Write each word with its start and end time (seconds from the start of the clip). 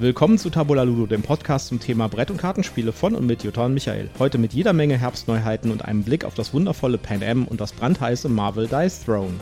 Willkommen 0.00 0.38
zu 0.38 0.48
Tabula 0.48 0.84
Ludo, 0.84 1.06
dem 1.06 1.22
Podcast 1.22 1.66
zum 1.66 1.80
Thema 1.80 2.08
Brett- 2.08 2.30
und 2.30 2.36
Kartenspiele 2.36 2.92
von 2.92 3.16
und 3.16 3.26
mit 3.26 3.42
Jutta 3.42 3.66
und 3.66 3.74
Michael. 3.74 4.08
Heute 4.20 4.38
mit 4.38 4.52
jeder 4.52 4.72
Menge 4.72 4.96
Herbstneuheiten 4.96 5.72
und 5.72 5.84
einem 5.84 6.04
Blick 6.04 6.24
auf 6.24 6.34
das 6.34 6.54
wundervolle 6.54 6.98
Pan 6.98 7.20
Am 7.24 7.48
und 7.48 7.60
das 7.60 7.72
brandheiße 7.72 8.28
Marvel 8.28 8.68
Dice 8.68 9.04
Throne. 9.04 9.34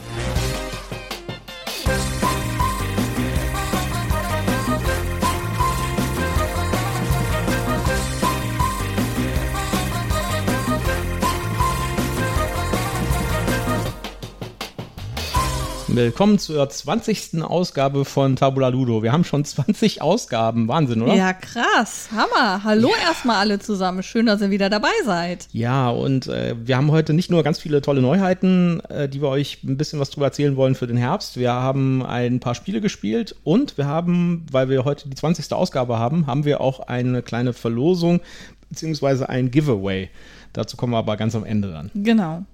Willkommen 15.97 16.39
zur 16.39 16.69
20. 16.69 17.43
Ausgabe 17.43 18.05
von 18.05 18.37
Tabula 18.37 18.69
Ludo. 18.69 19.03
Wir 19.03 19.13
haben 19.13 19.25
schon 19.25 19.47
20 19.47 20.03
Ausgaben. 20.03 20.69
Wahnsinn, 20.69 21.01
oder? 21.01 21.15
Ja, 21.15 21.33
krass. 21.33 22.11
Hammer. 22.13 22.63
Hallo 22.65 22.91
ja. 22.91 23.09
erstmal 23.09 23.37
alle 23.37 23.61
zusammen. 23.61 24.03
Schön, 24.03 24.27
dass 24.27 24.43
ihr 24.43 24.51
wieder 24.51 24.69
dabei 24.69 24.91
seid. 25.07 25.49
Ja, 25.53 25.89
und 25.89 26.27
äh, 26.27 26.55
wir 26.63 26.77
haben 26.77 26.91
heute 26.91 27.15
nicht 27.15 27.31
nur 27.31 27.43
ganz 27.43 27.61
viele 27.61 27.81
tolle 27.81 28.03
Neuheiten, 28.03 28.81
äh, 28.91 29.09
die 29.09 29.23
wir 29.23 29.29
euch 29.29 29.65
ein 29.65 29.79
bisschen 29.79 29.99
was 29.99 30.11
drüber 30.11 30.27
erzählen 30.27 30.55
wollen 30.57 30.75
für 30.75 30.87
den 30.87 30.99
Herbst. 30.99 31.39
Wir 31.39 31.55
haben 31.55 32.05
ein 32.05 32.41
paar 32.41 32.55
Spiele 32.55 32.83
gespielt 32.83 33.35
und 33.43 33.79
wir 33.79 33.87
haben, 33.87 34.45
weil 34.53 34.69
wir 34.69 34.85
heute 34.85 35.09
die 35.09 35.17
20. 35.17 35.51
Ausgabe 35.55 35.99
haben, 35.99 36.27
haben 36.27 36.45
wir 36.45 36.61
auch 36.61 36.81
eine 36.81 37.23
kleine 37.23 37.55
Verlosung 37.55 38.21
beziehungsweise 38.69 39.31
ein 39.31 39.51
Giveaway. 39.51 40.11
Dazu 40.53 40.77
kommen 40.77 40.93
wir 40.93 40.99
aber 40.99 41.17
ganz 41.17 41.35
am 41.35 41.47
Ende 41.47 41.73
dann. 41.73 41.91
Genau. 41.95 42.45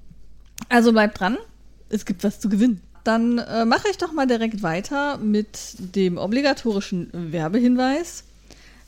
Also 0.68 0.92
bleibt 0.92 1.18
dran. 1.18 1.38
Es 1.88 2.06
gibt 2.06 2.22
was 2.22 2.38
zu 2.38 2.48
gewinnen. 2.48 2.80
Dann 3.04 3.38
äh, 3.38 3.64
mache 3.64 3.88
ich 3.90 3.98
doch 3.98 4.12
mal 4.12 4.26
direkt 4.26 4.62
weiter 4.62 5.18
mit 5.18 5.74
dem 5.78 6.18
obligatorischen 6.18 7.10
Werbehinweis. 7.12 8.24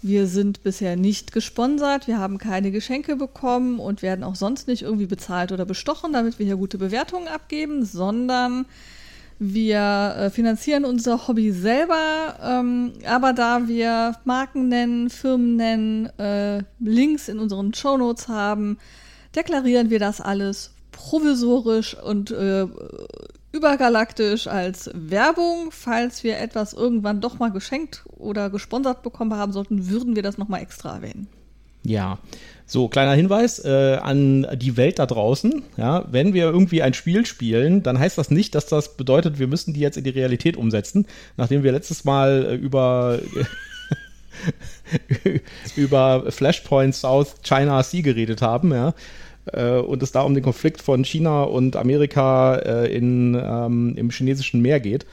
Wir 0.03 0.27
sind 0.27 0.63
bisher 0.63 0.97
nicht 0.97 1.33
gesponsert, 1.33 2.07
wir 2.07 2.19
haben 2.19 2.37
keine 2.37 2.71
Geschenke 2.71 3.17
bekommen 3.17 3.81
und 3.81 4.03
werden 4.03 4.23
auch 4.23 4.35
sonst 4.35 4.69
nicht 4.69 4.83
irgendwie 4.83 5.07
bezahlt 5.07 5.51
oder 5.51 5.65
bestochen, 5.65 6.13
damit 6.13 6.39
wir 6.39 6.45
hier 6.45 6.57
gute 6.57 6.77
Bewertungen 6.77 7.27
abgeben, 7.27 7.87
sondern 7.87 8.67
wir 9.39 10.15
äh, 10.19 10.31
finanzieren 10.31 10.85
unser 10.85 11.27
Hobby 11.27 11.53
selber. 11.53 12.37
Ähm, 12.43 12.93
aber 13.07 13.33
da 13.33 13.67
wir 13.67 14.17
Marken 14.25 14.69
nennen, 14.69 15.11
Firmen 15.11 15.57
nennen, 15.57 16.07
äh, 16.19 16.63
Links 16.81 17.29
in 17.29 17.39
unseren 17.39 17.75
Shownotes 17.75 18.29
haben, 18.29 18.79
deklarieren 19.35 19.91
wir 19.91 19.99
das 19.99 20.21
alles 20.21 20.73
provisorisch 20.93 21.97
und 21.97 22.31
äh, 22.31 22.67
übergalaktisch 23.55 24.49
als 24.49 24.91
Werbung. 24.93 25.71
Falls 25.71 26.25
wir 26.25 26.39
etwas 26.39 26.73
irgendwann 26.73 27.21
doch 27.21 27.39
mal 27.39 27.51
geschenkt 27.51 28.05
oder 28.09 28.51
gesponsert 28.51 29.03
bekommen 29.03 29.35
haben 29.35 29.53
sollten, 29.53 29.89
würden 29.89 30.17
wir 30.17 30.23
das 30.23 30.39
nochmal 30.39 30.61
extra 30.61 30.97
erwähnen. 30.97 31.29
Ja, 31.87 32.19
so 32.67 32.89
kleiner 32.89 33.13
Hinweis 33.13 33.63
äh, 33.63 33.99
an 34.01 34.47
die 34.57 34.79
Welt 34.79 34.99
da 34.99 35.07
draußen. 35.07 35.63
Ja, 35.77 36.07
wenn 36.11 36.33
wir 36.33 36.45
irgendwie 36.45 36.83
ein 36.83 36.95
Spiel 36.95 37.27
spielen, 37.27 37.83
dann 37.83 37.99
heißt 37.99 38.17
das 38.17 38.31
nicht, 38.31 38.55
dass 38.55 38.67
das 38.67 38.97
bedeutet, 38.97 39.39
wir 39.39 39.47
müssen 39.47 39.75
die 39.75 39.81
jetzt 39.81 39.99
in 39.99 40.05
die 40.05 40.11
Realität 40.11 40.57
umsetzen. 40.57 41.07
Nachdem 41.37 41.63
wir 41.63 41.73
letztes 41.73 42.05
Mal 42.05 42.47
äh, 42.47 42.55
über 42.55 43.21
über 45.77 46.31
Flashpoint 46.33 46.95
South 46.95 47.37
China 47.43 47.83
Sea 47.83 48.03
geredet 48.03 48.43
haben, 48.43 48.73
ja, 48.73 48.95
äh, 49.53 49.79
und 49.79 50.03
es 50.03 50.13
da 50.13 50.23
um 50.23 50.35
den 50.35 50.43
Konflikt 50.43 50.83
von 50.83 51.05
China 51.05 51.45
und 51.45 51.77
Amerika 51.77 52.57
äh, 52.57 52.97
in, 52.97 53.35
ähm, 53.35 53.95
im 53.97 54.11
chinesischen 54.11 54.63
Meer 54.63 54.81
geht. 54.81 55.07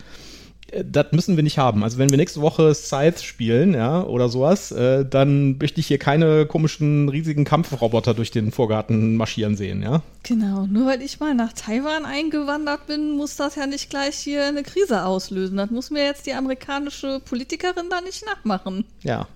Äh, 0.71 0.83
das 0.89 1.11
müssen 1.11 1.35
wir 1.35 1.43
nicht 1.43 1.57
haben. 1.57 1.83
Also 1.83 1.97
wenn 1.97 2.09
wir 2.09 2.17
nächste 2.17 2.41
Woche 2.41 2.73
Scythe 2.73 3.23
spielen, 3.23 3.73
ja, 3.73 4.03
oder 4.03 4.29
sowas, 4.29 4.71
äh, 4.71 5.05
dann 5.05 5.57
möchte 5.57 5.79
ich 5.79 5.87
hier 5.87 5.97
keine 5.97 6.45
komischen 6.45 7.09
riesigen 7.09 7.45
Kampfroboter 7.45 8.13
durch 8.13 8.31
den 8.31 8.51
Vorgarten 8.51 9.15
marschieren 9.15 9.55
sehen, 9.55 9.81
ja. 9.83 10.01
Genau, 10.23 10.65
nur 10.67 10.87
weil 10.87 11.01
ich 11.01 11.19
mal 11.19 11.35
nach 11.35 11.53
Taiwan 11.53 12.05
eingewandert 12.05 12.87
bin, 12.87 13.11
muss 13.11 13.35
das 13.35 13.55
ja 13.55 13.67
nicht 13.67 13.89
gleich 13.89 14.15
hier 14.15 14.45
eine 14.45 14.63
Krise 14.63 15.05
auslösen. 15.05 15.57
Das 15.57 15.71
muss 15.71 15.91
mir 15.91 16.03
jetzt 16.03 16.25
die 16.25 16.33
amerikanische 16.33 17.19
Politikerin 17.19 17.89
da 17.89 18.01
nicht 18.01 18.25
nachmachen. 18.25 18.85
Ja, 19.03 19.27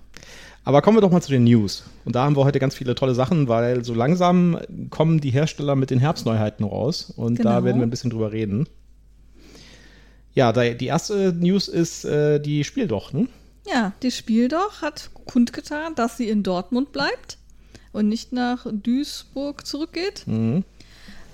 aber 0.66 0.82
kommen 0.82 0.96
wir 0.96 1.00
doch 1.00 1.12
mal 1.12 1.22
zu 1.22 1.30
den 1.30 1.44
News. 1.44 1.84
Und 2.04 2.16
da 2.16 2.24
haben 2.24 2.34
wir 2.34 2.42
heute 2.42 2.58
ganz 2.58 2.74
viele 2.74 2.96
tolle 2.96 3.14
Sachen, 3.14 3.46
weil 3.46 3.84
so 3.84 3.94
langsam 3.94 4.58
kommen 4.90 5.20
die 5.20 5.30
Hersteller 5.30 5.76
mit 5.76 5.90
den 5.90 6.00
Herbstneuheiten 6.00 6.66
raus. 6.66 7.12
Und 7.16 7.36
genau. 7.36 7.50
da 7.50 7.64
werden 7.64 7.78
wir 7.78 7.86
ein 7.86 7.90
bisschen 7.90 8.10
drüber 8.10 8.32
reden. 8.32 8.68
Ja, 10.34 10.50
die 10.52 10.86
erste 10.86 11.32
News 11.32 11.68
ist 11.68 12.04
äh, 12.04 12.40
die 12.40 12.64
Spieldoch, 12.64 13.12
ne? 13.12 13.28
Ja, 13.72 13.92
die 14.02 14.10
Spieldoch 14.10 14.82
hat 14.82 15.10
kundgetan, 15.24 15.94
dass 15.94 16.16
sie 16.16 16.28
in 16.28 16.42
Dortmund 16.42 16.90
bleibt 16.90 17.38
und 17.92 18.08
nicht 18.08 18.32
nach 18.32 18.66
Duisburg 18.68 19.64
zurückgeht. 19.64 20.24
Mhm. 20.26 20.64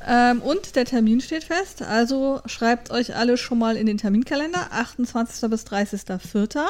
Ähm, 0.06 0.42
und 0.42 0.76
der 0.76 0.84
Termin 0.84 1.22
steht 1.22 1.44
fest, 1.44 1.80
also 1.80 2.42
schreibt 2.44 2.90
euch 2.90 3.16
alle 3.16 3.38
schon 3.38 3.58
mal 3.58 3.78
in 3.78 3.86
den 3.86 3.96
Terminkalender, 3.96 4.72
28. 4.72 5.48
bis 5.48 5.64
30.04 5.64 6.66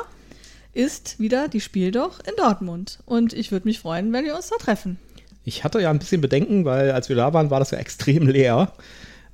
ist 0.72 1.18
wieder 1.18 1.48
die 1.48 1.60
Spiel 1.60 1.90
doch 1.90 2.20
in 2.20 2.34
Dortmund. 2.36 3.00
Und 3.04 3.32
ich 3.32 3.52
würde 3.52 3.68
mich 3.68 3.80
freuen, 3.80 4.12
wenn 4.12 4.24
wir 4.24 4.34
uns 4.34 4.48
da 4.48 4.56
treffen. 4.56 4.98
Ich 5.44 5.64
hatte 5.64 5.80
ja 5.80 5.90
ein 5.90 5.98
bisschen 5.98 6.20
Bedenken, 6.20 6.64
weil 6.64 6.92
als 6.92 7.08
wir 7.08 7.16
da 7.16 7.32
waren, 7.32 7.50
war 7.50 7.58
das 7.58 7.72
ja 7.72 7.78
extrem 7.78 8.26
leer, 8.26 8.72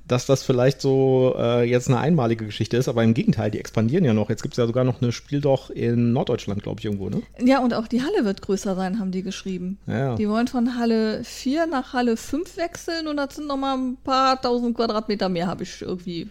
dass 0.07 0.25
das 0.25 0.43
vielleicht 0.43 0.81
so 0.81 1.35
äh, 1.37 1.69
jetzt 1.69 1.87
eine 1.87 1.99
einmalige 1.99 2.45
Geschichte 2.45 2.75
ist. 2.77 2.87
Aber 2.87 3.03
im 3.03 3.13
Gegenteil, 3.13 3.51
die 3.51 3.59
expandieren 3.59 4.03
ja 4.03 4.13
noch. 4.13 4.29
Jetzt 4.29 4.41
gibt 4.41 4.55
es 4.55 4.57
ja 4.57 4.65
sogar 4.65 4.83
noch 4.83 5.01
eine 5.01 5.11
Spiel 5.11 5.39
doch 5.39 5.69
in 5.69 6.13
Norddeutschland, 6.13 6.63
glaube 6.63 6.79
ich, 6.79 6.85
irgendwo, 6.85 7.09
ne? 7.09 7.21
Ja, 7.39 7.59
und 7.59 7.73
auch 7.75 7.87
die 7.87 8.01
Halle 8.01 8.25
wird 8.25 8.41
größer 8.41 8.75
sein, 8.75 8.99
haben 8.99 9.11
die 9.11 9.21
geschrieben. 9.21 9.77
Ja. 9.85 10.15
Die 10.15 10.27
wollen 10.27 10.47
von 10.47 10.77
Halle 10.77 11.23
4 11.23 11.67
nach 11.67 11.93
Halle 11.93 12.17
5 12.17 12.57
wechseln 12.57 13.07
und 13.07 13.17
das 13.17 13.35
sind 13.35 13.47
nochmal 13.47 13.77
ein 13.77 13.97
paar 14.03 14.41
tausend 14.41 14.75
Quadratmeter 14.75 15.29
mehr, 15.29 15.45
habe 15.45 15.63
ich 15.63 15.81
irgendwie. 15.83 16.27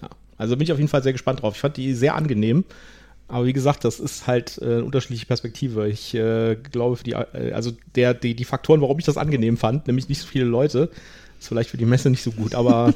Ja, 0.00 0.08
also 0.38 0.56
bin 0.56 0.62
ich 0.64 0.72
auf 0.72 0.78
jeden 0.78 0.88
Fall 0.88 1.02
sehr 1.02 1.12
gespannt 1.12 1.42
drauf. 1.42 1.54
Ich 1.54 1.60
fand 1.60 1.76
die 1.76 1.94
sehr 1.94 2.14
angenehm. 2.14 2.64
Aber 3.28 3.46
wie 3.46 3.52
gesagt, 3.52 3.84
das 3.84 3.98
ist 3.98 4.26
halt 4.26 4.58
äh, 4.58 4.64
eine 4.64 4.84
unterschiedliche 4.84 5.26
Perspektive. 5.26 5.88
Ich 5.88 6.14
äh, 6.14 6.56
glaube, 6.56 6.96
für 6.96 7.04
die, 7.04 7.12
äh, 7.12 7.52
also 7.52 7.72
der, 7.94 8.14
die, 8.14 8.34
die 8.34 8.44
Faktoren, 8.44 8.80
warum 8.80 8.98
ich 8.98 9.04
das 9.04 9.16
angenehm 9.16 9.56
fand, 9.56 9.86
nämlich 9.86 10.08
nicht 10.08 10.20
so 10.20 10.26
viele 10.26 10.44
Leute, 10.44 10.90
ist 11.38 11.48
vielleicht 11.48 11.70
für 11.70 11.76
die 11.76 11.86
Messe 11.86 12.08
nicht 12.08 12.22
so 12.22 12.30
gut, 12.30 12.54
aber 12.54 12.94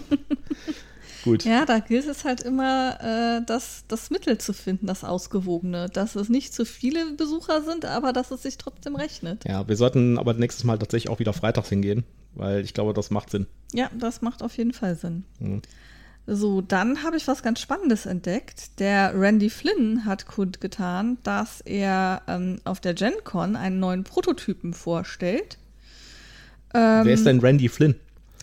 gut. 1.24 1.44
Ja, 1.44 1.66
da 1.66 1.80
gilt 1.80 2.06
es 2.06 2.24
halt 2.24 2.42
immer, 2.42 2.98
äh, 3.00 3.44
das, 3.44 3.84
das 3.88 4.10
Mittel 4.10 4.38
zu 4.38 4.52
finden, 4.52 4.86
das 4.86 5.02
Ausgewogene. 5.02 5.88
Dass 5.88 6.14
es 6.14 6.28
nicht 6.28 6.54
zu 6.54 6.64
viele 6.64 7.12
Besucher 7.16 7.62
sind, 7.62 7.84
aber 7.84 8.12
dass 8.12 8.30
es 8.30 8.42
sich 8.42 8.56
trotzdem 8.56 8.94
rechnet. 8.94 9.44
Ja, 9.47 9.66
wir 9.66 9.76
sollten 9.76 10.16
aber 10.16 10.34
nächstes 10.34 10.64
Mal 10.64 10.78
tatsächlich 10.78 11.10
auch 11.10 11.18
wieder 11.18 11.32
freitags 11.32 11.68
hingehen, 11.68 12.04
weil 12.34 12.64
ich 12.64 12.72
glaube, 12.72 12.94
das 12.94 13.10
macht 13.10 13.30
Sinn. 13.30 13.47
Ja, 13.72 13.91
das 13.98 14.22
macht 14.22 14.44
auf 14.44 14.56
jeden 14.56 14.72
Fall 14.72 14.94
Sinn. 14.94 15.24
Mhm. 15.41 15.62
So, 16.32 16.60
dann 16.60 17.02
habe 17.02 17.16
ich 17.16 17.26
was 17.26 17.42
ganz 17.42 17.60
Spannendes 17.60 18.06
entdeckt. 18.06 18.78
Der 18.78 19.20
Randy 19.20 19.50
Flynn 19.50 20.04
hat 20.04 20.26
kundgetan, 20.26 21.18
dass 21.24 21.60
er 21.60 22.22
ähm, 22.28 22.60
auf 22.62 22.78
der 22.78 22.94
Gen 22.94 23.14
Con 23.24 23.56
einen 23.56 23.80
neuen 23.80 24.04
Prototypen 24.04 24.72
vorstellt. 24.72 25.58
Ähm, 26.72 27.04
Wer 27.04 27.14
ist 27.14 27.26
denn 27.26 27.41
Randy 27.41 27.68
Flynn? 27.68 27.96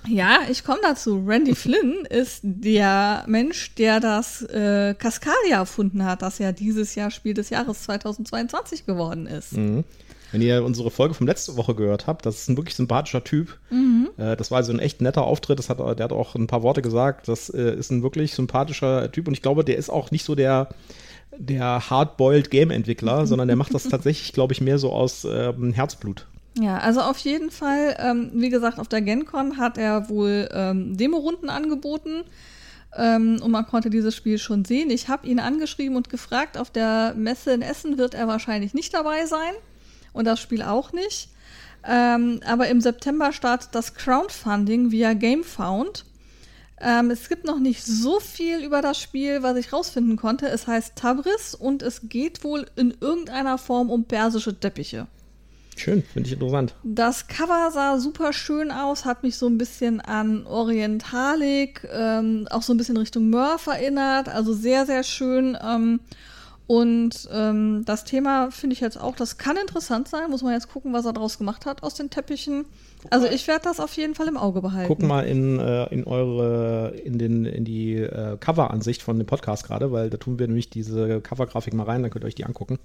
Ja, 0.06 0.40
ich 0.50 0.64
komme 0.64 0.80
dazu. 0.82 1.24
Randy 1.26 1.56
Flynn 1.56 2.06
ist 2.10 2.42
der 2.44 3.24
Mensch, 3.28 3.74
der 3.76 4.00
das 4.00 4.42
äh, 4.44 4.94
Cascadia 4.98 5.58
erfunden 5.58 6.06
hat, 6.06 6.22
das 6.22 6.40
ja 6.40 6.52
dieses 6.52 6.96
Jahr 6.96 7.12
Spiel 7.12 7.34
des 7.34 7.50
Jahres 7.50 7.84
2022 7.84 8.86
geworden 8.86 9.28
ist. 9.28 9.54
Mhm. 9.54 9.84
Wenn 10.32 10.42
ihr 10.42 10.64
unsere 10.64 10.92
Folge 10.92 11.14
von 11.14 11.26
letzte 11.26 11.56
Woche 11.56 11.74
gehört 11.74 12.06
habt, 12.06 12.26
das 12.26 12.42
ist 12.42 12.50
ein 12.50 12.58
wirklich 12.58 12.76
sympathischer 12.76 13.24
Typ. 13.24 13.58
Mhm. 13.70 14.10
Äh, 14.18 14.36
das 14.36 14.52
war 14.52 14.58
also 14.58 14.74
ein 14.74 14.80
echt 14.80 15.02
netter 15.02 15.24
Auftritt. 15.24 15.60
Das 15.60 15.70
hat, 15.70 15.80
der 15.80 16.04
hat 16.04 16.12
auch 16.12 16.36
ein 16.36 16.48
paar 16.48 16.64
Worte 16.64 16.82
gesagt. 16.82 17.28
Das 17.28 17.50
äh, 17.50 17.76
ist 17.76 17.92
ein 17.92 18.04
wirklich 18.04 18.34
sympathischer 18.34 19.12
Typ 19.12 19.28
und 19.28 19.34
ich 19.34 19.42
glaube, 19.42 19.64
der 19.64 19.78
ist 19.78 19.90
auch 19.90 20.12
nicht 20.12 20.26
so 20.26 20.36
der, 20.36 20.70
der 21.38 21.90
hardboiled 21.90 22.50
Game-Entwickler, 22.50 23.26
sondern 23.28 23.48
der 23.48 23.58
macht 23.58 23.74
das 23.74 23.84
tatsächlich, 23.84 24.34
glaube 24.34 24.54
ich, 24.54 24.62
mehr 24.62 24.80
so 24.80 24.92
aus 24.92 25.26
ähm, 25.30 25.74
Herzblut. 25.74 26.28
Ja, 26.60 26.80
also 26.80 27.02
auf 27.02 27.20
jeden 27.20 27.52
Fall, 27.52 27.96
ähm, 28.00 28.32
wie 28.34 28.50
gesagt, 28.50 28.80
auf 28.80 28.88
der 28.88 29.02
GenCon 29.02 29.58
hat 29.58 29.78
er 29.78 30.10
wohl 30.10 30.50
ähm, 30.52 30.98
Demo-Runden 30.98 31.50
angeboten 31.50 32.24
ähm, 32.96 33.40
und 33.44 33.52
man 33.52 33.68
konnte 33.68 33.92
dieses 33.92 34.16
Spiel 34.16 34.40
schon 34.40 34.66
sehen. 34.66 34.90
Ich 34.90 35.08
habe 35.08 35.28
ihn 35.28 35.40
angeschrieben 35.40 35.96
und 35.96 36.10
gefragt, 36.10 36.58
auf 36.58 36.72
der 36.72 37.14
Messe 37.16 37.52
in 37.52 37.62
Essen 37.62 38.00
wird 38.00 38.16
er 38.16 38.28
wahrscheinlich 38.28 38.74
nicht 38.74 38.94
dabei 38.94 39.28
sein 39.28 39.54
und 40.14 40.26
das 40.26 40.40
Spiel 40.40 40.64
auch 40.64 40.94
nicht. 40.94 41.30
Ähm, 41.88 42.40
aber 42.46 42.68
im 42.70 42.82
September 42.82 43.32
startet 43.32 43.70
das 43.74 43.94
Crowdfunding 43.94 44.92
via 44.92 45.14
GameFound. 45.14 46.06
Ähm, 46.82 47.12
es 47.12 47.30
gibt 47.30 47.46
noch 47.46 47.60
nicht 47.60 47.86
so 47.86 48.20
viel 48.20 48.64
über 48.64 48.82
das 48.82 49.00
Spiel, 49.00 49.44
was 49.44 49.58
ich 49.58 49.72
rausfinden 49.72 50.18
konnte. 50.18 50.48
Es 50.48 50.66
heißt 50.66 50.96
Tabris 50.96 51.54
und 51.54 51.84
es 51.84 52.10
geht 52.10 52.44
wohl 52.44 52.66
in 52.76 52.96
irgendeiner 53.00 53.60
Form 53.60 53.92
um 53.92 54.06
persische 54.06 54.60
Teppiche. 54.60 55.08
Schön, 55.78 56.04
finde 56.04 56.28
ich 56.28 56.34
interessant. 56.34 56.76
Das 56.84 57.28
Cover 57.28 57.70
sah 57.72 58.00
super 58.00 58.34
schön 58.34 58.72
aus, 58.72 59.06
hat 59.06 59.24
mich 59.24 59.38
so 59.38 59.48
ein 59.48 59.58
bisschen 59.58 60.02
an 60.02 60.46
Orientalik, 60.46 61.88
ähm, 61.94 62.48
auch 62.50 62.64
so 62.64 62.74
ein 62.74 62.78
bisschen 62.78 62.98
Richtung 62.98 63.30
Murph 63.30 63.68
erinnert. 63.68 64.28
Also 64.28 64.54
sehr, 64.54 64.86
sehr 64.86 65.04
schön. 65.04 65.58
Ähm, 65.64 66.00
Und 66.68 67.30
ähm, 67.32 67.84
das 67.86 68.04
Thema 68.04 68.52
finde 68.52 68.74
ich 68.74 68.82
jetzt 68.82 69.00
auch, 69.00 69.16
das 69.16 69.38
kann 69.38 69.56
interessant 69.56 70.10
sein. 70.10 70.30
Muss 70.30 70.44
man 70.44 70.52
jetzt 70.52 70.68
gucken, 70.68 70.92
was 70.92 71.06
er 71.06 71.14
daraus 71.14 71.38
gemacht 71.38 71.66
hat 71.66 71.82
aus 71.82 71.94
den 71.94 72.10
Teppichen. 72.10 72.66
Also 73.10 73.28
ich 73.28 73.48
werde 73.48 73.62
das 73.64 73.80
auf 73.80 73.94
jeden 73.94 74.16
Fall 74.16 74.28
im 74.28 74.36
Auge 74.36 74.62
behalten. 74.62 74.90
Guck 74.90 75.02
mal 75.02 75.26
in, 75.26 75.60
äh, 75.60 75.86
in 75.94 76.04
eure, 76.04 76.94
in, 77.06 77.18
den, 77.18 77.46
in 77.46 77.64
die 77.64 77.96
äh, 77.96 78.36
Cover-Ansicht 78.38 79.02
von 79.02 79.18
dem 79.18 79.26
Podcast 79.26 79.66
gerade, 79.66 79.94
weil 79.94 80.10
da 80.10 80.18
tun 80.18 80.40
wir 80.40 80.48
nämlich 80.48 80.70
diese 80.70 81.22
Cover-Grafik 81.22 81.74
mal 81.74 81.86
rein, 81.86 82.02
dann 82.02 82.12
könnt 82.12 82.26
ihr 82.26 82.28
euch 82.28 82.36
die 82.36 82.46
angucken. 82.46 82.80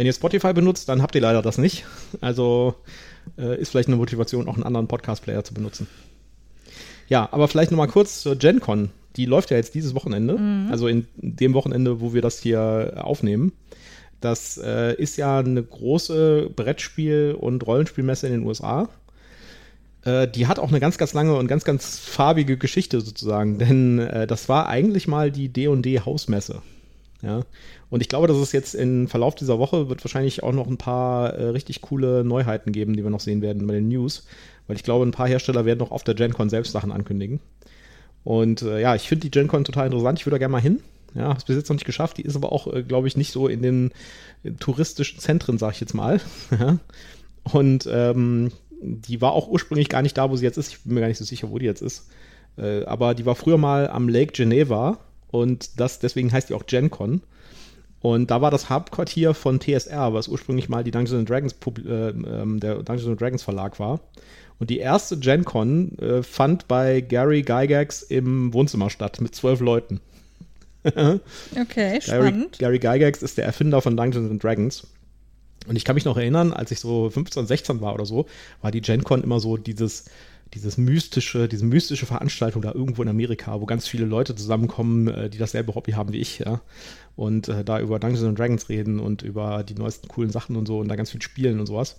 Wenn 0.00 0.06
ihr 0.06 0.14
Spotify 0.14 0.54
benutzt, 0.54 0.88
dann 0.88 1.02
habt 1.02 1.14
ihr 1.14 1.20
leider 1.20 1.42
das 1.42 1.58
nicht. 1.58 1.84
Also 2.22 2.74
äh, 3.36 3.60
ist 3.60 3.68
vielleicht 3.68 3.90
eine 3.90 3.98
Motivation, 3.98 4.48
auch 4.48 4.54
einen 4.54 4.62
anderen 4.62 4.88
Podcast-Player 4.88 5.44
zu 5.44 5.52
benutzen. 5.52 5.88
Ja, 7.08 7.28
aber 7.32 7.48
vielleicht 7.48 7.70
nochmal 7.70 7.88
kurz 7.88 8.22
zur 8.22 8.34
GenCon. 8.34 8.92
Die 9.16 9.26
läuft 9.26 9.50
ja 9.50 9.58
jetzt 9.58 9.74
dieses 9.74 9.94
Wochenende, 9.94 10.38
mhm. 10.38 10.68
also 10.70 10.88
in 10.88 11.06
dem 11.16 11.52
Wochenende, 11.52 12.00
wo 12.00 12.14
wir 12.14 12.22
das 12.22 12.40
hier 12.40 12.94
aufnehmen. 12.96 13.52
Das 14.22 14.56
äh, 14.56 14.94
ist 14.94 15.18
ja 15.18 15.40
eine 15.40 15.62
große 15.62 16.48
Brettspiel- 16.56 17.36
und 17.38 17.66
Rollenspielmesse 17.66 18.26
in 18.26 18.32
den 18.32 18.46
USA. 18.46 18.88
Äh, 20.06 20.28
die 20.28 20.46
hat 20.46 20.58
auch 20.58 20.70
eine 20.70 20.80
ganz, 20.80 20.96
ganz 20.96 21.12
lange 21.12 21.36
und 21.36 21.46
ganz, 21.46 21.64
ganz 21.64 21.98
farbige 21.98 22.56
Geschichte 22.56 23.02
sozusagen, 23.02 23.58
denn 23.58 23.98
äh, 23.98 24.26
das 24.26 24.48
war 24.48 24.66
eigentlich 24.66 25.08
mal 25.08 25.30
die 25.30 25.50
D&D 25.50 26.00
Hausmesse. 26.00 26.62
Ja, 27.22 27.42
und 27.90 28.00
ich 28.00 28.08
glaube, 28.08 28.28
dass 28.28 28.36
es 28.36 28.52
jetzt 28.52 28.74
im 28.74 29.08
Verlauf 29.08 29.34
dieser 29.34 29.58
Woche 29.58 29.88
wird 29.88 30.04
wahrscheinlich 30.04 30.42
auch 30.42 30.52
noch 30.52 30.68
ein 30.68 30.78
paar 30.78 31.34
äh, 31.34 31.48
richtig 31.48 31.80
coole 31.82 32.24
Neuheiten 32.24 32.72
geben, 32.72 32.94
die 32.94 33.02
wir 33.02 33.10
noch 33.10 33.20
sehen 33.20 33.42
werden 33.42 33.66
bei 33.66 33.74
den 33.74 33.88
News, 33.88 34.26
weil 34.66 34.76
ich 34.76 34.84
glaube, 34.84 35.04
ein 35.04 35.10
paar 35.10 35.28
Hersteller 35.28 35.64
werden 35.64 35.80
noch 35.80 35.90
auf 35.90 36.04
der 36.04 36.14
GenCon 36.14 36.48
selbst 36.48 36.72
Sachen 36.72 36.92
ankündigen. 36.92 37.40
Und 38.22 38.62
äh, 38.62 38.80
ja, 38.80 38.94
ich 38.94 39.08
finde 39.08 39.22
die 39.22 39.30
GenCon 39.30 39.64
total 39.64 39.86
interessant. 39.86 40.18
Ich 40.18 40.26
würde 40.26 40.34
da 40.34 40.38
gerne 40.38 40.52
mal 40.52 40.60
hin. 40.60 40.80
Ja, 41.14 41.24
habe 41.24 41.38
es 41.38 41.44
bis 41.44 41.56
jetzt 41.56 41.68
noch 41.68 41.74
nicht 41.74 41.86
geschafft. 41.86 42.18
Die 42.18 42.22
ist 42.22 42.36
aber 42.36 42.52
auch, 42.52 42.72
äh, 42.72 42.82
glaube 42.82 43.08
ich, 43.08 43.16
nicht 43.16 43.32
so 43.32 43.48
in 43.48 43.62
den 43.62 43.90
in 44.44 44.58
touristischen 44.58 45.18
Zentren, 45.18 45.58
sag 45.58 45.72
ich 45.72 45.80
jetzt 45.80 45.94
mal. 45.94 46.20
Und 47.42 47.88
ähm, 47.90 48.52
die 48.80 49.20
war 49.20 49.32
auch 49.32 49.48
ursprünglich 49.48 49.88
gar 49.88 50.02
nicht 50.02 50.16
da, 50.16 50.30
wo 50.30 50.36
sie 50.36 50.44
jetzt 50.44 50.58
ist. 50.58 50.68
Ich 50.68 50.82
bin 50.82 50.94
mir 50.94 51.00
gar 51.00 51.08
nicht 51.08 51.18
so 51.18 51.24
sicher, 51.24 51.50
wo 51.50 51.58
die 51.58 51.66
jetzt 51.66 51.82
ist. 51.82 52.08
Äh, 52.56 52.84
aber 52.84 53.14
die 53.14 53.26
war 53.26 53.34
früher 53.34 53.58
mal 53.58 53.88
am 53.88 54.08
Lake 54.08 54.32
Geneva 54.32 54.98
und 55.28 55.80
das, 55.80 56.00
deswegen 56.00 56.32
heißt 56.32 56.48
die 56.48 56.54
auch 56.54 56.66
GenCon. 56.66 57.22
Und 58.00 58.30
da 58.30 58.40
war 58.40 58.50
das 58.50 58.70
Hauptquartier 58.70 59.34
von 59.34 59.60
TSR, 59.60 60.14
was 60.14 60.28
ursprünglich 60.28 60.68
mal 60.68 60.82
die 60.82 60.90
Dungeons 60.90 61.28
Dragons, 61.28 61.54
äh, 61.86 62.08
äh, 62.08 62.58
der 62.58 62.82
Dungeons 62.82 63.18
Dragons 63.18 63.42
Verlag 63.42 63.78
war. 63.78 64.00
Und 64.58 64.70
die 64.70 64.78
erste 64.78 65.18
Gen 65.18 65.44
Con 65.44 65.98
äh, 65.98 66.22
fand 66.22 66.68
bei 66.68 67.00
Gary 67.00 67.42
Gygax 67.42 68.02
im 68.02 68.52
Wohnzimmer 68.52 68.90
statt 68.90 69.20
mit 69.20 69.34
zwölf 69.34 69.60
Leuten. 69.60 70.00
okay, 70.84 72.00
spannend. 72.00 72.58
Gary, 72.58 72.78
Gary 72.78 72.98
Gygax 72.98 73.22
ist 73.22 73.36
der 73.36 73.44
Erfinder 73.44 73.82
von 73.82 73.96
Dungeons 73.96 74.30
and 74.30 74.42
Dragons. 74.42 74.86
Und 75.66 75.76
ich 75.76 75.84
kann 75.84 75.94
mich 75.94 76.06
noch 76.06 76.16
erinnern, 76.16 76.54
als 76.54 76.70
ich 76.70 76.80
so 76.80 77.10
15, 77.10 77.46
16 77.46 77.80
war 77.82 77.94
oder 77.94 78.06
so, 78.06 78.26
war 78.62 78.70
die 78.70 78.80
Gen 78.80 79.04
Con 79.04 79.22
immer 79.22 79.40
so 79.40 79.58
dieses, 79.58 80.06
dieses 80.54 80.78
mystische, 80.78 81.48
diese 81.48 81.64
mystische 81.64 82.06
Veranstaltung 82.06 82.62
da 82.62 82.72
irgendwo 82.72 83.02
in 83.02 83.08
Amerika, 83.08 83.60
wo 83.60 83.66
ganz 83.66 83.86
viele 83.86 84.04
Leute 84.04 84.34
zusammenkommen, 84.34 85.08
äh, 85.08 85.30
die 85.30 85.38
dasselbe 85.38 85.74
Hobby 85.74 85.92
haben 85.92 86.12
wie 86.12 86.18
ich, 86.18 86.40
ja. 86.40 86.60
Und 87.16 87.48
äh, 87.48 87.64
da 87.64 87.80
über 87.80 87.98
Dungeons 87.98 88.24
and 88.24 88.38
Dragons 88.38 88.68
reden 88.68 88.98
und 88.98 89.22
über 89.22 89.62
die 89.62 89.74
neuesten 89.74 90.08
coolen 90.08 90.30
Sachen 90.30 90.56
und 90.56 90.66
so 90.66 90.78
und 90.78 90.88
da 90.88 90.96
ganz 90.96 91.10
viel 91.10 91.22
spielen 91.22 91.60
und 91.60 91.66
sowas. 91.66 91.96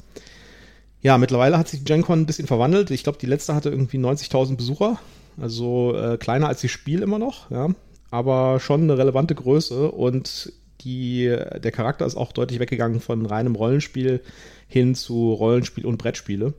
Ja, 1.01 1.18
mittlerweile 1.18 1.57
hat 1.57 1.68
sich 1.68 1.83
GenCon 1.83 2.21
ein 2.21 2.25
bisschen 2.25 2.48
verwandelt. 2.48 2.92
Ich 2.92 3.03
glaube, 3.03 3.18
die 3.19 3.25
letzte 3.25 3.56
hatte 3.56 3.69
irgendwie 3.69 3.98
90.000 3.98 4.56
Besucher. 4.56 5.00
Also 5.39 5.95
äh, 5.95 6.18
kleiner 6.18 6.47
als 6.47 6.62
die 6.62 6.69
Spiel 6.69 7.01
immer 7.01 7.19
noch, 7.19 7.50
ja. 7.51 7.69
Aber 8.12 8.59
schon 8.59 8.83
eine 8.83 8.97
relevante 8.97 9.33
Größe 9.33 9.89
und 9.89 10.51
die, 10.81 11.25
der 11.27 11.71
Charakter 11.71 12.06
ist 12.06 12.18
auch 12.18 12.33
deutlich 12.33 12.59
weggegangen 12.59 13.00
von 13.00 13.25
reinem 13.25 13.56
Rollenspiel 13.56 14.21
hin 14.68 14.95
zu 14.95 15.33
Rollenspiel 15.33 15.86
und 15.86 15.97
Brettspiele. 15.97 16.54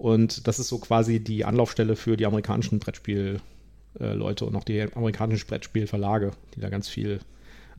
Und 0.00 0.46
das 0.46 0.58
ist 0.58 0.68
so 0.68 0.78
quasi 0.78 1.20
die 1.20 1.44
Anlaufstelle 1.44 1.94
für 1.94 2.16
die 2.16 2.24
amerikanischen 2.24 2.78
Brettspielleute 2.78 3.40
äh, 3.98 4.48
und 4.48 4.56
auch 4.56 4.64
die 4.64 4.80
amerikanischen 4.94 5.46
Brettspielverlage, 5.46 6.30
die 6.54 6.60
da 6.60 6.70
ganz 6.70 6.88
viel 6.88 7.20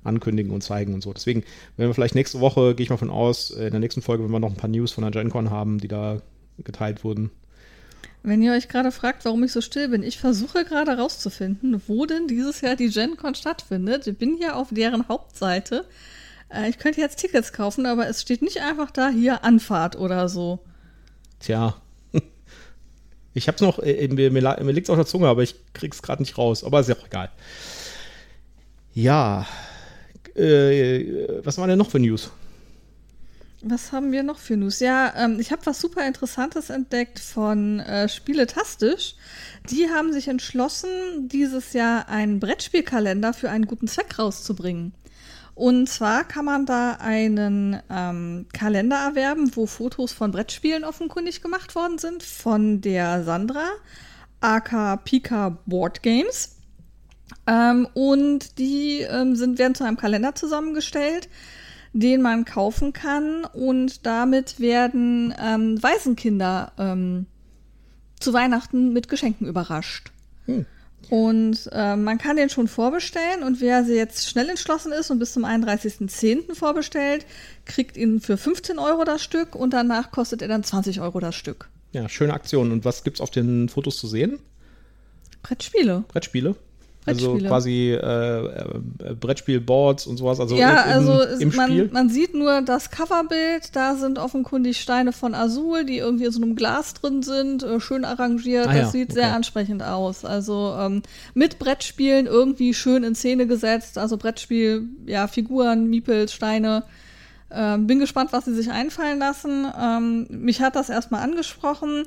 ankündigen 0.04 0.52
und 0.52 0.62
zeigen 0.62 0.94
und 0.94 1.02
so. 1.02 1.14
Deswegen, 1.14 1.44
wenn 1.78 1.88
wir 1.88 1.96
vielleicht 1.96 2.14
nächste 2.14 2.40
Woche, 2.40 2.76
gehe 2.76 2.84
ich 2.84 2.92
mal 2.92 2.98
von 2.98 3.10
aus, 3.10 3.50
äh, 3.50 3.66
in 3.66 3.72
der 3.72 3.80
nächsten 3.80 4.04
Folge, 4.04 4.24
wenn 4.24 4.30
wir 4.30 4.40
noch 4.40 4.52
ein 4.52 4.56
paar 4.56 4.70
News 4.70 4.92
von 4.92 5.04
der 5.04 5.10
GenCon 5.10 5.50
haben, 5.50 5.80
die 5.80 5.88
da 5.88 6.22
geteilt 6.60 7.04
wurden. 7.04 7.32
Wenn 8.22 8.44
ihr 8.44 8.54
euch 8.54 8.68
gerade 8.68 8.92
fragt, 8.92 9.26
warum 9.26 9.44
ich 9.44 9.52
so 9.52 9.62
still 9.62 9.90
bin, 9.90 10.04
ich 10.04 10.20
versuche 10.20 10.64
gerade 10.64 10.92
rauszufinden, 10.92 11.82
wo 11.88 12.06
denn 12.06 12.28
dieses 12.28 12.62
Jahr 12.62 12.76
die 12.76 12.90
GenCon 12.90 13.34
stattfindet. 13.34 14.06
Ich 14.06 14.16
bin 14.16 14.38
hier 14.38 14.58
auf 14.58 14.68
deren 14.70 15.08
Hauptseite. 15.08 15.86
Äh, 16.54 16.70
ich 16.70 16.78
könnte 16.78 17.02
jetzt 17.02 17.18
Tickets 17.18 17.52
kaufen, 17.52 17.88
aber 17.88 18.08
es 18.08 18.22
steht 18.22 18.44
nicht 18.44 18.62
einfach 18.62 18.92
da 18.92 19.10
hier 19.10 19.44
Anfahrt 19.44 19.96
oder 19.96 20.30
so. 20.30 20.60
Tja. 21.40 21.82
Ich 23.33 23.48
hab's 23.48 23.62
noch, 23.62 23.80
äh, 23.80 24.07
mir, 24.07 24.31
mir, 24.31 24.42
mir 24.62 24.72
liegt's 24.72 24.89
auf 24.89 24.98
der 24.98 25.06
Zunge, 25.06 25.28
aber 25.28 25.44
ich 25.44 25.56
krieg's 25.74 26.01
gerade 26.01 26.22
nicht 26.22 26.38
raus. 26.38 26.63
Aber 26.63 26.80
ist 26.80 26.89
ja 26.89 26.95
auch 26.95 27.06
egal. 27.06 27.30
Ja, 28.94 29.48
äh, 30.36 31.28
was 31.44 31.57
waren 31.57 31.69
denn 31.69 31.78
noch 31.78 31.89
für 31.89 32.00
News? 32.00 32.31
Was 33.63 33.92
haben 33.92 34.12
wir 34.12 34.24
noch 34.24 34.39
für 34.39 34.57
News? 34.57 34.80
Ja, 34.80 35.13
ähm, 35.16 35.39
ich 35.39 35.51
habe 35.51 35.66
was 35.66 35.80
super 35.80 36.06
Interessantes 36.07 36.72
entdeckt 36.72 37.19
von 37.19 37.80
äh, 37.80 38.10
Spieletastisch. 38.10 39.16
Die 39.69 39.88
haben 39.88 40.12
sich 40.12 40.27
entschlossen, 40.27 40.89
dieses 41.30 41.74
Jahr 41.74 42.10
einen 42.10 42.39
Brettspielkalender 42.39 43.34
für 43.34 43.51
einen 43.51 43.68
guten 43.68 43.88
Zweck 43.88 44.18
rauszubringen. 44.18 44.94
Und 45.53 45.88
zwar 45.88 46.24
kann 46.24 46.45
man 46.45 46.65
da 46.65 46.94
einen 46.94 47.80
ähm, 47.89 48.45
Kalender 48.53 48.98
erwerben, 48.98 49.51
wo 49.56 49.65
Fotos 49.65 50.13
von 50.13 50.31
Brettspielen 50.31 50.83
offenkundig 50.83 51.42
gemacht 51.42 51.75
worden 51.75 51.98
sind, 51.98 52.24
von 52.24 52.81
der 52.81 53.24
Sandra, 53.24 53.65
aka 54.39 54.98
Pika 54.98 55.57
Board 55.65 56.01
Games. 56.01 56.57
Ähm, 57.48 57.88
und 57.94 58.57
die 58.57 59.01
ähm, 59.01 59.36
sind, 59.36 59.59
werden 59.59 59.75
zu 59.75 59.83
einem 59.83 59.98
Kalender 59.98 60.36
zusammengestellt, 60.36 61.30
den 61.94 62.21
man 62.21 62.45
kaufen 62.45 62.94
kann. 62.94 63.45
Und 63.45 64.06
damit 64.06 64.59
werden 64.59 65.33
ähm, 65.39 65.81
Waisenkinder 65.81 66.71
ähm, 66.77 67.25
zu 68.19 68.33
Weihnachten 68.33 68.94
mit 68.94 69.09
Geschenken 69.09 69.48
überrascht. 69.48 70.12
Hm. 70.45 70.65
Und 71.09 71.69
äh, 71.74 71.95
man 71.95 72.18
kann 72.18 72.38
den 72.38 72.50
schon 72.50 72.68
vorbestellen 72.68 73.44
und 73.44 73.59
wer 73.59 73.81
jetzt 73.81 74.30
schnell 74.30 74.50
entschlossen 74.50 74.94
ist 74.94 75.12
und 75.12 75.19
bis 75.19 75.33
zum 75.33 75.44
31.10. 75.44 76.56
vorbestellt, 76.56 77.25
kriegt 77.65 77.98
ihn 77.98 78.22
für 78.22 78.38
15 78.38 78.79
Euro 78.79 79.03
das 79.03 79.22
Stück 79.22 79.55
und 79.55 79.74
danach 79.74 80.12
kostet 80.12 80.41
er 80.41 80.48
dann 80.48 80.63
20 80.63 81.01
Euro 81.01 81.20
das 81.20 81.36
Stück. 81.36 81.70
Ja, 81.91 82.08
schöne 82.08 82.34
Aktion. 82.34 82.72
Und 82.72 82.86
was 82.86 83.03
gibt 83.03 83.17
es 83.17 83.22
auf 83.22 83.31
den 83.31 83.67
Fotos 83.67 83.98
zu 83.98 84.08
sehen? 84.08 84.39
Brettspiele. 85.43 86.05
Brettspiele? 86.08 86.55
Also 87.05 87.38
quasi 87.38 87.91
äh, 87.91 88.46
äh, 88.46 89.15
Brettspielboards 89.20 90.05
und 90.05 90.17
sowas. 90.17 90.39
Also 90.39 90.55
ja, 90.55 90.84
im, 90.84 90.91
also 90.91 91.22
im 91.39 91.55
man, 91.55 91.72
Spiel. 91.72 91.89
man 91.91 92.10
sieht 92.10 92.36
nur 92.36 92.62
das 92.62 92.91
Coverbild. 92.91 93.75
Da 93.75 93.96
sind 93.96 94.20
offenkundig 94.20 94.79
Steine 94.79 95.12
von 95.12 95.34
Azul, 95.34 95.84
die 95.84 95.98
irgendwie 95.98 96.25
in 96.25 96.31
so 96.31 96.41
einem 96.41 96.55
Glas 96.55 96.93
drin 96.93 97.24
sind, 97.24 97.63
äh, 97.63 97.79
schön 97.79 98.05
arrangiert. 98.05 98.67
Ah, 98.67 98.74
das 98.74 98.77
ja, 98.77 98.89
sieht 98.89 99.12
okay. 99.12 99.22
sehr 99.22 99.36
ansprechend 99.36 99.81
aus. 99.81 100.25
Also 100.25 100.75
ähm, 100.79 101.01
mit 101.34 101.58
Brettspielen 101.58 102.27
irgendwie 102.27 102.75
schön 102.75 103.03
in 103.03 103.15
Szene 103.15 103.48
gesetzt. 103.48 103.98
Also 103.98 104.17
Brettspiel, 104.17 104.88
ja, 105.08 105.27
Figuren, 105.27 105.89
Miepels, 105.89 106.34
Steine. 106.34 106.84
Ähm, 107.53 107.88
bin 107.88 108.00
gespannt, 108.00 108.31
was 108.31 108.46
sie 108.46 108.53
sich 108.53 108.72
einfallen 108.72 109.20
lassen. 109.20 109.65
Ähm, 109.79 110.27
mich 110.29 110.62
hat 110.62 110.75
das 110.75 110.89
erstmal 110.89 111.22
angesprochen. 111.24 112.03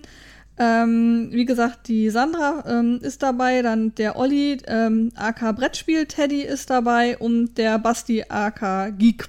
Ähm, 0.57 1.29
wie 1.33 1.45
gesagt, 1.45 1.89
die 1.89 2.11
Sandra 2.11 2.65
ähm, 2.67 3.01
ist 3.03 3.23
dabei, 3.23 3.63
dann 3.63 3.95
der 3.97 4.17
Olli, 4.17 4.59
ähm, 4.67 5.11
AK 5.17 5.57
Brettspiel 5.57 6.07
Teddy 6.07 6.43
ist 6.43 6.71
dabei 6.71 7.19
und 7.19 7.59
der 7.59 7.79
Basti 7.79 8.25
AK 8.29 8.97
Geek. 8.97 9.29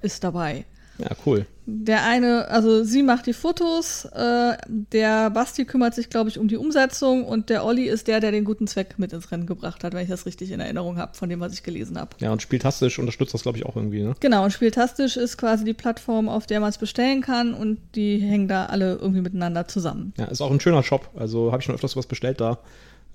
ist 0.00 0.24
dabei. 0.24 0.64
Ja, 0.98 1.10
cool. 1.26 1.46
Der 1.66 2.04
eine, 2.04 2.48
also 2.48 2.84
sie 2.84 3.02
macht 3.02 3.26
die 3.26 3.32
Fotos, 3.32 4.04
äh, 4.04 4.56
der 4.68 5.30
Basti 5.30 5.64
kümmert 5.64 5.94
sich, 5.94 6.10
glaube 6.10 6.28
ich, 6.28 6.38
um 6.38 6.46
die 6.46 6.58
Umsetzung 6.58 7.24
und 7.24 7.48
der 7.48 7.64
Olli 7.64 7.84
ist 7.84 8.06
der, 8.06 8.20
der 8.20 8.32
den 8.32 8.44
guten 8.44 8.66
Zweck 8.66 8.98
mit 8.98 9.14
ins 9.14 9.30
Rennen 9.32 9.46
gebracht 9.46 9.82
hat, 9.82 9.94
wenn 9.94 10.02
ich 10.02 10.10
das 10.10 10.26
richtig 10.26 10.50
in 10.50 10.60
Erinnerung 10.60 10.98
habe, 10.98 11.14
von 11.14 11.28
dem, 11.28 11.40
was 11.40 11.54
ich 11.54 11.62
gelesen 11.62 11.98
habe. 11.98 12.10
Ja, 12.20 12.32
und 12.32 12.42
Spieltastisch 12.42 12.98
unterstützt 12.98 13.32
das, 13.32 13.42
glaube 13.42 13.56
ich, 13.56 13.64
auch 13.64 13.76
irgendwie, 13.76 14.02
ne? 14.02 14.14
Genau, 14.20 14.44
und 14.44 14.50
Spieltastisch 14.50 15.16
ist 15.16 15.38
quasi 15.38 15.64
die 15.64 15.72
Plattform, 15.72 16.28
auf 16.28 16.46
der 16.46 16.60
man 16.60 16.68
es 16.68 16.76
bestellen 16.76 17.22
kann 17.22 17.54
und 17.54 17.78
die 17.94 18.18
hängen 18.18 18.46
da 18.46 18.66
alle 18.66 18.96
irgendwie 18.96 19.22
miteinander 19.22 19.66
zusammen. 19.66 20.12
Ja, 20.18 20.26
ist 20.26 20.42
auch 20.42 20.50
ein 20.50 20.60
schöner 20.60 20.82
Shop. 20.82 21.08
Also 21.14 21.50
habe 21.50 21.60
ich 21.60 21.64
schon 21.64 21.74
öfters 21.74 21.96
was 21.96 22.06
bestellt 22.06 22.40
da. 22.40 22.58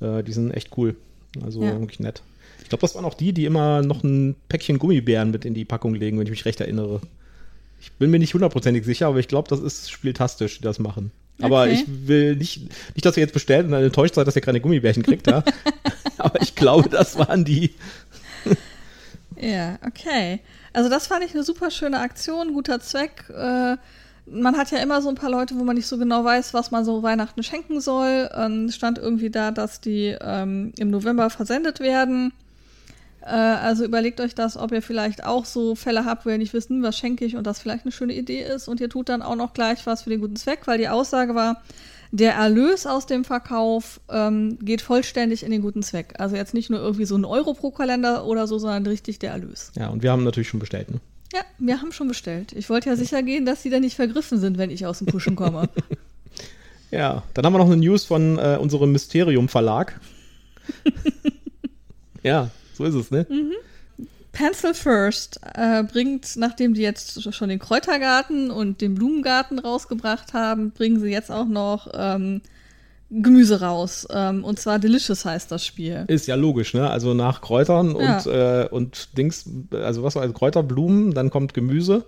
Äh, 0.01 0.23
die 0.23 0.33
sind 0.33 0.51
echt 0.51 0.75
cool. 0.77 0.95
Also 1.43 1.61
ja. 1.61 1.79
wirklich 1.79 1.99
nett. 1.99 2.23
Ich 2.63 2.69
glaube, 2.69 2.81
das 2.81 2.95
waren 2.95 3.05
auch 3.05 3.13
die, 3.13 3.33
die 3.33 3.45
immer 3.45 3.81
noch 3.81 4.03
ein 4.03 4.35
Päckchen 4.47 4.79
Gummibären 4.79 5.31
mit 5.31 5.45
in 5.45 5.53
die 5.53 5.65
Packung 5.65 5.95
legen, 5.95 6.17
wenn 6.17 6.25
ich 6.25 6.31
mich 6.31 6.45
recht 6.45 6.61
erinnere. 6.61 7.01
Ich 7.81 7.91
bin 7.93 8.11
mir 8.11 8.19
nicht 8.19 8.33
hundertprozentig 8.33 8.85
sicher, 8.85 9.07
aber 9.07 9.19
ich 9.19 9.27
glaube, 9.27 9.49
das 9.49 9.59
ist 9.59 9.91
spieltastisch, 9.91 10.57
die 10.57 10.63
das 10.63 10.79
machen. 10.79 11.11
Aber 11.41 11.61
okay. 11.61 11.73
ich 11.73 12.07
will 12.07 12.35
nicht, 12.35 12.61
nicht, 12.95 13.05
dass 13.05 13.15
ihr 13.15 13.21
jetzt 13.21 13.33
bestellt 13.33 13.65
und 13.65 13.71
dann 13.71 13.83
enttäuscht 13.83 14.15
seid, 14.15 14.27
dass 14.27 14.35
ihr 14.35 14.41
keine 14.41 14.59
Gummibärchen 14.59 15.03
kriegt, 15.03 15.27
ja. 15.27 15.43
aber 16.17 16.41
ich 16.41 16.55
glaube, 16.55 16.89
das 16.89 17.17
waren 17.17 17.45
die. 17.45 17.73
Ja, 19.39 19.79
okay. 19.85 20.41
Also 20.73 20.89
das 20.89 21.07
fand 21.07 21.23
ich 21.23 21.33
eine 21.33 21.43
super 21.43 21.71
schöne 21.71 21.99
Aktion, 21.99 22.53
guter 22.53 22.79
Zweck. 22.81 23.23
Äh, 23.29 23.77
man 24.25 24.57
hat 24.57 24.71
ja 24.71 24.79
immer 24.79 25.01
so 25.01 25.09
ein 25.09 25.15
paar 25.15 25.31
Leute, 25.31 25.55
wo 25.57 25.63
man 25.63 25.75
nicht 25.75 25.87
so 25.87 25.97
genau 25.97 26.23
weiß, 26.23 26.53
was 26.53 26.71
man 26.71 26.85
so 26.85 27.03
Weihnachten 27.03 27.41
schenken 27.41 27.81
soll. 27.81 28.29
Ähm, 28.35 28.69
stand 28.69 28.97
irgendwie 28.97 29.29
da, 29.29 29.51
dass 29.51 29.81
die 29.81 30.15
ähm, 30.19 30.73
im 30.77 30.89
November 30.89 31.29
versendet 31.29 31.79
werden. 31.79 32.33
Äh, 33.21 33.27
also 33.27 33.83
überlegt 33.83 34.21
euch 34.21 34.35
das, 34.35 34.57
ob 34.57 34.71
ihr 34.71 34.81
vielleicht 34.81 35.23
auch 35.23 35.45
so 35.45 35.75
Fälle 35.75 36.05
habt, 36.05 36.25
wo 36.25 36.29
ihr 36.29 36.37
nicht 36.37 36.53
wisst, 36.53 36.69
hm, 36.69 36.83
was 36.83 36.97
schenke 36.97 37.25
ich 37.25 37.35
und 37.35 37.45
das 37.45 37.59
vielleicht 37.59 37.85
eine 37.85 37.91
schöne 37.91 38.13
Idee 38.13 38.43
ist. 38.43 38.67
Und 38.67 38.79
ihr 38.79 38.89
tut 38.89 39.09
dann 39.09 39.21
auch 39.21 39.35
noch 39.35 39.53
gleich 39.53 39.85
was 39.85 40.03
für 40.03 40.09
den 40.09 40.21
guten 40.21 40.35
Zweck, 40.35 40.61
weil 40.65 40.77
die 40.77 40.89
Aussage 40.89 41.35
war, 41.35 41.61
der 42.11 42.33
Erlös 42.33 42.87
aus 42.87 43.05
dem 43.05 43.23
Verkauf 43.23 44.01
ähm, 44.09 44.57
geht 44.59 44.81
vollständig 44.81 45.43
in 45.43 45.51
den 45.51 45.61
guten 45.61 45.83
Zweck. 45.83 46.15
Also 46.17 46.35
jetzt 46.35 46.53
nicht 46.53 46.69
nur 46.69 46.79
irgendwie 46.79 47.05
so 47.05 47.15
ein 47.15 47.25
Euro 47.25 47.53
pro 47.53 47.69
Kalender 47.69 48.25
oder 48.25 48.47
so, 48.47 48.57
sondern 48.57 48.85
richtig 48.87 49.19
der 49.19 49.31
Erlös. 49.31 49.71
Ja, 49.75 49.89
und 49.89 50.01
wir 50.01 50.11
haben 50.11 50.23
natürlich 50.23 50.49
schon 50.49 50.59
bestellt, 50.59 50.89
ne? 50.89 50.99
Ja, 51.31 51.41
wir 51.59 51.79
haben 51.79 51.91
schon 51.91 52.07
bestellt. 52.07 52.53
Ich 52.53 52.71
wollte 52.71 52.89
ja 52.89 52.95
sicher 52.95 53.21
gehen, 53.21 53.45
dass 53.45 53.61
die 53.61 53.69
da 53.69 53.79
nicht 53.79 53.95
vergriffen 53.95 54.39
sind, 54.39 54.57
wenn 54.57 54.71
ich 54.71 54.87
aus 54.87 54.97
dem 54.97 55.05
Pushen 55.05 55.35
komme. 55.35 55.69
ja, 56.91 57.21
dann 57.35 57.45
haben 57.45 57.53
wir 57.53 57.59
noch 57.59 57.67
eine 57.67 57.77
News 57.77 58.05
von 58.05 58.39
äh, 58.39 58.57
unserem 58.59 58.91
Mysterium 58.91 59.47
Verlag. 59.47 59.99
ja, 62.23 62.49
so 62.79 62.85
ist 62.85 62.95
es, 62.95 63.11
ne? 63.11 63.27
Mhm. 63.29 63.53
Pencil 64.31 64.73
First 64.73 65.41
äh, 65.53 65.83
bringt, 65.83 66.37
nachdem 66.37 66.73
die 66.73 66.81
jetzt 66.81 67.33
schon 67.33 67.49
den 67.49 67.59
Kräutergarten 67.59 68.51
und 68.51 68.79
den 68.79 68.95
Blumengarten 68.95 69.59
rausgebracht 69.59 70.33
haben, 70.33 70.71
bringen 70.71 70.99
sie 70.99 71.09
jetzt 71.09 71.29
auch 71.29 71.47
noch 71.47 71.89
ähm, 71.93 72.41
Gemüse 73.09 73.59
raus. 73.59 74.07
Ähm, 74.11 74.45
und 74.45 74.59
zwar 74.59 74.79
Delicious 74.79 75.25
heißt 75.25 75.51
das 75.51 75.65
Spiel. 75.65 76.05
Ist 76.07 76.27
ja 76.27 76.35
logisch, 76.35 76.73
ne? 76.73 76.89
Also 76.89 77.13
nach 77.13 77.41
Kräutern 77.41 77.99
ja. 77.99 78.17
und, 78.17 78.25
äh, 78.27 78.67
und 78.69 79.17
Dings, 79.17 79.49
also 79.71 80.03
was 80.03 80.15
war 80.15 80.21
also 80.21 80.33
Kräuter, 80.33 80.63
Blumen, 80.63 81.13
dann 81.13 81.31
kommt 81.31 81.53
Gemüse. 81.53 82.05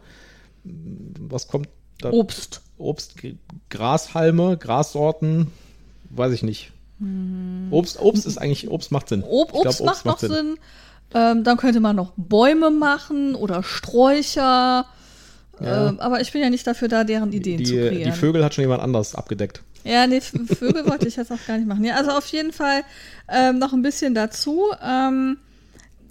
Was 0.63 1.47
kommt 1.47 1.67
da? 1.99 2.11
Obst. 2.11 2.61
Obst, 2.77 3.15
Grashalme, 3.69 4.57
Grassorten, 4.57 5.47
weiß 6.11 6.31
ich 6.33 6.43
nicht. 6.43 6.71
Hm. 7.01 7.67
Obst, 7.71 7.99
Obst 7.99 8.25
ist 8.25 8.37
eigentlich, 8.37 8.69
Obst 8.69 8.91
macht 8.91 9.09
Sinn. 9.09 9.23
Ob, 9.23 9.53
Obst, 9.53 9.61
glaub, 9.61 9.65
Obst, 9.65 9.81
macht, 9.81 10.05
macht 10.05 10.05
noch 10.05 10.19
Sinn. 10.19 10.29
Sinn. 10.31 10.57
Ähm, 11.13 11.43
dann 11.43 11.57
könnte 11.57 11.79
man 11.79 11.95
noch 11.95 12.13
Bäume 12.15 12.69
machen 12.69 13.35
oder 13.35 13.63
Sträucher. 13.63 14.85
Ja. 15.59 15.89
Ähm, 15.89 15.99
aber 15.99 16.21
ich 16.21 16.31
bin 16.31 16.41
ja 16.41 16.49
nicht 16.49 16.65
dafür 16.65 16.87
da, 16.87 17.03
deren 17.03 17.33
Ideen 17.33 17.57
die, 17.57 17.65
zu 17.65 17.73
kreieren. 17.73 18.11
Die 18.13 18.17
Vögel 18.17 18.45
hat 18.45 18.53
schon 18.53 18.63
jemand 18.63 18.81
anders 18.81 19.15
abgedeckt. 19.15 19.61
Ja, 19.83 20.05
nee, 20.07 20.21
Vögel 20.21 20.87
wollte 20.87 21.07
ich 21.07 21.15
jetzt 21.15 21.31
auch 21.31 21.45
gar 21.47 21.57
nicht 21.57 21.67
machen. 21.67 21.83
Ja, 21.83 21.95
also 21.95 22.11
auf 22.11 22.27
jeden 22.27 22.53
Fall 22.53 22.83
ähm, 23.27 23.57
noch 23.57 23.73
ein 23.73 23.81
bisschen 23.81 24.13
dazu. 24.13 24.67
Ähm, 24.81 25.37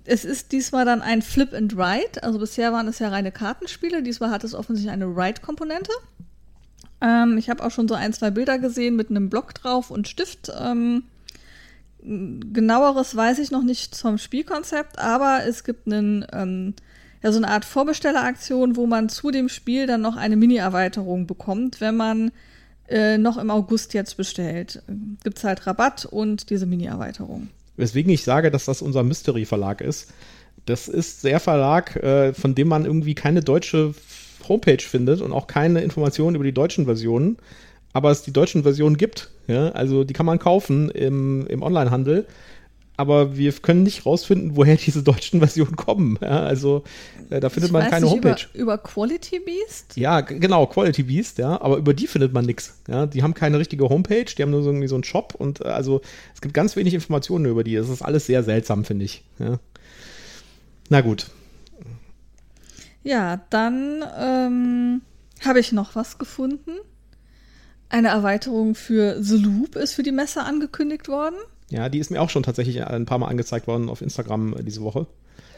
es 0.05 0.25
ist 0.25 0.53
diesmal 0.53 0.85
dann 0.85 1.03
ein 1.03 1.23
Flip 1.23 1.55
and 1.55 1.77
Write. 1.77 2.23
Also 2.23 2.39
bisher 2.39 2.73
waren 2.73 2.89
es 2.89 2.99
ja 2.99 3.09
reine 3.09 3.31
Kartenspiele. 3.31 4.03
Diesmal 4.03 4.31
hat 4.31 4.45
es 4.45 4.55
offensichtlich 4.55 4.93
eine 4.93 5.15
Write-Komponente. 5.15 5.93
Ähm, 7.01 7.39
ich 7.39 7.51
habe 7.51 7.65
auch 7.65 7.71
schon 7.71 7.89
so 7.89 7.95
ein, 7.95 8.13
zwei 8.13 8.31
Bilder 8.31 8.59
gesehen 8.59 8.97
mit 8.97 9.11
einem 9.11 9.31
Block 9.31 9.55
drauf 9.55 9.91
und 9.91 10.09
Stift. 10.09 10.53
Ähm, 10.59 11.05
genaueres 12.03 13.15
weiß 13.15 13.39
ich 13.39 13.51
noch 13.51 13.63
nicht 13.63 13.95
zum 13.95 14.19
Spielkonzept, 14.19 14.99
aber 14.99 15.41
es 15.47 15.65
gibt 15.65 15.87
einen, 15.87 16.27
ähm, 16.33 16.75
ja, 17.23 17.33
so 17.33 17.39
eine 17.39 17.49
Art 17.49 17.65
Vorbestelleraktion, 17.65 18.77
wo 18.77 18.87
man 18.87 19.09
zu 19.09 19.31
dem 19.31 19.49
Spiel 19.49 19.87
dann 19.87 20.01
noch 20.01 20.17
eine 20.17 20.37
Mini-Erweiterung 20.37 21.27
bekommt, 21.27 21.81
wenn 21.81 21.97
man 21.97 22.33
äh, 22.89 23.19
noch 23.19 23.37
im 23.37 23.51
August 23.51 23.95
jetzt 23.95 24.17
bestellt. 24.17 24.83
Gibt 25.23 25.39
es 25.39 25.45
halt 25.45 25.67
Rabatt 25.67 26.07
und 26.07 26.51
diese 26.51 26.67
Mini-Erweiterung. 26.67 27.49
Weswegen 27.77 28.13
ich 28.13 28.25
sage, 28.25 28.51
dass 28.51 28.65
das 28.65 28.83
unser 28.83 29.03
Mystery-Verlag 29.03 29.81
ist. 29.81 30.13
Das 30.67 30.89
ist 30.89 31.25
der 31.25 31.41
Verlag, 31.41 31.97
äh, 31.97 32.35
von 32.35 32.55
dem 32.55 32.69
man 32.69 32.85
irgendwie 32.85 33.15
keine 33.15 33.43
deutsche 33.43 33.95
Homepage 34.51 34.83
findet 34.83 35.23
und 35.23 35.33
auch 35.33 35.47
keine 35.47 35.81
Informationen 35.81 36.35
über 36.35 36.45
die 36.45 36.53
deutschen 36.53 36.85
Versionen. 36.85 37.39
Aber 37.95 38.11
es 38.11 38.23
die 38.23 38.33
deutschen 38.33 38.63
Versionen 38.63 38.99
gibt. 38.99 39.31
Ja? 39.47 39.71
Also 39.71 40.05
die 40.05 40.13
kann 40.13 40.27
man 40.27 40.39
kaufen 40.39 40.91
im, 40.91 41.47
im 41.47 41.63
Onlinehandel 41.63 42.27
aber 43.01 43.35
wir 43.35 43.51
können 43.53 43.83
nicht 43.83 44.05
rausfinden, 44.05 44.57
woher 44.57 44.77
diese 44.87 45.03
deutschen 45.03 45.41
Versionen 45.41 45.75
kommen. 45.75 46.19
Ja, 46.21 46.43
also 46.43 46.85
äh, 47.31 47.41
da 47.41 47.49
findet 47.49 47.71
ich 47.71 47.73
man 47.73 47.89
keine 47.89 48.11
Homepage. 48.11 48.47
Über, 48.53 48.63
über, 48.63 48.79
Quality 48.79 49.41
Beast? 49.41 49.97
Ja, 49.97 50.21
genau, 50.21 50.67
Quality 50.67 51.05
Beast, 51.05 51.39
ja, 51.39 51.59
aber 51.63 51.79
über 51.79 51.95
die 51.95 52.07
findet 52.07 52.35
man 52.35 52.45
nichts. 52.45 52.79
Ja, 52.89 53.07
die 53.07 53.23
haben 53.23 53.33
keine 53.33 53.59
richtige 53.59 53.89
Homepage, 53.89 54.27
die 54.27 54.43
haben 54.43 54.51
nur 54.51 54.63
so, 54.63 54.69
irgendwie 54.69 54.87
so 54.87 54.97
einen 54.97 55.05
Shop 55.05 55.35
und 55.35 55.63
äh, 55.63 55.69
also 55.69 56.03
es 56.35 56.43
gibt 56.43 56.53
ganz 56.53 56.77
wenig 56.77 56.93
Informationen 56.93 57.47
über 57.47 57.65
die. 57.65 57.75
Das 57.75 57.89
ist 57.89 58.03
alles 58.03 58.27
sehr 58.27 58.43
seltsam, 58.43 58.85
finde 58.85 59.07
ich. 59.07 59.25
Ja. 59.39 59.59
Na 60.91 61.01
gut. 61.01 61.29
Ja, 63.03 63.41
dann 63.51 64.05
ähm, 64.19 65.03
habe 65.45 65.61
ich 65.61 65.73
noch 65.73 65.95
was 65.95 66.19
gefunden. 66.19 66.73
Eine 67.89 68.09
Erweiterung 68.09 68.75
für 68.75 69.23
The 69.23 69.37
Loop 69.37 69.77
ist 69.77 69.95
für 69.95 70.03
die 70.03 70.13
Messe 70.13 70.43
angekündigt 70.43 71.09
worden. 71.09 71.37
Ja, 71.71 71.89
die 71.89 71.99
ist 71.99 72.11
mir 72.11 72.21
auch 72.21 72.31
schon 72.31 72.43
tatsächlich 72.43 72.85
ein 72.85 73.07
paar 73.07 73.19
Mal 73.19 73.29
angezeigt 73.29 73.67
worden 73.67 73.89
auf 73.89 74.03
Instagram 74.03 74.55
äh, 74.57 74.63
diese 74.63 74.83
Woche. 74.83 75.07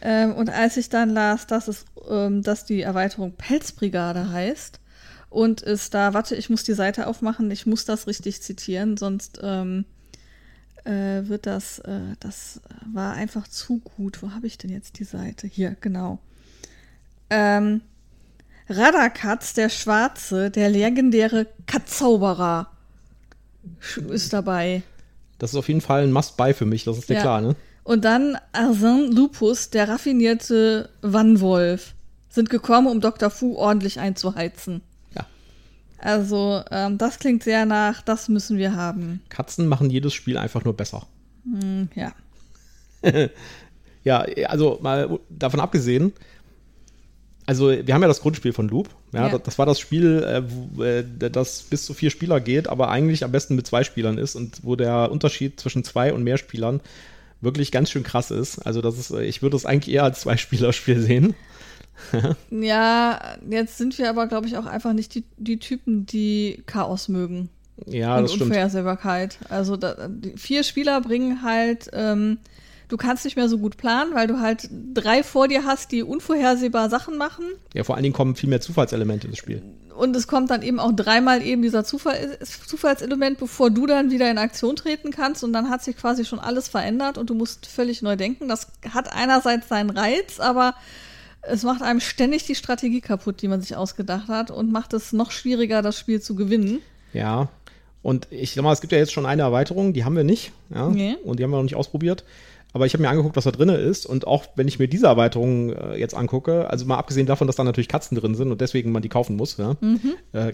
Ähm, 0.03 0.35
und 0.35 0.51
als 0.51 0.77
ich 0.77 0.89
dann 0.89 1.11
las, 1.11 1.47
dass, 1.47 1.69
es, 1.69 1.85
ähm, 2.09 2.43
dass 2.43 2.65
die 2.65 2.83
Erweiterung 2.83 3.33
Pelzbrigade 3.33 4.31
heißt 4.31 4.81
und 5.31 5.63
ist 5.63 5.95
da, 5.95 6.13
warte, 6.13 6.37
ich 6.37 6.51
muss 6.51 6.65
die 6.65 6.75
Seite 6.75 7.07
aufmachen, 7.07 7.51
ich 7.51 7.67
muss 7.67 7.85
das 7.85 8.07
richtig 8.07 8.43
zitieren, 8.43 8.97
sonst 8.97 9.41
ähm, 9.43 9.85
äh, 10.85 11.29
wird 11.29 11.47
das, 11.47 11.79
äh, 11.81 12.17
das 12.21 12.61
war 12.93 13.15
einfach 13.15 13.49
zu 13.49 13.79
gut. 13.79 14.23
Wo 14.23 14.33
habe 14.33 14.47
ich 14.47 14.59
denn 14.59 14.71
jetzt 14.71 14.99
die 14.99 15.05
Seite? 15.05 15.47
Hier, 15.47 15.77
genau. 15.81 16.19
Ähm, 17.35 17.81
Radakatz, 18.69 19.55
der 19.55 19.71
Schwarze, 19.71 20.51
der 20.51 20.69
legendäre 20.69 21.47
Katzauberer, 21.67 22.71
ist 24.11 24.35
dabei. 24.35 24.83
Das 25.39 25.51
ist 25.51 25.57
auf 25.57 25.69
jeden 25.69 25.81
Fall 25.81 26.03
ein 26.03 26.13
Must-Buy 26.13 26.53
für 26.53 26.67
mich, 26.67 26.85
das 26.85 26.99
ist 26.99 27.09
dir 27.09 27.15
ja. 27.15 27.21
klar, 27.23 27.41
ne? 27.41 27.57
Und 27.85 28.05
dann 28.05 28.37
Arsène 28.53 29.13
Lupus, 29.13 29.71
der 29.71 29.89
raffinierte 29.89 30.91
Wannwolf, 31.01 31.95
sind 32.29 32.51
gekommen, 32.51 32.87
um 32.87 33.01
Dr. 33.01 33.31
Fu 33.31 33.57
ordentlich 33.57 33.99
einzuheizen. 33.99 34.83
Ja. 35.17 35.27
Also, 35.99 36.63
ähm, 36.71 36.99
das 36.99 37.19
klingt 37.19 37.43
sehr 37.43 37.65
nach, 37.65 38.03
das 38.03 38.29
müssen 38.29 38.59
wir 38.59 38.77
haben. 38.77 39.23
Katzen 39.31 39.67
machen 39.69 39.89
jedes 39.89 40.13
Spiel 40.13 40.37
einfach 40.37 40.65
nur 40.65 40.77
besser. 40.77 41.07
Hm, 41.45 41.89
ja. 41.95 42.13
ja, 44.05 44.19
also 44.49 44.79
mal 44.83 45.19
davon 45.31 45.61
abgesehen, 45.61 46.13
also 47.47 47.71
wir 47.71 47.95
haben 47.95 48.03
ja 48.03 48.09
das 48.09 48.21
Grundspiel 48.21 48.53
von 48.53 48.69
Loop. 48.69 48.89
Ja, 49.13 49.29
ja. 49.29 49.39
Das, 49.39 49.59
war 49.59 49.67
das 49.67 49.81
Spiel, 49.81 50.23
äh, 50.23 50.43
wo, 50.47 50.83
äh, 50.83 51.05
das 51.05 51.63
bis 51.63 51.85
zu 51.85 51.95
vier 51.95 52.11
Spieler 52.11 52.41
geht, 52.41 52.69
aber 52.69 52.89
eigentlich 52.91 53.25
am 53.25 53.33
besten 53.33 53.57
mit 53.57 53.67
zwei 53.67 53.85
Spielern 53.85 54.19
ist 54.19 54.37
und 54.37 54.61
wo 54.63 54.77
der 54.77 55.11
Unterschied 55.11 55.59
zwischen 55.59 55.85
zwei 55.85 56.13
und 56.13 56.23
mehr 56.23 56.39
Spielern 56.39 56.81
wirklich 57.41 57.73
ganz 57.73 57.91
schön 57.91 58.05
krass 58.05 58.31
ist. 58.31 58.61
Also 58.61 58.81
das 58.81 58.99
ist, 58.99 59.11
äh, 59.11 59.25
ich 59.25 59.43
würde 59.43 59.57
es 59.57 59.67
eigentlich 59.67 59.95
eher 59.95 60.05
als 60.05 60.21
Zwei-Spieler-Spiel 60.21 61.01
sehen. 61.01 61.35
ja, 62.51 63.21
jetzt 63.49 63.79
sind 63.79 63.99
wir 63.99 64.09
aber, 64.09 64.27
glaube 64.27 64.47
ich, 64.47 64.57
auch 64.57 64.67
einfach 64.67 64.93
nicht 64.93 65.15
die, 65.15 65.25
die 65.37 65.59
Typen, 65.59 66.07
die 66.07 66.63
Chaos 66.67 67.09
mögen. 67.09 67.49
Ja, 67.87 68.17
und 68.17 68.23
das 68.23 68.33
stimmt. 68.33 68.51
Unvorhersehbarkeit. 68.51 69.39
Also 69.49 69.77
da, 69.77 70.09
vier 70.37 70.63
Spieler 70.63 71.01
bringen 71.01 71.43
halt 71.43 71.91
ähm, 71.93 72.39
du 72.93 72.99
kannst 72.99 73.25
nicht 73.25 73.37
mehr 73.37 73.49
so 73.49 73.59
gut 73.59 73.79
planen, 73.79 74.15
weil 74.15 74.27
du 74.27 74.41
halt 74.41 74.69
drei 74.93 75.23
vor 75.23 75.49
dir 75.49 75.65
hast, 75.65 75.93
die 75.93 76.03
unvorhersehbar 76.03 76.91
Sachen 76.91 77.17
machen. 77.17 77.47
Ja, 77.73 77.85
vor 77.85 77.95
allen 77.95 78.03
Dingen 78.03 78.15
kommen 78.15 78.37
viel 78.37 78.51
mehr 78.51 78.61
Zufallselemente 78.61 79.27
ins 79.27 79.39
Spiel. 79.39 79.63
Und 79.97 80.15
es 80.15 80.27
kommt 80.27 80.51
dann 80.51 80.63
eben 80.63 80.79
auch 80.79 80.93
dreimal 80.93 81.43
eben 81.43 81.63
dieser 81.63 81.85
Zufall, 81.85 82.39
Zufallselement, 82.67 83.39
bevor 83.39 83.71
du 83.71 83.87
dann 83.87 84.11
wieder 84.11 84.31
in 84.31 84.37
Aktion 84.37 84.77
treten 84.77 85.11
kannst. 85.11 85.43
Und 85.43 85.55
dann 85.55 85.71
hat 85.71 85.83
sich 85.83 85.97
quasi 85.97 86.27
schon 86.27 86.39
alles 86.39 86.69
verändert 86.69 87.17
und 87.17 87.31
du 87.31 87.35
musst 87.35 87.67
völlig 87.67 88.03
neu 88.03 88.17
denken. 88.17 88.49
Das 88.49 88.69
hat 88.91 89.11
einerseits 89.15 89.69
seinen 89.69 89.91
Reiz, 89.91 90.39
aber 90.39 90.75
es 91.41 91.63
macht 91.63 91.81
einem 91.81 92.01
ständig 92.01 92.45
die 92.45 92.55
Strategie 92.55 93.01
kaputt, 93.01 93.41
die 93.41 93.49
man 93.49 93.63
sich 93.63 93.75
ausgedacht 93.75 94.29
hat 94.29 94.51
und 94.51 94.71
macht 94.71 94.93
es 94.93 95.13
noch 95.15 95.31
schwieriger, 95.31 95.81
das 95.81 95.99
Spiel 95.99 96.21
zu 96.21 96.35
gewinnen. 96.35 96.81
Ja, 97.15 97.49
und 98.03 98.27
ich 98.31 98.53
sag 98.53 98.65
mal, 98.65 98.73
es 98.73 98.81
gibt 98.81 98.93
ja 98.93 98.99
jetzt 98.99 99.13
schon 99.13 99.27
eine 99.27 99.43
Erweiterung, 99.43 99.93
die 99.93 100.05
haben 100.05 100.17
wir 100.17 100.25
nicht. 100.25 100.53
Ja? 100.75 100.89
Nee. 100.89 101.17
Und 101.25 101.39
die 101.39 101.45
haben 101.45 101.51
wir 101.51 101.57
noch 101.57 101.63
nicht 101.63 101.77
ausprobiert. 101.77 102.25
Aber 102.73 102.87
ich 102.87 102.95
habe 102.95 103.03
mir 103.03 103.11
angeguckt, 103.11 103.37
was 103.37 103.45
da 103.45 103.51
drin 103.51 103.69
ist. 103.69 104.07
Und 104.07 104.27
auch 104.27 104.47
wenn 104.57 104.69
ich 104.69 104.79
mir 104.79 104.89
diese 104.89 105.07
Erweiterung 105.07 105.73
äh, 105.73 105.97
jetzt 105.99 106.15
angucke, 106.15 106.71
also 106.71 106.87
mal 106.87 106.97
abgesehen 106.97 107.27
davon, 107.27 107.47
dass 107.47 107.57
da 107.57 107.65
natürlich 107.65 107.89
Katzen 107.89 108.17
drin 108.17 108.35
sind 108.35 108.51
und 108.51 108.61
deswegen 108.61 108.93
man 108.93 109.03
die 109.03 109.09
kaufen 109.09 109.37
muss, 109.37 109.57
ja, 109.59 109.77
mhm. 109.81 110.15
äh, 110.33 110.53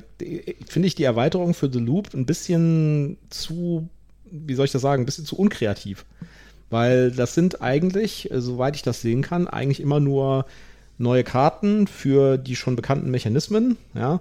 finde 0.67 0.89
ich 0.89 0.95
die 0.95 1.05
Erweiterung 1.05 1.55
für 1.55 1.71
The 1.71 1.79
Loop 1.79 2.15
ein 2.15 2.27
bisschen 2.27 3.19
zu, 3.31 3.89
wie 4.31 4.55
soll 4.55 4.65
ich 4.65 4.73
das 4.73 4.83
sagen, 4.83 5.03
ein 5.03 5.07
bisschen 5.07 5.27
zu 5.27 5.37
unkreativ. 5.37 6.05
Weil 6.71 7.13
das 7.13 7.35
sind 7.35 7.63
eigentlich, 7.63 8.31
äh, 8.31 8.41
soweit 8.41 8.77
ich 8.77 8.83
das 8.83 9.01
sehen 9.01 9.23
kann, 9.23 9.47
eigentlich 9.47 9.81
immer 9.81 10.01
nur 10.01 10.47
neue 10.99 11.23
Karten 11.23 11.87
für 11.87 12.37
die 12.37 12.57
schon 12.57 12.75
bekannten 12.75 13.11
Mechanismen, 13.11 13.77
ja, 13.95 14.21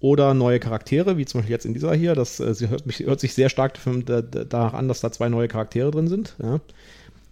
oder 0.00 0.34
neue 0.34 0.60
Charaktere, 0.60 1.16
wie 1.16 1.24
zum 1.24 1.40
Beispiel 1.40 1.54
jetzt 1.54 1.64
in 1.64 1.72
dieser 1.72 1.94
hier. 1.94 2.14
Das 2.14 2.40
äh, 2.40 2.54
hört, 2.68 2.86
mich, 2.86 3.00
hört 3.00 3.20
sich 3.20 3.32
sehr 3.32 3.48
stark 3.48 3.78
danach 4.04 4.74
an, 4.74 4.88
dass 4.88 5.00
da 5.00 5.10
zwei 5.12 5.28
neue 5.28 5.48
Charaktere 5.48 5.90
drin 5.90 6.08
sind. 6.08 6.34
Ja. 6.42 6.60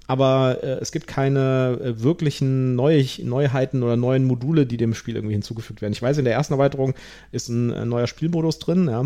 Aber 0.06 0.58
äh, 0.62 0.66
es 0.80 0.92
gibt 0.92 1.06
keine 1.06 1.78
äh, 1.82 2.02
wirklichen 2.02 2.74
Neu 2.74 3.04
Neuheiten 3.22 3.82
oder 3.82 3.96
neuen 3.96 4.24
Module, 4.24 4.66
die 4.66 4.76
dem 4.76 4.94
Spiel 4.94 5.14
irgendwie 5.16 5.34
hinzugefügt 5.34 5.80
werden. 5.82 5.92
Ich 5.92 6.02
weiß, 6.02 6.18
in 6.18 6.24
der 6.24 6.34
ersten 6.34 6.54
Erweiterung 6.54 6.94
ist 7.30 7.48
ein, 7.48 7.72
ein 7.72 7.88
neuer 7.88 8.06
Spielmodus 8.06 8.58
drin, 8.58 8.88
ja, 8.88 9.04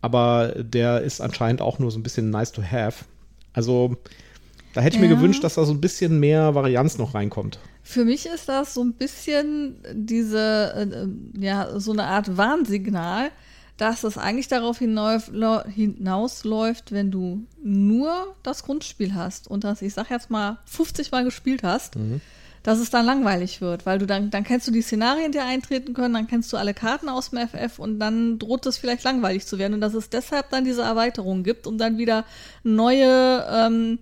aber 0.00 0.54
der 0.58 1.02
ist 1.02 1.20
anscheinend 1.20 1.60
auch 1.60 1.78
nur 1.78 1.90
so 1.90 1.98
ein 1.98 2.02
bisschen 2.02 2.30
nice 2.30 2.52
to 2.52 2.62
have. 2.62 3.04
Also 3.52 3.96
da 4.72 4.80
hätte 4.80 4.96
ich 4.96 5.02
Ja. 5.02 5.08
mir 5.08 5.14
gewünscht, 5.16 5.42
dass 5.44 5.54
da 5.54 5.64
so 5.64 5.72
ein 5.72 5.80
bisschen 5.80 6.20
mehr 6.20 6.54
Varianz 6.54 6.96
noch 6.98 7.14
reinkommt. 7.14 7.58
Für 7.82 8.04
mich 8.04 8.26
ist 8.26 8.48
das 8.48 8.74
so 8.74 8.82
ein 8.84 8.92
bisschen 8.92 9.74
diese, 9.92 10.72
äh, 10.76 10.82
äh, 10.82 11.08
ja, 11.44 11.78
so 11.80 11.92
eine 11.92 12.04
Art 12.04 12.36
Warnsignal, 12.36 13.30
dass 13.80 14.04
es 14.04 14.18
eigentlich 14.18 14.48
darauf 14.48 14.78
hinausläuft, 14.78 15.72
wenn 16.92 17.10
du 17.10 17.46
nur 17.62 18.36
das 18.42 18.62
Grundspiel 18.64 19.14
hast 19.14 19.48
und 19.48 19.64
das, 19.64 19.80
ich 19.80 19.94
sag 19.94 20.10
jetzt 20.10 20.28
mal, 20.28 20.58
50 20.66 21.10
Mal 21.12 21.24
gespielt 21.24 21.62
hast, 21.62 21.96
dass 22.62 22.78
es 22.78 22.90
dann 22.90 23.06
langweilig 23.06 23.62
wird, 23.62 23.86
weil 23.86 23.98
du 23.98 24.06
dann, 24.06 24.28
dann 24.28 24.44
kennst 24.44 24.68
du 24.68 24.70
die 24.70 24.82
Szenarien, 24.82 25.32
die 25.32 25.38
eintreten 25.38 25.94
können, 25.94 26.12
dann 26.12 26.26
kennst 26.26 26.52
du 26.52 26.58
alle 26.58 26.74
Karten 26.74 27.08
aus 27.08 27.30
dem 27.30 27.38
FF 27.48 27.78
und 27.78 27.98
dann 27.98 28.38
droht 28.38 28.66
es 28.66 28.76
vielleicht 28.76 29.02
langweilig 29.02 29.46
zu 29.46 29.58
werden 29.58 29.72
und 29.72 29.80
dass 29.80 29.94
es 29.94 30.10
deshalb 30.10 30.50
dann 30.50 30.64
diese 30.64 30.82
Erweiterung 30.82 31.42
gibt, 31.42 31.66
um 31.66 31.78
dann 31.78 31.96
wieder 31.96 32.26
neue, 32.62 33.46
ähm, 33.50 33.98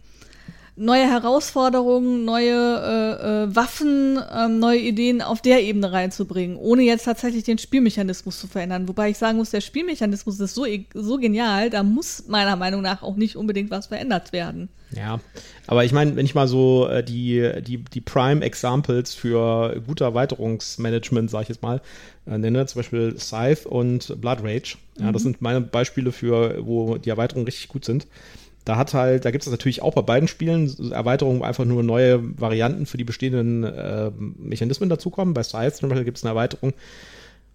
neue 0.78 1.10
Herausforderungen, 1.10 2.24
neue 2.24 2.52
äh, 2.52 3.44
äh, 3.44 3.56
Waffen, 3.56 4.18
ähm, 4.34 4.58
neue 4.58 4.78
Ideen 4.78 5.20
auf 5.22 5.42
der 5.42 5.62
Ebene 5.62 5.92
reinzubringen, 5.92 6.56
ohne 6.56 6.82
jetzt 6.82 7.04
tatsächlich 7.04 7.44
den 7.44 7.58
Spielmechanismus 7.58 8.38
zu 8.38 8.46
verändern. 8.46 8.88
Wobei 8.88 9.10
ich 9.10 9.18
sagen 9.18 9.38
muss, 9.38 9.50
der 9.50 9.60
Spielmechanismus 9.60 10.38
ist 10.40 10.54
so, 10.54 10.64
e- 10.64 10.86
so 10.94 11.18
genial, 11.18 11.70
da 11.70 11.82
muss 11.82 12.24
meiner 12.28 12.56
Meinung 12.56 12.82
nach 12.82 13.02
auch 13.02 13.16
nicht 13.16 13.36
unbedingt 13.36 13.70
was 13.70 13.88
verändert 13.88 14.32
werden. 14.32 14.68
Ja, 14.96 15.20
aber 15.66 15.84
ich 15.84 15.92
meine, 15.92 16.16
wenn 16.16 16.24
ich 16.24 16.34
mal 16.34 16.48
so 16.48 16.88
äh, 16.88 17.04
die, 17.04 17.50
die, 17.66 17.78
die 17.78 18.00
Prime-Examples 18.00 19.14
für 19.14 19.82
gute 19.86 20.04
Erweiterungsmanagement, 20.04 21.30
sag 21.30 21.42
ich 21.42 21.48
jetzt 21.48 21.62
mal, 21.62 21.82
äh, 22.26 22.38
nenne, 22.38 22.64
zum 22.66 22.78
Beispiel 22.80 23.18
Scythe 23.18 23.68
und 23.68 24.20
Blood 24.20 24.38
Rage. 24.42 24.76
Ja, 24.98 25.12
das 25.12 25.22
sind 25.22 25.42
meine 25.42 25.60
Beispiele 25.60 26.10
für, 26.10 26.66
wo 26.66 26.96
die 26.96 27.10
Erweiterungen 27.10 27.46
richtig 27.46 27.68
gut 27.68 27.84
sind. 27.84 28.06
Da 28.68 28.76
hat 28.76 28.92
halt, 28.92 29.24
da 29.24 29.30
gibt 29.30 29.46
es 29.46 29.50
natürlich 29.50 29.80
auch 29.80 29.94
bei 29.94 30.02
beiden 30.02 30.28
Spielen 30.28 30.92
Erweiterungen, 30.92 31.40
wo 31.40 31.44
einfach 31.44 31.64
nur 31.64 31.82
neue 31.82 32.20
Varianten 32.38 32.84
für 32.84 32.98
die 32.98 33.04
bestehenden 33.04 33.64
äh, 33.64 34.10
Mechanismen 34.10 34.90
dazukommen. 34.90 35.32
Bei 35.32 35.42
Scythe 35.42 35.72
zum 35.72 35.88
Beispiel 35.88 36.04
gibt 36.04 36.18
es 36.18 36.24
eine 36.24 36.32
Erweiterung, 36.32 36.74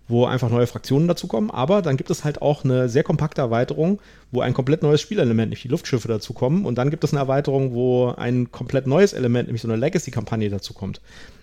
wo 0.07 0.25
einfach 0.25 0.49
neue 0.49 0.65
Fraktionen 0.65 1.07
dazukommen. 1.07 1.51
Aber 1.51 1.83
dann 1.83 1.97
gibt 1.97 2.09
es 2.09 2.23
halt 2.23 2.41
auch 2.41 2.63
eine 2.63 2.89
sehr 2.89 3.03
kompakte 3.03 3.41
Erweiterung, 3.41 4.01
wo 4.31 4.41
ein 4.41 4.55
komplett 4.55 4.81
neues 4.81 5.01
Spielelement, 5.01 5.49
nämlich 5.49 5.61
die 5.61 5.67
Luftschiffe, 5.67 6.07
dazukommen. 6.07 6.65
Und 6.65 6.79
dann 6.79 6.89
gibt 6.89 7.03
es 7.03 7.13
eine 7.13 7.19
Erweiterung, 7.19 7.75
wo 7.75 8.07
ein 8.17 8.51
komplett 8.51 8.87
neues 8.87 9.13
Element, 9.13 9.47
nämlich 9.47 9.61
so 9.61 9.67
eine 9.67 9.77
Legacy-Kampagne 9.77 10.49
dazukommt. 10.49 10.99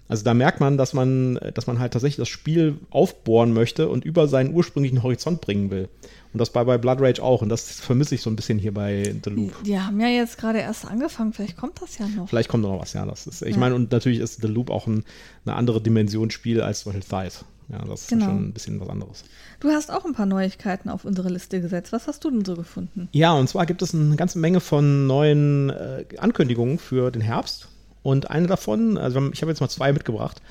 Also 0.08 0.24
da 0.24 0.34
merkt 0.34 0.58
man, 0.58 0.78
dass 0.78 0.94
man, 0.94 1.38
dass 1.54 1.68
man 1.68 1.78
halt 1.78 1.92
tatsächlich 1.92 2.16
das 2.16 2.28
Spiel 2.28 2.78
aufbohren 2.90 3.52
möchte 3.52 3.88
und 3.88 4.04
über 4.04 4.26
seinen 4.26 4.52
ursprünglichen 4.52 5.04
Horizont 5.04 5.40
bringen 5.40 5.70
will. 5.70 5.88
Und 6.32 6.38
das 6.38 6.50
bei, 6.50 6.62
bei 6.64 6.78
Blood 6.78 7.00
Rage 7.00 7.22
auch. 7.22 7.42
Und 7.42 7.48
das 7.48 7.80
vermisse 7.80 8.14
ich 8.14 8.22
so 8.22 8.30
ein 8.30 8.36
bisschen 8.36 8.58
hier 8.58 8.72
bei 8.72 9.14
The 9.24 9.30
Loop. 9.30 9.52
Die 9.64 9.78
haben 9.78 9.98
ja 10.00 10.06
jetzt 10.08 10.38
gerade 10.38 10.58
erst 10.60 10.84
angefangen, 10.86 11.32
vielleicht 11.32 11.56
kommt 11.56 11.82
das 11.82 11.98
ja 11.98 12.06
noch. 12.06 12.28
Vielleicht 12.28 12.48
kommt 12.48 12.62
noch 12.62 12.80
was, 12.80 12.92
ja. 12.92 13.04
Das 13.04 13.26
ist, 13.26 13.42
ich 13.42 13.54
Ja. 13.54 13.58
meine, 13.58 13.74
und 13.74 13.90
natürlich 13.90 14.20
ist 14.20 14.40
The 14.40 14.46
Loop 14.48 14.70
auch 14.70 14.86
ein, 14.86 15.04
eine 15.44 15.56
andere 15.56 15.80
Dimension 15.80 16.30
Spiel 16.30 16.60
als 16.60 16.80
zum 16.80 16.92
Beispiel 16.92 17.08
Thighs. 17.08 17.44
Ja, 17.68 17.84
das 17.84 18.02
ist 18.02 18.08
Genau. 18.10 18.24
schon 18.26 18.48
ein 18.48 18.52
bisschen 18.52 18.80
was 18.80 18.88
anderes. 18.88 19.24
Du 19.60 19.68
hast 19.68 19.92
auch 19.92 20.04
ein 20.04 20.12
paar 20.12 20.26
Neuigkeiten 20.26 20.88
auf 20.88 21.04
unsere 21.04 21.28
Liste 21.28 21.60
gesetzt. 21.60 21.92
Was 21.92 22.08
hast 22.08 22.24
du 22.24 22.30
denn 22.30 22.44
so 22.44 22.54
gefunden? 22.56 23.08
Ja, 23.12 23.32
und 23.32 23.48
zwar 23.48 23.64
gibt 23.66 23.80
es 23.82 23.94
eine 23.94 24.16
ganze 24.16 24.38
Menge 24.40 24.58
von 24.60 25.06
neuen 25.06 25.70
äh, 25.70 26.04
Ankündigungen 26.18 26.78
für 26.78 27.10
den 27.12 27.22
Herbst. 27.22 27.68
Und 28.02 28.30
eine 28.30 28.46
davon, 28.46 28.98
also 28.98 29.30
ich 29.32 29.42
habe 29.42 29.52
jetzt 29.52 29.60
mal 29.60 29.68
zwei 29.68 29.92
mitgebracht. 29.92 30.42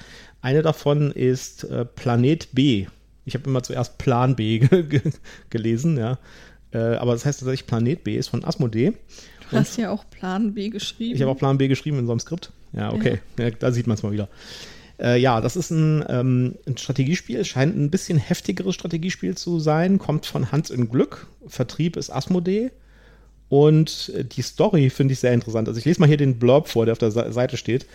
Eine 0.42 0.62
davon 0.62 1.12
ist 1.12 1.66
äh, 1.66 1.84
Planet 1.84 2.50
B. 2.54 2.88
Ich 3.30 3.36
habe 3.36 3.50
immer 3.50 3.64
zuerst 3.64 3.98
Plan 3.98 4.36
B 4.36 4.60
ge- 4.60 4.84
ge- 4.84 5.02
gelesen, 5.50 5.98
ja. 5.98 6.18
Äh, 6.72 6.78
aber 6.98 7.13
das 7.13 7.26
heißt 7.26 7.39
tatsächlich 7.39 7.65
Planet 7.65 8.04
B 8.04 8.15
ist 8.18 8.28
von 8.28 8.44
Asmodee. 8.44 8.94
Du 9.50 9.58
hast 9.58 9.78
ja 9.78 9.89
auch 9.89 10.04
Plan 10.12 10.54
B 10.54 10.70
geschrieben. 10.70 11.15
Ich 11.15 11.22
habe 11.22 11.32
auch 11.32 11.38
Plan 11.38 11.58
B 11.58 11.68
geschrieben 11.68 11.98
in 11.98 12.06
so 12.06 12.12
einem 12.12 12.20
Skript. 12.20 12.52
Ja, 12.74 12.94
okay. 12.94 13.20
Ja, 13.39 13.50
da 13.50 13.72
sieht 13.72 13.88
man 13.88 13.96
es 13.96 14.04
mal 14.04 14.12
wieder. 14.12 14.30
Äh, 15.00 15.20
ja, 15.20 15.42
das 15.42 15.56
ist 15.56 15.72
ein, 15.72 16.04
ähm, 16.08 16.56
ein 16.68 16.78
Strategiespiel. 16.78 17.44
Scheint 17.46 17.76
ein 17.76 17.89
bisschen 17.89 18.20
heftigeres 18.20 18.76
Strategiespiel 18.76 19.36
zu 19.36 19.60
sein. 19.60 19.98
Kommt 19.98 20.28
von 20.28 20.52
Hans 20.52 20.70
im 20.70 20.89
Glück. 20.89 21.26
Vertrieb 21.48 21.96
ist 21.98 22.12
Asmodee. 22.12 22.70
Und 23.48 24.12
äh, 24.15 24.24
die 24.24 24.44
Story 24.44 24.89
finde 24.92 25.13
ich 25.13 25.20
sehr 25.20 25.34
interessant. 25.34 25.68
Also 25.68 25.80
ich 25.80 25.86
lese 25.86 26.00
mal 26.00 26.08
hier 26.08 26.18
den 26.18 26.38
Blurb 26.38 26.68
vor, 26.68 26.86
der 26.86 26.92
auf 26.92 27.00
der 27.00 27.10
Se- 27.12 27.32
Seite 27.32 27.58
steht. 27.58 27.88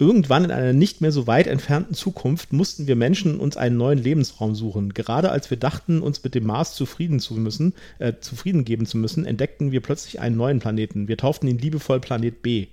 Irgendwann 0.00 0.44
in 0.44 0.52
einer 0.52 0.72
nicht 0.72 1.00
mehr 1.00 1.10
so 1.10 1.26
weit 1.26 1.48
entfernten 1.48 1.94
Zukunft 1.94 2.52
mussten 2.52 2.86
wir 2.86 2.94
Menschen 2.94 3.40
uns 3.40 3.56
einen 3.56 3.76
neuen 3.76 3.98
Lebensraum 3.98 4.54
suchen. 4.54 4.94
Gerade 4.94 5.30
als 5.30 5.50
wir 5.50 5.56
dachten, 5.56 6.02
uns 6.02 6.22
mit 6.22 6.36
dem 6.36 6.46
Mars 6.46 6.74
zufrieden 6.74 7.18
zu 7.18 7.34
müssen, 7.34 7.74
äh, 7.98 8.12
zufrieden 8.20 8.64
geben 8.64 8.86
zu 8.86 8.96
müssen, 8.96 9.26
entdeckten 9.26 9.72
wir 9.72 9.80
plötzlich 9.80 10.20
einen 10.20 10.36
neuen 10.36 10.60
Planeten. 10.60 11.08
Wir 11.08 11.16
tauften 11.16 11.48
ihn 11.48 11.58
liebevoll 11.58 11.98
Planet 11.98 12.42
B. 12.42 12.68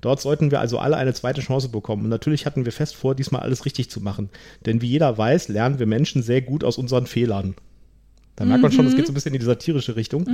Dort 0.00 0.20
sollten 0.20 0.52
wir 0.52 0.60
also 0.60 0.78
alle 0.78 0.96
eine 0.96 1.12
zweite 1.12 1.40
Chance 1.40 1.70
bekommen. 1.70 2.04
Und 2.04 2.10
natürlich 2.10 2.46
hatten 2.46 2.64
wir 2.64 2.72
fest 2.72 2.94
vor, 2.94 3.16
diesmal 3.16 3.42
alles 3.42 3.64
richtig 3.64 3.90
zu 3.90 4.00
machen. 4.00 4.30
Denn 4.64 4.80
wie 4.80 4.88
jeder 4.88 5.18
weiß, 5.18 5.48
lernen 5.48 5.80
wir 5.80 5.86
Menschen 5.86 6.22
sehr 6.22 6.40
gut 6.40 6.62
aus 6.62 6.78
unseren 6.78 7.06
Fehlern. 7.06 7.54
Da 8.40 8.46
merkt 8.46 8.62
man 8.62 8.72
schon, 8.72 8.86
es 8.86 8.96
geht 8.96 9.06
so 9.06 9.12
ein 9.12 9.14
bisschen 9.14 9.34
in 9.34 9.38
die 9.38 9.44
satirische 9.44 9.96
Richtung. 9.96 10.26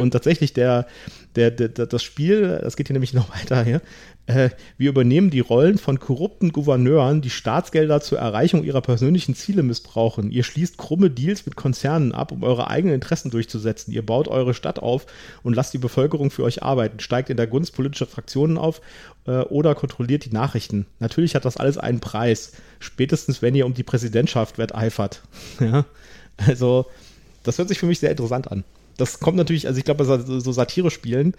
Und 0.00 0.10
tatsächlich, 0.10 0.52
der, 0.52 0.88
der, 1.36 1.52
der, 1.52 1.68
der, 1.68 1.86
das 1.86 2.02
Spiel, 2.02 2.58
das 2.60 2.74
geht 2.76 2.88
hier 2.88 2.94
nämlich 2.94 3.14
noch 3.14 3.30
weiter 3.30 3.62
hier, 3.62 3.80
äh, 4.26 4.50
wir 4.78 4.90
übernehmen 4.90 5.30
die 5.30 5.38
Rollen 5.38 5.78
von 5.78 6.00
korrupten 6.00 6.50
Gouverneuren, 6.50 7.22
die 7.22 7.30
Staatsgelder 7.30 8.00
zur 8.00 8.18
Erreichung 8.18 8.64
ihrer 8.64 8.80
persönlichen 8.80 9.36
Ziele 9.36 9.62
missbrauchen. 9.62 10.32
Ihr 10.32 10.42
schließt 10.42 10.76
krumme 10.76 11.08
Deals 11.08 11.46
mit 11.46 11.54
Konzernen 11.54 12.10
ab, 12.10 12.32
um 12.32 12.42
eure 12.42 12.66
eigenen 12.66 12.96
Interessen 12.96 13.30
durchzusetzen. 13.30 13.92
Ihr 13.92 14.04
baut 14.04 14.26
eure 14.26 14.54
Stadt 14.54 14.80
auf 14.80 15.06
und 15.44 15.54
lasst 15.54 15.72
die 15.72 15.78
Bevölkerung 15.78 16.32
für 16.32 16.42
euch 16.42 16.64
arbeiten. 16.64 16.98
Steigt 16.98 17.30
in 17.30 17.36
der 17.36 17.46
Gunst 17.46 17.76
politischer 17.76 18.06
Fraktionen 18.06 18.58
auf 18.58 18.80
äh, 19.28 19.42
oder 19.42 19.76
kontrolliert 19.76 20.24
die 20.24 20.32
Nachrichten. 20.32 20.86
Natürlich 20.98 21.36
hat 21.36 21.44
das 21.44 21.58
alles 21.58 21.78
einen 21.78 22.00
Preis. 22.00 22.54
Spätestens, 22.80 23.40
wenn 23.40 23.54
ihr 23.54 23.66
um 23.66 23.74
die 23.74 23.84
Präsidentschaft 23.84 24.58
wetteifert. 24.58 25.22
ja, 25.60 25.84
also 26.38 26.86
das 27.42 27.58
hört 27.58 27.68
sich 27.68 27.78
für 27.78 27.86
mich 27.86 27.98
sehr 27.98 28.10
interessant 28.10 28.50
an. 28.50 28.64
Das 28.98 29.20
kommt 29.20 29.36
natürlich, 29.36 29.66
also 29.66 29.78
ich 29.78 29.84
glaube, 29.84 30.04
bei 30.04 30.18
so 30.18 30.52
Satire-Spielen 30.52 31.34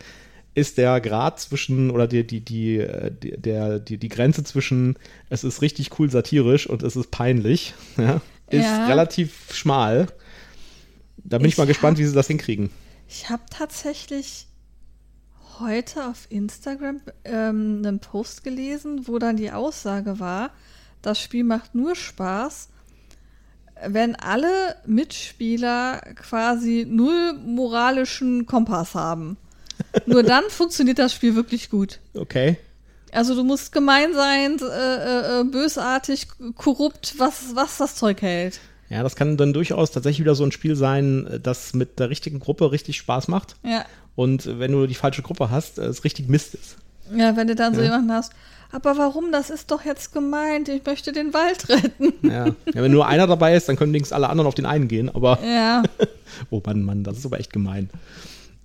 ist 0.55 0.77
der 0.77 0.99
Grad 1.01 1.39
zwischen, 1.39 1.89
oder 1.91 2.07
die, 2.07 2.25
die, 2.25 2.41
die, 2.41 2.77
äh, 2.77 3.11
die, 3.11 3.31
der, 3.31 3.79
die, 3.79 3.97
die 3.97 4.09
Grenze 4.09 4.43
zwischen, 4.43 4.97
es 5.29 5.43
ist 5.43 5.61
richtig 5.61 5.97
cool 5.99 6.09
satirisch 6.11 6.67
und 6.67 6.83
es 6.83 6.95
ist 6.95 7.09
peinlich, 7.11 7.73
ja, 7.97 8.21
ist 8.49 8.63
Ja. 8.65 8.87
relativ 8.87 9.51
schmal. 9.53 10.07
Da 11.17 11.37
bin 11.37 11.47
ich, 11.47 11.53
Ich 11.53 11.57
mal 11.57 11.65
gespannt, 11.65 11.97
hab- 11.97 11.99
wie 12.03 12.05
sie 12.07 12.13
das 12.13 12.27
hinkriegen. 12.27 12.69
Ich 13.07 13.29
habe 13.29 13.43
tatsächlich 13.49 14.47
heute 15.59 16.07
auf 16.07 16.25
Instagram 16.29 17.01
ähm, 17.25 17.81
einen 17.85 17.99
Post 17.99 18.43
gelesen, 18.43 19.07
wo 19.07 19.19
dann 19.19 19.37
die 19.37 19.51
Aussage 19.51 20.19
war, 20.19 20.51
das 21.01 21.19
Spiel 21.21 21.43
macht 21.43 21.75
nur 21.75 21.95
Spaß, 21.95 22.69
wenn 23.87 24.15
alle 24.15 24.75
Mitspieler 24.85 26.01
quasi 26.15 26.85
null 26.87 27.33
moralischen 27.45 28.45
Kompass 28.45 28.95
haben. 28.95 29.37
Nur 30.05 30.23
dann 30.23 30.43
funktioniert 30.49 30.99
das 30.99 31.13
Spiel 31.13 31.35
wirklich 31.35 31.69
gut. 31.69 31.99
Okay. 32.13 32.57
Also 33.11 33.35
du 33.35 33.43
musst 33.43 33.71
gemein 33.71 34.13
sein, 34.13 34.57
äh, 34.59 34.95
äh, 34.95 35.41
äh, 35.41 35.43
bösartig, 35.43 36.27
korrupt, 36.55 37.15
was, 37.17 37.55
was 37.55 37.77
das 37.77 37.95
Zeug 37.95 38.21
hält. 38.21 38.59
Ja, 38.89 39.03
das 39.03 39.15
kann 39.15 39.37
dann 39.37 39.53
durchaus 39.53 39.91
tatsächlich 39.91 40.19
wieder 40.21 40.35
so 40.35 40.43
ein 40.43 40.51
Spiel 40.51 40.75
sein, 40.75 41.39
das 41.41 41.73
mit 41.73 41.99
der 41.99 42.09
richtigen 42.09 42.39
Gruppe 42.39 42.71
richtig 42.71 42.97
Spaß 42.97 43.27
macht. 43.27 43.55
Ja. 43.63 43.85
Und 44.15 44.59
wenn 44.59 44.71
du 44.71 44.85
die 44.87 44.95
falsche 44.95 45.21
Gruppe 45.21 45.49
hast, 45.49 45.77
es 45.79 46.03
richtig 46.03 46.27
Mist 46.27 46.53
ist. 46.55 46.77
Ja, 47.13 47.35
wenn 47.35 47.47
du 47.47 47.55
dann 47.55 47.73
so 47.73 47.81
Ja. 47.81 47.85
jemanden 47.87 48.11
hast, 48.11 48.33
aber 48.73 48.97
warum? 48.97 49.31
Das 49.31 49.49
ist 49.49 49.71
doch 49.71 49.85
jetzt 49.85 50.11
gemeint. 50.13 50.67
Ich 50.69 50.85
möchte 50.85 51.11
den 51.13 51.33
Wald 51.33 51.69
retten. 51.69 52.13
Ja. 52.29 52.45
ja, 52.47 52.53
wenn 52.81 52.91
nur 52.91 53.07
einer 53.07 53.27
dabei 53.27 53.55
ist, 53.55 53.69
dann 53.69 53.75
können 53.75 53.93
links 53.93 54.11
alle 54.11 54.29
anderen 54.29 54.47
auf 54.47 54.55
den 54.55 54.65
einen 54.65 54.87
gehen, 54.87 55.09
aber 55.13 55.39
Ja. 55.43 55.83
Oh 56.49 56.61
Mann, 56.65 56.83
Mann, 56.83 57.03
das 57.03 57.17
ist 57.17 57.25
aber 57.25 57.39
echt 57.39 57.53
gemein. 57.53 57.89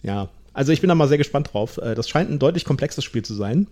Ja, 0.03 0.29
also 0.55 0.73
ich 0.73 0.81
bin 0.81 0.89
da 0.89 0.95
mal 0.95 1.09
sehr 1.09 1.19
gespannt 1.19 1.51
drauf. 1.53 1.79
Äh, 1.79 1.95
Das 1.95 2.09
scheint 2.09 2.31
ein 2.31 2.39
deutlich 2.39 2.65
komplexes 2.65 3.05
Spiel 3.05 3.23
zu 3.23 3.35
sein. 3.35 3.67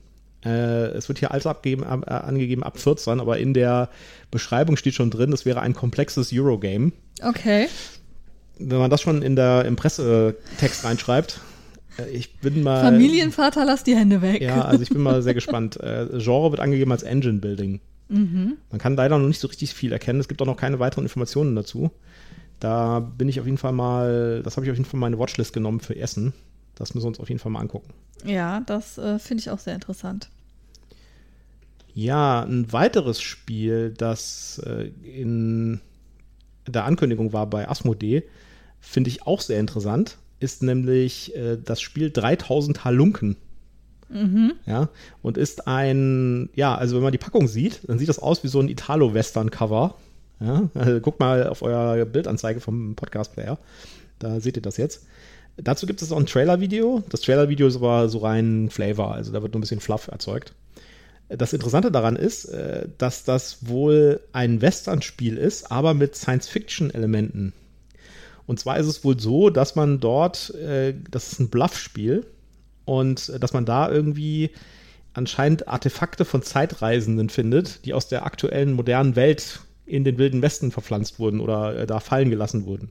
Äh, 0.44 0.88
Es 0.88 1.08
wird 1.08 1.18
hier 1.18 1.30
Alter 1.30 1.50
abgeben, 1.50 1.82
ab- 1.84 2.04
äh, 2.06 2.10
angegeben 2.12 2.62
ab 2.62 2.78
14, 2.78 3.20
aber 3.20 3.38
in 3.38 3.54
der 3.54 3.88
Beschreibung 4.30 4.76
steht 4.76 4.94
schon 4.94 5.10
drin, 5.10 5.32
es 5.32 5.44
wäre 5.46 5.60
ein 5.60 5.72
komplexes 5.74 6.30
Eurogame. 6.32 6.92
Okay. 7.22 7.68
Wenn 8.58 8.78
man 8.78 8.90
das 8.90 9.00
schon 9.02 9.22
in 9.22 9.36
der, 9.36 9.64
im 9.64 9.76
Pressetext 9.76 10.84
reinschreibt, 10.84 11.40
ich 12.12 12.38
bin 12.38 12.62
mal. 12.62 12.82
Familienvater, 12.82 13.64
lass 13.64 13.84
die 13.84 13.96
Hände 13.96 14.22
weg. 14.22 14.42
Ja, 14.42 14.62
also 14.62 14.82
ich 14.82 14.90
bin 14.90 15.02
mal 15.02 15.22
sehr 15.22 15.34
gespannt. 15.34 15.78
Äh, 15.80 16.06
Genre 16.18 16.50
wird 16.50 16.60
angegeben 16.60 16.92
als 16.92 17.02
Engine 17.02 17.38
Building. 17.40 17.80
Man 18.08 18.78
kann 18.78 18.94
leider 18.94 19.18
noch 19.18 19.26
nicht 19.26 19.40
so 19.40 19.48
richtig 19.48 19.74
viel 19.74 19.92
erkennen. 19.92 20.20
Es 20.20 20.28
gibt 20.28 20.40
auch 20.40 20.46
noch 20.46 20.56
keine 20.56 20.78
weiteren 20.78 21.04
Informationen 21.04 21.56
dazu. 21.56 21.90
Da 22.60 23.00
bin 23.00 23.28
ich 23.28 23.40
auf 23.40 23.46
jeden 23.46 23.58
Fall 23.58 23.72
mal, 23.72 24.42
das 24.42 24.56
habe 24.56 24.64
ich 24.64 24.70
auf 24.70 24.76
jeden 24.76 24.88
Fall 24.88 25.00
meine 25.00 25.18
Watchlist 25.18 25.52
genommen 25.52 25.80
für 25.80 25.96
Essen. 25.96 26.32
Das 26.74 26.94
müssen 26.94 27.04
wir 27.04 27.08
uns 27.08 27.20
auf 27.20 27.28
jeden 27.28 27.40
Fall 27.40 27.50
mal 27.52 27.60
angucken. 27.60 27.92
Ja, 28.24 28.60
das 28.60 28.96
äh, 28.98 29.18
finde 29.18 29.40
ich 29.40 29.50
auch 29.50 29.58
sehr 29.58 29.74
interessant. 29.74 30.30
Ja, 31.94 32.42
ein 32.42 32.72
weiteres 32.72 33.20
Spiel, 33.20 33.92
das 33.96 34.60
äh, 34.64 34.90
in 35.02 35.80
der 36.66 36.84
Ankündigung 36.84 37.32
war 37.32 37.46
bei 37.46 37.68
Asmodee, 37.68 38.24
finde 38.80 39.08
ich 39.08 39.26
auch 39.26 39.40
sehr 39.40 39.58
interessant, 39.58 40.18
ist 40.40 40.62
nämlich 40.62 41.34
äh, 41.36 41.56
das 41.62 41.80
Spiel 41.80 42.10
3000 42.10 42.84
Halunken. 42.84 43.36
Mhm. 44.08 44.52
Ja, 44.66 44.88
und 45.22 45.36
ist 45.36 45.66
ein, 45.66 46.48
ja, 46.54 46.76
also 46.76 46.96
wenn 46.96 47.02
man 47.02 47.12
die 47.12 47.18
Packung 47.18 47.48
sieht, 47.48 47.80
dann 47.88 47.98
sieht 47.98 48.08
das 48.08 48.20
aus 48.20 48.44
wie 48.44 48.48
so 48.48 48.60
ein 48.60 48.68
Italo-Western-Cover. 48.68 49.96
Ja, 50.38 50.68
also 50.74 51.00
guckt 51.00 51.18
mal 51.18 51.48
auf 51.48 51.62
euer 51.62 52.04
Bildanzeige 52.04 52.60
vom 52.60 52.94
Podcast-Player. 52.94 53.58
Da 54.18 54.40
seht 54.40 54.56
ihr 54.56 54.62
das 54.62 54.76
jetzt. 54.76 55.06
Dazu 55.56 55.86
gibt 55.86 56.02
es 56.02 56.12
auch 56.12 56.18
ein 56.18 56.26
Trailer-Video. 56.26 57.02
Das 57.08 57.22
Trailer-Video 57.22 57.66
ist 57.66 57.76
aber 57.76 58.08
so 58.08 58.18
rein 58.18 58.68
Flavor, 58.70 59.14
also 59.14 59.32
da 59.32 59.42
wird 59.42 59.54
nur 59.54 59.58
ein 59.58 59.62
bisschen 59.62 59.80
Fluff 59.80 60.08
erzeugt. 60.08 60.54
Das 61.28 61.52
Interessante 61.52 61.90
daran 61.90 62.14
ist, 62.14 62.44
äh, 62.46 62.88
dass 62.98 63.24
das 63.24 63.66
wohl 63.66 64.20
ein 64.32 64.60
Western-Spiel 64.62 65.36
ist, 65.36 65.72
aber 65.72 65.94
mit 65.94 66.14
Science-Fiction-Elementen. 66.14 67.52
Und 68.46 68.60
zwar 68.60 68.78
ist 68.78 68.86
es 68.86 69.04
wohl 69.04 69.18
so, 69.18 69.50
dass 69.50 69.74
man 69.74 70.00
dort, 70.00 70.54
äh, 70.54 70.94
das 71.10 71.32
ist 71.32 71.40
ein 71.40 71.48
Bluff-Spiel, 71.48 72.26
und 72.84 73.28
äh, 73.28 73.38
dass 73.38 73.52
man 73.52 73.64
da 73.64 73.90
irgendwie 73.90 74.50
anscheinend 75.12 75.68
Artefakte 75.68 76.24
von 76.24 76.42
Zeitreisenden 76.42 77.28
findet, 77.28 77.84
die 77.84 77.94
aus 77.94 78.08
der 78.08 78.24
aktuellen 78.24 78.72
modernen 78.72 79.16
Welt 79.16 79.60
in 79.84 80.04
den 80.04 80.18
wilden 80.18 80.42
Westen 80.42 80.70
verpflanzt 80.70 81.18
wurden 81.18 81.40
oder 81.40 81.86
da 81.86 82.00
fallen 82.00 82.28
gelassen 82.30 82.66
wurden. 82.66 82.90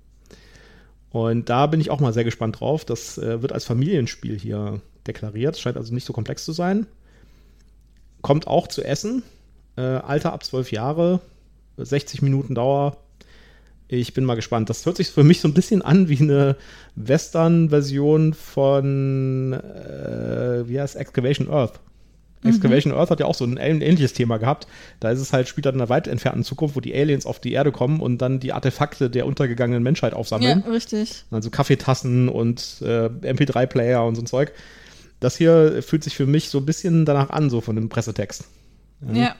Und 1.12 1.50
da 1.50 1.68
bin 1.68 1.80
ich 1.82 1.92
auch 1.92 2.00
mal 2.00 2.14
sehr 2.14 2.24
gespannt 2.24 2.60
drauf. 2.60 2.84
Das 2.84 3.18
wird 3.18 3.52
als 3.52 3.66
Familienspiel 3.66 4.40
hier 4.40 4.82
deklariert. 5.06 5.58
Scheint 5.58 5.78
also 5.78 5.94
nicht 5.94 6.06
so 6.06 6.14
komplex 6.14 6.46
zu 6.46 6.52
sein. 6.52 6.88
Kommt 8.22 8.48
auch 8.48 8.68
zu 8.68 8.84
Essen. 8.84 9.24
Äh, 9.78 9.82
Alter 9.82 10.34
ab 10.34 10.44
12 10.44 10.72
Jahre, 10.72 11.20
60 11.78 12.22
Minuten 12.22 12.56
Dauer. 12.56 12.98
Ich 13.88 14.14
bin 14.14 14.26
mal 14.26 14.36
gespannt. 14.36 14.70
Das 14.70 14.86
hört 14.86 14.98
sich 14.98 15.10
für 15.10 15.24
mich 15.24 15.42
so 15.42 15.48
ein 15.48 15.54
bisschen 15.54 15.82
an 15.82 16.10
wie 16.10 16.20
eine 16.20 16.56
Western-Version 16.96 18.34
von, 18.34 19.54
äh, 19.54 20.68
wie 20.68 20.80
heißt 20.80 20.96
Excavation 20.96 21.50
Earth. 21.50 21.80
Mhm. 22.42 22.50
Excavation 22.50 22.94
Earth 22.94 23.12
hat 23.12 23.20
ja 23.20 23.28
auch 23.28 23.36
so 23.36 23.46
ein 23.46 23.58
ähnliches 23.58 24.14
Thema 24.14 24.38
gehabt. 24.38 24.68
Da 25.00 25.12
ist 25.12 25.20
es 25.20 25.34
halt, 25.34 25.48
spielt 25.48 25.68
in 25.68 25.76
einer 25.76 25.90
weit 25.90 26.08
entfernten 26.08 26.44
Zukunft, 26.44 26.76
wo 26.76 26.80
die 26.80 26.96
Aliens 26.96 27.26
auf 27.26 27.40
die 27.40 27.54
Erde 27.54 27.72
kommen 27.72 28.00
und 28.00 28.20
dann 28.20 28.40
die 28.40 28.54
Artefakte 28.54 29.10
der 29.10 29.28
untergegangenen 29.28 29.84
Menschheit 29.84 30.14
aufsammeln. 30.14 30.64
Ja, 30.66 30.72
richtig. 30.72 31.26
Also 31.30 31.52
Kaffeetassen 31.52 32.28
und 32.28 32.82
äh, 32.82 33.08
MP3-Player 33.08 34.04
und 34.04 34.16
so 34.16 34.22
ein 34.22 34.28
Zeug. 34.28 34.52
Das 35.20 35.38
hier 35.38 35.82
fühlt 35.84 36.04
sich 36.04 36.16
für 36.16 36.26
mich 36.26 36.50
so 36.50 36.58
ein 36.58 36.66
bisschen 36.66 37.06
danach 37.06 37.30
an, 37.30 37.50
so 37.50 37.62
von 37.62 37.76
dem 37.76 37.90
Pressetext. 37.90 38.46
Ja. 39.14 39.14
ja. 39.14 39.36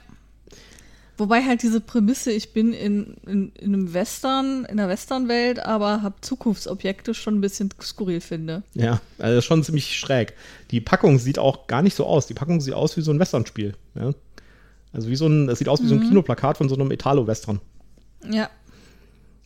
Wobei 1.18 1.42
halt 1.42 1.62
diese 1.62 1.80
Prämisse, 1.80 2.30
ich 2.30 2.52
bin 2.52 2.74
in, 2.74 3.16
in, 3.26 3.52
in 3.52 3.74
einem 3.74 3.94
Western, 3.94 4.66
in 4.66 4.76
der 4.76 4.88
Westernwelt, 4.88 5.60
aber 5.60 6.02
habe 6.02 6.16
Zukunftsobjekte 6.20 7.14
schon 7.14 7.38
ein 7.38 7.40
bisschen 7.40 7.70
skurril 7.80 8.20
finde. 8.20 8.62
Ja, 8.74 9.00
also 9.18 9.40
schon 9.40 9.64
ziemlich 9.64 9.98
schräg. 9.98 10.34
Die 10.70 10.80
Packung 10.80 11.18
sieht 11.18 11.38
auch 11.38 11.66
gar 11.68 11.80
nicht 11.80 11.94
so 11.94 12.04
aus. 12.04 12.26
Die 12.26 12.34
Packung 12.34 12.60
sieht 12.60 12.74
aus 12.74 12.96
wie 12.98 13.00
so 13.00 13.12
ein 13.12 13.18
Westernspiel. 13.18 13.74
Ja? 13.94 14.12
Also 14.92 15.08
wie 15.08 15.16
so 15.16 15.26
ein, 15.26 15.48
es 15.48 15.58
sieht 15.58 15.68
aus 15.68 15.80
wie 15.80 15.84
mhm. 15.84 15.88
so 15.88 15.94
ein 15.94 16.00
mhm. 16.00 16.08
Kinoplakat 16.08 16.58
von 16.58 16.68
so 16.68 16.74
einem 16.74 16.90
Italo-Western. 16.90 17.60
Ja. 18.30 18.50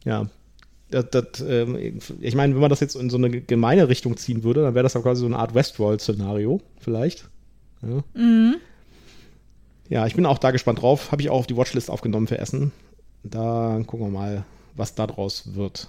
Ja, 0.04 0.26
das, 0.90 1.06
das, 1.10 1.44
ähm, 1.46 2.00
ich 2.20 2.34
meine, 2.34 2.54
wenn 2.54 2.60
man 2.60 2.70
das 2.70 2.80
jetzt 2.80 2.96
in 2.96 3.10
so 3.10 3.16
eine 3.16 3.30
gemeine 3.30 3.88
Richtung 3.88 4.16
ziehen 4.16 4.42
würde, 4.42 4.62
dann 4.62 4.74
wäre 4.74 4.82
das 4.82 4.94
ja 4.94 5.00
quasi 5.00 5.20
so 5.20 5.26
eine 5.26 5.38
Art 5.38 5.54
Westworld-Szenario, 5.54 6.60
vielleicht. 6.80 7.28
Ja. 7.82 8.02
Mhm. 8.20 8.56
Ja, 9.90 10.06
ich 10.06 10.14
bin 10.14 10.24
auch 10.24 10.38
da 10.38 10.52
gespannt 10.52 10.80
drauf. 10.80 11.10
Habe 11.10 11.20
ich 11.20 11.30
auch 11.30 11.40
auf 11.40 11.46
die 11.48 11.56
Watchlist 11.56 11.90
aufgenommen 11.90 12.28
für 12.28 12.38
Essen. 12.38 12.72
Da 13.24 13.82
gucken 13.86 14.06
wir 14.06 14.18
mal, 14.18 14.44
was 14.76 14.94
da 14.94 15.06
draus 15.06 15.54
wird. 15.54 15.88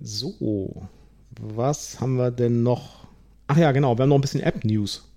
So, 0.00 0.88
was 1.40 2.00
haben 2.00 2.16
wir 2.16 2.32
denn 2.32 2.64
noch? 2.64 3.06
Ach 3.46 3.56
ja, 3.56 3.70
genau, 3.70 3.96
wir 3.96 4.02
haben 4.02 4.08
noch 4.08 4.18
ein 4.18 4.22
bisschen 4.22 4.42
App-News. 4.42 5.08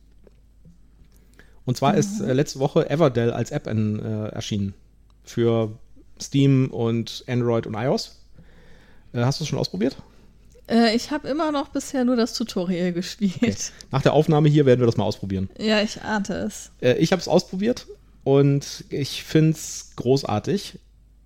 Und 1.65 1.75
zwar 1.75 1.95
ist 1.95 2.21
äh, 2.21 2.33
letzte 2.33 2.59
Woche 2.59 2.89
Everdell 2.89 3.31
als 3.31 3.49
App 3.49 3.67
in, 3.67 3.99
äh, 3.99 4.27
erschienen. 4.27 4.75
Für 5.23 5.71
Steam 6.21 6.69
und 6.69 7.23
Android 7.27 7.65
und 7.65 7.73
iOS. 7.73 8.21
Äh, 9.13 9.21
hast 9.21 9.39
du 9.39 9.43
es 9.43 9.47
schon 9.47 9.59
ausprobiert? 9.59 9.97
Äh, 10.69 10.95
ich 10.95 11.11
habe 11.11 11.27
immer 11.27 11.51
noch 11.51 11.69
bisher 11.69 12.05
nur 12.05 12.15
das 12.15 12.33
Tutorial 12.33 12.93
gespielt. 12.93 13.35
Okay. 13.41 13.57
Nach 13.91 14.01
der 14.01 14.13
Aufnahme 14.13 14.49
hier 14.49 14.65
werden 14.65 14.79
wir 14.79 14.85
das 14.85 14.97
mal 14.97 15.05
ausprobieren. 15.05 15.49
Ja, 15.57 15.81
ich 15.81 16.01
ahnte 16.01 16.33
es. 16.33 16.71
Äh, 16.81 16.97
ich 16.97 17.11
habe 17.11 17.21
es 17.21 17.27
ausprobiert 17.27 17.87
und 18.23 18.85
ich 18.89 19.23
finde 19.23 19.51
es 19.51 19.91
großartig. 19.95 20.79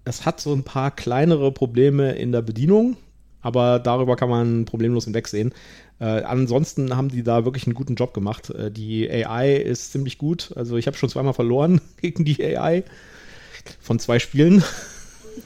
Es 0.06 0.26
hat 0.26 0.40
so 0.40 0.54
ein 0.54 0.64
paar 0.64 0.92
kleinere 0.92 1.52
Probleme 1.52 2.14
in 2.14 2.32
der 2.32 2.42
Bedienung, 2.42 2.96
aber 3.42 3.80
darüber 3.80 4.16
kann 4.16 4.30
man 4.30 4.66
problemlos 4.66 5.06
hinwegsehen. 5.06 5.54
Äh, 6.00 6.06
ansonsten 6.06 6.96
haben 6.96 7.10
die 7.10 7.24
da 7.24 7.44
wirklich 7.44 7.66
einen 7.66 7.74
guten 7.74 7.96
Job 7.96 8.14
gemacht. 8.14 8.50
Äh, 8.52 8.72
die 8.72 9.10
AI 9.10 9.56
ist 9.56 9.92
ziemlich 9.92 10.18
gut. 10.18 10.54
Also 10.56 10.78
ich 10.78 10.88
habe 10.88 10.98
schon 10.98 11.10
zweimal 11.10 11.34
verloren 11.34 11.82
gegen 12.02 12.24
die 12.26 12.44
AI 12.44 12.84
von 13.80 14.00
zwei 14.00 14.20
Spielen. 14.20 14.64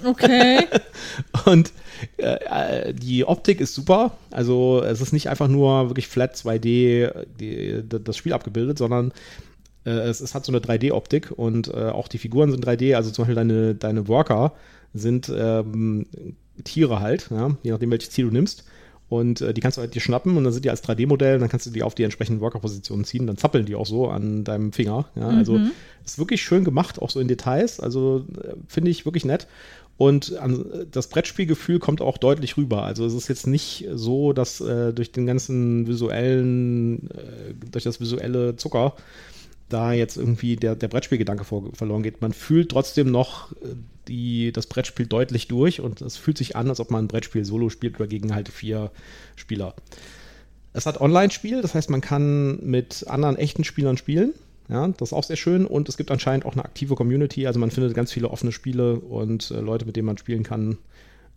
Okay. 0.04 0.60
und 1.46 1.72
äh, 2.18 2.90
äh, 2.90 2.94
die 2.94 3.26
Optik 3.26 3.62
ist 3.62 3.76
super. 3.76 4.18
Also 4.32 4.84
es 4.84 5.02
ist 5.02 5.14
nicht 5.14 5.30
einfach 5.30 5.48
nur 5.48 5.90
wirklich 5.90 6.08
flat 6.08 6.36
2D 6.36 7.26
die, 7.40 7.84
das 7.88 8.18
Spiel 8.18 8.34
abgebildet, 8.34 8.78
sondern 8.78 9.12
äh, 9.86 9.92
es, 9.92 10.22
es, 10.22 10.36
hat 10.36 10.46
so 10.46 10.52
eine 10.52 10.60
3D-Optik 10.60 11.32
und 11.32 11.68
äh, 11.70 11.90
auch 11.90 12.08
die 12.08 12.18
Figuren 12.18 12.52
sind 12.52 12.66
3D. 12.66 12.96
Also 12.96 13.12
zum 13.12 13.24
Beispiel 13.24 13.36
deine, 13.36 13.76
deine 13.76 14.08
Worker 14.08 14.54
sind 14.94 15.32
ähm, 15.36 16.06
Tiere 16.64 17.00
halt, 17.00 17.30
ja, 17.32 17.56
je 17.64 17.72
nachdem 17.72 17.92
welches 17.92 18.12
Ziel 18.12 18.26
du 18.26 18.32
nimmst. 18.32 18.66
Und 19.10 19.42
äh, 19.42 19.54
die 19.54 19.60
kannst 19.60 19.78
du 19.78 19.82
halt 19.82 19.94
dir 19.94 20.00
schnappen 20.00 20.38
und 20.38 20.46
dann 20.46 20.54
sind 20.54 20.64
die 20.64 20.70
als 20.70 20.86
3D-Modell 20.86 21.36
und 21.36 21.42
dann 21.42 21.50
kannst 21.50 21.66
du 21.66 21.70
die 21.70 21.84
auf 21.84 21.96
die 21.96 22.04
entsprechenden 22.04 22.40
Worker-Positionen 22.40 23.04
ziehen. 23.04 23.28
Dann 23.28 23.36
zappeln 23.36 23.66
die 23.66 23.76
auch 23.76 23.86
so 23.86 24.08
an 24.08 24.46
deinem 24.46 24.72
Finger. 24.72 25.06
Ja? 25.16 25.28
Also 25.28 25.58
mhm. 25.58 25.72
ist 26.06 26.18
wirklich 26.18 26.42
schön 26.42 26.64
gemacht, 26.64 27.02
auch 27.02 27.10
so 27.10 27.20
in 27.20 27.28
Details. 27.28 27.82
Also 27.82 28.26
äh, 28.42 28.54
finde 28.68 28.90
ich 28.90 29.04
wirklich 29.04 29.26
nett. 29.26 29.48
Und 30.02 30.36
das 30.90 31.10
Brettspielgefühl 31.10 31.78
kommt 31.78 32.02
auch 32.02 32.18
deutlich 32.18 32.58
rüber. 32.58 32.86
Also 32.86 33.06
es 33.06 33.14
ist 33.14 33.28
jetzt 33.28 33.46
nicht 33.46 33.88
so, 33.94 34.34
dass 34.34 34.60
äh, 34.60 34.94
durch 34.94 35.12
den 35.12 35.28
ganzen 35.28 35.86
visuellen, 35.86 37.08
äh, 37.12 37.54
durch 37.70 37.84
das 37.84 38.00
visuelle 38.00 38.56
Zucker 38.56 38.96
da 39.70 39.94
jetzt 39.94 40.18
irgendwie 40.18 40.56
der, 40.56 40.76
der 40.76 40.88
Brettspielgedanke 40.88 41.44
vor, 41.44 41.70
verloren 41.74 42.02
geht. 42.02 42.20
Man 42.20 42.34
fühlt 42.34 42.70
trotzdem 42.70 43.12
noch 43.12 43.52
äh, 43.52 43.76
die, 44.08 44.52
das 44.52 44.66
Brettspiel 44.66 45.06
deutlich 45.06 45.48
durch 45.48 45.82
und 45.82 46.02
es 46.02 46.18
fühlt 46.18 46.40
sich 46.40 46.56
an, 46.56 46.70
als 46.70 46.80
ob 46.80 46.90
man 46.90 47.06
ein 47.06 47.08
Brettspiel 47.08 47.46
solo 47.46 47.70
spielt 47.70 48.00
oder 48.00 48.08
gegen 48.08 48.34
halt 48.34 48.50
vier 48.50 48.90
Spieler. 49.36 49.76
Es 50.74 50.88
hat 50.88 51.00
Online-Spiel, 51.00 51.62
das 51.62 51.76
heißt, 51.76 51.92
man 51.92 52.02
kann 52.02 52.60
mit 52.66 53.06
anderen 53.08 53.36
echten 53.38 53.64
Spielern 53.64 53.98
spielen. 53.98 54.34
Ja, 54.72 54.88
das 54.88 55.10
ist 55.10 55.14
auch 55.14 55.26
sehr 55.26 55.36
schön 55.36 55.66
und 55.66 55.90
es 55.90 55.98
gibt 55.98 56.12
anscheinend 56.12 56.46
auch 56.46 56.54
eine 56.54 56.64
aktive 56.64 56.96
Community. 56.96 57.46
Also 57.46 57.60
man 57.60 57.72
findet 57.72 57.94
ganz 57.94 58.12
viele 58.12 58.30
offene 58.30 58.54
Spiele 58.54 58.96
und 58.96 59.52
äh, 59.52 59.60
Leute, 59.60 59.86
mit 59.86 59.98
denen 59.98 60.06
man 60.06 60.18
spielen 60.18 60.44
kann. 60.44 60.78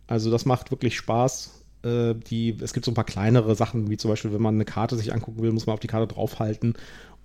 Also 0.07 0.31
das 0.31 0.45
macht 0.45 0.71
wirklich 0.71 0.95
Spaß. 0.95 1.51
Äh, 1.83 2.15
die, 2.15 2.57
es 2.61 2.71
gibt 2.73 2.85
so 2.85 2.91
ein 2.91 2.95
paar 2.95 3.03
kleinere 3.03 3.53
Sachen, 3.55 3.89
wie 3.89 3.97
zum 3.97 4.09
Beispiel, 4.09 4.31
wenn 4.33 4.41
man 4.41 4.55
eine 4.55 4.63
Karte 4.63 4.95
sich 4.95 5.13
angucken 5.13 5.41
will, 5.41 5.51
muss 5.51 5.67
man 5.67 5.73
auf 5.73 5.81
die 5.81 5.87
Karte 5.87 6.13
draufhalten 6.13 6.75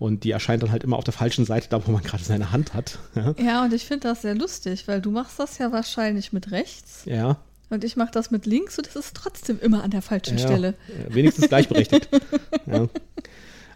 und 0.00 0.24
die 0.24 0.32
erscheint 0.32 0.64
dann 0.64 0.72
halt 0.72 0.82
immer 0.82 0.96
auf 0.96 1.04
der 1.04 1.12
falschen 1.12 1.44
Seite, 1.44 1.68
da 1.68 1.86
wo 1.86 1.92
man 1.92 2.02
gerade 2.02 2.24
seine 2.24 2.50
Hand 2.50 2.74
hat. 2.74 2.98
Ja, 3.14 3.34
ja 3.38 3.64
und 3.64 3.72
ich 3.72 3.84
finde 3.84 4.08
das 4.08 4.22
sehr 4.22 4.34
lustig, 4.34 4.88
weil 4.88 5.00
du 5.00 5.12
machst 5.12 5.38
das 5.38 5.58
ja 5.58 5.70
wahrscheinlich 5.70 6.32
mit 6.32 6.50
rechts. 6.50 7.02
Ja. 7.04 7.36
Und 7.68 7.84
ich 7.84 7.94
mache 7.94 8.10
das 8.10 8.32
mit 8.32 8.46
links 8.46 8.78
und 8.78 8.88
es 8.88 8.96
ist 8.96 9.14
trotzdem 9.14 9.60
immer 9.60 9.84
an 9.84 9.92
der 9.92 10.02
falschen 10.02 10.38
ja, 10.38 10.46
Stelle. 10.46 10.74
Wenigstens 11.08 11.48
gleichberechtigt. 11.48 12.08
ja. 12.66 12.88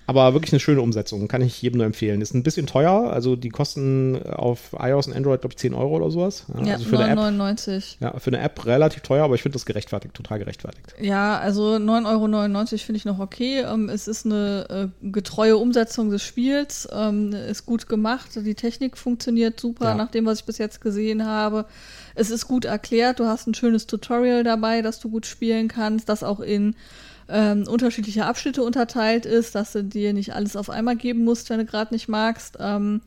Aber 0.06 0.34
wirklich 0.34 0.52
eine 0.52 0.60
schöne 0.60 0.82
Umsetzung, 0.82 1.28
kann 1.28 1.40
ich 1.40 1.62
jedem 1.62 1.78
nur 1.78 1.86
empfehlen. 1.86 2.20
Ist 2.20 2.34
ein 2.34 2.42
bisschen 2.42 2.66
teuer, 2.66 3.10
also 3.10 3.36
die 3.36 3.48
kosten 3.48 4.22
auf 4.22 4.76
iOS 4.78 5.06
und 5.06 5.14
Android, 5.14 5.40
glaube 5.40 5.54
ich, 5.54 5.58
10 5.58 5.72
Euro 5.72 5.96
oder 5.96 6.10
sowas. 6.10 6.44
Ja, 6.58 6.64
ja 6.64 6.74
also 6.74 6.84
für 6.84 6.96
9,99. 6.96 7.00
Eine 7.00 7.50
App, 7.50 7.82
ja, 8.00 8.20
für 8.20 8.30
eine 8.30 8.40
App 8.40 8.66
relativ 8.66 9.02
teuer, 9.02 9.24
aber 9.24 9.34
ich 9.34 9.42
finde 9.42 9.54
das 9.54 9.64
gerechtfertigt, 9.64 10.14
total 10.14 10.38
gerechtfertigt. 10.38 10.94
Ja, 11.00 11.38
also 11.38 11.76
9,99 11.76 12.06
Euro 12.06 12.66
finde 12.66 12.96
ich 12.96 13.04
noch 13.04 13.18
okay. 13.18 13.62
Ähm, 13.62 13.88
es 13.88 14.06
ist 14.06 14.26
eine 14.26 14.90
äh, 15.02 15.08
getreue 15.10 15.56
Umsetzung 15.56 16.10
des 16.10 16.22
Spiels, 16.22 16.86
ähm, 16.92 17.32
ist 17.32 17.64
gut 17.64 17.88
gemacht, 17.88 18.30
die 18.36 18.54
Technik 18.54 18.98
funktioniert 18.98 19.58
super, 19.58 19.86
ja. 19.86 19.94
nach 19.94 20.10
dem, 20.10 20.26
was 20.26 20.40
ich 20.40 20.44
bis 20.44 20.58
jetzt 20.58 20.80
gesehen 20.80 21.24
habe. 21.24 21.64
Es 22.14 22.30
ist 22.30 22.46
gut 22.46 22.64
erklärt, 22.66 23.20
du 23.20 23.26
hast 23.26 23.46
ein 23.46 23.54
schönes 23.54 23.86
Tutorial 23.86 24.44
dabei, 24.44 24.82
das 24.82 25.00
du 25.00 25.08
gut 25.08 25.26
spielen 25.26 25.68
kannst, 25.68 26.08
das 26.08 26.22
auch 26.22 26.40
in 26.40 26.76
ähm, 27.28 27.66
unterschiedliche 27.66 28.26
Abschnitte 28.26 28.62
unterteilt 28.62 29.26
ist, 29.26 29.54
dass 29.54 29.72
du 29.72 29.84
dir 29.84 30.12
nicht 30.12 30.34
alles 30.34 30.56
auf 30.56 30.70
einmal 30.70 30.96
geben 30.96 31.24
musst, 31.24 31.50
wenn 31.50 31.58
du 31.58 31.64
gerade 31.64 31.94
nicht 31.94 32.08
magst. 32.08 32.56
Ähm, 32.60 33.00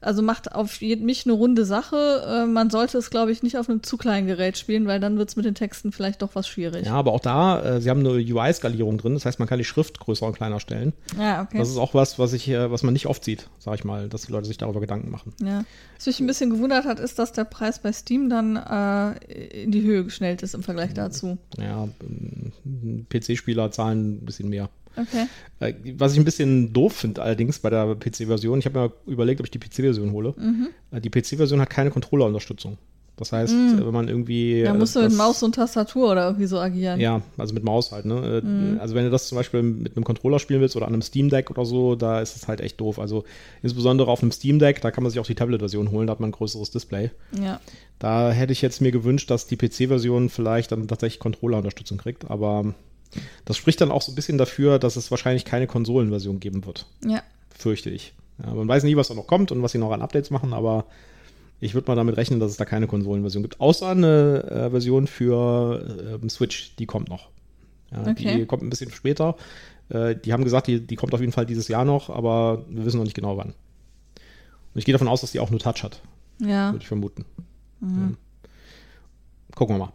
Also 0.00 0.22
macht 0.22 0.54
auf 0.54 0.80
mich 0.80 1.26
eine 1.26 1.32
runde 1.32 1.64
Sache. 1.64 2.22
Äh, 2.26 2.46
man 2.46 2.70
sollte 2.70 2.98
es, 2.98 3.10
glaube 3.10 3.32
ich, 3.32 3.42
nicht 3.42 3.58
auf 3.58 3.68
einem 3.68 3.82
zu 3.82 3.96
kleinen 3.96 4.28
Gerät 4.28 4.56
spielen, 4.56 4.86
weil 4.86 5.00
dann 5.00 5.18
wird 5.18 5.28
es 5.28 5.36
mit 5.36 5.44
den 5.44 5.56
Texten 5.56 5.90
vielleicht 5.90 6.22
doch 6.22 6.34
was 6.34 6.46
schwierig. 6.46 6.86
Ja, 6.86 6.94
aber 6.94 7.12
auch 7.12 7.20
da, 7.20 7.60
äh, 7.62 7.80
sie 7.80 7.90
haben 7.90 8.00
eine 8.00 8.10
UI-Skalierung 8.10 8.98
drin, 8.98 9.14
das 9.14 9.24
heißt, 9.24 9.40
man 9.40 9.48
kann 9.48 9.58
die 9.58 9.64
Schrift 9.64 9.98
größer 9.98 10.26
und 10.26 10.34
kleiner 10.34 10.60
stellen. 10.60 10.92
Ja, 11.18 11.42
okay. 11.42 11.58
Das 11.58 11.68
ist 11.68 11.78
auch 11.78 11.94
was, 11.94 12.18
was 12.18 12.32
ich, 12.32 12.48
äh, 12.48 12.70
was 12.70 12.84
man 12.84 12.92
nicht 12.92 13.06
oft 13.06 13.24
sieht, 13.24 13.48
sag 13.58 13.74
ich 13.74 13.84
mal, 13.84 14.08
dass 14.08 14.22
die 14.22 14.32
Leute 14.32 14.46
sich 14.46 14.58
darüber 14.58 14.80
Gedanken 14.80 15.10
machen. 15.10 15.32
Ja. 15.42 15.64
Was 15.96 16.06
mich 16.06 16.20
ein 16.20 16.26
bisschen 16.28 16.50
gewundert 16.50 16.84
hat, 16.84 17.00
ist, 17.00 17.18
dass 17.18 17.32
der 17.32 17.44
Preis 17.44 17.80
bei 17.80 17.92
Steam 17.92 18.30
dann 18.30 18.54
äh, 18.56 19.62
in 19.62 19.72
die 19.72 19.82
Höhe 19.82 20.04
geschnellt 20.04 20.42
ist 20.42 20.54
im 20.54 20.62
Vergleich 20.62 20.94
dazu. 20.94 21.38
Ja, 21.56 21.88
ähm, 22.02 23.06
PC-Spieler 23.08 23.72
zahlen 23.72 24.18
ein 24.18 24.24
bisschen 24.24 24.48
mehr. 24.48 24.70
Okay. 25.00 25.26
Äh, 25.60 25.74
Was 25.98 26.12
ich 26.12 26.18
ein 26.18 26.24
bisschen 26.24 26.72
doof 26.72 26.92
finde 26.94 27.22
allerdings 27.22 27.58
bei 27.58 27.70
der 27.70 27.94
PC-Version, 27.96 28.58
ich 28.58 28.66
habe 28.66 28.78
mir 28.80 28.92
überlegt, 29.12 29.40
ob 29.40 29.46
ich 29.46 29.50
die 29.50 29.58
PC-Version 29.58 30.12
hole. 30.12 30.34
Mhm. 30.36 30.68
Äh, 30.90 31.00
Die 31.00 31.10
PC-Version 31.10 31.60
hat 31.60 31.70
keine 31.70 31.90
Controller-Unterstützung. 31.90 32.78
Das 33.16 33.32
heißt, 33.32 33.52
äh, 33.52 33.84
wenn 33.84 33.92
man 33.92 34.06
irgendwie. 34.06 34.62
Da 34.62 34.72
musst 34.74 34.94
du 34.94 35.00
mit 35.00 35.10
das- 35.10 35.16
Maus 35.18 35.42
und 35.42 35.56
Tastatur 35.56 36.12
oder 36.12 36.26
irgendwie 36.26 36.46
so 36.46 36.56
agieren. 36.60 37.00
Ja, 37.00 37.20
also 37.36 37.52
mit 37.52 37.64
Maus 37.64 37.90
halt, 37.90 38.04
ne? 38.04 38.40
Mhm. 38.44 38.78
Also 38.80 38.94
wenn 38.94 39.02
du 39.04 39.10
das 39.10 39.26
zum 39.26 39.34
Beispiel 39.34 39.60
mit 39.60 39.96
einem 39.96 40.04
Controller 40.04 40.38
spielen 40.38 40.60
willst 40.60 40.76
oder 40.76 40.86
an 40.86 40.92
einem 40.92 41.02
Steam 41.02 41.28
Deck 41.28 41.50
oder 41.50 41.64
so, 41.64 41.96
da 41.96 42.20
ist 42.20 42.36
es 42.36 42.46
halt 42.46 42.60
echt 42.60 42.80
doof. 42.80 43.00
Also 43.00 43.24
insbesondere 43.60 44.08
auf 44.08 44.22
einem 44.22 44.30
Steam 44.30 44.60
Deck, 44.60 44.80
da 44.82 44.92
kann 44.92 45.02
man 45.02 45.10
sich 45.10 45.18
auch 45.18 45.26
die 45.26 45.34
Tablet-Version 45.34 45.90
holen, 45.90 46.06
da 46.06 46.12
hat 46.12 46.20
man 46.20 46.28
ein 46.28 46.32
größeres 46.32 46.70
Display. 46.70 47.10
ja. 47.32 47.60
Da 48.00 48.30
hätte 48.30 48.52
ich 48.52 48.62
jetzt 48.62 48.80
mir 48.80 48.92
gewünscht, 48.92 49.28
dass 49.28 49.48
die 49.48 49.56
PC-Version 49.56 50.28
vielleicht 50.28 50.70
dann 50.70 50.86
tatsächlich 50.86 51.18
Controller-Unterstützung 51.18 51.98
kriegt, 51.98 52.30
aber 52.30 52.72
das 53.44 53.56
spricht 53.56 53.80
dann 53.80 53.90
auch 53.90 54.02
so 54.02 54.12
ein 54.12 54.14
bisschen 54.14 54.38
dafür, 54.38 54.78
dass 54.78 54.96
es 54.96 55.10
wahrscheinlich 55.10 55.44
keine 55.44 55.66
Konsolenversion 55.66 56.40
geben 56.40 56.64
wird, 56.66 56.86
ja. 57.04 57.22
fürchte 57.56 57.90
ich. 57.90 58.14
Ja, 58.44 58.54
man 58.54 58.68
weiß 58.68 58.84
nie, 58.84 58.96
was 58.96 59.08
da 59.08 59.14
noch 59.14 59.26
kommt 59.26 59.50
und 59.52 59.62
was 59.62 59.72
sie 59.72 59.78
noch 59.78 59.90
an 59.90 60.02
Updates 60.02 60.30
machen, 60.30 60.52
aber 60.52 60.84
ich 61.60 61.74
würde 61.74 61.90
mal 61.90 61.96
damit 61.96 62.16
rechnen, 62.16 62.38
dass 62.38 62.52
es 62.52 62.56
da 62.56 62.64
keine 62.64 62.86
Konsolenversion 62.86 63.42
gibt. 63.42 63.60
Außer 63.60 63.88
eine 63.88 64.44
äh, 64.44 64.70
Version 64.70 65.06
für 65.08 66.18
ähm, 66.22 66.30
Switch, 66.30 66.76
die 66.76 66.86
kommt 66.86 67.08
noch. 67.08 67.28
Ja, 67.90 68.06
Okay. 68.06 68.36
Die 68.36 68.46
kommt 68.46 68.62
ein 68.62 68.70
bisschen 68.70 68.92
später. 68.92 69.34
Äh, 69.88 70.14
die 70.14 70.32
haben 70.32 70.44
gesagt, 70.44 70.68
die, 70.68 70.80
die 70.86 70.94
kommt 70.94 71.14
auf 71.14 71.20
jeden 71.20 71.32
Fall 71.32 71.46
dieses 71.46 71.66
Jahr 71.66 71.84
noch, 71.84 72.10
aber 72.10 72.64
wir 72.68 72.84
wissen 72.84 72.98
noch 72.98 73.04
nicht 73.04 73.16
genau 73.16 73.36
wann. 73.36 73.48
Und 73.48 74.78
ich 74.78 74.84
gehe 74.84 74.92
davon 74.92 75.08
aus, 75.08 75.22
dass 75.22 75.32
die 75.32 75.40
auch 75.40 75.50
nur 75.50 75.58
Touch 75.58 75.82
hat 75.82 76.00
Ja. 76.40 76.70
würde 76.72 76.82
ich 76.82 76.88
vermuten. 76.88 77.24
Ja. 77.80 78.12
Gucken 79.56 79.74
wir 79.76 79.86
mal. 79.86 79.92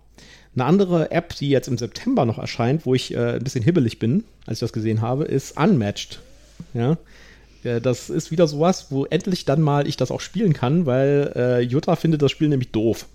Eine 0.56 0.66
andere 0.66 1.12
App, 1.12 1.36
die 1.36 1.50
jetzt 1.50 1.68
im 1.68 1.78
September 1.78 2.26
noch 2.26 2.38
erscheint, 2.38 2.86
wo 2.86 2.94
ich 2.94 3.14
äh, 3.14 3.36
ein 3.36 3.44
bisschen 3.44 3.64
hibbelig 3.64 4.00
bin, 4.00 4.24
als 4.46 4.58
ich 4.58 4.62
das 4.62 4.74
gesehen 4.74 5.02
habe, 5.02 5.26
ist 5.26 5.58
Unmatched. 5.58 6.20
Ja. 6.74 6.98
Das 7.82 8.10
ist 8.10 8.30
wieder 8.30 8.46
sowas, 8.46 8.88
wo 8.90 9.06
endlich 9.06 9.46
dann 9.46 9.62
mal 9.62 9.88
ich 9.88 9.96
das 9.96 10.12
auch 10.12 10.20
spielen 10.20 10.52
kann, 10.52 10.86
weil 10.86 11.32
äh, 11.34 11.60
Jutta 11.62 11.96
findet 11.96 12.22
das 12.22 12.30
Spiel 12.30 12.50
nämlich 12.50 12.72
doof. 12.72 13.08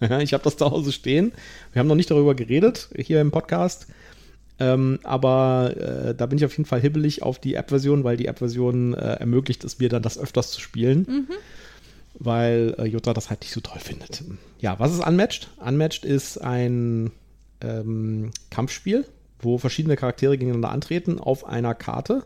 Ich 0.20 0.32
habe 0.32 0.42
das 0.42 0.56
zu 0.56 0.68
Hause 0.68 0.92
stehen. 0.92 1.32
Wir 1.72 1.80
haben 1.80 1.86
noch 1.86 1.94
nicht 1.94 2.10
darüber 2.10 2.34
geredet 2.34 2.88
hier 2.96 3.20
im 3.20 3.30
Podcast. 3.30 3.86
Ähm, 4.58 4.98
aber 5.02 5.74
äh, 5.76 6.14
da 6.14 6.26
bin 6.26 6.38
ich 6.38 6.44
auf 6.44 6.52
jeden 6.52 6.66
Fall 6.66 6.80
hibbelig 6.80 7.22
auf 7.22 7.38
die 7.38 7.54
App-Version, 7.54 8.02
weil 8.02 8.16
die 8.16 8.26
App-Version 8.26 8.94
äh, 8.94 9.14
ermöglicht 9.14 9.62
es 9.64 9.78
mir 9.78 9.88
dann, 9.88 10.02
das 10.02 10.18
öfters 10.18 10.50
zu 10.50 10.60
spielen 10.60 11.28
weil 12.24 12.74
äh, 12.78 12.84
Jutta 12.84 13.12
das 13.12 13.30
halt 13.30 13.40
nicht 13.40 13.52
so 13.52 13.60
toll 13.60 13.80
findet. 13.80 14.22
Ja, 14.60 14.78
was 14.78 14.92
ist 14.92 15.06
Unmatched? 15.06 15.48
Unmatched 15.64 16.04
ist 16.04 16.38
ein 16.38 17.10
ähm, 17.60 18.30
Kampfspiel, 18.50 19.06
wo 19.40 19.58
verschiedene 19.58 19.96
Charaktere 19.96 20.38
gegeneinander 20.38 20.70
antreten 20.70 21.18
auf 21.18 21.46
einer 21.46 21.74
Karte. 21.74 22.24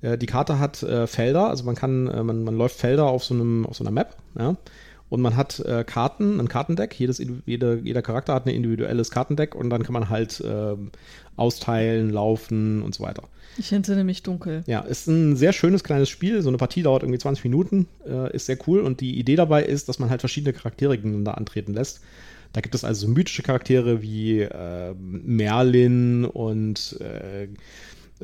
Äh, 0.00 0.16
die 0.16 0.26
Karte 0.26 0.58
hat 0.58 0.82
äh, 0.82 1.06
Felder, 1.06 1.48
also 1.48 1.64
man 1.64 1.74
kann, 1.74 2.08
äh, 2.08 2.22
man, 2.22 2.42
man 2.42 2.56
läuft 2.56 2.78
Felder 2.78 3.06
auf 3.06 3.24
so, 3.24 3.34
einem, 3.34 3.66
auf 3.66 3.76
so 3.76 3.84
einer 3.84 3.90
Map, 3.90 4.16
ja. 4.38 4.56
Und 5.10 5.22
man 5.22 5.36
hat 5.36 5.60
äh, 5.60 5.84
Karten, 5.84 6.38
ein 6.38 6.48
Kartendeck. 6.48 6.94
Jedes, 7.00 7.18
jede, 7.46 7.80
jeder 7.82 8.02
Charakter 8.02 8.34
hat 8.34 8.44
ein 8.44 8.50
individuelles 8.50 9.10
Kartendeck 9.10 9.54
und 9.54 9.70
dann 9.70 9.82
kann 9.82 9.94
man 9.94 10.10
halt 10.10 10.42
ähm, 10.44 10.90
austeilen, 11.38 12.10
laufen 12.10 12.82
und 12.82 12.94
so 12.94 13.04
weiter. 13.04 13.24
Ich 13.58 13.72
entsinne 13.72 14.04
mich 14.04 14.22
dunkel. 14.22 14.62
Ja, 14.66 14.80
ist 14.80 15.08
ein 15.08 15.36
sehr 15.36 15.52
schönes 15.52 15.82
kleines 15.82 16.08
Spiel. 16.08 16.42
So 16.42 16.48
eine 16.48 16.58
Partie 16.58 16.82
dauert 16.82 17.02
irgendwie 17.02 17.18
20 17.18 17.44
Minuten, 17.44 17.88
äh, 18.06 18.34
ist 18.34 18.46
sehr 18.46 18.58
cool. 18.66 18.80
Und 18.80 19.00
die 19.00 19.18
Idee 19.18 19.34
dabei 19.34 19.64
ist, 19.64 19.88
dass 19.88 19.98
man 19.98 20.10
halt 20.10 20.20
verschiedene 20.20 20.52
Charaktere 20.52 20.96
gegeneinander 20.96 21.36
antreten 21.36 21.74
lässt. 21.74 22.00
Da 22.52 22.60
gibt 22.60 22.74
es 22.74 22.84
also 22.84 23.06
so 23.06 23.12
mythische 23.12 23.42
Charaktere 23.42 24.00
wie 24.00 24.40
äh, 24.40 24.94
Merlin 24.94 26.24
und 26.24 26.98
äh, 27.00 27.48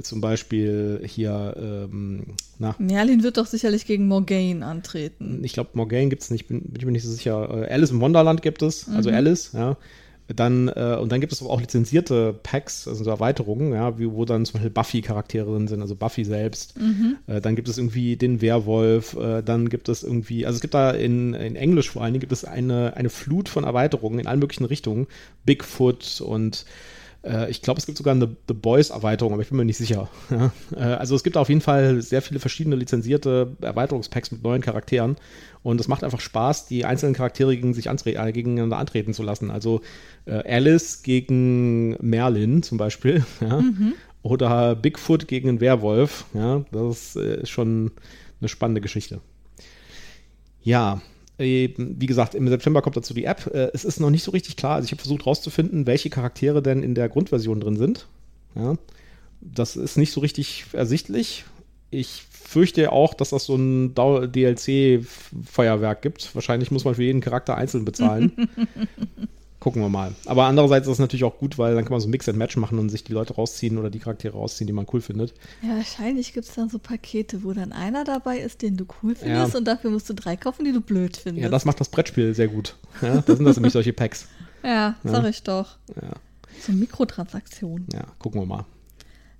zum 0.03 0.20
Beispiel 0.20 1.03
hier, 1.05 1.55
ähm, 1.57 2.35
na, 2.59 2.74
Merlin 2.79 3.22
wird 3.22 3.37
doch 3.37 3.46
sicherlich 3.46 3.87
gegen 3.87 4.09
Morgaine 4.09 4.64
antreten. 4.64 5.40
ich 5.44 5.53
glaube, 5.53 5.70
Morgane 5.74 6.09
gibt 6.09 6.22
es 6.22 6.31
nicht, 6.31 6.48
bin, 6.48 6.62
bin 6.62 6.77
ich 6.77 6.87
mir 6.87 6.92
nicht 6.92 7.05
so 7.05 7.12
sicher. 7.12 7.68
Äh, 7.68 7.72
Alice 7.72 7.90
im 7.90 8.00
Wonderland 8.00 8.42
gibt 8.42 8.62
es, 8.62 8.88
also 8.88 9.11
Alice, 9.11 9.53
ja. 9.53 9.77
Dann, 10.29 10.69
äh, 10.69 10.97
und 11.01 11.13
dann 11.13 11.21
gibt 11.21 11.33
es 11.33 11.43
aber 11.43 11.51
auch 11.51 11.61
lizenzierte 11.61 12.35
Packs, 12.43 12.89
also 12.89 13.05
so 13.05 13.11
Erweiterungen, 13.11 13.75
ja, 13.75 13.99
wie, 13.99 14.11
wo 14.11 14.25
dann 14.25 14.47
zum 14.47 14.55
Beispiel 14.55 14.71
Buffy-Charaktere 14.71 15.51
drin 15.51 15.69
sind, 15.69 15.83
also 15.83 15.95
Buffy 15.97 16.25
selbst. 16.25 16.75
Äh, 17.27 17.41
dann 17.43 17.57
gibt 17.57 17.69
es 17.69 17.77
irgendwie 17.77 18.17
den 18.17 18.41
Werwolf, 18.41 19.15
äh, 19.17 19.43
dann 19.43 19.69
gibt 19.69 19.89
es 19.91 20.03
irgendwie, 20.03 20.47
also 20.47 20.57
es 20.57 20.63
gibt 20.63 20.75
da 20.75 20.93
in, 20.93 21.35
in 21.35 21.57
Englisch 21.57 21.91
vor 21.91 22.03
allen 22.03 22.15
Dingen, 22.15 22.21
gibt 22.21 22.33
es 22.33 22.45
eine, 22.45 22.97
eine 22.97 23.11
Flut 23.11 23.51
von 23.51 23.65
Erweiterungen 23.65 24.19
in 24.19 24.27
allen 24.27 24.41
möglichen 24.41 24.65
Richtungen. 24.65 25.07
Bigfoot 25.45 26.23
und 26.23 26.65
äh, 27.25 27.51
ich 27.51 27.63
glaube, 27.63 27.79
es 27.79 27.87
gibt 27.87 27.99
sogar 27.99 28.15
eine 28.15 28.37
The 28.49 28.55
Boys-Erweiterung, 28.55 29.33
aber 29.33 29.43
ich 29.43 29.49
bin 29.49 29.57
mir 29.57 29.65
nicht 29.65 29.79
sicher. 29.79 30.09
Ja? 30.31 30.53
Äh, 30.77 30.95
also 30.95 31.15
es 31.15 31.23
gibt 31.23 31.37
auf 31.37 31.49
jeden 31.49 31.61
Fall 31.61 32.03
sehr 32.03 32.23
viele 32.23 32.41
verschiedene 32.41 32.77
lizenzierte 32.77 33.57
Erweiterungspacks 33.61 34.31
mit 34.33 34.43
neuen 34.43 34.63
Charakteren. 34.63 35.17
Und 35.63 35.81
es 35.81 35.89
macht 35.89 36.05
einfach 36.05 36.21
Spaß, 36.21 36.67
die 36.67 36.85
einzelnen 36.85 37.15
Charaktere 37.15 37.55
gegen 37.55 37.73
sich 37.75 37.89
antre 37.89 38.15
äh, 38.15 38.33
gegeneinander 38.33 38.77
antreten 38.77 39.15
zu 39.15 39.23
lassen. 39.23 39.51
Also 39.51 39.81
äh, 40.27 40.43
Alice 40.51 41.03
gegen 41.03 41.97
Merlin 42.01 42.63
zum 42.63 42.79
Beispiel. 42.79 43.25
Ja? 43.41 43.63
Oder 44.23 44.75
Bigfoot 44.75 45.29
gegen 45.29 45.51
einen 45.51 45.61
Werwolf. 45.61 46.25
Ja? 46.33 46.65
Das 46.73 47.17
äh, 47.17 47.43
ist 47.43 47.51
schon 47.51 47.93
eine 48.41 48.49
spannende 48.49 48.81
Geschichte. 48.81 49.21
Ja, 50.63 51.03
wie 51.37 52.07
gesagt, 52.07 52.35
im 52.35 52.49
September 52.49 52.83
kommt 52.83 52.97
dazu 52.97 53.14
die 53.14 53.25
App. 53.25 53.51
Äh, 53.53 53.70
Es 53.73 53.85
ist 53.85 54.01
noch 54.01 54.11
nicht 54.11 54.23
so 54.23 54.31
richtig 54.31 54.57
klar. 54.57 54.77
Also 54.77 54.87
ich 54.87 54.92
habe 54.92 55.03
versucht 55.03 55.27
rauszufinden, 55.27 55.87
welche 55.87 56.11
Charaktere 56.11 56.62
denn 56.62 56.83
in 56.83 56.94
der 56.94 57.09
Grundversion 57.09 57.61
drin 57.61 57.77
sind. 57.77 58.07
Ja, 58.55 58.77
das 59.40 59.77
ist 59.77 59.97
nicht 59.97 60.12
so 60.12 60.20
richtig 60.20 60.66
ersichtlich. 60.73 61.44
Ich 61.90 62.23
fürchte 62.31 62.92
auch, 62.92 63.14
dass 63.14 63.31
das 63.31 63.47
so 63.47 63.57
ein 63.57 63.94
DLC-Feuerwerk 63.94 66.03
gibt. 66.03 66.35
Wahrscheinlich 66.35 66.70
muss 66.70 66.85
man 66.85 66.94
für 66.94 67.03
jeden 67.03 67.20
Charakter 67.20 67.57
einzeln 67.57 67.85
bezahlen. 67.85 68.33
Gucken 69.64 69.81
wir 69.81 69.88
mal. 69.88 70.12
Aber 70.27 70.44
andererseits 70.44 70.87
ist 70.87 70.92
es 70.92 70.98
natürlich 70.98 71.24
auch 71.24 71.38
gut, 71.38 71.57
weil 71.57 71.74
dann 71.74 71.85
kann 71.85 71.92
man 71.92 72.00
so 72.03 72.07
Mix 72.09 72.29
and 72.29 72.37
Match 72.37 72.55
machen 72.59 72.79
und 72.79 72.90
sich 72.90 73.03
die 73.03 73.14
Leute 73.14 73.33
rausziehen 73.37 73.79
oder 73.79 73.88
die 73.88 73.98
Charaktere 73.98 74.37
rausziehen, 74.37 74.66
die 74.66 74.74
man 74.74 74.87
cool 74.92 75.00
findet. 75.00 75.33
Ja, 75.62 75.77
wahrscheinlich 75.77 76.35
gibt 76.35 76.46
es 76.46 76.55
dann 76.55 76.68
so 76.68 76.79
Pakete, 76.79 77.42
wo 77.44 77.55
dann 77.55 77.72
einer 77.72 78.05
dabei 78.05 78.40
ist, 78.40 78.61
den 78.61 78.77
du 78.77 78.85
cool 79.03 79.14
findest 79.14 79.55
Ja. 79.55 79.59
und 79.59 79.64
dafür 79.64 79.90
musst 79.90 80.07
du 80.11 80.12
drei 80.12 80.37
kaufen, 80.37 80.66
die 80.66 80.72
du 80.72 80.83
blöd 80.83 81.16
findest. 81.16 81.42
Ja, 81.44 81.48
das 81.48 81.64
macht 81.64 81.81
das 81.81 81.88
Brettspiel 81.88 82.35
sehr 82.35 82.48
gut. 82.48 82.77
Ja, 83.00 83.22
das 83.22 83.38
sind 83.38 83.46
das 83.46 83.57
nämlich 83.57 83.72
solche 83.72 83.94
Packs. 83.94 84.27
ja 84.62 84.96
sag 85.03 85.24
ich 85.31 85.42
doch. 85.42 85.79
Ja, 85.96 86.11
So 86.61 86.72
Mikrotransaktionen. 86.72 87.88
ja 87.94 88.05
gucken 88.18 88.42
wir 88.42 88.46
mal. 88.46 88.66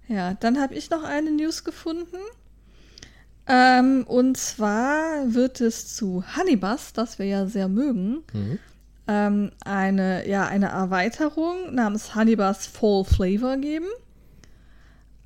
Ja, 0.09 0.33
dann 0.41 0.59
habe 0.59 0.75
ich 0.75 0.89
noch 0.89 1.05
eine 1.05 1.33
News 1.33 1.65
gefunden. 1.65 2.17
Ähm, 3.47 4.05
und 4.09 4.39
zwar 4.39 5.35
wird 5.35 5.61
es 5.61 5.95
zu 5.95 6.25
Honeybus, 6.35 6.95
das 6.95 7.19
wir 7.19 7.27
ja 7.27 7.45
sehr 7.47 7.69
mögen, 7.69 8.23
ähm, 9.07 9.53
eine, 9.65 10.29
ja, 10.29 10.47
eine 10.47 10.69
Erweiterung 10.69 11.75
namens 11.75 12.15
Honeybus 12.15 12.67
Fall 12.67 13.05
Flavor 13.05 13.57
geben, 13.57 13.87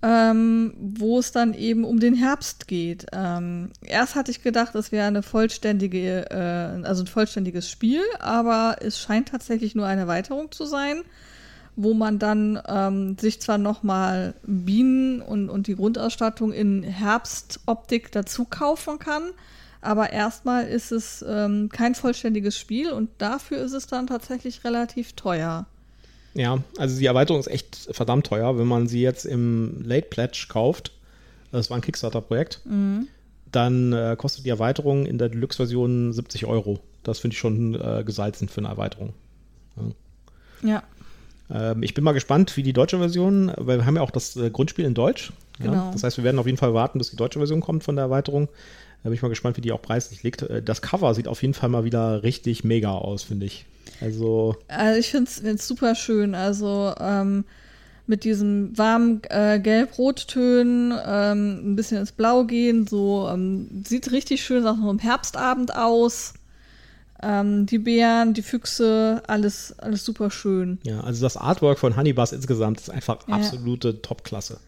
ähm, 0.03 0.75
wo 0.79 1.19
es 1.19 1.33
dann 1.33 1.55
eben 1.55 1.85
um 1.85 2.01
den 2.01 2.15
Herbst 2.15 2.69
geht. 2.69 3.07
Ähm, 3.13 3.71
erst 3.83 4.15
hatte 4.15 4.31
ich 4.31 4.43
gedacht, 4.43 4.75
es 4.75 4.93
wäre 4.93 5.07
eine 5.07 5.23
vollständige, 5.23 6.31
äh, 6.31 6.87
also 6.87 7.03
ein 7.03 7.09
vollständiges 7.09 7.71
Spiel, 7.71 8.03
aber 8.21 8.77
es 8.81 9.01
scheint 9.01 9.29
tatsächlich 9.29 9.75
nur 9.75 9.87
eine 9.87 10.03
Erweiterung 10.03 10.51
zu 10.53 10.65
sein 10.65 11.03
wo 11.81 11.95
man 11.95 12.19
dann 12.19 12.61
ähm, 12.67 13.17
sich 13.19 13.41
zwar 13.41 13.57
nochmal 13.57 14.35
Bienen 14.43 15.23
und, 15.23 15.49
und 15.49 15.69
die 15.69 15.77
Grundausstattung 15.77 16.53
in 16.53 16.83
Herbstoptik 16.83 18.11
dazu 18.11 18.45
kaufen 18.45 18.99
kann, 18.99 19.31
aber 19.81 20.13
erstmal 20.13 20.67
ist 20.67 20.93
es 20.93 21.25
ähm, 21.27 21.69
kein 21.71 21.95
vollständiges 21.95 22.59
Spiel 22.59 22.91
und 22.93 23.11
dafür 23.19 23.59
ist 23.59 23.73
es 23.73 23.87
dann 23.87 24.07
tatsächlich 24.07 24.65
relativ 24.65 25.13
teuer. 25.15 25.67
Ja, 26.35 26.63
also 26.77 26.99
die 26.99 27.07
Erweiterung 27.07 27.41
ist 27.41 27.49
echt 27.49 27.89
verdammt 27.91 28.27
teuer. 28.27 28.59
Wenn 28.59 28.67
man 28.67 28.87
sie 28.87 29.01
jetzt 29.01 29.25
im 29.25 29.83
Late 29.85 30.09
Pledge 30.09 30.47
kauft, 30.49 30.93
das 31.51 31.71
war 31.71 31.79
ein 31.79 31.81
Kickstarter-Projekt, 31.81 32.61
dann 33.51 33.93
äh, 33.93 34.17
kostet 34.19 34.45
die 34.45 34.51
Erweiterung 34.51 35.07
in 35.07 35.19
der 35.19 35.31
Deluxe-Version 35.31 36.13
70 36.13 36.47
Euro. 36.47 36.81
Das 37.03 37.19
finde 37.19 37.35
ich 37.35 37.39
schon 37.39 37.75
äh, 37.75 38.05
gesalzen 38.05 38.49
für 38.49 38.61
eine 38.61 38.69
Erweiterung. 38.69 39.15
Ja. 40.63 40.83
Ähm, 41.51 41.83
ich 41.83 41.95
bin 41.95 42.05
mal 42.05 42.13
gespannt, 42.13 42.57
wie 42.57 42.63
die 42.63 42.73
deutsche 42.73 42.99
Version, 42.99 43.53
weil 43.57 43.79
wir 43.79 43.87
haben 43.87 43.97
ja 43.97 44.03
auch 44.03 44.11
das 44.11 44.37
äh, 44.37 44.51
Grundspiel 44.51 44.85
in 44.85 44.95
Deutsch. 44.95 45.33
Ja? 45.59 45.67
Genau. 45.67 45.91
Das 45.93 46.03
heißt, 46.03 46.19
wir 46.19 46.25
werden 46.25 46.39
auf 46.39 46.47
jeden 46.47 46.59
Fall 46.59 46.75
warten, 46.75 46.99
bis 46.99 47.11
die 47.11 47.17
deutsche 47.17 47.39
Version 47.39 47.61
kommt 47.61 47.85
von 47.85 47.97
der 47.97 48.05
Erweiterung. 48.05 48.49
Da 49.03 49.11
bin 49.11 49.15
ich 49.15 49.23
mal 49.23 49.29
gespannt, 49.29 49.57
wie 49.57 49.61
die 49.61 49.73
auch 49.73 49.83
preislich 49.83 50.23
liegt. 50.23 50.43
Äh, 50.43 50.63
Das 50.63 50.83
Cover 50.83 51.15
sieht 51.15 51.29
auf 51.29 51.43
jeden 51.43 51.55
Fall 51.55 51.69
mal 51.69 51.85
wieder 51.85 52.23
richtig 52.23 52.65
mega 52.65 52.91
aus, 52.93 53.23
finde 53.23 53.47
ich. 53.47 53.65
Also, 54.01 54.57
Also 54.69 54.99
ich 54.99 55.11
finde 55.11 55.31
es 55.55 55.67
super 55.69 55.95
schön. 55.95 56.35
Also 56.35 56.93
ähm, 57.01 57.45
mit 58.07 58.25
diesen 58.25 58.77
warmen 58.77 59.21
äh, 59.29 59.61
Gelb-Rot-Tönen, 59.61 60.93
ähm, 61.07 61.73
ein 61.73 61.77
bisschen 61.77 61.99
ins 61.99 62.13
Blau 62.13 62.45
gehen, 62.45 62.87
so 62.87 63.29
ähm, 63.31 63.85
sieht 63.87 64.11
richtig 64.13 64.43
schön 64.43 64.67
auch 64.67 64.77
noch 64.77 64.91
im 64.91 64.99
Herbstabend 64.99 65.75
aus. 65.77 66.35
Ähm, 67.23 67.67
die 67.67 67.79
Bären, 67.79 68.33
die 68.33 68.43
Füchse, 68.43 69.23
alles, 69.27 69.77
alles 69.79 70.05
super 70.05 70.31
schön. 70.31 70.79
ja, 70.85 71.01
also 71.01 71.21
das 71.23 71.37
Artwork 71.37 71.79
von 71.79 71.97
Honeybus 71.97 72.33
insgesamt 72.33 72.81
ist 72.81 72.91
einfach 72.91 73.27
Ja. 73.29 73.35
absolute 73.35 74.01
Topklasse. 74.03 74.59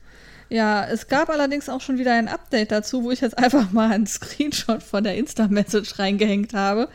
Ja, 0.50 0.84
es 0.84 1.06
gab 1.08 1.30
allerdings 1.30 1.68
auch 1.68 1.80
schon 1.80 1.98
wieder 1.98 2.12
ein 2.12 2.28
Update 2.28 2.72
dazu, 2.72 3.04
wo 3.04 3.10
ich 3.12 3.20
jetzt 3.20 3.38
einfach 3.38 3.70
mal 3.72 3.90
einen 3.92 4.06
Screenshot 4.06 4.82
von 4.82 5.04
der 5.04 5.14
Insta-Message 5.16 5.98
reingehängt 5.98 6.52
habe. 6.54 6.88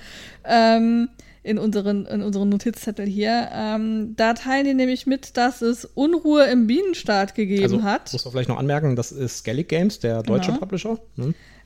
Ähm, 0.43 1.09
in 1.41 1.59
unseren, 1.59 2.05
in 2.07 2.23
unseren 2.23 2.49
Notizzettel 2.49 3.05
hier. 3.05 3.49
Ähm, 3.53 4.15
da 4.17 4.33
teilen 4.33 4.65
die 4.65 4.73
nämlich 4.73 5.05
mit, 5.05 5.37
dass 5.37 5.61
es 5.61 5.85
Unruhe 5.85 6.43
im 6.45 6.65
Bienenstaat 6.65 7.35
gegeben 7.35 7.63
Also, 7.63 7.83
hat. 7.83 8.11
muss 8.13 8.25
man 8.25 8.31
vielleicht 8.31 8.49
noch 8.49 8.57
anmerken, 8.57 8.95
das 8.95 9.11
ist 9.11 9.37
Skellig 9.37 9.69
Games, 9.69 9.99
der 9.99 10.23
deutsche 10.23 10.47
Genau. 10.47 10.59
Publisher. 10.59 10.97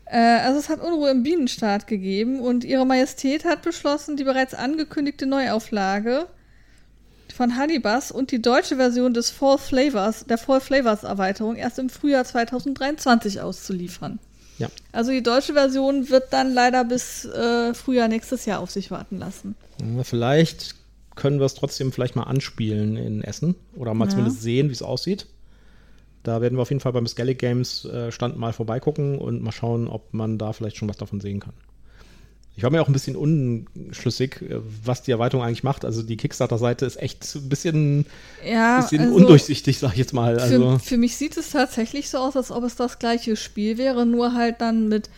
Äh, 0.06 0.18
also 0.18 0.60
es 0.60 0.68
hat 0.68 0.82
Unruhe 0.82 1.10
im 1.12 1.24
Bienenstaat 1.24 1.88
gegeben 1.88 2.42
und 2.42 2.66
ihre 2.66 2.86
Majestät 2.86 3.46
hat 3.46 3.62
beschlossen, 3.62 4.18
die 4.18 4.26
bereits 4.26 4.54
angekündigte 4.54 5.26
Neuauflage 5.26 6.28
von 7.40 7.58
Honeybus 7.58 8.12
und 8.12 8.32
die 8.32 8.42
deutsche 8.42 8.76
Version 8.76 9.14
des 9.14 9.30
Fall 9.30 9.58
Flavors, 9.58 10.26
der 10.26 10.38
Fall 10.38 10.60
Flavors 10.60 11.06
Erweiterung 11.06 11.56
erst 11.56 11.80
im 11.80 11.88
Frühjahr 11.90 12.26
2023 12.26 13.40
auszuliefern. 13.40 14.20
Ja. 14.58 14.68
Also 14.92 15.12
die 15.12 15.24
deutsche 15.24 15.54
Version 15.54 16.10
wird 16.10 16.34
dann 16.34 16.54
leider 16.54 16.84
bis 16.84 17.24
äh, 17.24 17.74
Frühjahr 17.74 18.10
nächstes 18.10 18.46
Jahr 18.46 18.60
auf 18.60 18.72
sich 18.72 18.92
warten 18.92 19.20
lassen. 19.20 19.56
Vielleicht 20.04 20.76
können 21.16 21.40
wir 21.40 21.46
es 21.46 21.54
trotzdem 21.54 21.94
vielleicht 21.94 22.18
mal 22.18 22.24
anspielen 22.24 22.98
in 22.98 23.24
Essen 23.24 23.56
oder 23.74 23.94
mal 23.94 24.06
Ja. 24.06 24.12
zumindest 24.12 24.42
sehen, 24.42 24.68
wie 24.68 24.74
es 24.74 24.82
aussieht. 24.82 25.26
Da 26.24 26.42
werden 26.42 26.58
wir 26.58 26.64
auf 26.64 26.72
jeden 26.72 26.82
Fall 26.82 26.92
beim 26.92 27.08
Skellig 27.08 27.40
Games 27.40 27.86
äh, 27.86 28.12
Stand 28.12 28.38
mal 28.38 28.52
vorbeigucken 28.52 29.18
und 29.18 29.42
mal 29.42 29.54
schauen, 29.54 29.88
ob 29.88 30.14
man 30.14 30.38
da 30.38 30.52
vielleicht 30.52 30.76
schon 30.76 30.90
was 30.90 30.98
davon 30.98 31.22
sehen 31.22 31.40
kann. 31.40 31.54
Ich 32.60 32.64
war 32.64 32.72
mir 32.72 32.82
auch 32.82 32.90
ein 32.90 32.94
bisschen 32.94 33.16
unschlüssig, 33.16 34.42
äh, 34.42 34.60
was 34.84 35.02
die 35.02 35.12
Erweiterung 35.12 35.46
eigentlich 35.46 35.64
macht. 35.64 35.86
Also 35.86 36.04
die 36.04 36.18
Kickstarter-Seite 36.18 36.86
ist 36.86 37.02
echt 37.02 37.24
ein 37.36 37.48
bisschen, 37.48 38.06
Ja, 38.46 38.82
bisschen 38.82 39.04
also 39.04 39.16
undurchsichtig, 39.16 39.80
sag 39.80 39.94
ich 39.94 40.00
jetzt 40.00 40.14
mal. 40.14 40.38
Also, 40.38 40.72
für, 40.72 40.80
für 40.80 40.98
mich 40.98 41.16
sieht 41.16 41.38
es 41.38 41.52
tatsächlich 41.52 42.10
so 42.10 42.18
aus, 42.18 42.36
als 42.36 42.52
ob 42.52 42.66
es 42.66 42.76
das 42.76 43.00
gleiche 43.00 43.38
Spiel 43.38 43.78
wäre, 43.78 44.06
nur 44.06 44.34
halt 44.34 44.60
dann 44.60 44.90
mit 44.90 45.10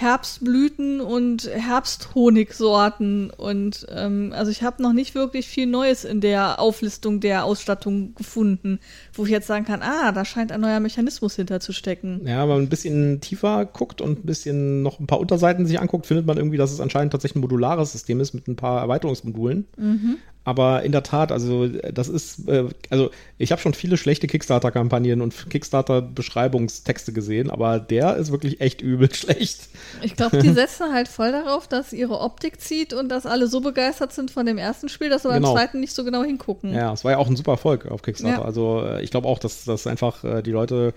Herbstblüten 0.00 1.00
und 1.00 1.48
Herbsthonigsorten 1.48 3.30
und 3.30 3.86
ähm, 3.90 4.32
also 4.34 4.50
ich 4.50 4.62
habe 4.62 4.82
noch 4.82 4.92
nicht 4.92 5.14
wirklich 5.14 5.46
viel 5.46 5.66
Neues 5.66 6.04
in 6.04 6.20
der 6.20 6.58
Auflistung 6.58 7.20
der 7.20 7.44
Ausstattung 7.44 8.14
gefunden, 8.14 8.80
wo 9.12 9.24
ich 9.24 9.30
jetzt 9.30 9.46
sagen 9.46 9.64
kann, 9.64 9.82
ah, 9.82 10.12
da 10.12 10.24
scheint 10.24 10.52
ein 10.52 10.60
neuer 10.60 10.80
Mechanismus 10.80 11.36
hinterzustecken. 11.36 12.26
ja, 12.26 12.42
wenn 12.42 12.48
man 12.48 12.62
ein 12.62 12.68
bisschen 12.68 13.20
tiefer 13.20 13.66
guckt 13.66 14.00
und 14.00 14.20
ein 14.24 14.26
bisschen 14.26 14.82
noch 14.82 15.00
ein 15.00 15.06
paar 15.06 15.20
Unterseiten 15.20 15.66
sich 15.66 15.80
anguckt, 15.80 16.06
findet 16.06 16.26
man 16.26 16.38
irgendwie, 16.38 16.56
dass 16.56 16.72
es 16.72 16.80
anscheinend 16.80 17.12
tatsächlich 17.12 17.36
ein 17.36 17.42
modulares 17.42 17.92
System 17.92 18.20
ist 18.20 18.32
mit 18.32 18.48
ein 18.48 18.56
paar 18.56 18.80
Erweiterungsmodulen. 18.80 19.66
Aber 20.42 20.82
in 20.84 20.92
der 20.92 21.02
Tat, 21.02 21.32
also 21.32 21.68
das 21.68 22.08
ist, 22.08 22.48
äh, 22.48 22.64
also 22.88 23.10
ich 23.36 23.52
habe 23.52 23.60
schon 23.60 23.74
viele 23.74 23.98
schlechte 23.98 24.26
Kickstarter-Kampagnen 24.26 25.20
und 25.20 25.50
Kickstarter-Beschreibungstexte 25.50 27.12
gesehen, 27.12 27.50
aber 27.50 27.78
der 27.78 28.16
ist 28.16 28.32
wirklich 28.32 28.60
echt 28.60 28.80
übel 28.80 29.12
schlecht. 29.14 29.68
Ich 30.02 30.16
glaube, 30.16 30.38
die 30.38 30.50
setzen 30.50 30.92
halt 30.92 31.08
voll 31.08 31.32
darauf, 31.32 31.68
dass 31.68 31.92
ihre 31.92 32.20
Optik 32.20 32.60
zieht 32.60 32.92
und 32.94 33.08
dass 33.10 33.26
alle 33.26 33.46
so 33.48 33.60
begeistert 33.60 34.12
sind 34.12 34.30
von 34.30 34.46
dem 34.46 34.58
ersten 34.58 34.88
Spiel, 34.88 35.10
dass 35.10 35.22
sie 35.22 35.28
beim 35.28 35.42
Genau. 35.42 35.54
zweiten 35.54 35.80
nicht 35.80 35.94
so 35.94 36.04
genau 36.04 36.22
hingucken. 36.24 36.72
Ja, 36.74 36.92
es 36.92 37.04
war 37.04 37.12
ja 37.12 37.18
auch 37.18 37.28
ein 37.28 37.36
super 37.36 37.52
Erfolg 37.52 37.86
auf 37.86 38.02
Kickstarter. 38.02 38.38
Ja. 38.40 38.44
Also 38.44 38.82
äh, 38.84 39.02
ich 39.02 39.10
glaube 39.10 39.28
auch, 39.28 39.38
dass, 39.38 39.64
dass 39.64 39.86
einfach 39.86 40.24
äh, 40.24 40.42
die 40.42 40.52
Leute 40.52 40.94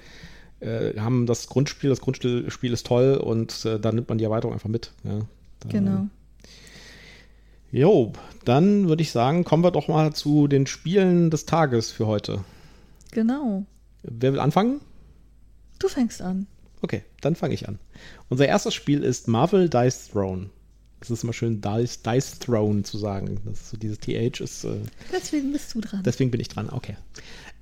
äh, 0.62 1.00
haben 1.00 1.26
das 1.26 1.48
Grundspiel, 1.48 1.90
das 1.90 2.00
Grundspiel 2.02 2.50
Spiel 2.50 2.72
ist 2.74 2.88
toll 2.88 3.16
und 3.16 3.66
äh, 3.66 3.80
dann 3.80 3.96
nimmt 3.96 4.10
man 4.10 4.18
die 4.18 4.24
Erweiterung 4.24 4.54
einfach 4.54 4.70
mit. 4.70 4.92
Ja. 5.04 5.20
Genau. 5.70 6.08
Jo, 7.74 8.14
dann 8.46 8.88
würde 8.88 9.02
ich 9.02 9.10
sagen, 9.10 9.44
kommen 9.44 9.64
wir 9.64 9.72
doch 9.72 9.88
mal 9.88 10.14
zu 10.14 10.48
den 10.48 10.68
Spielen 10.68 11.32
des 11.32 11.48
Tages 11.48 11.90
für 11.90 12.06
heute. 12.06 12.46
Genau. 13.10 13.66
Wer 14.04 14.32
will 14.32 14.40
anfangen? 14.40 14.80
Du 15.80 15.88
fängst 15.88 16.22
an. 16.22 16.46
Okay, 16.84 17.02
dann 17.22 17.36
fange 17.36 17.56
ich 17.56 17.68
an. 17.68 17.80
Unser 18.30 18.48
erstes 18.48 18.76
Spiel 18.76 19.02
ist 19.02 19.28
Marvel 19.28 19.70
Dice 19.70 20.10
Throne. 20.12 20.52
Das 21.00 21.10
ist 21.10 21.24
immer 21.24 21.34
schön, 21.34 21.62
Dice, 21.62 22.04
Dice 22.04 22.38
Throne 22.38 22.84
zu 22.84 23.00
sagen. 23.00 23.40
Das 23.44 23.62
ist 23.62 23.70
so 23.72 23.78
dieses 23.78 23.98
TH 23.98 24.40
ist. 24.40 24.66
Äh, 24.66 24.76
Deswegen 25.12 25.52
bist 25.52 25.74
du 25.74 25.82
dran. 25.82 26.04
Deswegen 26.06 26.30
bin 26.30 26.42
ich 26.42 26.50
dran, 26.50 26.70
okay. 26.70 26.96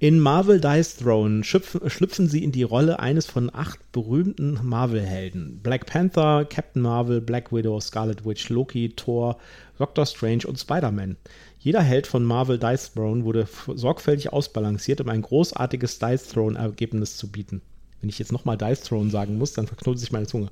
In 0.02 0.20
Marvel 0.20 0.60
Dice 0.60 0.98
Throne 0.98 1.44
schlüpfen, 1.44 1.88
schlüpfen 1.88 2.28
sie 2.28 2.44
in 2.44 2.52
die 2.52 2.64
Rolle 2.64 3.00
eines 3.00 3.28
von 3.28 3.54
acht 3.54 3.92
berühmten 3.92 4.58
Marvel-Helden. 4.64 5.60
Black 5.62 5.86
Panther, 5.86 6.44
Captain 6.46 6.82
Marvel, 6.82 7.22
Black 7.22 7.54
Widow, 7.54 7.80
Scarlet 7.80 8.26
Witch, 8.26 8.50
Loki, 8.50 8.90
Thor, 8.96 9.38
Doctor 9.78 10.08
Strange 10.08 10.48
und 10.48 10.58
Spider-Man. 10.58 11.18
Jeder 11.60 11.84
Held 11.84 12.08
von 12.08 12.24
Marvel 12.24 12.58
Dice 12.58 12.94
Throne 12.96 13.26
wurde 13.26 13.48
sorgfältig 13.76 14.34
ausbalanciert, 14.34 15.02
um 15.02 15.10
ein 15.10 15.22
großartiges 15.22 16.00
Dice 16.00 16.30
Throne-Ergebnis 16.30 17.18
zu 17.18 17.32
bieten. 17.32 17.62
Wenn 18.00 18.10
ich 18.10 18.18
jetzt 18.18 18.32
nochmal 18.32 18.58
Dice 18.58 18.82
Throne 18.82 19.12
sagen 19.12 19.38
muss, 19.38 19.54
dann 19.54 19.68
verknotet 19.68 20.00
sich 20.00 20.12
meine 20.12 20.26
Zunge. 20.26 20.48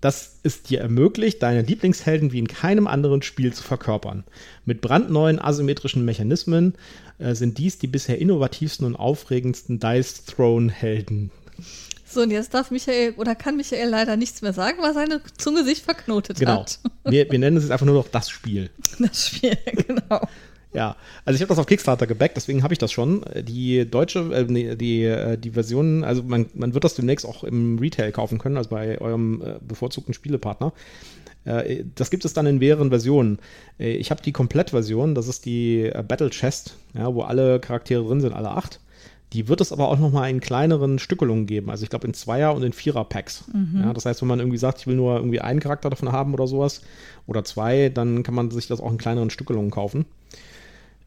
Das 0.00 0.36
ist 0.42 0.70
dir 0.70 0.80
ermöglicht, 0.80 1.42
deine 1.42 1.62
Lieblingshelden 1.62 2.32
wie 2.32 2.38
in 2.38 2.48
keinem 2.48 2.86
anderen 2.86 3.20
Spiel 3.22 3.52
zu 3.52 3.62
verkörpern. 3.62 4.24
Mit 4.64 4.80
brandneuen 4.80 5.38
asymmetrischen 5.38 6.04
Mechanismen 6.04 6.74
äh, 7.18 7.34
sind 7.34 7.58
dies 7.58 7.78
die 7.78 7.86
bisher 7.86 8.18
innovativsten 8.18 8.86
und 8.86 8.96
aufregendsten 8.96 9.78
Dice 9.78 10.24
Throne 10.24 10.70
Helden. 10.72 11.30
So, 12.08 12.22
und 12.22 12.30
jetzt 12.30 12.54
darf 12.54 12.70
Michael 12.70 13.12
oder 13.18 13.34
kann 13.36 13.56
Michael 13.56 13.88
leider 13.88 14.16
nichts 14.16 14.42
mehr 14.42 14.52
sagen, 14.52 14.78
weil 14.82 14.94
seine 14.94 15.20
Zunge 15.36 15.64
sich 15.64 15.82
verknotet 15.82 16.38
Genau. 16.40 16.62
hat. 16.62 16.80
Wir, 17.04 17.30
wir 17.30 17.38
nennen 17.38 17.56
es 17.56 17.62
jetzt 17.64 17.70
einfach 17.70 17.86
nur 17.86 17.94
noch 17.94 18.08
das 18.08 18.30
Spiel. 18.30 18.70
Das 18.98 19.28
Spiel, 19.28 19.56
genau. 19.86 20.26
Ja, 20.72 20.96
also 21.24 21.34
ich 21.34 21.42
habe 21.42 21.48
das 21.48 21.58
auf 21.58 21.66
Kickstarter 21.66 22.06
gebackt, 22.06 22.36
deswegen 22.36 22.62
habe 22.62 22.72
ich 22.72 22.78
das 22.78 22.92
schon. 22.92 23.24
Die 23.42 23.90
deutsche, 23.90 24.20
äh, 24.32 24.44
nee, 24.48 24.76
die, 24.76 25.02
äh, 25.02 25.36
die 25.36 25.50
Version, 25.50 26.04
also 26.04 26.22
man, 26.22 26.46
man 26.54 26.74
wird 26.74 26.84
das 26.84 26.94
demnächst 26.94 27.26
auch 27.26 27.42
im 27.42 27.78
Retail 27.78 28.12
kaufen 28.12 28.38
können, 28.38 28.56
also 28.56 28.70
bei 28.70 29.00
eurem 29.00 29.42
äh, 29.42 29.54
bevorzugten 29.66 30.14
Spielepartner. 30.14 30.72
Äh, 31.44 31.84
das 31.96 32.10
gibt 32.10 32.24
es 32.24 32.34
dann 32.34 32.46
in 32.46 32.58
mehreren 32.58 32.90
Versionen. 32.90 33.38
Äh, 33.78 33.92
ich 33.92 34.10
habe 34.12 34.22
die 34.22 34.32
Komplettversion, 34.32 35.14
das 35.14 35.26
ist 35.26 35.44
die 35.44 35.86
äh, 35.86 36.04
Battle 36.06 36.30
Chest, 36.30 36.76
ja, 36.94 37.12
wo 37.12 37.22
alle 37.22 37.58
Charaktere 37.58 38.04
drin 38.04 38.20
sind, 38.20 38.32
alle 38.32 38.50
acht. 38.50 38.80
Die 39.32 39.46
wird 39.46 39.60
es 39.60 39.72
aber 39.72 39.88
auch 39.88 39.98
noch 39.98 40.10
mal 40.10 40.28
in 40.28 40.40
kleineren 40.40 40.98
Stückelungen 40.98 41.46
geben. 41.46 41.70
Also 41.70 41.84
ich 41.84 41.90
glaube 41.90 42.06
in 42.06 42.14
Zweier- 42.14 42.54
und 42.54 42.64
in 42.64 42.72
Vierer-Packs. 42.72 43.44
Ja, 43.76 43.92
das 43.92 44.04
heißt, 44.04 44.20
wenn 44.22 44.28
man 44.28 44.40
irgendwie 44.40 44.58
sagt, 44.58 44.80
ich 44.80 44.88
will 44.88 44.96
nur 44.96 45.14
irgendwie 45.14 45.40
einen 45.40 45.60
Charakter 45.60 45.88
davon 45.88 46.10
haben 46.10 46.34
oder 46.34 46.48
sowas 46.48 46.82
oder 47.28 47.44
zwei, 47.44 47.90
dann 47.90 48.24
kann 48.24 48.34
man 48.34 48.50
sich 48.50 48.66
das 48.66 48.80
auch 48.80 48.90
in 48.90 48.98
kleineren 48.98 49.30
Stückelungen 49.30 49.70
kaufen. 49.70 50.04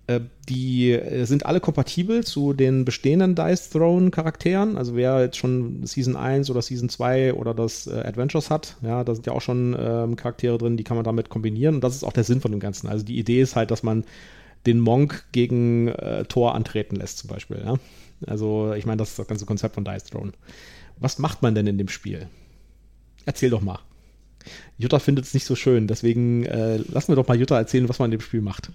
Äh, 0.07 0.21
Die 0.49 0.91
äh, 0.91 1.25
sind 1.25 1.45
alle 1.45 1.59
kompatibel 1.61 2.23
zu 2.23 2.53
den 2.53 2.83
bestehenden 2.83 3.35
Dice 3.35 3.69
Throne 3.69 4.11
Charakteren. 4.11 4.77
Also 4.77 4.95
wer 4.95 5.21
jetzt 5.21 5.37
schon 5.37 5.85
Season 5.85 6.15
1 6.17 6.49
oder 6.49 6.61
Season 6.61 6.89
2 6.89 7.33
oder 7.35 7.53
das 7.53 7.87
äh, 7.87 7.91
Adventures 7.91 8.49
hat, 8.49 8.75
ja, 8.81 9.03
da 9.03 9.15
sind 9.15 9.25
ja 9.25 9.33
auch 9.33 9.41
schon 9.41 9.75
ähm, 9.79 10.15
Charaktere 10.17 10.57
drin, 10.57 10.75
die 10.77 10.83
kann 10.83 10.97
man 10.97 11.05
damit 11.05 11.29
kombinieren. 11.29 11.75
Und 11.75 11.83
das 11.83 11.95
ist 11.95 12.03
auch 12.03 12.13
der 12.13 12.25
Sinn 12.25 12.41
von 12.41 12.51
dem 12.51 12.59
Ganzen. 12.59 12.87
Also 12.87 13.05
die 13.05 13.17
Idee 13.17 13.41
ist 13.41 13.55
halt, 13.55 13.71
dass 13.71 13.83
man 13.83 14.03
den 14.65 14.79
Monk 14.79 15.25
gegen 15.31 15.87
äh, 15.89 16.25
Thor 16.25 16.55
antreten 16.55 16.95
lässt, 16.97 17.19
zum 17.19 17.29
Beispiel. 17.29 17.61
Ja? 17.65 17.75
Also 18.27 18.73
ich 18.73 18.85
meine, 18.85 18.97
das 18.97 19.11
ist 19.11 19.19
das 19.19 19.27
ganze 19.27 19.45
Konzept 19.45 19.75
von 19.75 19.85
Dice 19.85 20.05
Throne. 20.05 20.33
Was 20.99 21.19
macht 21.19 21.41
man 21.41 21.55
denn 21.55 21.67
in 21.67 21.77
dem 21.77 21.87
Spiel? 21.89 22.27
Erzähl 23.25 23.49
doch 23.49 23.61
mal. 23.61 23.79
Jutta 24.77 24.99
findet 24.99 25.25
es 25.25 25.33
nicht 25.33 25.45
so 25.45 25.55
schön, 25.55 25.87
deswegen 25.87 26.43
äh, 26.45 26.77
lassen 26.77 27.09
wir 27.09 27.15
doch 27.15 27.27
mal 27.27 27.39
Jutta 27.39 27.57
erzählen, 27.57 27.87
was 27.87 27.99
man 27.99 28.11
in 28.11 28.19
dem 28.19 28.21
Spiel 28.21 28.41
macht. 28.41 28.69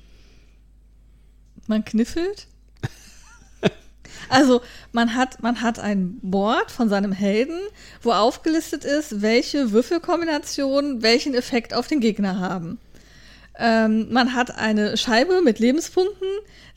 Man 1.68 1.84
kniffelt. 1.84 2.48
Also 4.30 4.60
man 4.92 5.14
hat, 5.14 5.42
man 5.42 5.62
hat 5.62 5.78
ein 5.78 6.18
Board 6.22 6.70
von 6.70 6.88
seinem 6.88 7.12
Helden, 7.12 7.58
wo 8.02 8.12
aufgelistet 8.12 8.84
ist, 8.84 9.22
welche 9.22 9.72
Würfelkombinationen 9.72 11.02
welchen 11.02 11.34
Effekt 11.34 11.72
auf 11.72 11.86
den 11.86 12.00
Gegner 12.00 12.38
haben. 12.38 12.78
Ähm, 13.58 14.12
man 14.12 14.34
hat 14.34 14.56
eine 14.56 14.96
Scheibe 14.96 15.40
mit 15.42 15.58
Lebenspunkten, 15.58 16.28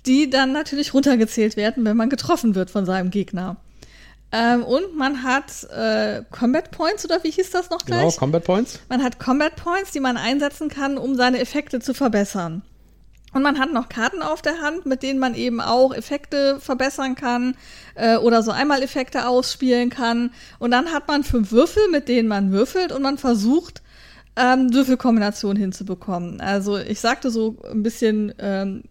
die 0.06 0.30
dann 0.30 0.52
natürlich 0.52 0.94
runtergezählt 0.94 1.58
werden, 1.58 1.84
wenn 1.86 1.98
man 1.98 2.10
getroffen 2.10 2.56
wird 2.56 2.72
von 2.72 2.86
seinem 2.86 3.12
Gegner. 3.12 3.58
Ähm, 4.32 4.64
und 4.64 4.96
man 4.96 5.24
hat 5.24 5.66
äh, 5.76 6.24
Combat 6.32 6.72
Points, 6.72 7.04
oder 7.04 7.22
wie 7.24 7.32
hieß 7.32 7.52
das 7.52 7.70
noch 7.70 7.86
gleich? 7.86 8.00
Genau, 8.00 8.12
Combat 8.12 8.44
Points. 8.44 8.80
Man 8.88 9.04
hat 9.04 9.20
Combat 9.20 9.56
Points, 9.58 9.92
die 9.92 10.00
man 10.00 10.16
einsetzen 10.16 10.70
kann, 10.70 10.98
um 10.98 11.16
seine 11.16 11.40
Effekte 11.40 11.82
zu 11.82 11.94
verbessern. 11.94 12.62
Und 13.34 13.44
man 13.44 13.60
hat 13.60 13.72
noch 13.72 13.88
Karten 13.88 14.22
auf 14.22 14.42
der 14.42 14.62
Hand, 14.62 14.86
mit 14.86 15.04
denen 15.04 15.20
man 15.20 15.36
eben 15.36 15.62
auch 15.62 15.94
Effekte 15.94 16.60
verbessern 16.60 17.16
kann 17.16 17.56
äh, 17.96 18.18
oder 18.18 18.44
so 18.44 18.52
Einmaleffekte 18.52 19.28
ausspielen 19.28 19.90
kann. 19.90 20.32
Und 20.60 20.72
dann 20.72 20.92
hat 20.92 21.08
man 21.08 21.24
fünf 21.24 21.52
Würfel, 21.52 21.84
mit 21.92 22.10
denen 22.10 22.28
man 22.28 22.52
würfelt 22.52 22.92
und 22.92 23.02
man 23.02 23.18
versucht, 23.18 23.82
ähm, 24.36 24.74
Würfelkombinationen 24.74 25.58
hinzubekommen. 25.58 26.42
Also 26.42 26.78
ich 26.78 27.00
sagte 27.00 27.32
so 27.32 27.58
ein 27.72 27.84
bisschen 27.84 28.34
ähm, 28.40 28.84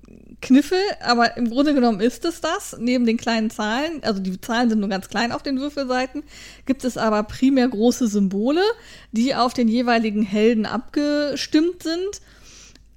Kniffel, 0.43 0.79
aber 1.03 1.37
im 1.37 1.51
Grunde 1.51 1.75
genommen 1.75 2.01
ist 2.01 2.25
es 2.25 2.41
das. 2.41 2.77
Neben 2.79 3.05
den 3.05 3.17
kleinen 3.19 3.51
Zahlen, 3.51 4.03
also 4.03 4.21
die 4.21 4.41
Zahlen 4.41 4.71
sind 4.71 4.81
nur 4.81 4.89
ganz 4.89 5.09
klein 5.09 5.33
auf 5.33 5.43
den 5.43 5.59
Würfelseiten, 5.59 6.23
gibt 6.67 6.85
es 6.85 6.97
aber 6.97 7.23
primär 7.25 7.69
große 7.69 8.07
Symbole, 8.07 8.63
die 9.13 9.35
auf 9.35 9.53
den 9.53 9.69
jeweiligen 9.69 10.23
Helden 10.23 10.67
abgestimmt 10.67 11.83
sind 11.83 12.21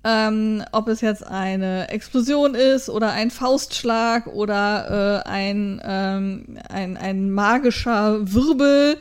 ähm, 0.04 0.64
ob 0.72 0.88
es 0.88 1.02
jetzt 1.02 1.26
eine 1.26 1.90
Explosion 1.90 2.56
ist 2.56 2.90
oder 2.90 3.12
ein 3.12 3.32
Faustschlag 3.32 4.28
oder 4.28 5.24
äh, 5.26 5.30
ein, 5.30 5.82
ähm, 5.84 6.58
ein, 6.70 6.98
ein 6.98 7.32
magischer 7.32 8.20
Wirbel 8.34 8.98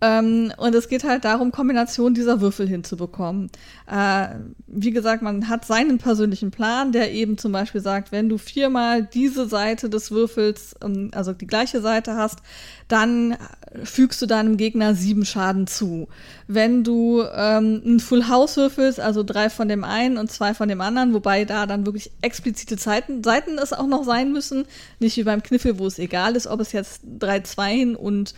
ähm, 0.00 0.52
und 0.56 0.74
es 0.74 0.88
geht 0.88 1.02
halt 1.02 1.24
darum, 1.24 1.50
Kombinationen 1.50 2.14
dieser 2.14 2.40
Würfel 2.40 2.68
hinzubekommen. 2.68 3.50
Äh, 3.90 4.28
wie 4.68 4.92
gesagt, 4.92 5.22
man 5.22 5.48
hat 5.48 5.64
seinen 5.64 5.98
persönlichen 5.98 6.52
Plan, 6.52 6.92
der 6.92 7.12
eben 7.12 7.36
zum 7.36 7.50
Beispiel 7.50 7.80
sagt, 7.80 8.12
wenn 8.12 8.28
du 8.28 8.38
viermal 8.38 9.02
diese 9.02 9.48
Seite 9.48 9.90
des 9.90 10.12
Würfels, 10.12 10.76
ähm, 10.84 11.10
also 11.14 11.32
die 11.32 11.48
gleiche 11.48 11.80
Seite 11.80 12.14
hast, 12.14 12.38
dann 12.86 13.36
fügst 13.82 14.22
du 14.22 14.26
deinem 14.26 14.56
Gegner 14.56 14.94
sieben 14.94 15.24
Schaden 15.24 15.66
zu. 15.66 16.08
Wenn 16.46 16.84
du 16.84 17.22
ähm, 17.34 17.82
ein 17.84 18.00
Full 18.00 18.28
House 18.28 18.56
würfelst, 18.56 19.00
also 19.00 19.22
drei 19.22 19.50
von 19.50 19.68
dem 19.68 19.84
einen 19.84 20.16
und 20.16 20.30
zwei 20.30 20.54
von 20.54 20.68
dem 20.68 20.80
anderen, 20.80 21.12
wobei 21.12 21.44
da 21.44 21.66
dann 21.66 21.86
wirklich 21.86 22.12
explizite 22.22 22.76
Zeiten, 22.76 23.24
Seiten 23.24 23.58
es 23.58 23.72
auch 23.72 23.86
noch 23.86 24.04
sein 24.04 24.32
müssen, 24.32 24.64
nicht 25.00 25.16
wie 25.16 25.24
beim 25.24 25.42
Kniffel, 25.42 25.78
wo 25.78 25.86
es 25.86 25.98
egal 25.98 26.36
ist, 26.36 26.46
ob 26.46 26.60
es 26.60 26.72
jetzt 26.72 27.02
drei 27.18 27.40
Zweien 27.40 27.96
und 27.96 28.34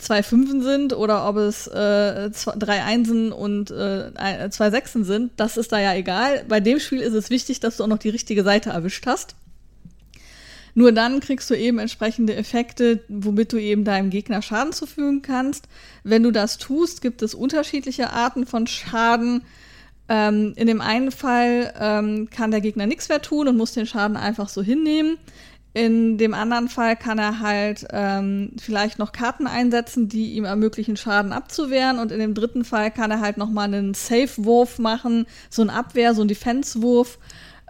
zwei 0.00 0.22
Fünfen 0.22 0.62
sind 0.62 0.92
oder 0.92 1.28
ob 1.28 1.36
es 1.36 1.66
äh, 1.66 2.30
zwei, 2.32 2.54
drei 2.56 2.82
Einsen 2.82 3.32
und 3.32 3.70
äh, 3.70 4.50
zwei 4.50 4.70
Sechsen 4.70 5.04
sind, 5.04 5.32
das 5.36 5.56
ist 5.56 5.72
da 5.72 5.78
ja 5.78 5.94
egal. 5.94 6.44
Bei 6.48 6.60
dem 6.60 6.80
Spiel 6.80 7.00
ist 7.00 7.14
es 7.14 7.30
wichtig, 7.30 7.60
dass 7.60 7.76
du 7.76 7.84
auch 7.84 7.88
noch 7.88 7.98
die 7.98 8.08
richtige 8.08 8.42
Seite 8.42 8.70
erwischt 8.70 9.06
hast. 9.06 9.34
Nur 10.74 10.92
dann 10.92 11.20
kriegst 11.20 11.50
du 11.50 11.54
eben 11.54 11.78
entsprechende 11.78 12.36
Effekte, 12.36 13.00
womit 13.08 13.52
du 13.52 13.58
eben 13.58 13.84
deinem 13.84 14.10
Gegner 14.10 14.40
Schaden 14.40 14.72
zufügen 14.72 15.22
kannst. 15.22 15.66
Wenn 16.04 16.22
du 16.22 16.30
das 16.30 16.58
tust, 16.58 17.02
gibt 17.02 17.22
es 17.22 17.34
unterschiedliche 17.34 18.12
Arten 18.12 18.46
von 18.46 18.66
Schaden. 18.66 19.42
Ähm, 20.08 20.54
in 20.56 20.66
dem 20.66 20.80
einen 20.80 21.10
Fall 21.10 21.72
ähm, 21.78 22.30
kann 22.30 22.50
der 22.50 22.60
Gegner 22.60 22.86
nichts 22.86 23.08
mehr 23.08 23.22
tun 23.22 23.48
und 23.48 23.56
muss 23.56 23.72
den 23.72 23.86
Schaden 23.86 24.16
einfach 24.16 24.48
so 24.48 24.62
hinnehmen. 24.62 25.18
In 25.72 26.18
dem 26.18 26.34
anderen 26.34 26.68
Fall 26.68 26.96
kann 26.96 27.18
er 27.18 27.38
halt 27.40 27.86
ähm, 27.92 28.52
vielleicht 28.58 28.98
noch 28.98 29.12
Karten 29.12 29.46
einsetzen, 29.46 30.08
die 30.08 30.32
ihm 30.32 30.44
ermöglichen, 30.44 30.96
Schaden 30.96 31.32
abzuwehren. 31.32 32.00
Und 32.00 32.10
in 32.10 32.18
dem 32.18 32.34
dritten 32.34 32.64
Fall 32.64 32.90
kann 32.90 33.12
er 33.12 33.20
halt 33.20 33.36
nochmal 33.36 33.66
einen 33.66 33.94
Safe-Wurf 33.94 34.80
machen, 34.80 35.26
so 35.48 35.62
ein 35.62 35.70
Abwehr, 35.70 36.14
so 36.14 36.22
ein 36.22 36.28
Defense-Wurf, 36.28 37.18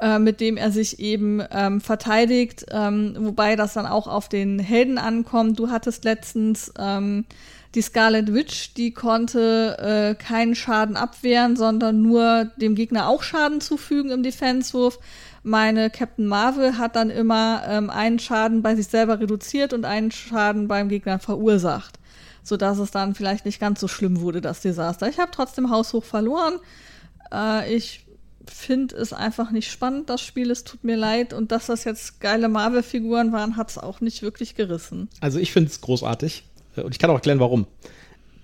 äh, 0.00 0.18
mit 0.18 0.40
dem 0.40 0.56
er 0.56 0.70
sich 0.70 0.98
eben 0.98 1.42
ähm, 1.50 1.82
verteidigt. 1.82 2.64
Ähm, 2.70 3.16
wobei 3.18 3.54
das 3.54 3.74
dann 3.74 3.86
auch 3.86 4.06
auf 4.06 4.30
den 4.30 4.58
Helden 4.58 4.96
ankommt. 4.96 5.58
Du 5.58 5.68
hattest 5.70 6.04
letztens 6.04 6.72
ähm, 6.78 7.26
die 7.74 7.82
Scarlet 7.82 8.34
Witch, 8.34 8.74
die 8.74 8.92
konnte 8.92 9.76
äh, 9.78 10.14
keinen 10.22 10.54
Schaden 10.54 10.96
abwehren, 10.96 11.56
sondern 11.56 12.02
nur 12.02 12.50
dem 12.56 12.74
Gegner 12.74 13.08
auch 13.08 13.22
Schaden 13.22 13.60
zufügen 13.60 14.10
im 14.10 14.22
Defense-Wurf 14.22 14.98
meine 15.42 15.88
Captain 15.90 16.26
Marvel 16.26 16.76
hat 16.76 16.96
dann 16.96 17.10
immer 17.10 17.62
ähm, 17.66 17.88
einen 17.88 18.18
Schaden 18.18 18.62
bei 18.62 18.76
sich 18.76 18.88
selber 18.88 19.20
reduziert 19.20 19.72
und 19.72 19.84
einen 19.84 20.10
Schaden 20.10 20.68
beim 20.68 20.88
Gegner 20.88 21.18
verursacht. 21.18 21.98
Sodass 22.42 22.78
es 22.78 22.90
dann 22.90 23.14
vielleicht 23.14 23.44
nicht 23.44 23.60
ganz 23.60 23.80
so 23.80 23.88
schlimm 23.88 24.20
wurde, 24.20 24.40
das 24.40 24.60
Desaster. 24.60 25.08
Ich 25.08 25.18
habe 25.18 25.30
trotzdem 25.30 25.70
haushoch 25.70 26.04
verloren. 26.04 26.58
Äh, 27.32 27.74
ich 27.74 28.06
finde 28.46 28.96
es 28.96 29.12
einfach 29.12 29.50
nicht 29.50 29.70
spannend, 29.70 30.10
das 30.10 30.20
Spiel. 30.20 30.50
Es 30.50 30.64
tut 30.64 30.84
mir 30.84 30.96
leid. 30.96 31.32
Und 31.32 31.52
dass 31.52 31.66
das 31.66 31.84
jetzt 31.84 32.20
geile 32.20 32.48
Marvel-Figuren 32.48 33.32
waren, 33.32 33.56
hat 33.56 33.70
es 33.70 33.78
auch 33.78 34.00
nicht 34.00 34.22
wirklich 34.22 34.54
gerissen. 34.54 35.08
Also 35.20 35.38
ich 35.38 35.52
finde 35.52 35.70
es 35.70 35.80
großartig. 35.80 36.44
Und 36.76 36.92
ich 36.92 36.98
kann 36.98 37.10
auch 37.10 37.14
erklären, 37.14 37.40
warum 37.40 37.66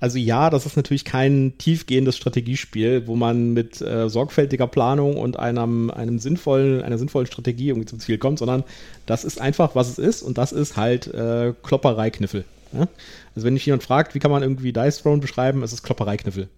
also 0.01 0.19
ja, 0.19 0.51
das 0.51 0.67
ist 0.67 0.77
natürlich 0.77 1.05
kein 1.05 1.55
tiefgehendes 1.59 2.17
Strategiespiel, 2.17 3.07
wo 3.07 3.17
man 3.17 3.55
mit 3.55 3.81
äh, 3.81 4.09
sorgfältiger 4.09 4.67
Planung 4.67 5.17
und 5.17 5.39
einem, 5.39 5.91
einem 5.91 6.19
sinnvollen, 6.19 6.83
einer 6.83 6.99
sinnvollen 6.99 7.27
Strategie 7.27 7.69
irgendwie 7.69 7.87
zum 7.87 8.01
Ziel 8.01 8.19
kommt, 8.19 8.39
sondern 8.39 8.65
das 9.07 9.25
ist 9.25 9.41
einfach, 9.41 9.75
was 9.75 9.89
es 9.89 9.99
ist 9.99 10.23
und 10.23 10.39
das 10.39 10.53
ist 10.53 10.77
halt 10.77 11.07
äh, 11.09 11.55
Klopperei-Kniffel. 11.63 12.45
Ja? 12.73 12.89
Also 13.35 13.47
wenn 13.47 13.55
mich 13.55 13.65
jemand 13.65 13.83
fragt, 13.83 14.15
wie 14.15 14.19
kann 14.19 14.31
man 14.31 14.43
irgendwie 14.43 14.73
Dice 14.73 14.99
Throne 15.01 15.21
beschreiben, 15.21 15.63
es 15.63 15.73
ist 15.73 15.83
Klopperei-Kniffel. 15.83 16.49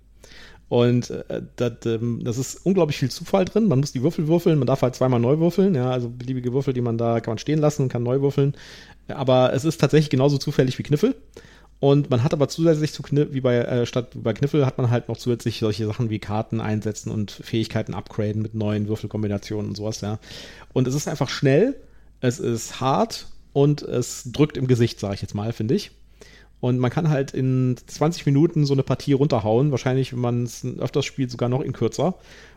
Und 0.69 1.11
äh, 1.11 1.43
das, 1.57 1.87
ähm, 1.87 2.23
das 2.25 2.39
ist 2.39 2.67
unglaublich 2.67 2.99
viel 2.99 3.11
Zufall 3.11 3.45
drin. 3.45 3.69
Man 3.69 3.81
muss 3.81 3.93
die 3.93 4.03
Würfel 4.03 4.27
würfeln, 4.27 4.59
man 4.59 4.67
darf 4.67 4.83
halt 4.83 4.97
zweimal 4.97 5.21
neu 5.21 5.39
würfeln, 5.39 5.75
ja, 5.75 5.91
also 5.91 6.11
beliebige 6.11 6.53
Würfel, 6.53 6.75
die 6.75 6.81
man 6.81 6.99
da 6.99 7.21
kann 7.21 7.33
man 7.33 7.39
stehen 7.39 7.61
lassen 7.61 7.89
kann 7.89 8.03
neu 8.03 8.21
würfeln. 8.21 8.55
Aber 9.07 9.55
es 9.55 9.65
ist 9.65 9.81
tatsächlich 9.81 10.11
genauso 10.11 10.37
zufällig 10.39 10.79
wie 10.79 10.83
Kniffel. 10.83 11.15
Und 11.81 12.11
man 12.11 12.25
hat 12.25 12.33
aber 12.33 12.49
zusätzlich 12.49 12.93
zu 12.93 13.03
Kniffel, 13.03 13.35
wie 13.35 13.41
bei, 13.41 13.59
äh, 13.59 13.87
statt 13.87 14.11
bei 14.15 14.33
Kniffel 14.33 14.67
hat 14.67 14.79
man 14.79 14.91
halt 14.91 15.09
noch 15.09 15.17
zusätzlich 15.17 15.61
solche 15.61 15.87
Sachen 15.87 16.11
wie 16.11 16.19
Karten 16.19 16.61
einsetzen 16.61 17.11
und 17.11 17.31
Fähigkeiten 17.31 17.95
upgraden 17.95 18.43
mit 18.43 18.55
neuen 18.55 18.89
Würfelkombinationen 18.89 19.71
und 19.71 19.77
sowas, 19.77 20.01
ja. 20.01 20.19
Und 20.73 20.89
es 20.89 20.95
ist 20.95 21.07
einfach 21.07 21.29
schnell, 21.29 21.77
es 22.21 22.41
ist 22.41 22.81
hart 22.81 23.27
und 23.53 23.83
es 23.83 24.25
drückt 24.33 24.57
im 24.57 24.67
Gesicht, 24.67 24.99
sage 24.99 25.15
ich 25.15 25.23
jetzt 25.23 25.35
mal, 25.35 25.53
finde 25.53 25.75
ich. 25.75 25.93
Und 26.61 26.79
man 26.79 26.91
kann 26.91 27.09
halt 27.09 27.33
in 27.33 27.77
20 27.87 28.27
Minuten 28.27 28.67
so 28.67 28.73
eine 28.73 28.83
Partie 28.83 29.13
runterhauen, 29.13 29.71
wahrscheinlich, 29.71 30.13
wenn 30.13 30.21
man 30.21 30.43
es 30.43 30.65
öfters 30.65 31.05
spielt, 31.05 31.31
sogar 31.31 31.49
noch 31.49 31.61
in 31.61 31.73
kürzer. 31.73 32.17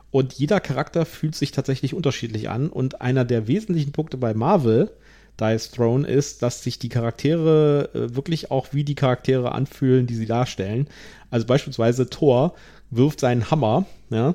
Und 0.10 0.34
jeder 0.34 0.60
Charakter 0.60 1.06
fühlt 1.06 1.36
sich 1.36 1.52
tatsächlich 1.52 1.94
unterschiedlich 1.94 2.50
an. 2.50 2.70
Und 2.70 3.02
einer 3.02 3.24
der 3.24 3.48
wesentlichen 3.48 3.92
Punkte 3.92 4.18
bei 4.18 4.34
Marvel 4.34 4.92
Dice 5.40 5.72
Throne 5.72 6.08
ist, 6.08 6.42
dass 6.42 6.64
sich 6.64 6.80
die 6.80 6.90
Charaktere 6.90 7.90
äh, 7.94 8.16
wirklich 8.16 8.52
auch 8.52 8.68
wie 8.72 8.84
die 8.84 8.96
Charaktere 8.96 9.52
anfühlen, 9.54 10.08
die 10.08 10.16
sie 10.16 10.26
darstellen. 10.26 10.88
Also 11.30 11.46
beispielsweise 11.46 12.10
Thor 12.10 12.54
wirft 12.90 13.22
seinen 13.22 13.50
Hammer, 13.50 13.86
ja, 14.10 14.34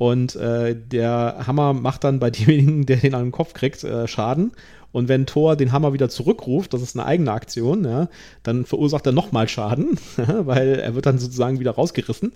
und 0.00 0.34
äh, 0.36 0.74
der 0.74 1.44
Hammer 1.46 1.74
macht 1.74 2.04
dann 2.04 2.20
bei 2.20 2.30
demjenigen, 2.30 2.86
der 2.86 2.96
den 2.96 3.14
an 3.14 3.24
den 3.24 3.32
Kopf 3.32 3.52
kriegt, 3.52 3.84
äh, 3.84 4.08
Schaden. 4.08 4.52
Und 4.92 5.08
wenn 5.08 5.26
Thor 5.26 5.56
den 5.56 5.72
Hammer 5.72 5.92
wieder 5.92 6.08
zurückruft, 6.08 6.72
das 6.74 6.82
ist 6.82 6.96
eine 6.96 7.06
eigene 7.06 7.32
Aktion, 7.32 7.84
ja, 7.84 8.08
dann 8.42 8.64
verursacht 8.64 9.06
er 9.06 9.12
nochmal 9.12 9.48
Schaden, 9.48 9.98
weil 10.16 10.80
er 10.80 10.94
wird 10.94 11.06
dann 11.06 11.18
sozusagen 11.18 11.60
wieder 11.60 11.72
rausgerissen. 11.72 12.32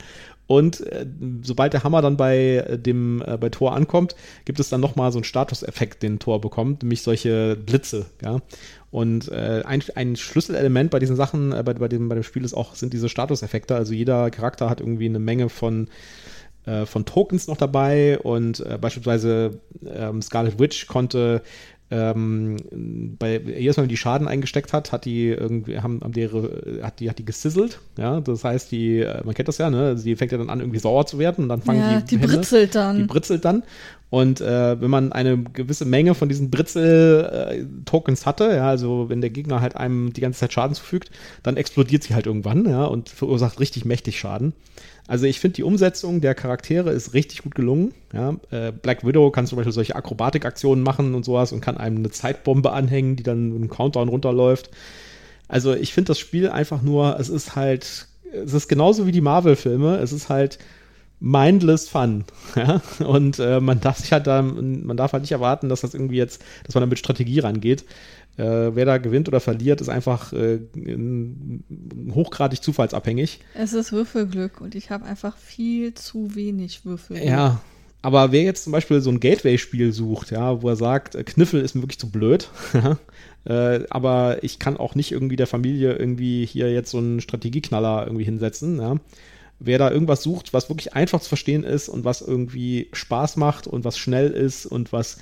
Und 0.47 0.81
äh, 0.87 1.07
sobald 1.43 1.73
der 1.73 1.85
Hammer 1.85 2.03
dann 2.03 2.17
bei 2.17 2.79
dem 2.79 3.23
äh, 3.27 3.39
bei 3.39 3.49
Thor 3.49 3.75
ankommt, 3.75 4.15
gibt 4.45 4.61
es 4.61 4.69
dann 4.69 4.81
nochmal 4.81 5.11
so 5.11 5.19
einen 5.19 5.25
Statuseffekt, 5.25 6.03
den 6.03 6.19
Thor 6.19 6.41
bekommt, 6.41 6.83
nämlich 6.83 7.03
solche 7.03 7.57
Blitze, 7.57 8.07
ja. 8.23 8.41
Und 8.91 9.29
äh, 9.33 9.63
ein, 9.65 9.83
ein 9.97 10.15
Schlüsselelement 10.15 10.93
bei 10.93 11.01
diesen 11.01 11.17
Sachen, 11.17 11.51
äh, 11.51 11.63
bei, 11.65 11.75
bei, 11.75 11.89
dem, 11.89 12.09
bei 12.09 12.15
dem 12.15 12.23
Spiel 12.23 12.45
ist 12.45 12.55
auch, 12.55 12.77
sind 12.77 12.93
diese 12.93 13.09
Statuseffekte. 13.09 13.75
Also 13.75 13.93
jeder 13.93 14.31
Charakter 14.31 14.71
hat 14.71 14.81
irgendwie 14.81 15.07
eine 15.07 15.19
Menge 15.19 15.49
von 15.49 15.89
äh, 16.67 16.87
von 16.87 17.05
Tokens 17.05 17.47
noch 17.47 17.57
dabei 17.57 18.19
und 18.19 18.61
äh, 18.61 18.79
beispielsweise 18.81 19.61
ähm, 19.87 20.23
Scarlet 20.23 20.59
Witch 20.59 20.87
konnte 20.87 21.43
ähm, 21.91 22.57
bei 23.18 23.39
jedes 23.39 23.76
Mal, 23.76 23.85
wenn 23.85 23.89
die 23.89 23.97
Schaden 23.97 24.26
eingesteckt 24.26 24.72
hat, 24.72 24.91
hat 24.91 25.05
die 25.05 25.28
irgendwie, 25.28 25.80
haben, 25.80 26.01
haben 26.03 26.14
ihre, 26.14 26.80
hat 26.82 27.01
die, 27.01 27.11
hat 27.11 27.18
die 27.18 27.24
gesizzelt, 27.24 27.78
ja, 27.99 28.20
das 28.20 28.43
heißt, 28.43 28.72
die, 28.72 29.01
äh, 29.01 29.22
man 29.24 29.35
kennt 29.35 29.49
das 29.49 29.59
ja, 29.59 29.68
ne, 29.70 29.97
sie 29.99 30.16
fängt 30.16 30.32
ja 30.32 30.39
dann 30.39 30.51
an, 30.51 30.61
irgendwie 30.61 30.78
sauer 30.78 31.07
zu 31.07 31.18
werden 31.18 31.45
und 31.45 31.49
dann 31.51 31.62
fangen 31.62 31.80
ja, 31.80 32.01
die, 32.01 32.16
die 32.16 32.18
Hände, 32.18 32.37
britzelt 32.37 32.74
dann. 32.74 32.97
Die 32.97 33.05
britzelt 33.05 33.45
dann 33.45 33.62
und 34.14 34.41
äh, 34.41 34.80
wenn 34.80 34.91
man 34.91 35.12
eine 35.12 35.43
gewisse 35.43 35.85
Menge 35.85 36.14
von 36.14 36.28
diesen 36.28 36.49
Britzel-Tokens 36.49 38.26
hatte, 38.26 38.45
ja, 38.55 38.68
also 38.68 39.09
wenn 39.09 39.20
der 39.20 39.30
Gegner 39.30 39.61
halt 39.61 39.74
einem 39.74 40.12
die 40.12 40.20
ganze 40.20 40.39
Zeit 40.39 40.53
Schaden 40.53 40.76
zufügt, 40.76 41.11
dann 41.43 41.57
explodiert 41.57 42.05
sie 42.05 42.14
halt 42.14 42.26
irgendwann, 42.26 42.64
ja, 42.68 42.85
und 42.85 43.09
verursacht 43.09 43.59
richtig 43.59 43.85
mächtig 43.85 44.18
Schaden. 44.18 44.53
Also 45.07 45.27
ich 45.27 45.39
finde, 45.39 45.57
die 45.57 45.63
Umsetzung 45.63 46.21
der 46.21 46.35
Charaktere 46.35 46.91
ist 46.91 47.13
richtig 47.13 47.43
gut 47.43 47.55
gelungen. 47.55 47.93
Ja, 48.13 48.37
äh, 48.51 48.73
Black 48.73 49.07
Widow 49.07 49.31
kann 49.31 49.47
zum 49.47 49.57
Beispiel 49.57 49.73
solche 49.73 49.97
Akrobatikaktionen 49.97 50.83
machen 50.83 51.15
und 51.15 51.25
sowas 51.25 51.53
und 51.53 51.61
kann 51.61 51.77
einem 51.77 51.99
eine 51.99 52.11
Zeitbombe 52.11 52.73
anhängen, 52.73 53.17
die 53.17 53.23
dann 53.23 53.49
mit 53.51 53.57
einem 53.57 53.69
Countdown 53.69 54.09
runterläuft. 54.09 54.71
Also 55.47 55.75
ich 55.75 55.93
finde 55.93 56.09
das 56.09 56.19
Spiel 56.19 56.49
einfach 56.49 56.81
nur, 56.81 57.19
es 57.21 57.29
ist 57.29 57.55
halt, 57.55 58.09
es 58.33 58.55
ist 58.55 58.69
genauso 58.69 59.07
wie 59.07 59.13
die 59.13 59.21
Marvel-Filme, 59.21 59.97
es 59.99 60.13
ist 60.13 60.31
halt 60.31 60.59
mindless 61.21 61.89
fun. 61.89 62.25
Ja? 62.57 62.81
Und 63.05 63.39
äh, 63.39 63.61
man 63.61 63.81
darf 63.81 63.99
sich 63.99 64.12
halt 64.12 64.27
da, 64.27 64.43
man 64.43 64.97
darf 64.97 65.12
halt 65.12 65.23
nicht 65.23 65.33
erwarten, 65.33 65.69
dass 65.69 65.81
das 65.81 65.95
irgendwie 65.95 66.17
jetzt, 66.17 66.43
dass 66.65 66.75
man 66.75 66.83
da 66.83 66.87
mit 66.87 66.99
Strategie 66.99 67.41
rangeht. 67.41 67.85
Äh, 68.37 68.75
wer 68.75 68.85
da 68.85 68.99
gewinnt 68.99 69.29
oder 69.29 69.41
verliert, 69.41 69.81
ist 69.81 69.89
einfach 69.89 70.33
äh, 70.33 70.59
hochgradig 72.12 72.62
zufallsabhängig. 72.62 73.41
Es 73.53 73.73
ist 73.73 73.93
Würfelglück 73.93 74.61
und 74.61 74.75
ich 74.75 74.91
habe 74.91 75.05
einfach 75.05 75.37
viel 75.37 75.95
zu 75.95 76.35
wenig 76.35 76.85
Würfel. 76.85 77.23
Ja, 77.23 77.61
Aber 78.03 78.33
wer 78.33 78.43
jetzt 78.43 78.65
zum 78.65 78.73
Beispiel 78.73 79.01
so 79.01 79.11
ein 79.11 79.19
Gateway-Spiel 79.21 79.93
sucht, 79.93 80.31
ja, 80.31 80.61
wo 80.61 80.69
er 80.69 80.77
sagt, 80.77 81.15
äh, 81.15 81.25
Kniffel 81.25 81.62
ist 81.62 81.75
mir 81.75 81.83
wirklich 81.83 81.99
zu 81.99 82.11
blöd, 82.11 82.51
äh, 83.45 83.81
aber 83.89 84.43
ich 84.43 84.59
kann 84.59 84.77
auch 84.77 84.95
nicht 84.95 85.11
irgendwie 85.12 85.37
der 85.37 85.47
Familie 85.47 85.95
irgendwie 85.95 86.45
hier 86.45 86.71
jetzt 86.73 86.91
so 86.91 86.99
einen 86.99 87.23
Strategieknaller 87.23 88.05
irgendwie 88.07 88.25
hinsetzen, 88.25 88.79
ja. 88.81 88.97
Wer 89.59 89.79
da 89.79 89.91
irgendwas 89.91 90.23
sucht, 90.23 90.53
was 90.53 90.69
wirklich 90.69 90.95
einfach 90.95 91.21
zu 91.21 91.29
verstehen 91.29 91.65
ist 91.65 91.89
und 91.89 92.05
was 92.05 92.21
irgendwie 92.21 92.89
Spaß 92.93 93.37
macht 93.37 93.67
und 93.67 93.85
was 93.85 93.99
schnell 93.99 94.31
ist 94.31 94.67
und 94.67 94.93
was 94.93 95.19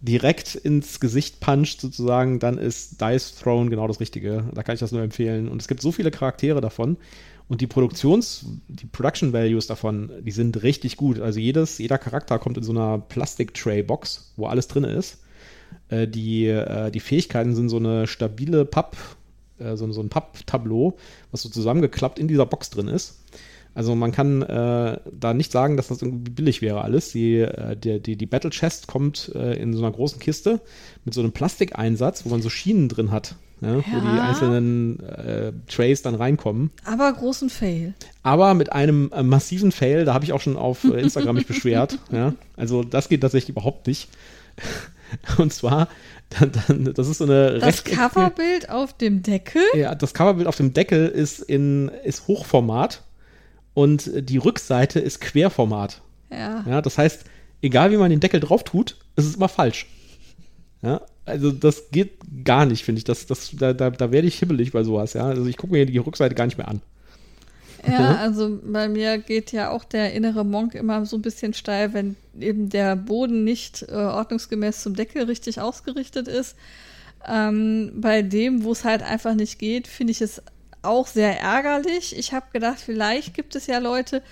direkt 0.00 0.54
ins 0.54 1.00
Gesicht 1.00 1.40
puncht 1.40 1.80
sozusagen, 1.80 2.38
dann 2.38 2.58
ist 2.58 3.00
Dice 3.00 3.34
Throne 3.34 3.70
genau 3.70 3.88
das 3.88 4.00
Richtige. 4.00 4.44
Da 4.54 4.62
kann 4.62 4.74
ich 4.74 4.80
das 4.80 4.92
nur 4.92 5.02
empfehlen. 5.02 5.48
Und 5.48 5.60
es 5.60 5.68
gibt 5.68 5.82
so 5.82 5.92
viele 5.92 6.10
Charaktere 6.10 6.60
davon. 6.60 6.96
Und 7.48 7.60
die 7.60 7.66
Produktions-, 7.66 8.46
die 8.68 8.86
Production 8.86 9.32
Values 9.32 9.66
davon, 9.66 10.10
die 10.20 10.32
sind 10.32 10.62
richtig 10.62 10.96
gut. 10.96 11.20
Also 11.20 11.38
jedes, 11.38 11.78
jeder 11.78 11.98
Charakter 11.98 12.38
kommt 12.38 12.56
in 12.56 12.64
so 12.64 12.72
einer 12.72 12.98
Plastik-Tray-Box, 12.98 14.32
wo 14.36 14.46
alles 14.46 14.68
drin 14.68 14.84
ist. 14.84 15.18
Äh, 15.88 16.08
die, 16.08 16.46
äh, 16.46 16.90
die 16.90 17.00
Fähigkeiten 17.00 17.54
sind 17.54 17.68
so 17.68 17.76
eine 17.76 18.06
stabile 18.06 18.64
Papp, 18.64 18.96
äh, 19.58 19.76
so, 19.76 19.90
so 19.92 20.00
ein 20.00 20.08
Papptableau, 20.08 20.96
was 21.30 21.42
so 21.42 21.48
zusammengeklappt 21.48 22.18
in 22.18 22.28
dieser 22.28 22.46
Box 22.46 22.70
drin 22.70 22.88
ist. 22.88 23.20
Also 23.76 23.94
man 23.94 24.10
kann 24.10 24.40
äh, 24.40 24.98
da 25.12 25.34
nicht 25.34 25.52
sagen, 25.52 25.76
dass 25.76 25.88
das 25.88 26.00
irgendwie 26.00 26.30
billig 26.30 26.62
wäre 26.62 26.80
alles. 26.80 27.12
Die, 27.12 27.40
äh, 27.40 27.76
die, 27.76 28.00
die, 28.00 28.16
die 28.16 28.26
Battle 28.26 28.50
Chest 28.50 28.86
kommt 28.86 29.30
äh, 29.34 29.54
in 29.60 29.74
so 29.74 29.84
einer 29.84 29.94
großen 29.94 30.18
Kiste 30.18 30.62
mit 31.04 31.12
so 31.12 31.20
einem 31.20 31.32
Plastikeinsatz, 31.32 32.24
wo 32.24 32.30
man 32.30 32.40
so 32.40 32.48
Schienen 32.48 32.88
drin 32.88 33.10
hat 33.10 33.36
ja, 33.60 33.76
ja. 33.76 33.82
wo 33.84 34.00
die 34.00 34.20
einzelnen 34.20 35.00
äh, 35.00 35.52
Trays 35.68 36.02
dann 36.02 36.14
reinkommen. 36.14 36.70
Aber 36.84 37.12
großen 37.12 37.50
Fail. 37.50 37.94
Aber 38.22 38.54
mit 38.54 38.72
einem 38.72 39.10
äh, 39.14 39.22
massiven 39.22 39.72
Fail, 39.72 40.04
da 40.04 40.14
habe 40.14 40.24
ich 40.24 40.32
auch 40.32 40.40
schon 40.40 40.56
auf 40.56 40.84
äh, 40.84 41.00
Instagram 41.00 41.36
mich 41.36 41.46
beschwert. 41.46 41.98
Ja. 42.12 42.34
Also 42.56 42.82
das 42.82 43.08
geht 43.08 43.20
tatsächlich 43.20 43.50
überhaupt 43.50 43.86
nicht. 43.86 44.08
Und 45.38 45.52
zwar, 45.52 45.88
dann, 46.30 46.52
dann, 46.52 46.94
das 46.94 47.08
ist 47.08 47.18
so 47.18 47.24
eine 47.24 47.58
Das 47.58 47.84
Coverbild 47.84 48.70
auf 48.70 48.96
dem 48.96 49.22
Deckel? 49.22 49.62
Ja, 49.74 49.94
das 49.94 50.14
Coverbild 50.14 50.46
auf 50.46 50.56
dem 50.56 50.72
Deckel 50.72 51.08
ist 51.08 51.40
in 51.40 51.90
ist 52.04 52.26
Hochformat 52.26 53.02
und 53.76 54.10
die 54.14 54.38
Rückseite 54.38 55.00
ist 55.00 55.20
Querformat. 55.20 56.00
Ja. 56.30 56.64
ja. 56.66 56.80
Das 56.80 56.96
heißt, 56.96 57.24
egal 57.60 57.92
wie 57.92 57.98
man 57.98 58.08
den 58.08 58.20
Deckel 58.20 58.40
drauf 58.40 58.64
tut, 58.64 58.96
ist 59.16 59.26
es 59.26 59.36
immer 59.36 59.50
falsch. 59.50 59.86
Ja, 60.80 61.02
also 61.26 61.50
das 61.52 61.90
geht 61.90 62.12
gar 62.42 62.64
nicht, 62.64 62.84
finde 62.86 63.00
ich. 63.00 63.04
Das, 63.04 63.26
das, 63.26 63.50
da, 63.52 63.74
da, 63.74 63.90
da 63.90 64.10
werde 64.12 64.28
ich 64.28 64.38
hibbelig 64.38 64.72
bei 64.72 64.82
sowas, 64.82 65.12
ja. 65.12 65.26
Also 65.26 65.44
ich 65.44 65.58
gucke 65.58 65.74
mir 65.74 65.84
die 65.84 65.98
Rückseite 65.98 66.34
gar 66.34 66.46
nicht 66.46 66.56
mehr 66.56 66.68
an. 66.68 66.80
Ja, 67.86 68.16
also 68.16 68.58
bei 68.64 68.88
mir 68.88 69.18
geht 69.18 69.52
ja 69.52 69.70
auch 69.70 69.84
der 69.84 70.14
innere 70.14 70.44
Monk 70.44 70.74
immer 70.74 71.04
so 71.04 71.16
ein 71.16 71.22
bisschen 71.22 71.52
steil, 71.52 71.92
wenn 71.92 72.16
eben 72.40 72.70
der 72.70 72.96
Boden 72.96 73.44
nicht 73.44 73.82
äh, 73.90 73.92
ordnungsgemäß 73.92 74.82
zum 74.82 74.94
Deckel 74.94 75.24
richtig 75.24 75.60
ausgerichtet 75.60 76.28
ist. 76.28 76.56
Ähm, 77.28 77.92
bei 77.96 78.22
dem, 78.22 78.64
wo 78.64 78.72
es 78.72 78.84
halt 78.84 79.02
einfach 79.02 79.34
nicht 79.34 79.58
geht, 79.58 79.86
finde 79.86 80.12
ich 80.12 80.22
es 80.22 80.42
auch 80.86 81.06
sehr 81.06 81.40
ärgerlich. 81.40 82.16
Ich 82.16 82.32
habe 82.32 82.46
gedacht, 82.52 82.80
vielleicht 82.80 83.34
gibt 83.34 83.54
es 83.56 83.66
ja 83.66 83.78
Leute, 83.78 84.22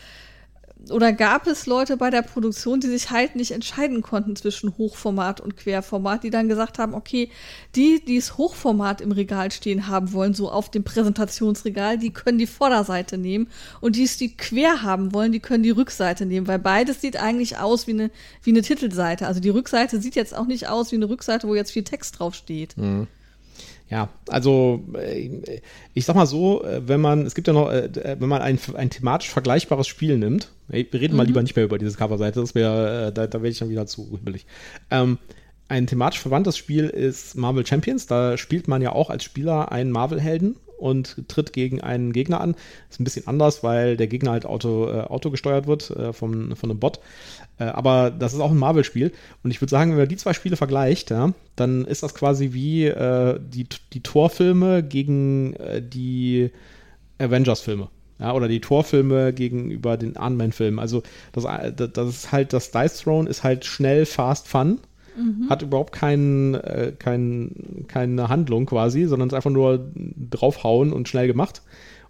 oder 0.91 1.13
gab 1.13 1.47
es 1.47 1.67
Leute 1.67 1.97
bei 1.97 2.11
der 2.11 2.23
Produktion, 2.23 2.81
die 2.81 2.89
sich 2.89 3.11
halt 3.11 3.37
nicht 3.37 3.53
entscheiden 3.53 4.03
konnten 4.03 4.37
zwischen 4.37 4.77
Hochformat 4.77 5.41
und 5.41 5.57
Querformat, 5.57 6.25
die 6.25 6.31
dann 6.31 6.49
gesagt 6.49 6.79
haben, 6.79 6.95
okay, 6.95 7.31
die, 7.75 8.05
die 8.05 8.17
es 8.17 8.37
Hochformat 8.37 9.01
im 9.01 9.13
Regal 9.13 9.51
stehen 9.51 9.89
haben 9.89 10.13
wollen, 10.13 10.35
so 10.35 10.51
auf 10.51 10.71
dem 10.71 10.85
Präsentationsregal, 10.85 11.99
die 11.99 12.11
können 12.11 12.39
die 12.39 12.47
Vorderseite 12.47 13.19
nehmen 13.19 13.49
und 13.81 13.97
die 13.97 14.05
es 14.05 14.17
die 14.17 14.37
quer 14.37 14.83
haben 14.83 15.13
wollen, 15.13 15.33
die 15.33 15.41
können 15.41 15.63
die 15.63 15.71
Rückseite 15.71 16.27
nehmen, 16.27 16.47
weil 16.47 16.59
beides 16.59 17.01
sieht 17.01 17.17
eigentlich 17.17 17.59
aus 17.59 17.87
wie 17.87 17.93
eine, 17.93 18.11
wie 18.43 18.51
eine 18.51 18.63
Titelseite. 18.63 19.27
Also 19.27 19.41
die 19.41 19.51
Rückseite 19.51 20.01
sieht 20.01 20.17
jetzt 20.17 20.37
auch 20.37 20.47
nicht 20.47 20.69
aus 20.69 20.93
wie 20.93 20.97
eine 20.97 21.09
Rückseite, 21.09 21.49
wo 21.49 21.55
jetzt 21.55 21.73
viel 21.73 21.85
Text 21.85 22.19
drauf 22.19 22.35
steht. 22.35 22.77
Mhm. 22.77 23.07
Ja, 23.95 24.09
also 24.29 24.83
äh, 24.95 25.61
ich 25.95 26.05
sag 26.05 26.17
mal 26.17 26.27
so, 26.27 26.65
äh, 26.65 26.83
wenn 26.89 27.01
man, 27.01 27.25
es 27.27 27.37
gibt 27.37 27.47
ja 27.47 27.53
noch, 27.53 27.71
äh, 27.71 28.17
wenn 28.19 28.29
man 28.29 28.43
ein, 28.43 28.59
ein 28.75 28.91
thematisch 28.91 29.31
vergleichbares 29.31 29.87
Spiel 29.87 30.19
nimmt, 30.19 30.51
wir 30.67 30.93
reden 30.93 31.13
mhm. 31.13 31.19
mal 31.19 31.27
lieber 31.29 31.41
nicht 31.41 31.55
mehr 31.55 31.65
über 31.65 31.79
diese 31.79 31.97
Coverseite, 31.97 32.41
das 32.41 32.57
wäre, 32.57 33.13
da, 33.15 33.29
da 33.29 33.39
werde 33.39 33.51
ich 33.51 33.59
dann 33.61 33.71
wieder 33.71 33.87
zu 33.87 34.09
hibbelig. 34.11 34.47
Ähm, 34.91 35.19
ein 35.69 35.87
thematisch 35.87 36.19
verwandtes 36.19 36.59
Spiel 36.59 36.87
ist 36.89 37.37
Marvel 37.37 37.65
Champions. 37.65 38.09
Da 38.09 38.37
spielt 38.37 38.67
man 38.67 38.83
ja 38.83 38.91
auch 38.91 39.11
als 39.11 39.23
Spieler 39.23 39.71
einen 39.71 39.93
Marvel-Helden 39.93 40.57
und 40.77 41.29
tritt 41.29 41.53
gegen 41.53 41.81
einen 41.81 42.13
Gegner 42.13 42.41
an. 42.41 42.57
Ist 42.91 43.01
ein 43.01 43.05
bisschen 43.05 43.29
anders, 43.29 43.63
weil 43.63 43.97
der 43.97 44.09
Gegner 44.09 44.33
halt 44.33 44.45
Auto, 44.45 44.89
äh, 44.89 45.03
Auto 45.03 45.31
gesteuert 45.31 45.69
wird 45.69 45.91
äh, 45.91 46.13
vom, 46.13 46.57
von 46.57 46.71
einem 46.71 46.81
Bot. 46.81 46.99
Äh, 47.59 47.65
aber 47.65 48.11
das 48.11 48.35
ist 48.35 48.41
auch 48.41 48.51
ein 48.51 48.59
Marvel-Spiel. 48.59 49.13
Und 49.43 49.51
ich 49.51 49.61
würde 49.61 49.71
sagen, 49.71 49.93
wenn 49.93 49.99
man 49.99 50.09
die 50.09 50.17
zwei 50.17 50.33
Spiele 50.33 50.57
vergleicht, 50.57 51.11
ja, 51.11 51.33
dann 51.57 51.85
ist 51.85 52.03
das 52.03 52.15
quasi 52.15 52.53
wie 52.53 52.87
äh, 52.87 53.39
die, 53.41 53.67
die 53.93 54.03
Torfilme 54.03 54.83
gegen 54.83 55.55
äh, 55.55 55.83
die 55.83 56.51
Avengers-Filme. 57.19 57.89
Ja, 58.19 58.33
oder 58.33 58.47
die 58.47 58.61
Torfilme 58.61 59.33
gegenüber 59.33 59.97
den 59.97 60.17
Ant-Man-Filmen. 60.17 60.79
Also 60.79 61.03
das, 61.33 61.45
äh, 61.45 61.73
das 61.73 62.09
ist 62.09 62.33
halt, 62.33 62.53
das 62.53 62.71
Dice 62.71 62.99
Throne 62.99 63.29
ist 63.29 63.43
halt 63.43 63.65
schnell, 63.65 64.07
fast, 64.07 64.49
fun. 64.49 64.79
Mhm. 65.17 65.49
Hat 65.49 65.63
überhaupt 65.63 65.93
kein, 65.93 66.55
äh, 66.55 66.93
kein, 66.99 67.85
keine 67.87 68.29
Handlung 68.29 68.67
quasi, 68.67 69.05
sondern 69.05 69.29
ist 69.29 69.35
einfach 69.35 69.51
nur 69.51 69.91
draufhauen 70.31 70.93
und 70.93 71.09
schnell 71.09 71.29
gemacht. 71.29 71.63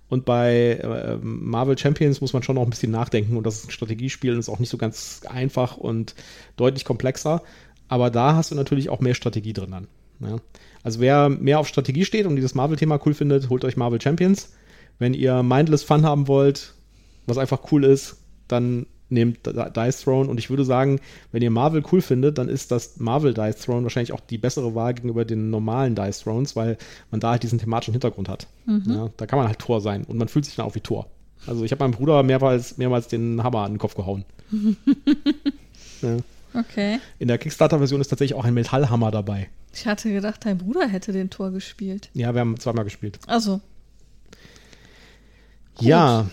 Und 0.09 0.24
bei 0.24 0.78
äh, 0.82 1.16
Marvel 1.22 1.78
Champions 1.78 2.20
muss 2.20 2.32
man 2.32 2.42
schon 2.42 2.57
noch 2.57 2.62
ein 2.62 2.70
bisschen 2.70 2.92
nachdenken 2.92 3.36
und 3.36 3.46
das 3.46 3.57
ist 3.57 3.68
ein 3.68 3.70
Strategiespiel 3.70 4.32
und 4.32 4.38
ist 4.38 4.48
auch 4.48 4.59
nicht 4.59 4.68
so 4.68 4.76
ganz 4.76 5.22
einfach 5.28 5.76
und 5.76 6.14
deutlich 6.57 6.84
komplexer. 6.84 7.42
Aber 7.88 8.11
da 8.11 8.34
hast 8.34 8.50
du 8.50 8.55
natürlich 8.55 8.88
auch 8.90 9.00
mehr 9.00 9.14
Strategie 9.14 9.52
drin 9.52 9.70
dann. 9.70 9.88
Ja. 10.20 10.36
Also 10.82 11.00
wer 11.00 11.28
mehr 11.28 11.59
auf 11.59 11.68
Strategie 11.68 12.05
steht 12.05 12.26
und 12.26 12.36
dieses 12.36 12.55
Marvel-Thema 12.55 13.00
cool 13.05 13.14
findet, 13.14 13.48
holt 13.48 13.64
euch 13.64 13.76
Marvel 13.76 14.00
Champions. 14.00 14.52
Wenn 14.98 15.14
ihr 15.14 15.42
Mindless 15.42 15.82
Fun 15.82 16.05
haben 16.05 16.28
wollt, 16.28 16.74
was 17.26 17.38
einfach 17.38 17.72
cool 17.72 17.84
ist, 17.84 18.18
dann 18.46 18.86
nehmt 19.15 19.47
Dice 19.47 20.03
Throne. 20.03 20.29
Und 20.29 20.39
ich 20.39 20.51
würde 20.51 20.65
sagen, 20.65 21.01
wenn 21.33 21.43
ihr 21.43 21.51
Marvel 21.51 21.83
cool 21.91 22.03
findet, 22.03 22.39
dann 22.39 22.49
ist 22.49 22.71
das 22.71 22.99
Marvel 22.99 23.33
Dice 23.33 23.61
Throne 23.61 23.85
wahrscheinlich 23.85 24.12
auch 24.12 24.21
die 24.21 24.39
bessere 24.39 24.75
Wahl 24.75 24.95
gegenüber 24.95 25.25
den 25.25 25.51
normalen 25.51 25.95
Dice 25.95 26.21
Thrones, 26.21 26.57
weil 26.57 26.77
man 27.11 27.21
da 27.21 27.31
halt 27.31 27.43
diesen 27.43 27.59
thematischen 27.59 27.95
Hintergrund 27.95 28.29
hat. 28.29 28.47
Mhm. 28.67 28.83
Ja, 28.87 29.11
da 29.17 29.27
kann 29.27 29.39
man 29.39 29.49
halt 29.49 29.59
Tor 29.59 29.81
sein 29.81 30.05
und 30.05 30.19
man 30.19 30.29
fühlt 30.29 30.45
sich 30.45 30.57
dann 30.57 30.67
auch 30.67 30.75
wie 30.75 30.81
Tor. 30.81 31.07
Also 31.47 31.65
ich 31.65 31.73
habe 31.73 31.83
meinem 31.85 31.93
Bruder 31.93 32.23
mehrmals, 32.23 32.79
mehrmals 32.79 33.09
den 33.09 33.43
Hammer 33.43 33.61
an 33.61 33.73
den 33.73 33.79
Kopf 33.79 33.95
gehauen. 33.95 34.25
ja. 36.03 36.17
Okay. 36.55 37.01
In 37.19 37.29
der 37.29 37.39
Kickstarter-Version 37.39 38.01
ist 38.01 38.09
tatsächlich 38.09 38.39
auch 38.39 38.45
ein 38.45 38.55
Metallhammer 38.55 39.11
dabei. 39.11 39.49
Ich 39.73 39.87
hatte 39.87 40.12
gedacht, 40.12 40.45
dein 40.45 40.59
Bruder 40.59 40.87
hätte 40.87 41.12
den 41.12 41.31
Tor 41.31 41.51
gespielt. 41.51 42.11
Ja, 42.15 42.33
wir 42.33 42.41
haben 42.41 42.59
zweimal 42.61 42.85
gespielt. 42.85 43.19
Also. 43.27 43.61
Ja, 45.81 46.27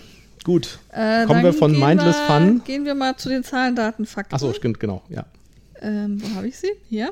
Gut. 0.44 0.80
Äh, 0.92 1.26
Kommen 1.26 1.44
wir 1.44 1.54
von 1.54 1.78
Mindless 1.78 2.18
wir, 2.18 2.28
Fun. 2.28 2.62
Gehen 2.66 2.86
wir 2.86 2.96
mal 2.96 3.16
zu 3.16 3.30
den 3.30 3.44
Zahlen, 3.44 3.76
Daten, 3.76 4.06
Fakten. 4.06 4.34
Achso, 4.34 4.54
stimmt, 4.54 4.80
genau, 4.80 5.04
ja. 5.10 5.26
Ähm, 5.82 6.22
wo 6.22 6.36
habe 6.36 6.48
ich 6.48 6.58
sie? 6.58 6.72
Hier. 6.89 7.12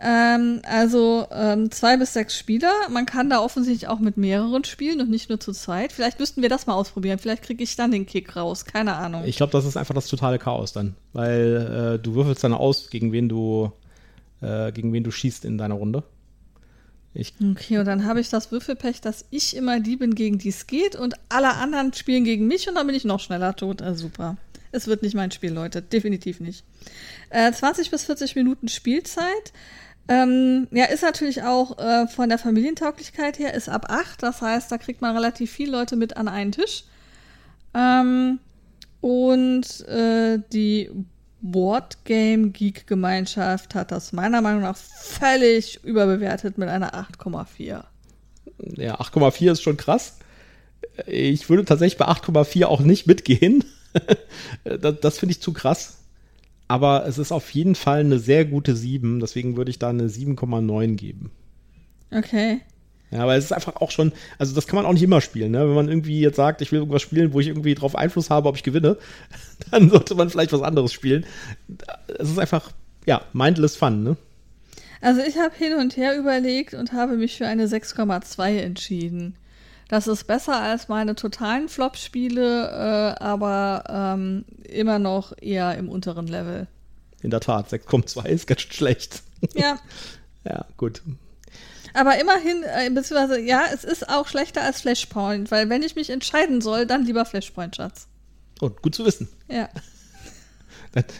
Ähm, 0.00 0.60
also 0.64 1.26
ähm, 1.32 1.70
zwei 1.70 1.96
bis 1.96 2.12
sechs 2.12 2.38
Spieler. 2.38 2.70
Man 2.90 3.04
kann 3.04 3.30
da 3.30 3.40
offensichtlich 3.40 3.88
auch 3.88 3.98
mit 3.98 4.16
mehreren 4.16 4.64
spielen 4.64 5.00
und 5.00 5.10
nicht 5.10 5.28
nur 5.28 5.40
zu 5.40 5.52
zweit. 5.52 5.92
Vielleicht 5.92 6.20
müssten 6.20 6.42
wir 6.42 6.48
das 6.48 6.66
mal 6.66 6.74
ausprobieren. 6.74 7.18
Vielleicht 7.18 7.42
kriege 7.42 7.64
ich 7.64 7.74
dann 7.76 7.90
den 7.90 8.06
Kick 8.06 8.36
raus. 8.36 8.64
Keine 8.64 8.94
Ahnung. 8.94 9.24
Ich 9.24 9.36
glaube, 9.36 9.52
das 9.52 9.64
ist 9.64 9.76
einfach 9.76 9.94
das 9.94 10.06
totale 10.06 10.38
Chaos 10.38 10.72
dann. 10.72 10.94
Weil 11.12 11.96
äh, 11.96 12.02
du 12.02 12.14
würfelst 12.14 12.44
dann 12.44 12.54
aus, 12.54 12.90
gegen 12.90 13.12
wen 13.12 13.28
du, 13.28 13.72
äh, 14.40 14.70
gegen 14.72 14.92
wen 14.92 15.02
du 15.02 15.10
schießt 15.10 15.44
in 15.44 15.58
deiner 15.58 15.74
Runde. 15.74 16.04
Ich 17.14 17.34
okay, 17.42 17.78
und 17.78 17.86
dann 17.86 18.04
habe 18.04 18.20
ich 18.20 18.28
das 18.28 18.52
Würfelpech, 18.52 19.00
dass 19.00 19.24
ich 19.30 19.56
immer 19.56 19.80
die 19.80 19.96
bin, 19.96 20.14
gegen 20.14 20.38
die 20.38 20.50
es 20.50 20.66
geht 20.66 20.94
und 20.94 21.14
alle 21.28 21.54
anderen 21.54 21.92
spielen 21.92 22.24
gegen 22.24 22.46
mich 22.46 22.68
und 22.68 22.74
dann 22.74 22.86
bin 22.86 22.94
ich 22.94 23.04
noch 23.04 23.20
schneller 23.20 23.56
tot. 23.56 23.82
Also 23.82 24.02
super. 24.06 24.36
Es 24.70 24.86
wird 24.86 25.02
nicht 25.02 25.14
mein 25.14 25.30
Spiel, 25.30 25.52
Leute. 25.52 25.80
Definitiv 25.80 26.40
nicht. 26.40 26.64
Äh, 27.30 27.52
20 27.52 27.90
bis 27.90 28.04
40 28.04 28.36
Minuten 28.36 28.68
Spielzeit. 28.68 29.52
Ähm, 30.08 30.68
ja, 30.70 30.86
ist 30.86 31.02
natürlich 31.02 31.42
auch 31.42 31.78
äh, 31.78 32.06
von 32.06 32.28
der 32.28 32.38
Familientauglichkeit 32.38 33.38
her, 33.38 33.54
ist 33.54 33.68
ab 33.68 33.86
8. 33.90 34.22
Das 34.22 34.40
heißt, 34.40 34.70
da 34.70 34.78
kriegt 34.78 35.02
man 35.02 35.14
relativ 35.14 35.50
viele 35.50 35.72
Leute 35.72 35.96
mit 35.96 36.16
an 36.16 36.28
einen 36.28 36.52
Tisch. 36.52 36.84
Ähm, 37.74 38.38
und 39.00 39.86
äh, 39.86 40.40
die 40.52 40.90
Boardgame 41.40 42.50
Geek 42.50 42.86
Gemeinschaft 42.86 43.74
hat 43.74 43.92
das 43.92 44.12
meiner 44.12 44.40
Meinung 44.40 44.62
nach 44.62 44.76
völlig 44.76 45.82
überbewertet 45.84 46.58
mit 46.58 46.68
einer 46.68 46.94
8,4. 46.94 47.84
Ja, 48.76 49.00
8,4 49.00 49.52
ist 49.52 49.62
schon 49.62 49.76
krass. 49.76 50.18
Ich 51.06 51.48
würde 51.48 51.64
tatsächlich 51.64 51.98
bei 51.98 52.06
8,4 52.06 52.64
auch 52.64 52.80
nicht 52.80 53.06
mitgehen. 53.06 53.64
das, 54.64 55.00
das 55.00 55.18
finde 55.18 55.32
ich 55.32 55.40
zu 55.40 55.52
krass. 55.52 55.98
Aber 56.66 57.06
es 57.06 57.18
ist 57.18 57.32
auf 57.32 57.50
jeden 57.50 57.74
Fall 57.74 58.00
eine 58.00 58.18
sehr 58.18 58.44
gute 58.44 58.76
7, 58.76 59.20
deswegen 59.20 59.56
würde 59.56 59.70
ich 59.70 59.78
da 59.78 59.88
eine 59.88 60.08
7,9 60.08 60.96
geben. 60.96 61.30
Okay. 62.10 62.60
Ja, 63.10 63.22
aber 63.22 63.36
es 63.36 63.44
ist 63.44 63.52
einfach 63.52 63.76
auch 63.76 63.90
schon, 63.90 64.12
also 64.38 64.54
das 64.54 64.66
kann 64.66 64.76
man 64.76 64.84
auch 64.84 64.92
nicht 64.92 65.02
immer 65.02 65.20
spielen, 65.20 65.52
ne? 65.52 65.66
Wenn 65.66 65.74
man 65.74 65.88
irgendwie 65.88 66.20
jetzt 66.20 66.36
sagt, 66.36 66.60
ich 66.60 66.72
will 66.72 66.80
irgendwas 66.80 67.02
spielen, 67.02 67.32
wo 67.32 67.40
ich 67.40 67.48
irgendwie 67.48 67.74
drauf 67.74 67.96
Einfluss 67.96 68.28
habe, 68.28 68.48
ob 68.48 68.56
ich 68.56 68.62
gewinne, 68.62 68.98
dann 69.70 69.88
sollte 69.88 70.14
man 70.14 70.28
vielleicht 70.28 70.52
was 70.52 70.62
anderes 70.62 70.92
spielen. 70.92 71.24
Es 72.18 72.30
ist 72.30 72.38
einfach, 72.38 72.70
ja, 73.06 73.22
mindless 73.32 73.76
fun, 73.76 74.02
ne? 74.02 74.16
Also 75.00 75.22
ich 75.22 75.38
habe 75.38 75.54
hin 75.54 75.74
und 75.74 75.96
her 75.96 76.18
überlegt 76.18 76.74
und 76.74 76.92
habe 76.92 77.16
mich 77.16 77.36
für 77.36 77.46
eine 77.46 77.66
6,2 77.66 78.58
entschieden. 78.58 79.36
Das 79.88 80.06
ist 80.06 80.24
besser 80.24 80.60
als 80.60 80.88
meine 80.88 81.14
totalen 81.14 81.68
Flop-Spiele, 81.68 83.16
äh, 83.18 83.22
aber 83.22 83.84
ähm, 83.88 84.44
immer 84.64 84.98
noch 84.98 85.32
eher 85.40 85.78
im 85.78 85.88
unteren 85.88 86.26
Level. 86.26 86.66
In 87.22 87.30
der 87.30 87.40
Tat, 87.40 87.72
6,2 87.72 88.26
ist 88.26 88.46
ganz 88.46 88.60
schlecht. 88.60 89.22
Ja. 89.54 89.78
ja, 90.44 90.66
gut. 90.76 91.00
Aber 91.98 92.20
immerhin, 92.20 92.62
äh, 92.62 92.88
beziehungsweise, 92.90 93.40
ja, 93.40 93.64
es 93.74 93.82
ist 93.82 94.08
auch 94.08 94.28
schlechter 94.28 94.62
als 94.62 94.82
Flashpoint, 94.82 95.50
weil 95.50 95.68
wenn 95.68 95.82
ich 95.82 95.96
mich 95.96 96.10
entscheiden 96.10 96.60
soll, 96.60 96.86
dann 96.86 97.04
lieber 97.04 97.24
Flashpoint, 97.24 97.74
Schatz. 97.74 98.06
Oh, 98.60 98.70
gut 98.70 98.94
zu 98.94 99.04
wissen. 99.04 99.28
Ja. 99.48 99.68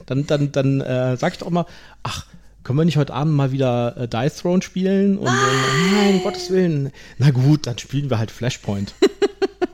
Dann, 0.06 0.26
dann, 0.26 0.50
dann, 0.50 0.80
äh, 0.80 1.16
sag 1.18 1.34
ich 1.34 1.38
doch 1.40 1.50
mal, 1.50 1.66
ach, 2.02 2.26
können 2.64 2.78
wir 2.78 2.86
nicht 2.86 2.96
heute 2.96 3.12
Abend 3.12 3.34
mal 3.34 3.52
wieder 3.52 3.96
äh, 3.98 4.08
Dice 4.08 4.38
Throne 4.38 4.62
spielen? 4.62 5.18
Und 5.18 5.26
nein. 5.26 5.36
Dann, 5.36 5.92
nein, 5.92 6.14
um 6.14 6.22
Gottes 6.22 6.50
Willen. 6.50 6.90
Na 7.18 7.30
gut, 7.30 7.66
dann 7.66 7.76
spielen 7.76 8.08
wir 8.08 8.18
halt 8.18 8.30
Flashpoint. 8.30 8.94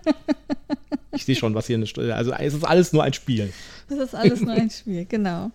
ich 1.13 1.25
sehe 1.25 1.37
schon, 1.37 1.55
was 1.55 1.69
hier 1.69 1.77
eine 1.77 1.87
Stunde. 1.87 2.15
Also 2.17 2.33
es 2.33 2.55
ist 2.55 2.65
alles 2.65 2.93
nur 2.93 3.05
ein 3.05 3.13
Spiel. 3.13 3.53
Es 3.89 3.99
ist 3.99 4.15
alles 4.17 4.41
nur 4.41 4.53
ein 4.53 4.69
Spiel, 4.69 5.05
genau. 5.05 5.53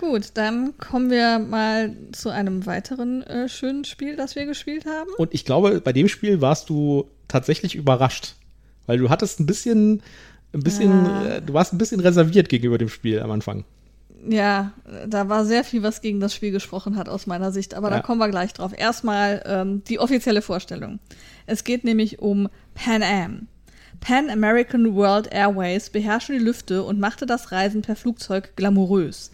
Gut, 0.00 0.30
dann 0.34 0.78
kommen 0.78 1.10
wir 1.10 1.38
mal 1.38 1.94
zu 2.12 2.30
einem 2.30 2.64
weiteren 2.64 3.22
äh, 3.24 3.50
schönen 3.50 3.84
Spiel, 3.84 4.16
das 4.16 4.34
wir 4.34 4.46
gespielt 4.46 4.86
haben. 4.86 5.10
Und 5.18 5.34
ich 5.34 5.44
glaube, 5.44 5.82
bei 5.82 5.92
dem 5.92 6.08
Spiel 6.08 6.40
warst 6.40 6.70
du 6.70 7.04
tatsächlich 7.28 7.74
überrascht, 7.74 8.34
weil 8.86 8.96
du 8.96 9.10
hattest 9.10 9.40
ein 9.40 9.46
bisschen, 9.46 10.02
ein 10.54 10.62
bisschen, 10.62 11.04
Ja. 11.04 11.20
äh, 11.36 11.42
du 11.42 11.52
warst 11.52 11.74
ein 11.74 11.78
bisschen 11.78 12.00
reserviert 12.00 12.48
gegenüber 12.48 12.78
dem 12.78 12.88
Spiel 12.88 13.20
am 13.20 13.30
Anfang. 13.30 13.64
Ja, 14.26 14.72
da 15.06 15.28
war 15.28 15.44
sehr 15.44 15.64
viel, 15.64 15.82
was 15.82 16.00
gegen 16.00 16.18
das 16.18 16.34
Spiel 16.34 16.50
gesprochen 16.50 16.96
hat 16.96 17.10
aus 17.10 17.26
meiner 17.26 17.52
Sicht, 17.52 17.74
aber 17.74 17.90
Ja. 17.90 17.96
da 17.96 18.02
kommen 18.02 18.20
wir 18.20 18.28
gleich 18.30 18.54
drauf. 18.54 18.72
Erstmal 18.74 19.42
ähm, 19.44 19.84
die 19.84 19.98
offizielle 19.98 20.40
Vorstellung. 20.40 20.98
Es 21.46 21.62
geht 21.62 21.84
nämlich 21.84 22.20
um 22.20 22.48
Pan 22.74 23.02
Am. 23.02 23.48
Pan 24.00 24.30
American 24.30 24.94
World 24.94 25.30
Airways 25.30 25.90
beherrschte 25.90 26.32
die 26.32 26.38
Lüfte 26.38 26.84
und 26.84 26.98
machte 26.98 27.26
das 27.26 27.52
Reisen 27.52 27.82
per 27.82 27.96
Flugzeug 27.96 28.56
glamourös. 28.56 29.30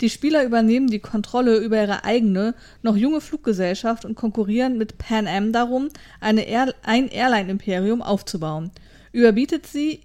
Die 0.00 0.10
Spieler 0.10 0.44
übernehmen 0.44 0.86
die 0.86 0.98
Kontrolle 0.98 1.58
über 1.58 1.80
ihre 1.80 2.04
eigene, 2.04 2.54
noch 2.82 2.96
junge 2.96 3.20
Fluggesellschaft 3.20 4.04
und 4.04 4.14
konkurrieren 4.14 4.78
mit 4.78 4.96
Pan 4.98 5.26
Am 5.26 5.52
darum, 5.52 5.88
eine 6.20 6.46
Air 6.46 6.74
ein 6.82 7.08
Airline-Imperium 7.08 8.00
aufzubauen. 8.00 8.70
Überbietet 9.12 9.66
sie 9.66 10.00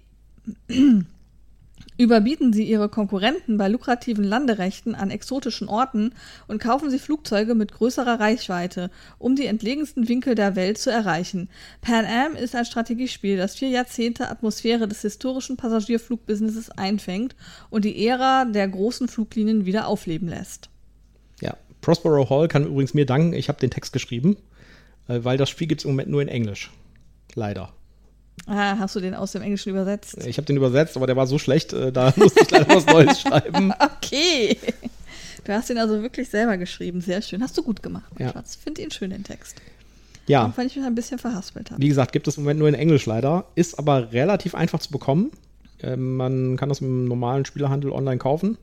Überbieten 1.98 2.52
sie 2.52 2.64
ihre 2.64 2.88
Konkurrenten 2.88 3.56
bei 3.56 3.68
lukrativen 3.68 4.24
Landerechten 4.24 4.94
an 4.94 5.10
exotischen 5.10 5.68
Orten 5.68 6.12
und 6.46 6.60
kaufen 6.60 6.90
sie 6.90 6.98
Flugzeuge 6.98 7.54
mit 7.54 7.72
größerer 7.72 8.20
Reichweite, 8.20 8.90
um 9.18 9.34
die 9.34 9.46
entlegensten 9.46 10.08
Winkel 10.08 10.34
der 10.34 10.56
Welt 10.56 10.76
zu 10.76 10.90
erreichen. 10.90 11.48
Pan 11.80 12.04
Am 12.04 12.36
ist 12.36 12.54
ein 12.54 12.66
Strategiespiel, 12.66 13.38
das 13.38 13.56
vier 13.56 13.70
Jahrzehnte 13.70 14.28
Atmosphäre 14.28 14.88
des 14.88 15.00
historischen 15.02 15.56
Passagierflugbusinesses 15.56 16.70
einfängt 16.70 17.34
und 17.70 17.84
die 17.86 18.06
Ära 18.06 18.44
der 18.44 18.68
großen 18.68 19.08
Fluglinien 19.08 19.64
wieder 19.64 19.88
aufleben 19.88 20.28
lässt. 20.28 20.68
Ja, 21.40 21.56
Prospero 21.80 22.28
Hall 22.28 22.48
kann 22.48 22.66
übrigens 22.66 22.92
mir 22.92 23.06
danken, 23.06 23.32
ich 23.32 23.48
habe 23.48 23.60
den 23.60 23.70
Text 23.70 23.94
geschrieben, 23.94 24.36
äh, 25.08 25.20
weil 25.22 25.38
das 25.38 25.48
Spiel 25.48 25.66
gibt 25.66 25.80
es 25.80 25.84
im 25.86 25.92
Moment 25.92 26.10
nur 26.10 26.20
in 26.20 26.28
Englisch. 26.28 26.70
Leider. 27.34 27.72
Ah, 28.46 28.76
hast 28.78 28.94
du 28.94 29.00
den 29.00 29.14
aus 29.14 29.32
dem 29.32 29.42
Englischen 29.42 29.70
übersetzt? 29.70 30.24
Ich 30.26 30.36
habe 30.36 30.46
den 30.46 30.56
übersetzt, 30.56 30.96
aber 30.96 31.06
der 31.06 31.16
war 31.16 31.26
so 31.26 31.38
schlecht, 31.38 31.72
äh, 31.72 31.90
da 31.90 32.12
musste 32.16 32.40
ich 32.42 32.50
leider 32.50 32.68
was 32.74 32.86
Neues 32.86 33.20
schreiben. 33.20 33.72
Okay. 33.80 34.56
Du 35.44 35.52
hast 35.52 35.70
ihn 35.70 35.78
also 35.78 36.02
wirklich 36.02 36.28
selber 36.28 36.56
geschrieben. 36.56 37.00
Sehr 37.00 37.22
schön. 37.22 37.40
Hast 37.42 37.56
du 37.56 37.62
gut 37.62 37.82
gemacht, 37.82 38.04
mein 38.18 38.28
Ja. 38.28 38.32
Schatz. 38.32 38.56
Finde 38.56 38.82
ihn 38.82 38.90
schön, 38.90 39.10
den 39.10 39.22
Text. 39.24 39.56
Ja, 40.26 40.46
Auch 40.46 40.56
wenn 40.56 40.66
ich 40.66 40.74
mich 40.76 40.84
ein 40.84 40.94
bisschen 40.96 41.18
verhaspelt 41.20 41.70
habe. 41.70 41.80
wie 41.80 41.88
gesagt, 41.88 42.12
gibt 42.12 42.26
es 42.26 42.36
im 42.36 42.42
Moment 42.42 42.58
nur 42.58 42.68
in 42.68 42.74
Englisch 42.74 43.06
leider, 43.06 43.44
ist 43.54 43.78
aber 43.78 44.10
relativ 44.12 44.54
einfach 44.56 44.80
zu 44.80 44.90
bekommen. 44.90 45.30
Ähm, 45.82 46.16
man 46.16 46.56
kann 46.56 46.68
das 46.68 46.80
im 46.80 47.04
normalen 47.06 47.44
Spielerhandel 47.44 47.92
online 47.92 48.18
kaufen. 48.18 48.58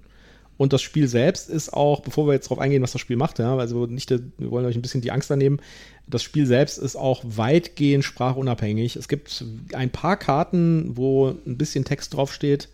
Und 0.63 0.71
das 0.71 0.81
Spiel 0.81 1.09
selbst 1.09 1.49
ist 1.49 1.73
auch, 1.73 1.99
bevor 1.99 2.25
wir 2.25 2.31
jetzt 2.31 2.45
darauf 2.45 2.59
eingehen, 2.59 2.81
was 2.81 2.93
das 2.93 3.01
Spiel 3.01 3.17
macht, 3.17 3.37
ja, 3.37 3.53
also 3.57 3.85
nicht, 3.85 4.09
wir 4.11 4.49
wollen 4.49 4.65
euch 4.65 4.77
ein 4.77 4.81
bisschen 4.81 5.01
die 5.01 5.11
Angst 5.11 5.29
da 5.29 5.35
nehmen. 5.35 5.59
Das 6.07 6.23
Spiel 6.23 6.45
selbst 6.45 6.77
ist 6.77 6.95
auch 6.95 7.21
weitgehend 7.25 8.05
sprachunabhängig. 8.05 8.95
Es 8.95 9.09
gibt 9.09 9.43
ein 9.73 9.89
paar 9.89 10.15
Karten, 10.15 10.95
wo 10.95 11.35
ein 11.45 11.57
bisschen 11.57 11.83
Text 11.83 12.13
draufsteht, 12.13 12.69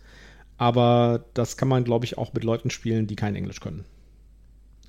aber 0.56 1.24
das 1.34 1.56
kann 1.56 1.66
man, 1.66 1.82
glaube 1.82 2.04
ich, 2.04 2.16
auch 2.16 2.32
mit 2.32 2.44
Leuten 2.44 2.70
spielen, 2.70 3.08
die 3.08 3.16
kein 3.16 3.34
Englisch 3.34 3.58
können. 3.58 3.84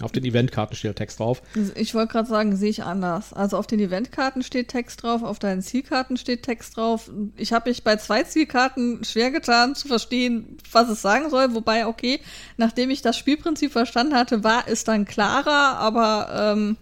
Auf 0.01 0.11
den 0.11 0.23
Eventkarten 0.23 0.75
steht 0.75 0.95
Text 0.95 1.19
drauf. 1.19 1.41
Ich 1.75 1.93
wollte 1.93 2.11
gerade 2.11 2.27
sagen, 2.27 2.55
sehe 2.55 2.69
ich 2.69 2.83
anders. 2.83 3.33
Also 3.33 3.57
auf 3.57 3.67
den 3.67 3.79
Eventkarten 3.79 4.43
steht 4.43 4.69
Text 4.69 5.03
drauf, 5.03 5.23
auf 5.23 5.39
deinen 5.39 5.61
Zielkarten 5.61 6.17
steht 6.17 6.43
Text 6.43 6.77
drauf. 6.77 7.09
Ich 7.37 7.53
habe 7.53 7.69
mich 7.69 7.83
bei 7.83 7.95
zwei 7.97 8.23
Zielkarten 8.23 9.03
schwer 9.03 9.31
getan 9.31 9.75
zu 9.75 9.87
verstehen, 9.87 10.57
was 10.71 10.89
es 10.89 11.01
sagen 11.01 11.29
soll. 11.29 11.53
Wobei, 11.53 11.87
okay, 11.87 12.19
nachdem 12.57 12.89
ich 12.89 13.01
das 13.01 13.17
Spielprinzip 13.17 13.71
verstanden 13.71 14.15
hatte, 14.15 14.43
war 14.43 14.63
es 14.67 14.83
dann 14.83 15.05
klarer, 15.05 15.77
aber 15.77 16.53
ähm, 16.55 16.77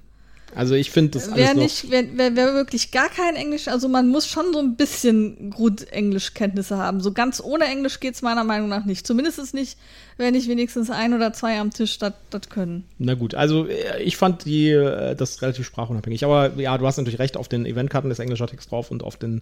Also 0.56 0.74
ich 0.74 0.92
finde 0.92 1.12
das 1.12 1.30
alles 1.30 1.38
wer 1.38 1.54
nicht, 1.54 1.86
wer, 1.90 2.04
wer, 2.16 2.36
wer 2.36 2.54
wirklich 2.54 2.92
gar 2.92 3.10
kein 3.10 3.36
Englisch, 3.36 3.68
also 3.68 3.88
man 3.88 4.08
muss 4.08 4.28
schon 4.28 4.52
so 4.54 4.60
ein 4.60 4.76
bisschen 4.76 5.52
gut 5.52 5.88
Englischkenntnisse 5.92 6.78
haben. 6.78 7.02
So 7.02 7.12
ganz 7.12 7.42
ohne 7.44 7.66
Englisch 7.66 8.00
geht's 8.00 8.22
meiner 8.22 8.44
Meinung 8.44 8.70
nach 8.70 8.86
nicht. 8.86 9.06
Zumindest 9.06 9.40
ist 9.40 9.54
nicht, 9.54 9.78
wenn 10.18 10.34
nicht 10.34 10.48
wenigstens 10.48 10.90
ein 10.90 11.14
oder 11.14 11.34
zwei 11.34 11.60
am 11.60 11.72
Tisch 11.72 12.00
das 12.00 12.14
können. 12.50 12.84
Na 12.98 13.14
gut, 13.14 13.36
also 13.36 13.68
äh, 13.68 14.02
ich 14.02 14.18
fand 14.18 14.46
die 14.46 14.72
äh, 14.72 15.16
das 15.16 15.42
relativ 15.42 15.66
sprachunabhängig. 15.66 16.24
Aber 16.24 16.54
ja, 16.58 16.78
du 16.78 16.86
hast 16.86 16.98
natürlich 16.98 17.20
recht, 17.20 17.38
auf 17.38 17.48
den 17.48 17.66
Eventkarten 17.66 18.10
ist 18.10 18.20
englischer 18.20 18.48
Text 18.48 18.72
drauf 18.72 18.92
und 18.92 19.04
auf 19.04 19.18
den 19.18 19.42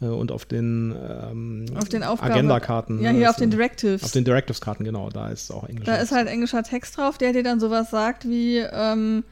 äh, 0.00 0.06
und 0.06 0.32
auf 0.32 0.44
den, 0.44 0.94
ähm, 0.94 1.66
Auf 1.76 1.88
den 1.88 2.02
Aufgaben. 2.02 2.32
Agendakarten. 2.32 3.02
Ja, 3.02 3.10
hier 3.10 3.30
auf 3.30 3.36
den 3.36 3.50
Directives. 3.50 4.02
Auf 4.02 4.12
den 4.12 4.24
Directives-Karten, 4.24 4.84
genau, 4.84 5.10
da 5.10 5.28
ist 5.28 5.50
auch 5.50 5.68
Englisch. 5.68 5.86
Da 5.86 5.96
ist 5.96 6.12
halt 6.12 6.28
englischer 6.28 6.62
Text 6.62 6.96
drauf, 6.96 7.18
der 7.18 7.32
dir 7.32 7.42
dann 7.42 7.60
sowas 7.60 7.90
sagt 7.90 8.28
wie, 8.28 8.58
ähm, 8.58 9.24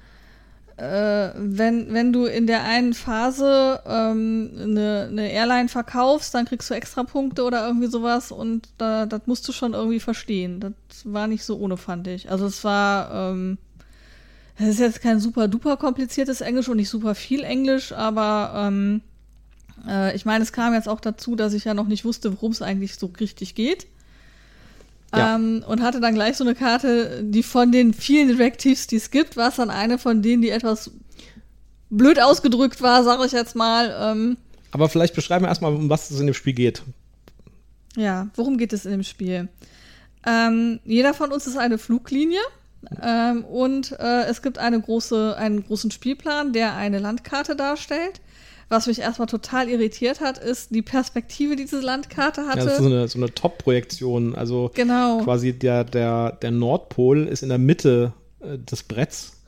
äh, 0.78 1.32
wenn, 1.36 1.92
wenn 1.92 2.12
du 2.12 2.26
in 2.26 2.46
der 2.46 2.62
einen 2.62 2.94
Phase 2.94 3.80
ähm, 3.84 4.50
eine, 4.56 5.08
eine 5.10 5.32
Airline 5.32 5.68
verkaufst, 5.68 6.34
dann 6.34 6.44
kriegst 6.44 6.70
du 6.70 6.74
extra 6.74 7.02
Punkte 7.02 7.42
oder 7.42 7.66
irgendwie 7.66 7.88
sowas 7.88 8.30
und 8.30 8.68
da, 8.78 9.06
das 9.06 9.22
musst 9.26 9.46
du 9.48 9.52
schon 9.52 9.74
irgendwie 9.74 9.98
verstehen. 9.98 10.60
Das 10.60 10.72
war 11.04 11.26
nicht 11.26 11.42
so 11.42 11.58
ohne, 11.58 11.76
fand 11.76 12.06
ich. 12.06 12.30
Also 12.30 12.46
es 12.46 12.62
war, 12.62 13.32
ähm, 13.32 13.58
es 14.56 14.68
ist 14.68 14.80
jetzt 14.80 15.02
kein 15.02 15.18
super 15.18 15.48
duper 15.48 15.76
kompliziertes 15.76 16.40
Englisch 16.40 16.68
und 16.68 16.76
nicht 16.76 16.90
super 16.90 17.16
viel 17.16 17.42
Englisch, 17.42 17.92
aber 17.92 18.52
ähm, 18.54 19.00
äh, 19.86 20.14
ich 20.14 20.24
meine, 20.24 20.44
es 20.44 20.52
kam 20.52 20.74
jetzt 20.74 20.88
auch 20.88 21.00
dazu, 21.00 21.34
dass 21.34 21.54
ich 21.54 21.64
ja 21.64 21.74
noch 21.74 21.88
nicht 21.88 22.04
wusste, 22.04 22.32
worum 22.32 22.52
es 22.52 22.62
eigentlich 22.62 22.94
so 22.94 23.10
richtig 23.18 23.56
geht. 23.56 23.88
Ja. 25.14 25.36
Ähm, 25.36 25.64
und 25.66 25.82
hatte 25.82 26.00
dann 26.00 26.14
gleich 26.14 26.36
so 26.36 26.44
eine 26.44 26.54
Karte, 26.54 27.22
die 27.22 27.42
von 27.42 27.72
den 27.72 27.94
vielen 27.94 28.28
Directives, 28.28 28.86
die 28.86 28.96
es 28.96 29.10
gibt, 29.10 29.36
war 29.36 29.48
es 29.48 29.56
dann 29.56 29.70
eine 29.70 29.98
von 29.98 30.20
denen, 30.20 30.42
die 30.42 30.50
etwas 30.50 30.90
blöd 31.88 32.20
ausgedrückt 32.20 32.82
war, 32.82 33.02
sage 33.04 33.24
ich 33.24 33.32
jetzt 33.32 33.56
mal. 33.56 33.96
Ähm, 33.98 34.36
Aber 34.70 34.88
vielleicht 34.90 35.14
beschreiben 35.14 35.44
wir 35.44 35.48
erstmal, 35.48 35.72
um 35.74 35.88
was 35.88 36.10
es 36.10 36.20
in 36.20 36.26
dem 36.26 36.34
Spiel 36.34 36.52
geht. 36.52 36.82
ja, 37.96 38.28
worum 38.34 38.58
geht 38.58 38.72
es 38.74 38.84
in 38.84 38.92
dem 38.92 39.02
Spiel? 39.02 39.48
Ähm, 40.26 40.80
jeder 40.84 41.14
von 41.14 41.32
uns 41.32 41.46
ist 41.46 41.56
eine 41.56 41.78
Fluglinie 41.78 42.40
ähm, 43.02 43.44
und 43.44 43.92
äh, 43.92 44.24
es 44.24 44.42
gibt 44.42 44.58
eine 44.58 44.80
große, 44.80 45.36
einen 45.38 45.64
großen 45.64 45.90
Spielplan, 45.90 46.52
der 46.52 46.74
eine 46.76 46.98
Landkarte 46.98 47.56
darstellt. 47.56 48.20
Was 48.70 48.86
mich 48.86 48.98
erstmal 48.98 49.28
total 49.28 49.68
irritiert 49.68 50.20
hat, 50.20 50.36
ist 50.36 50.74
die 50.74 50.82
Perspektive, 50.82 51.56
die 51.56 51.64
diese 51.64 51.80
Landkarte 51.80 52.46
hatte. 52.46 52.58
Ja, 52.58 52.64
das 52.64 52.74
ist 52.74 52.80
so 52.80 52.86
eine, 52.86 53.08
so 53.08 53.18
eine 53.18 53.32
Top-Projektion. 53.32 54.34
Also 54.34 54.70
genau. 54.74 55.22
quasi 55.24 55.54
der, 55.54 55.84
der, 55.84 56.32
der 56.32 56.50
Nordpol 56.50 57.26
ist 57.26 57.42
in 57.42 57.48
der 57.48 57.58
Mitte 57.58 58.12
äh, 58.40 58.58
des 58.58 58.82
Bretts 58.82 59.38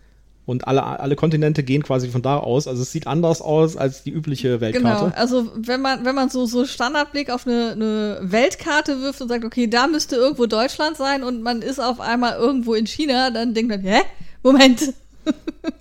und 0.50 0.66
alle, 0.66 0.82
alle 0.82 1.16
Kontinente 1.16 1.62
gehen 1.62 1.82
quasi 1.82 2.08
von 2.08 2.22
da 2.22 2.38
aus. 2.38 2.66
Also 2.66 2.82
es 2.82 2.90
sieht 2.90 3.06
anders 3.06 3.40
aus 3.40 3.76
als 3.76 4.02
die 4.02 4.10
übliche 4.10 4.60
Weltkarte. 4.60 5.04
Genau, 5.04 5.16
also 5.16 5.50
wenn 5.54 5.80
man, 5.80 6.04
wenn 6.04 6.14
man 6.14 6.28
so, 6.28 6.46
so 6.46 6.64
Standardblick 6.64 7.30
auf 7.30 7.46
eine, 7.46 7.72
eine 7.72 8.18
Weltkarte 8.22 9.00
wirft 9.00 9.20
und 9.20 9.28
sagt, 9.28 9.44
okay, 9.44 9.68
da 9.68 9.86
müsste 9.86 10.16
irgendwo 10.16 10.46
Deutschland 10.46 10.96
sein 10.96 11.22
und 11.22 11.42
man 11.42 11.62
ist 11.62 11.78
auf 11.78 12.00
einmal 12.00 12.36
irgendwo 12.36 12.74
in 12.74 12.86
China, 12.86 13.30
dann 13.30 13.54
denkt 13.54 13.70
man, 13.70 13.80
hä? 13.80 14.00
Moment. 14.42 14.92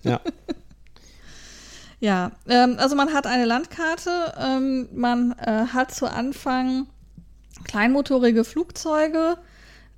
Ja. 0.03 0.19
Ja, 1.99 2.31
ähm, 2.47 2.75
also 2.77 2.95
man 2.95 3.13
hat 3.13 3.27
eine 3.27 3.45
Landkarte, 3.45 4.33
ähm, 4.39 4.87
man 4.93 5.33
äh, 5.33 5.65
hat 5.73 5.93
zu 5.93 6.09
Anfang 6.09 6.87
kleinmotorige 7.65 8.45
Flugzeuge, 8.45 9.37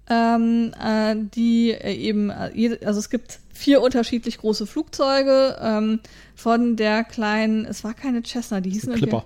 ähm, 0.10 0.74
äh, 0.84 1.16
die 1.16 1.72
äh, 1.72 1.94
eben, 1.94 2.32
äh, 2.32 2.80
also 2.84 3.00
es 3.00 3.10
gibt 3.10 3.40
vier 3.54 3.82
unterschiedlich 3.82 4.40
große 4.40 4.66
Flugzeuge 4.66 5.58
ähm, 5.62 6.00
von 6.36 6.76
der 6.76 7.04
kleinen, 7.04 7.66
es 7.66 7.84
war 7.84 7.94
keine 7.94 8.24
Cessna, 8.24 8.62
die 8.62 8.72
hießen 8.72 8.96
Clipper. 8.96 9.26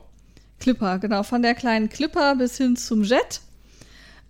Clipper, 0.59 0.99
genau, 0.99 1.23
von 1.23 1.41
der 1.41 1.55
kleinen 1.55 1.89
Clipper 1.89 2.35
bis 2.35 2.57
hin 2.57 2.75
zum 2.75 3.03
Jet. 3.03 3.41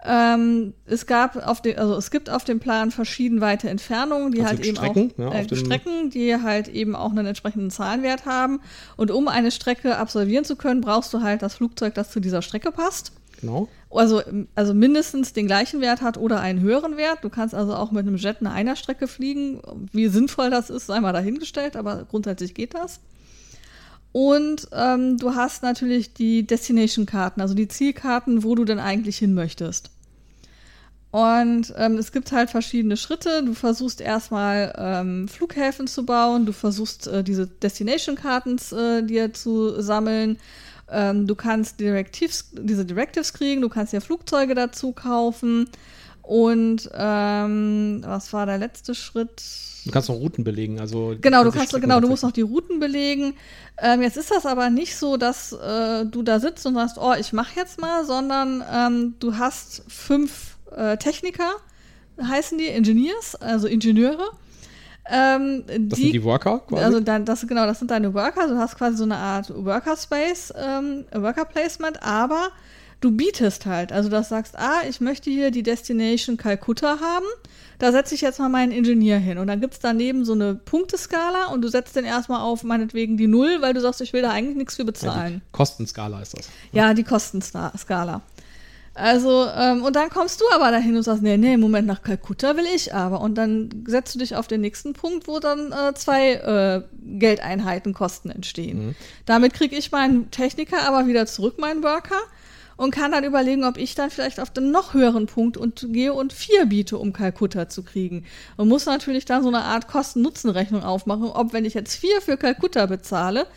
Ähm, 0.08 0.74
es 0.86 1.08
gab 1.08 1.36
auf 1.48 1.62
dem, 1.62 1.78
also 1.78 1.96
es 1.96 2.12
gibt 2.12 2.30
auf 2.30 2.44
dem 2.44 2.60
Plan 2.60 2.92
verschieden 2.92 3.42
weite 3.42 3.70
Entfernungen, 3.70 4.32
die 4.32 4.42
Also 4.42 4.50
halt 4.50 4.66
eben 4.66 4.76
Strecken, 4.78 5.12
auch 5.14 5.34
ja, 5.34 5.40
äh, 5.40 5.46
auf 5.46 5.58
Strecken, 5.58 6.10
die 6.10 6.36
halt 6.36 6.68
eben 6.68 6.96
auch 6.96 7.12
einen 7.12 7.26
entsprechenden 7.26 7.72
Zahlenwert 7.72 8.26
haben. 8.26 8.62
Und 8.98 9.12
um 9.12 9.28
eine 9.28 9.52
Strecke 9.52 9.98
absolvieren 9.98 10.46
zu 10.46 10.56
können, 10.56 10.82
brauchst 10.82 11.14
du 11.14 11.22
halt 11.22 11.42
das 11.42 11.56
Flugzeug, 11.56 11.96
das 11.96 12.12
zu 12.12 12.20
dieser 12.20 12.42
Strecke 12.42 12.72
passt. 12.72 13.14
Genau. 13.42 13.68
Also, 13.90 14.22
also 14.56 14.74
mindestens 14.74 15.34
den 15.34 15.48
gleichen 15.48 15.82
Wert 15.82 16.02
hat 16.02 16.18
oder 16.18 16.40
einen 16.40 16.60
höheren 16.60 16.98
Wert. 16.98 17.20
Du 17.24 17.30
kannst 17.30 17.56
also 17.56 17.74
auch 17.74 17.92
mit 17.92 18.08
einem 18.08 18.18
Jet 18.18 18.38
eine 18.40 18.52
Einerstrecke 18.52 19.08
fliegen. 19.08 19.62
Wie 19.92 20.08
sinnvoll 20.08 20.50
das 20.50 20.70
ist, 20.70 20.88
sei 20.88 21.00
mal 21.00 21.14
dahingestellt, 21.14 21.76
aber 21.76 22.06
grundsätzlich 22.10 22.54
geht 22.54 22.74
das. 22.74 23.00
Und 24.12 24.70
ähm, 24.72 25.18
du 25.18 25.36
hast 25.36 25.62
natürlich 25.62 26.14
die 26.14 26.48
Destination-Karten, 26.48 27.42
also 27.42 27.54
die 27.54 27.68
Zielkarten, 27.68 28.44
wo 28.44 28.56
du 28.56 28.64
denn 28.64 28.80
eigentlich 28.80 29.18
hin 29.18 29.34
möchtest. 29.34 29.92
Und 31.16 31.74
ähm, 31.78 31.98
es 31.98 32.12
gibt 32.12 32.34
halt 32.34 32.50
verschiedene 32.50 32.98
Schritte. 32.98 33.42
Du 33.42 33.54
versuchst 33.54 34.02
erstmal 34.02 34.76
ähm, 34.78 35.30
Flughäfen 35.30 35.88
zu 35.88 36.06
bauen, 36.06 36.46
du 36.46 36.52
versuchst 36.52 37.08
äh, 37.08 37.24
diese 37.24 37.48
Destination-Karten 37.48 38.58
äh, 38.78 39.02
dir 39.02 39.32
zu 39.32 39.82
sammeln. 39.82 40.38
Ähm, 40.92 41.26
du 41.26 41.34
kannst 41.36 41.80
Directives, 41.80 42.50
diese 42.52 42.84
Directives 42.84 43.32
kriegen, 43.32 43.62
du 43.62 43.70
kannst 43.70 43.94
ja 43.94 44.02
Flugzeuge 44.02 44.56
dazu 44.56 44.92
kaufen. 44.92 45.70
Und 46.22 46.90
ähm, 46.94 48.04
was 48.06 48.34
war 48.34 48.46
der 48.46 48.58
letzte 48.58 48.94
Schritt? 48.94 49.42
Du 49.86 49.92
kannst 49.92 50.10
noch 50.10 50.16
Routen 50.16 50.44
belegen. 50.44 50.82
Also 50.82 51.16
Genau, 51.22 51.46
du 51.46 51.52
kannst, 51.52 51.72
genau, 51.80 52.02
du 52.02 52.10
musst 52.10 52.24
noch 52.24 52.34
die 52.34 52.42
Routen 52.42 52.82
belegen. 52.82 53.36
Ähm, 53.82 54.02
jetzt 54.02 54.18
ist 54.18 54.32
das 54.32 54.46
aber 54.46 54.70
nicht 54.70 54.98
so, 54.98 55.16
dass 55.16 55.54
äh, 55.54 56.06
du 56.08 56.24
da 56.24 56.42
sitzt 56.42 56.66
und 56.66 56.74
sagst, 56.74 56.98
oh, 57.00 57.14
ich 57.18 57.32
mache 57.32 57.58
jetzt 57.58 57.80
mal, 57.80 58.04
sondern 58.04 58.62
ähm, 58.70 59.14
du 59.20 59.38
hast 59.38 59.84
fünf 59.88 60.55
äh, 60.76 60.98
Techniker, 60.98 61.56
heißen 62.22 62.58
die 62.58 62.68
Engineers, 62.68 63.36
also 63.36 63.68
Ingenieure. 63.68 64.30
Ähm, 65.08 65.64
Das 65.68 66.00
sind 66.00 66.14
die 66.14 66.24
Worker 66.24 66.60
quasi. 66.68 66.84
also 66.84 67.00
dann, 67.00 67.26
das, 67.26 67.46
genau, 67.48 67.66
das 67.66 67.80
sind 67.80 67.92
deine 67.92 68.14
Worker. 68.14 68.48
Du 68.48 68.58
hast 68.58 68.76
quasi 68.78 68.98
so 68.98 69.04
eine 69.04 69.18
Art 69.18 69.54
Worker 69.54 69.96
Space, 69.98 70.52
ähm, 70.58 71.06
Worker 71.14 71.46
Placement, 71.46 72.02
aber 72.02 72.50
du 73.02 73.12
bietest 73.12 73.68
halt. 73.68 73.92
Also 73.92 74.10
du 74.10 74.24
sagst, 74.24 74.58
ah, 74.58 74.82
ich 74.90 75.02
möchte 75.02 75.30
hier 75.30 75.52
die 75.52 75.62
Destination 75.62 76.38
Calcutta 76.38 77.00
haben. 77.00 77.26
Da 77.78 77.92
setze 77.92 78.16
ich 78.16 78.22
jetzt 78.22 78.40
mal 78.40 78.50
meinen 78.50 78.72
Ingenieur 78.72 79.18
hin. 79.18 79.38
Und 79.38 79.48
dann 79.48 79.60
gibt 79.60 79.74
es 79.74 79.80
daneben 79.80 80.24
so 80.26 80.32
eine 80.32 80.56
Punkteskala 80.56 81.48
und 81.54 81.62
du 81.62 81.68
setzt 81.68 81.96
den 81.96 82.06
erstmal 82.06 82.42
auf 82.42 82.64
meinetwegen 82.64 83.18
die 83.18 83.28
Null, 83.28 83.58
weil 83.60 83.74
du 83.74 83.82
sagst, 83.82 84.02
ich 84.02 84.14
will 84.14 84.22
da 84.22 84.32
eigentlich 84.32 84.56
nichts 84.56 84.76
für 84.76 84.84
ja, 84.84 84.86
bezahlen. 84.88 85.42
die 85.46 85.52
Kostenskala 85.52 86.22
ist 86.22 86.38
das. 86.38 86.50
Ja, 86.72 86.94
die 86.94 87.04
Kostenskala. 87.04 88.22
Also, 88.96 89.46
ähm, 89.54 89.84
und 89.84 89.98
dann 89.98 90.10
kommst 90.10 90.40
du 90.40 90.46
aber 90.54 90.72
dahin 90.72 90.96
und 90.96 91.04
sagst, 91.04 91.22
nee, 91.22 91.36
nee, 91.36 91.58
Moment, 91.58 91.86
nach 91.86 92.02
Kalkutta 92.02 92.56
will 92.56 92.66
ich 92.74 92.94
aber. 92.94 93.20
Und 93.20 93.36
dann 93.36 93.70
setzt 93.86 94.16
du 94.16 94.20
dich 94.20 94.38
auf 94.38 94.48
den 94.48 94.62
nächsten 94.62 94.94
Punkt, 94.94 95.28
wo 95.28 95.40
dann 95.40 95.74
äh, 95.74 95.94
zwei 95.96 96.32
äh, 96.34 96.82
Geldeinheiten 97.04 97.94
Kosten 97.94 98.30
entstehen. 98.30 98.96
Damit 99.26 99.54
kriege 99.54 99.76
ich 99.76 99.92
meinen 99.92 100.32
Techniker 100.32 100.88
aber 100.88 101.08
wieder 101.08 101.26
zurück, 101.26 101.60
meinen 101.60 101.84
Worker, 101.84 102.22
und 102.78 102.92
kann 102.92 103.12
dann 103.12 103.24
überlegen, 103.24 103.64
ob 103.64 103.78
ich 103.78 103.96
dann 103.96 104.10
vielleicht 104.10 104.40
auf 104.40 104.50
den 104.50 104.72
noch 104.72 104.94
höheren 104.94 105.28
Punkt 105.28 105.58
und 105.58 105.88
gehe 105.92 106.14
und 106.14 106.34
vier 106.34 106.66
biete, 106.66 106.98
um 106.98 107.14
Kalkutta 107.14 107.70
zu 107.70 107.84
kriegen. 107.84 108.26
Und 108.58 108.68
muss 108.68 108.86
natürlich 108.86 109.26
dann 109.26 109.44
so 109.44 109.50
eine 109.50 109.64
Art 109.64 109.88
Kosten-Nutzen-Rechnung 109.88 110.84
aufmachen, 110.84 111.26
ob 111.26 111.54
wenn 111.54 111.66
ich 111.66 111.74
jetzt 111.74 111.96
vier 111.96 112.22
für 112.22 112.38
Kalkutta 112.38 112.86
bezahle, 112.86 113.48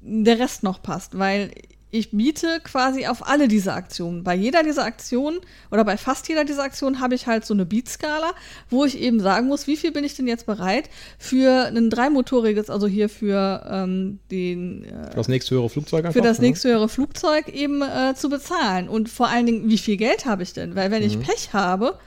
der 0.00 0.38
Rest 0.38 0.62
noch 0.62 0.82
passt, 0.82 1.18
weil 1.18 1.50
ich 1.96 2.10
biete 2.10 2.60
quasi 2.62 3.06
auf 3.06 3.26
alle 3.26 3.48
diese 3.48 3.72
Aktionen. 3.72 4.22
Bei 4.22 4.34
jeder 4.34 4.62
dieser 4.62 4.84
Aktionen 4.84 5.38
oder 5.70 5.84
bei 5.84 5.96
fast 5.96 6.28
jeder 6.28 6.44
dieser 6.44 6.62
Aktionen 6.62 7.00
habe 7.00 7.14
ich 7.14 7.26
halt 7.26 7.44
so 7.46 7.54
eine 7.54 7.64
Beat-Skala, 7.64 8.32
wo 8.70 8.84
ich 8.84 9.00
eben 9.00 9.20
sagen 9.20 9.46
muss, 9.46 9.66
wie 9.66 9.76
viel 9.76 9.92
bin 9.92 10.04
ich 10.04 10.14
denn 10.14 10.26
jetzt 10.26 10.46
bereit 10.46 10.90
für 11.18 11.66
ein 11.66 11.90
dreimotoriges, 11.90 12.70
also 12.70 12.86
hier 12.86 13.08
für 13.08 13.66
ähm, 13.70 14.18
den 14.30 14.84
äh, 14.84 15.10
Für 15.10 15.16
das 15.16 15.28
nächste 15.28 15.54
höhere 15.54 15.70
Flugzeug 15.70 16.04
einfach. 16.04 16.12
für 16.12 16.26
das 16.26 16.38
ne? 16.38 16.48
nächste 16.48 16.68
höhere 16.68 16.88
Flugzeug 16.88 17.48
eben 17.48 17.82
äh, 17.82 18.14
zu 18.14 18.28
bezahlen. 18.28 18.88
Und 18.88 19.08
vor 19.08 19.28
allen 19.28 19.46
Dingen, 19.46 19.68
wie 19.68 19.78
viel 19.78 19.96
Geld 19.96 20.26
habe 20.26 20.42
ich 20.42 20.52
denn? 20.52 20.74
Weil 20.76 20.90
wenn 20.90 21.02
ich 21.02 21.18
Pech 21.18 21.52
habe 21.52 21.98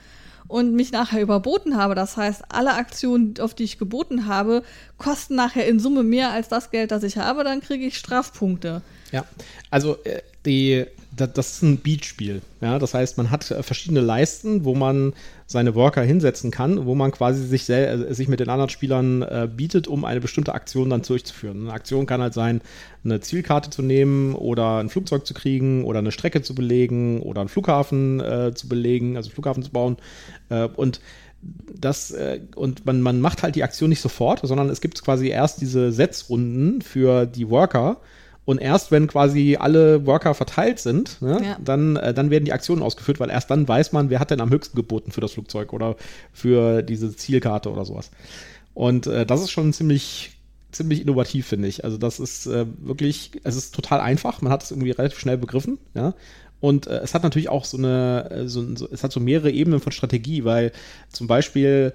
und 0.46 0.74
mich 0.74 0.92
nachher 0.92 1.22
überboten 1.22 1.76
habe, 1.76 1.94
das 1.94 2.16
heißt, 2.16 2.42
alle 2.48 2.74
Aktionen, 2.74 3.34
auf 3.40 3.54
die 3.54 3.64
ich 3.64 3.78
geboten 3.78 4.26
habe, 4.26 4.62
kosten 4.98 5.34
nachher 5.34 5.66
in 5.66 5.78
Summe 5.78 6.02
mehr 6.02 6.30
als 6.30 6.48
das 6.48 6.70
Geld, 6.70 6.90
das 6.90 7.02
ich 7.02 7.18
habe, 7.18 7.44
dann 7.44 7.60
kriege 7.60 7.86
ich 7.86 7.96
Strafpunkte. 7.96 8.82
Ja, 9.12 9.24
also 9.70 9.98
äh, 10.04 10.22
die, 10.46 10.86
da, 11.14 11.26
das 11.26 11.54
ist 11.54 11.62
ein 11.62 11.78
Beat-Spiel. 11.78 12.40
Ja, 12.60 12.78
das 12.78 12.94
heißt, 12.94 13.18
man 13.18 13.30
hat 13.30 13.50
äh, 13.50 13.62
verschiedene 13.62 14.00
Leisten, 14.00 14.64
wo 14.64 14.74
man 14.74 15.12
seine 15.46 15.74
Worker 15.74 16.02
hinsetzen 16.02 16.50
kann, 16.50 16.86
wo 16.86 16.94
man 16.94 17.10
quasi 17.10 17.44
sich, 17.44 17.68
äh, 17.68 18.12
sich 18.14 18.28
mit 18.28 18.40
den 18.40 18.48
anderen 18.48 18.70
Spielern 18.70 19.22
äh, 19.22 19.48
bietet, 19.54 19.88
um 19.88 20.04
eine 20.04 20.20
bestimmte 20.20 20.54
Aktion 20.54 20.90
dann 20.90 21.02
durchzuführen. 21.02 21.62
Eine 21.62 21.72
Aktion 21.72 22.06
kann 22.06 22.22
halt 22.22 22.34
sein, 22.34 22.60
eine 23.04 23.20
Zielkarte 23.20 23.70
zu 23.70 23.82
nehmen 23.82 24.34
oder 24.34 24.78
ein 24.78 24.88
Flugzeug 24.88 25.26
zu 25.26 25.34
kriegen 25.34 25.84
oder 25.84 25.98
eine 25.98 26.12
Strecke 26.12 26.42
zu 26.42 26.54
belegen 26.54 27.20
oder 27.20 27.40
einen 27.40 27.48
Flughafen 27.48 28.20
äh, 28.20 28.54
zu 28.54 28.68
belegen, 28.68 29.16
also 29.16 29.30
Flughafen 29.30 29.62
zu 29.62 29.70
bauen. 29.70 29.96
Äh, 30.48 30.64
und 30.64 31.00
das 31.78 32.10
äh, 32.10 32.40
und 32.54 32.86
man, 32.86 33.02
man 33.02 33.20
macht 33.20 33.42
halt 33.42 33.56
die 33.56 33.64
Aktion 33.64 33.90
nicht 33.90 34.00
sofort, 34.00 34.40
sondern 34.46 34.68
es 34.68 34.80
gibt 34.80 35.02
quasi 35.02 35.28
erst 35.28 35.60
diese 35.60 35.92
Setzrunden 35.92 36.82
für 36.82 37.26
die 37.26 37.48
Worker. 37.48 37.98
Und 38.50 38.58
erst 38.58 38.90
wenn 38.90 39.06
quasi 39.06 39.56
alle 39.60 40.06
Worker 40.06 40.34
verteilt 40.34 40.80
sind, 40.80 41.22
ne, 41.22 41.40
Ja. 41.40 41.56
dann, 41.64 41.94
äh, 41.94 42.12
dann 42.12 42.30
werden 42.30 42.44
die 42.46 42.52
Aktionen 42.52 42.82
ausgeführt, 42.82 43.20
weil 43.20 43.30
erst 43.30 43.48
dann 43.48 43.68
weiß 43.68 43.92
man, 43.92 44.10
wer 44.10 44.18
hat 44.18 44.32
denn 44.32 44.40
am 44.40 44.50
höchsten 44.50 44.74
geboten 44.76 45.12
für 45.12 45.20
das 45.20 45.34
Flugzeug 45.34 45.72
oder 45.72 45.94
für 46.32 46.82
diese 46.82 47.14
Zielkarte 47.14 47.70
oder 47.70 47.84
sowas. 47.84 48.10
Und 48.74 49.06
äh, 49.06 49.24
das 49.24 49.40
ist 49.42 49.52
schon 49.52 49.72
ziemlich, 49.72 50.32
ziemlich 50.72 51.00
innovativ, 51.00 51.46
finde 51.46 51.68
ich. 51.68 51.84
Also 51.84 51.96
das 51.96 52.18
ist 52.18 52.46
äh, 52.46 52.66
wirklich, 52.80 53.30
es 53.44 53.54
ist 53.54 53.72
total 53.72 54.00
einfach, 54.00 54.42
man 54.42 54.50
hat 54.50 54.64
es 54.64 54.72
irgendwie 54.72 54.90
relativ 54.90 55.20
schnell 55.20 55.38
begriffen, 55.38 55.78
ja. 55.94 56.14
Und 56.58 56.88
äh, 56.88 56.98
es 57.04 57.14
hat 57.14 57.22
natürlich 57.22 57.50
auch 57.50 57.64
so 57.64 57.78
eine, 57.78 58.30
äh, 58.32 58.48
so, 58.48 58.66
so, 58.74 58.88
es 58.90 59.04
hat 59.04 59.12
so 59.12 59.20
mehrere 59.20 59.52
Ebenen 59.52 59.78
von 59.78 59.92
Strategie, 59.92 60.44
weil 60.44 60.72
zum 61.12 61.28
Beispiel 61.28 61.92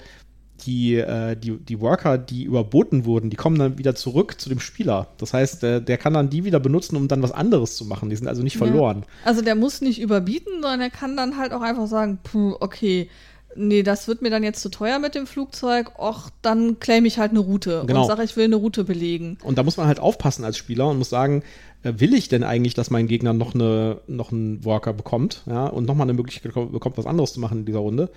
die, 0.65 0.95
äh, 0.95 1.35
die, 1.35 1.57
die 1.57 1.79
Worker, 1.81 2.17
die 2.17 2.43
überboten 2.43 3.05
wurden, 3.05 3.29
die 3.29 3.35
kommen 3.35 3.59
dann 3.59 3.77
wieder 3.77 3.95
zurück 3.95 4.39
zu 4.39 4.49
dem 4.49 4.59
Spieler. 4.59 5.07
Das 5.17 5.33
heißt, 5.33 5.63
der, 5.63 5.79
der 5.79 5.97
kann 5.97 6.13
dann 6.13 6.29
die 6.29 6.45
wieder 6.45 6.59
benutzen, 6.59 6.95
um 6.95 7.07
dann 7.07 7.21
was 7.21 7.31
anderes 7.31 7.75
zu 7.75 7.85
machen. 7.85 8.09
Die 8.09 8.15
sind 8.15 8.27
also 8.27 8.41
nicht 8.41 8.57
verloren. 8.57 8.99
Ja. 9.01 9.27
Also 9.29 9.41
der 9.41 9.55
muss 9.55 9.81
nicht 9.81 9.99
überbieten, 9.99 10.53
sondern 10.61 10.81
er 10.81 10.89
kann 10.89 11.17
dann 11.17 11.37
halt 11.37 11.51
auch 11.51 11.61
einfach 11.61 11.87
sagen, 11.87 12.19
puh, 12.23 12.55
okay, 12.59 13.09
nee, 13.55 13.83
das 13.83 14.07
wird 14.07 14.21
mir 14.21 14.29
dann 14.29 14.43
jetzt 14.43 14.61
zu 14.61 14.69
teuer 14.69 14.99
mit 14.99 15.15
dem 15.15 15.27
Flugzeug, 15.27 15.97
och, 15.97 16.29
dann 16.41 16.79
claim 16.79 17.05
ich 17.05 17.17
halt 17.19 17.31
eine 17.31 17.39
Route 17.39 17.83
Genau. 17.87 18.01
und 18.01 18.07
sage, 18.07 18.23
ich 18.23 18.35
will 18.35 18.45
eine 18.45 18.55
Route 18.57 18.83
belegen. 18.83 19.37
Und 19.43 19.57
da 19.57 19.63
muss 19.63 19.77
man 19.77 19.87
halt 19.87 19.99
aufpassen 19.99 20.43
als 20.43 20.57
Spieler 20.57 20.87
und 20.89 20.97
muss 20.97 21.09
sagen, 21.09 21.43
äh, 21.83 21.93
will 21.97 22.13
ich 22.13 22.27
denn 22.27 22.43
eigentlich, 22.43 22.73
dass 22.73 22.91
mein 22.91 23.07
Gegner 23.07 23.33
noch, 23.33 23.55
eine, 23.55 23.99
noch 24.07 24.31
einen 24.31 24.63
Worker 24.65 24.93
bekommt, 24.93 25.43
ja, 25.45 25.67
und 25.67 25.85
nochmal 25.85 26.05
eine 26.05 26.13
Möglichkeit 26.13 26.53
bekommt, 26.53 26.97
was 26.97 27.05
anderes 27.05 27.33
zu 27.33 27.39
machen 27.39 27.59
in 27.59 27.65
dieser 27.65 27.79
Runde. 27.79 28.09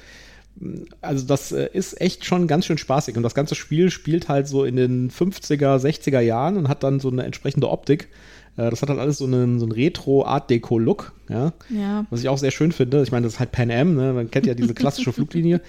Also 1.00 1.26
das 1.26 1.52
äh, 1.52 1.68
ist 1.72 2.00
echt 2.00 2.24
schon 2.24 2.46
ganz 2.46 2.66
schön 2.66 2.78
spaßig 2.78 3.16
und 3.16 3.22
das 3.22 3.34
ganze 3.34 3.54
Spiel 3.54 3.90
spielt 3.90 4.28
halt 4.28 4.48
so 4.48 4.64
in 4.64 4.76
den 4.76 5.10
50er, 5.10 5.78
60er 5.78 6.20
Jahren 6.20 6.56
und 6.56 6.68
hat 6.68 6.82
dann 6.82 7.00
so 7.00 7.10
eine 7.10 7.24
entsprechende 7.24 7.70
Optik. 7.70 8.08
Äh, 8.56 8.70
Das 8.70 8.82
hat 8.82 8.88
halt 8.88 8.98
alles 8.98 9.18
so 9.18 9.24
einen, 9.26 9.58
so 9.60 9.66
einen 9.66 9.72
Retro-Art-Deco-Look, 9.72 11.12
ja. 11.28 11.52
Ja. 11.68 12.06
Was 12.10 12.20
ich 12.20 12.28
auch 12.28 12.38
sehr 12.38 12.50
schön 12.50 12.72
finde. 12.72 13.02
Ich 13.02 13.12
meine, 13.12 13.24
das 13.24 13.34
ist 13.34 13.40
halt 13.40 13.52
Pan 13.52 13.70
Am, 13.70 13.94
ne? 13.94 14.12
man 14.12 14.30
kennt 14.30 14.46
ja 14.46 14.54
diese 14.54 14.74
klassische 14.74 15.12
Fluglinie. 15.14 15.60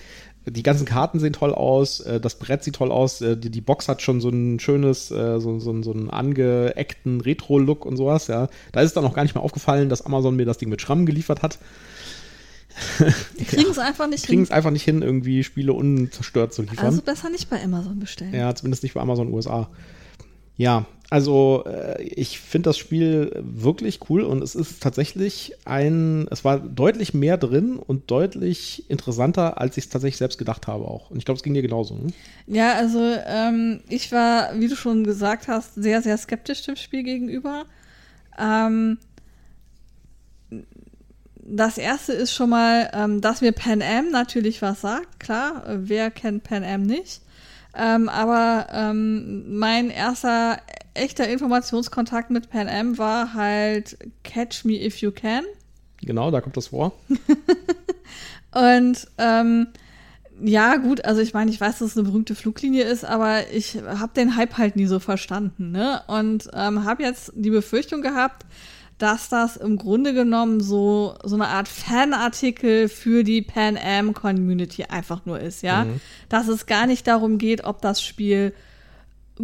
Die 0.48 0.64
ganzen 0.64 0.86
Karten 0.86 1.20
sehen 1.20 1.34
toll 1.34 1.54
aus, 1.54 2.00
äh, 2.00 2.20
das 2.20 2.40
Brett 2.40 2.64
sieht 2.64 2.76
toll 2.76 2.92
aus, 2.92 3.20
die, 3.20 3.36
die 3.52 3.62
Box 3.62 3.88
hat 3.88 4.02
schon 4.02 4.22
so 4.22 4.30
ein 4.30 4.60
schönes, 4.60 5.10
so, 5.10 5.60
so, 5.60 5.84
so 5.84 5.94
einen 5.94 6.10
angeeckten 6.10 7.22
Retro-Look 7.22 7.86
und 7.86 7.98
sowas, 7.98 8.26
ja. 8.28 8.48
Da 8.72 8.82
ist 8.82 8.88
es 8.88 8.94
dann 8.94 9.06
auch 9.06 9.14
gar 9.14 9.24
nicht 9.24 9.36
mehr 9.36 9.44
aufgefallen, 9.44 9.90
dass 9.90 10.02
Amazon 10.04 10.36
mir 10.36 10.46
das 10.46 10.58
Ding 10.58 10.70
mit 10.70 10.82
Schramm 10.82 11.06
geliefert 11.06 11.44
hat. 11.44 11.60
Die 13.40 13.44
kriegen 13.46 13.72
es 13.72 13.80
einfach 13.80 14.08
nicht 14.08 14.26
Kriegen 14.26 14.40
hin. 14.40 14.44
es 14.44 14.52
einfach 14.52 14.72
nicht 14.72 14.84
hin, 14.84 15.02
irgendwie 15.02 15.44
Spiele 15.44 15.74
unzerstört 15.74 16.54
zu 16.54 16.62
liefern. 16.62 16.86
Also 16.86 17.02
besser 17.02 17.30
nicht 17.30 17.50
bei 17.50 17.62
Amazon 17.64 18.00
bestellen. 18.00 18.34
Ja, 18.34 18.54
zumindest 18.56 18.84
nicht 18.84 18.94
bei 18.94 19.02
Amazon 19.02 19.34
USA. 19.34 19.70
Ja, 20.56 20.86
also 21.10 21.64
äh, 21.66 22.04
ich 22.04 22.40
finde 22.40 22.70
das 22.70 22.78
Spiel 22.78 23.32
wirklich 23.42 24.00
cool 24.10 24.22
und 24.22 24.44
es 24.44 24.56
ist 24.56 24.84
tatsächlich 24.84 25.54
ein, 25.66 26.28
es 26.30 26.44
war 26.46 26.60
deutlich 26.60 27.14
mehr 27.14 27.38
drin 27.38 27.78
und 27.78 28.12
deutlich 28.12 28.90
interessanter, 28.90 29.60
als 29.60 29.78
ich 29.78 29.86
es 29.86 29.90
tatsächlich 29.90 30.18
selbst 30.18 30.38
gedacht 30.38 30.68
habe 30.68 30.86
auch. 30.86 31.10
Und 31.10 31.18
ich 31.18 31.26
glaube, 31.26 31.38
es 31.38 31.44
ging 31.44 31.54
dir 31.54 31.62
genauso. 31.62 31.96
Ne? 31.96 32.14
Ja, 32.46 32.74
also 32.74 33.00
ähm, 33.26 33.82
ich 33.90 34.12
war, 34.12 34.60
wie 34.60 34.68
du 34.68 34.76
schon 34.76 35.04
gesagt 35.04 35.48
hast, 35.48 35.76
sehr, 35.76 36.02
sehr 36.02 36.18
skeptisch 36.18 36.62
dem 36.64 36.76
Spiel 36.76 37.04
gegenüber. 37.04 37.66
Ähm, 38.38 38.98
das 41.52 41.78
erste 41.78 42.14
ist 42.14 42.34
schon 42.34 42.52
mal, 42.52 42.90
ähm, 42.94 43.22
dass 43.22 43.42
mir 43.42 43.52
Pan 43.52 43.82
Am 43.82 44.12
natürlich 44.12 44.62
was 44.62 44.82
sagt. 44.82 45.20
Klar, 45.20 45.64
wer 45.68 46.12
kennt 46.12 46.44
Pan 46.44 46.64
Am 46.64 46.84
nicht? 46.84 47.22
Ähm, 47.76 48.10
aber 48.10 48.68
ähm, 48.72 49.58
mein 49.58 49.90
erster 49.90 50.60
echter 50.94 51.28
Informationskontakt 51.28 52.30
mit 52.30 52.50
Pan 52.50 52.68
Am 52.68 52.98
war 52.98 53.34
halt 53.34 53.98
Catch 54.24 54.66
Me 54.66 54.84
If 54.84 54.98
You 54.98 55.12
Can. 55.12 55.44
Genau, 56.02 56.32
da 56.32 56.42
kommt 56.42 56.58
das 56.58 56.68
vor. 56.68 56.94
Und 58.54 59.08
ähm, 59.18 59.68
ja, 60.42 60.78
gut, 60.78 61.06
also 61.06 61.22
ich 61.22 61.34
meine, 61.34 61.52
ich 61.52 61.60
weiß, 61.60 61.80
dass 61.80 61.92
es 61.92 61.98
eine 61.98 62.08
berühmte 62.08 62.36
Fluglinie 62.36 62.84
ist, 62.84 63.04
aber 63.04 63.52
ich 63.52 63.78
habe 63.86 64.14
den 64.16 64.36
Hype 64.36 64.58
halt 64.58 64.76
nie 64.76 64.86
so 64.86 65.00
verstanden. 65.00 65.72
Ne? 65.72 66.02
Und 66.08 66.50
ähm, 66.54 66.86
habe 66.86 67.04
jetzt 67.04 67.34
die 67.36 67.50
Befürchtung 67.50 68.02
gehabt, 68.02 68.46
dass 69.00 69.30
das 69.30 69.58
im 69.58 69.78
Grunde 69.78 70.14
genommen 70.14 70.60
so, 70.60 71.16
so 71.24 71.36
eine 71.36 71.48
Art 71.48 71.68
Fanartikel 71.68 72.90
für 72.90 73.24
die 73.24 73.42
Pan 73.42 73.78
Am 73.78 74.14
Community 74.14 74.84
einfach 74.84 75.26
nur 75.26 75.40
ist, 75.40 75.64
ja. 75.64 75.86
Mhm. 75.86 76.02
Dass 76.28 76.48
es 76.48 76.66
gar 76.66 76.86
nicht 76.86 77.08
darum 77.08 77.38
geht, 77.38 77.64
ob 77.64 77.82
das 77.82 78.02
Spiel 78.02 78.54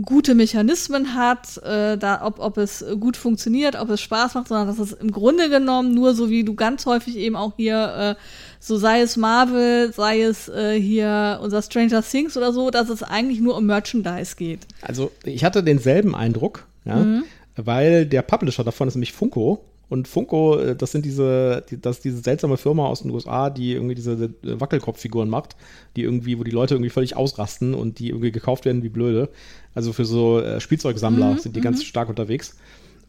gute 0.01 0.35
Mechanismen 0.35 1.15
hat, 1.15 1.57
äh, 1.63 1.97
da, 1.97 2.25
ob, 2.25 2.39
ob 2.39 2.57
es 2.57 2.83
gut 2.99 3.15
funktioniert, 3.15 3.79
ob 3.79 3.89
es 3.89 4.01
Spaß 4.01 4.33
macht, 4.33 4.49
sondern 4.49 4.67
dass 4.67 4.77
es 4.77 4.91
im 4.91 5.09
Grunde 5.09 5.49
genommen 5.49 5.93
nur 5.93 6.13
so 6.15 6.29
wie 6.29 6.43
du 6.43 6.53
ganz 6.53 6.85
häufig 6.85 7.15
eben 7.15 7.37
auch 7.37 7.53
hier, 7.55 8.17
äh, 8.17 8.21
so 8.59 8.75
sei 8.75 8.99
es 8.99 9.15
Marvel, 9.15 9.93
sei 9.93 10.21
es 10.21 10.49
äh, 10.49 10.77
hier 10.77 11.39
unser 11.41 11.61
Stranger 11.61 12.03
Things 12.03 12.35
oder 12.35 12.51
so, 12.51 12.71
dass 12.71 12.89
es 12.89 13.03
eigentlich 13.03 13.39
nur 13.39 13.55
um 13.55 13.65
Merchandise 13.65 14.35
geht. 14.35 14.67
Also 14.81 15.11
ich 15.23 15.45
hatte 15.45 15.63
denselben 15.63 16.13
Eindruck, 16.13 16.65
ja. 16.83 16.97
Mhm 16.97 17.23
weil 17.55 18.05
der 18.05 18.21
Publisher 18.21 18.63
davon 18.63 18.87
ist 18.87 18.95
nämlich 18.95 19.13
Funko. 19.13 19.63
Und 19.87 20.07
Funko, 20.07 20.59
äh, 20.59 20.75
das 20.75 20.91
sind 20.91 21.05
diese, 21.05 21.63
die, 21.69 21.79
das 21.79 21.97
ist 21.97 22.05
diese 22.05 22.17
seltsame 22.17 22.57
Firma 22.57 22.87
aus 22.87 23.03
den 23.03 23.11
USA, 23.11 23.49
die 23.49 23.73
irgendwie 23.73 23.95
diese 23.95 24.13
äh, 24.13 24.29
Wackelkopffiguren 24.59 25.29
macht, 25.29 25.55
die 25.95 26.01
irgendwie, 26.01 26.39
wo 26.39 26.43
die 26.43 26.51
Leute 26.51 26.73
irgendwie 26.73 26.89
völlig 26.89 27.15
ausrasten 27.15 27.73
und 27.73 27.99
die 27.99 28.09
irgendwie 28.09 28.31
gekauft 28.31 28.65
werden 28.65 28.83
wie 28.83 28.89
blöde. 28.89 29.29
Also 29.75 29.93
für 29.93 30.05
so 30.05 30.39
äh, 30.39 30.59
Spielzeugsammler 30.59 31.33
mhm, 31.33 31.37
sind 31.37 31.55
die 31.55 31.61
ganz 31.61 31.79
mhm. 31.79 31.83
stark 31.83 32.09
unterwegs. 32.09 32.55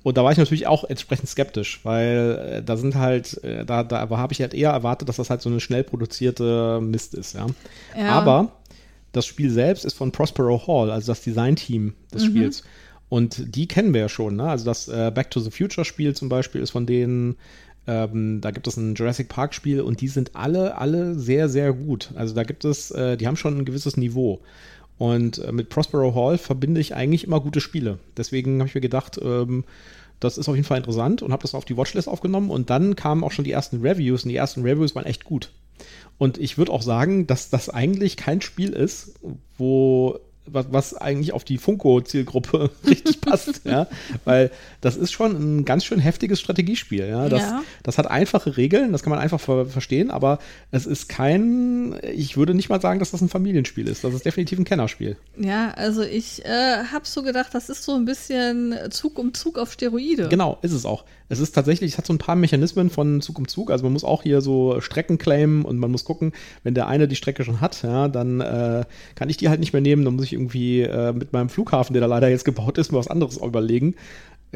Und 0.02 0.18
da 0.18 0.22
war 0.22 0.30
ich 0.30 0.38
natürlich 0.38 0.68
auch 0.68 0.84
entsprechend 0.84 1.28
skeptisch, 1.28 1.80
weil 1.82 2.62
da 2.64 2.76
sind 2.76 2.94
halt, 2.94 3.40
da, 3.42 3.82
da 3.82 4.08
habe 4.08 4.32
ich 4.32 4.40
halt 4.40 4.54
eher 4.54 4.70
erwartet, 4.70 5.08
dass 5.08 5.16
das 5.16 5.30
halt 5.30 5.42
so 5.42 5.48
eine 5.48 5.58
schnell 5.58 5.82
produzierte 5.82 6.80
Mist 6.80 7.12
ist, 7.14 7.34
ja. 7.34 7.46
ja. 7.98 8.10
Aber 8.10 8.52
das 9.10 9.26
Spiel 9.26 9.50
selbst 9.50 9.84
ist 9.84 9.94
von 9.94 10.12
Prospero 10.12 10.64
Hall, 10.68 10.92
also 10.92 11.10
das 11.10 11.22
Designteam 11.22 11.94
des 12.14 12.22
mhm. 12.22 12.26
Spiels. 12.28 12.62
Und 13.08 13.54
die 13.54 13.68
kennen 13.68 13.94
wir 13.94 14.00
ja 14.00 14.08
schon, 14.08 14.36
ne? 14.36 14.44
Also 14.44 14.64
das 14.64 14.88
äh, 14.88 15.12
Back 15.14 15.30
to 15.30 15.40
the 15.40 15.50
Future 15.50 15.84
Spiel 15.84 16.14
zum 16.14 16.28
Beispiel 16.28 16.60
ist 16.60 16.70
von 16.70 16.86
denen, 16.86 17.36
ähm, 17.86 18.40
da 18.40 18.50
gibt 18.50 18.66
es 18.66 18.76
ein 18.76 18.94
Jurassic 18.94 19.28
Park 19.28 19.54
Spiel 19.54 19.80
und 19.80 20.00
die 20.00 20.08
sind 20.08 20.34
alle, 20.34 20.76
alle 20.76 21.14
sehr, 21.14 21.48
sehr 21.48 21.72
gut. 21.72 22.10
Also 22.16 22.34
da 22.34 22.42
gibt 22.42 22.64
es, 22.64 22.90
äh, 22.90 23.16
die 23.16 23.26
haben 23.26 23.36
schon 23.36 23.58
ein 23.58 23.64
gewisses 23.64 23.96
Niveau. 23.96 24.40
Und 24.98 25.38
äh, 25.38 25.52
mit 25.52 25.68
Prospero 25.68 26.14
Hall 26.14 26.38
verbinde 26.38 26.80
ich 26.80 26.94
eigentlich 26.94 27.24
immer 27.24 27.40
gute 27.40 27.60
Spiele. 27.60 27.98
Deswegen 28.16 28.58
habe 28.58 28.68
ich 28.68 28.74
mir 28.74 28.80
gedacht, 28.80 29.20
ähm, 29.22 29.64
das 30.20 30.38
ist 30.38 30.48
auf 30.48 30.54
jeden 30.54 30.66
Fall 30.66 30.78
interessant 30.78 31.22
und 31.22 31.32
habe 31.32 31.42
das 31.42 31.54
auf 31.54 31.66
die 31.66 31.76
Watchlist 31.76 32.08
aufgenommen. 32.08 32.50
Und 32.50 32.70
dann 32.70 32.96
kamen 32.96 33.22
auch 33.22 33.32
schon 33.32 33.44
die 33.44 33.52
ersten 33.52 33.82
Reviews 33.82 34.24
und 34.24 34.30
die 34.30 34.36
ersten 34.36 34.62
Reviews 34.62 34.94
waren 34.94 35.06
echt 35.06 35.24
gut. 35.24 35.52
Und 36.18 36.38
ich 36.38 36.56
würde 36.56 36.72
auch 36.72 36.82
sagen, 36.82 37.26
dass 37.26 37.50
das 37.50 37.68
eigentlich 37.68 38.16
kein 38.16 38.40
Spiel 38.40 38.70
ist, 38.70 39.14
wo 39.58 40.18
was, 40.46 40.66
was 40.70 40.94
eigentlich 40.94 41.32
auf 41.32 41.44
die 41.44 41.58
Funko-Zielgruppe 41.58 42.70
richtig 42.86 43.20
passt, 43.20 43.62
ja. 43.64 43.86
Weil 44.24 44.50
das 44.80 44.96
ist 44.96 45.12
schon 45.12 45.32
ein 45.32 45.64
ganz 45.64 45.84
schön 45.84 45.98
heftiges 45.98 46.40
Strategiespiel, 46.40 47.06
ja. 47.06 47.28
Das, 47.28 47.40
ja. 47.42 47.62
das 47.82 47.98
hat 47.98 48.10
einfache 48.10 48.56
Regeln, 48.56 48.92
das 48.92 49.02
kann 49.02 49.10
man 49.10 49.18
einfach 49.18 49.40
ver 49.40 49.66
verstehen, 49.66 50.10
aber 50.10 50.38
es 50.70 50.86
ist 50.86 51.08
kein, 51.08 51.96
ich 52.02 52.36
würde 52.36 52.54
nicht 52.54 52.68
mal 52.68 52.80
sagen, 52.80 52.98
dass 52.98 53.10
das 53.10 53.20
ein 53.20 53.28
Familienspiel 53.28 53.88
ist. 53.88 54.04
Das 54.04 54.14
ist 54.14 54.24
definitiv 54.24 54.58
ein 54.58 54.64
Kennerspiel. 54.64 55.16
Ja, 55.36 55.72
also 55.72 56.02
ich 56.02 56.44
äh, 56.44 56.84
habe 56.92 57.04
so 57.04 57.22
gedacht, 57.22 57.54
das 57.54 57.68
ist 57.68 57.84
so 57.84 57.94
ein 57.94 58.04
bisschen 58.04 58.74
Zug 58.90 59.18
um 59.18 59.34
Zug 59.34 59.58
auf 59.58 59.72
Steroide. 59.72 60.28
Genau, 60.28 60.58
ist 60.62 60.72
es 60.72 60.84
auch. 60.84 61.04
Es 61.28 61.40
ist 61.40 61.52
tatsächlich, 61.52 61.92
es 61.92 61.98
hat 61.98 62.06
so 62.06 62.12
ein 62.12 62.18
paar 62.18 62.36
Mechanismen 62.36 62.88
von 62.88 63.20
Zug 63.20 63.38
um 63.38 63.48
Zug. 63.48 63.70
Also 63.70 63.84
man 63.84 63.92
muss 63.92 64.04
auch 64.04 64.22
hier 64.22 64.40
so 64.40 64.80
Strecken 64.80 65.18
claimen 65.18 65.64
und 65.64 65.78
man 65.78 65.90
muss 65.90 66.04
gucken, 66.04 66.32
wenn 66.62 66.74
der 66.74 66.86
eine 66.86 67.08
die 67.08 67.16
Strecke 67.16 67.44
schon 67.44 67.60
hat, 67.60 67.82
ja, 67.82 68.08
dann 68.08 68.40
äh, 68.40 68.84
kann 69.16 69.28
ich 69.28 69.36
die 69.36 69.48
halt 69.48 69.60
nicht 69.60 69.72
mehr 69.72 69.82
nehmen, 69.82 70.04
dann 70.04 70.14
muss 70.14 70.24
ich 70.24 70.32
irgendwie 70.36 70.82
äh, 70.82 71.12
mit 71.12 71.32
meinem 71.32 71.48
Flughafen, 71.48 71.94
der 71.94 72.00
da 72.00 72.06
leider 72.06 72.28
jetzt 72.28 72.44
gebaut 72.44 72.78
ist, 72.78 72.92
mir 72.92 72.98
was 72.98 73.08
anderes 73.08 73.38
überlegen. 73.38 73.94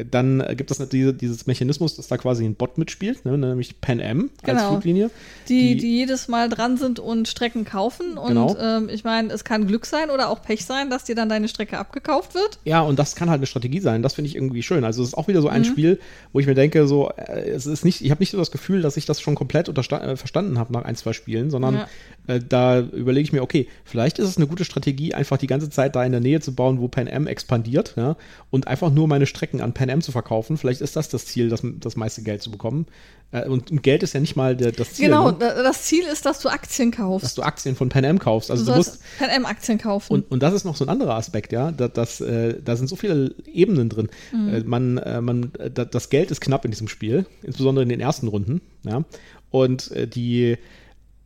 Dann 0.09 0.43
gibt 0.55 0.71
es 0.71 0.77
diese, 0.89 1.13
dieses 1.13 1.47
Mechanismus, 1.47 1.95
dass 1.95 2.07
da 2.07 2.17
quasi 2.17 2.45
ein 2.45 2.55
Bot 2.55 2.77
mitspielt, 2.77 3.25
ne, 3.25 3.37
nämlich 3.37 3.79
Pan 3.81 4.01
Am 4.01 4.29
als 4.43 4.57
genau. 4.57 4.69
Fluglinie. 4.69 5.11
Die, 5.47 5.75
die, 5.75 5.77
die, 5.77 5.97
jedes 5.97 6.27
Mal 6.27 6.49
dran 6.49 6.77
sind 6.77 6.99
und 6.99 7.27
Strecken 7.27 7.65
kaufen. 7.65 8.17
Und 8.17 8.29
genau. 8.29 8.57
ähm, 8.57 8.89
ich 8.89 9.03
meine, 9.03 9.31
es 9.33 9.43
kann 9.43 9.67
Glück 9.67 9.85
sein 9.85 10.09
oder 10.09 10.29
auch 10.29 10.41
Pech 10.41 10.65
sein, 10.65 10.89
dass 10.89 11.03
dir 11.03 11.15
dann 11.15 11.29
deine 11.29 11.47
Strecke 11.47 11.77
abgekauft 11.77 12.35
wird. 12.35 12.59
Ja, 12.65 12.81
und 12.81 12.97
das 12.99 13.15
kann 13.15 13.29
halt 13.29 13.39
eine 13.39 13.47
Strategie 13.47 13.79
sein. 13.79 14.01
Das 14.01 14.13
finde 14.13 14.29
ich 14.29 14.35
irgendwie 14.35 14.63
schön. 14.63 14.83
Also 14.83 15.01
es 15.03 15.09
ist 15.09 15.15
auch 15.15 15.27
wieder 15.27 15.41
so 15.41 15.49
ein 15.49 15.61
mhm. 15.61 15.65
Spiel, 15.65 15.99
wo 16.33 16.39
ich 16.39 16.47
mir 16.47 16.55
denke, 16.55 16.87
so, 16.87 17.09
äh, 17.09 17.49
es 17.49 17.65
ist 17.65 17.85
nicht, 17.85 18.01
ich 18.01 18.11
habe 18.11 18.21
nicht 18.21 18.31
so 18.31 18.37
das 18.37 18.51
Gefühl, 18.51 18.81
dass 18.81 18.97
ich 18.97 19.05
das 19.05 19.21
schon 19.21 19.35
komplett 19.35 19.67
äh, 19.69 20.15
verstanden 20.15 20.57
habe 20.57 20.73
nach 20.73 20.83
ein, 20.83 20.95
zwei 20.95 21.13
Spielen, 21.13 21.49
sondern 21.49 21.75
ja. 21.75 21.87
äh, 22.27 22.39
da 22.47 22.79
überlege 22.79 23.23
ich 23.23 23.33
mir, 23.33 23.41
okay, 23.41 23.67
vielleicht 23.83 24.19
ist 24.19 24.27
es 24.27 24.37
eine 24.37 24.47
gute 24.47 24.65
Strategie, 24.65 25.13
einfach 25.13 25.37
die 25.37 25.47
ganze 25.47 25.69
Zeit 25.69 25.95
da 25.95 26.03
in 26.03 26.11
der 26.11 26.21
Nähe 26.21 26.39
zu 26.39 26.53
bauen, 26.53 26.79
wo 26.79 26.87
Pan 26.87 27.07
Am 27.07 27.27
expandiert, 27.27 27.93
ja, 27.97 28.15
und 28.49 28.67
einfach 28.67 28.91
nur 28.91 29.07
meine 29.07 29.25
Strecken 29.25 29.61
an 29.61 29.73
Pan 29.73 29.89
Am 29.91 30.01
zu 30.01 30.11
verkaufen. 30.11 30.57
Vielleicht 30.57 30.81
ist 30.81 30.95
das 30.95 31.09
das 31.09 31.25
Ziel, 31.25 31.49
das, 31.49 31.61
das 31.63 31.95
meiste 31.95 32.23
Geld 32.23 32.41
zu 32.41 32.51
bekommen. 32.51 32.87
Äh, 33.31 33.47
und 33.47 33.83
Geld 33.83 34.03
ist 34.03 34.13
ja 34.13 34.19
nicht 34.19 34.35
mal 34.35 34.55
das 34.55 34.93
Ziel. 34.93 35.07
Genau, 35.07 35.31
ne? 35.31 35.37
das 35.39 35.83
Ziel 35.83 36.03
ist, 36.05 36.25
dass 36.25 36.39
du 36.39 36.49
Aktien 36.49 36.91
kaufst. 36.91 37.23
Dass 37.23 37.35
du 37.35 37.43
Aktien 37.43 37.75
von 37.75 37.89
Pan 37.89 38.05
Am 38.05 38.19
kaufst. 38.19 38.51
Also 38.51 38.65
du, 38.65 38.71
du 38.71 38.77
musst 38.77 38.99
Pan 39.19 39.29
Am 39.29 39.45
Aktien 39.45 39.77
kaufen. 39.77 40.13
Und, 40.13 40.31
und 40.31 40.41
das 40.41 40.53
ist 40.53 40.65
noch 40.65 40.75
so 40.75 40.85
ein 40.85 40.89
anderer 40.89 41.15
Aspekt, 41.15 41.51
ja. 41.51 41.71
Da, 41.71 41.87
das, 41.87 42.21
äh, 42.21 42.55
da 42.63 42.75
sind 42.75 42.87
so 42.87 42.95
viele 42.95 43.33
Ebenen 43.45 43.89
drin. 43.89 44.09
Mhm. 44.33 44.53
Äh, 44.53 44.59
man, 44.61 44.93
man, 45.21 45.51
da, 45.73 45.85
das 45.85 46.09
Geld 46.09 46.31
ist 46.31 46.41
knapp 46.41 46.65
in 46.65 46.71
diesem 46.71 46.87
Spiel, 46.87 47.25
insbesondere 47.43 47.83
in 47.83 47.89
den 47.89 47.99
ersten 47.99 48.27
Runden, 48.27 48.61
ja. 48.83 49.03
Und 49.49 49.91
die 50.15 50.57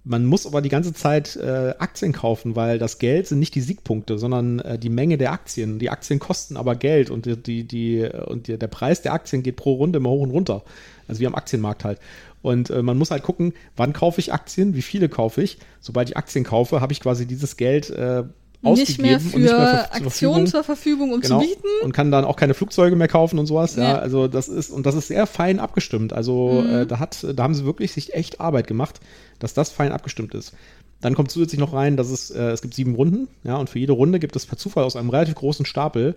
man 0.06 0.24
muss 0.24 0.46
aber 0.46 0.62
die 0.62 0.70
ganze 0.70 0.94
Zeit 0.94 1.36
äh, 1.36 1.74
Aktien 1.80 2.14
kaufen, 2.14 2.56
weil 2.56 2.78
das 2.78 3.00
Geld 3.00 3.28
sind 3.28 3.40
nicht 3.40 3.56
die 3.56 3.62
Siegpunkte, 3.62 4.20
sondern 4.20 4.60
äh, 4.60 4.78
die 4.78 4.90
Menge 4.90 5.18
der 5.18 5.32
Aktien. 5.32 5.80
Die 5.80 5.90
Aktien 5.90 6.20
kosten 6.20 6.58
aber 6.58 6.76
Geld 6.76 7.10
und 7.10 7.26
die, 7.26 7.36
die, 7.36 7.64
die 7.64 8.08
und 8.28 8.48
die, 8.48 8.58
der 8.58 8.68
Preis 8.68 9.02
der 9.02 9.14
Aktien 9.14 9.42
geht 9.42 9.56
pro 9.56 9.74
Runde 9.74 9.98
immer 9.98 10.12
hoch 10.12 10.22
und 10.22 10.30
runter. 10.30 10.64
Also 11.08 11.22
wie 11.22 11.28
am 11.28 11.36
Aktienmarkt 11.36 11.84
halt. 11.84 12.00
Und 12.44 12.70
äh, 12.70 12.84
man 12.84 13.00
muss 13.00 13.10
halt 13.10 13.24
gucken, 13.24 13.54
wann 13.76 13.94
kaufe 13.94 14.20
ich 14.20 14.32
Aktien, 14.32 14.76
wie 14.76 14.84
viele 14.84 15.10
kaufe 15.10 15.42
ich. 15.42 15.58
Sobald 15.82 16.10
ich 16.10 16.18
Aktien 16.18 16.44
kaufe, 16.44 16.82
habe 16.82 16.94
ich 16.94 17.02
quasi 17.02 17.26
dieses 17.26 17.58
Geld 17.58 17.90
äh, 17.90 18.24
nicht 18.62 19.02
mehr 19.02 19.20
für, 19.20 19.40
nicht 19.40 19.52
mehr 19.52 19.90
für 19.90 19.94
Aktionen 19.94 20.48
zur 20.48 20.64
Verfügung, 20.64 21.14
um 21.14 21.22
genau. 21.22 21.42
zu 21.42 21.48
bieten. 21.48 21.68
Und 21.84 21.94
kann 21.94 22.12
dann 22.12 22.26
auch 22.26 22.36
keine 22.36 22.54
Flugzeuge 22.54 22.96
mehr 22.96 23.08
kaufen 23.08 23.40
und 23.40 23.46
sowas. 23.46 23.76
Ja. 23.76 23.84
ja, 23.84 23.98
also 23.98 24.28
das 24.28 24.48
ist, 24.48 24.70
und 24.70 24.86
das 24.86 24.96
ist 24.96 25.08
sehr 25.08 25.26
fein 25.26 25.60
abgestimmt. 25.60 26.14
Also 26.14 26.64
mhm. 26.64 26.70
äh, 26.70 26.86
da 26.86 27.00
hat, 27.00 27.26
da 27.36 27.44
haben 27.44 27.54
sie 27.54 27.66
wirklich 27.66 27.94
sich 27.94 28.14
echt 28.14 28.40
Arbeit 28.40 28.68
gemacht, 28.68 29.00
dass 29.40 29.54
das 29.54 29.72
fein 29.72 29.92
abgestimmt 29.92 30.34
ist. 30.34 30.54
Dann 31.02 31.14
kommt 31.14 31.32
zusätzlich 31.32 31.60
noch 31.60 31.74
rein, 31.74 31.98
dass 31.98 32.10
es, 32.10 32.32
äh, 32.32 32.52
es 32.52 32.62
gibt 32.62 32.74
sieben 32.74 32.96
Runden, 32.96 33.28
ja, 33.44 33.58
und 33.58 33.70
für 33.70 33.80
jede 33.80 33.94
Runde 33.94 34.20
gibt 34.20 34.36
es 34.36 34.46
per 34.46 34.58
Zufall 34.58 34.84
aus 34.84 34.96
einem 34.96 35.10
relativ 35.10 35.36
großen 35.36 35.66
Stapel 35.66 36.16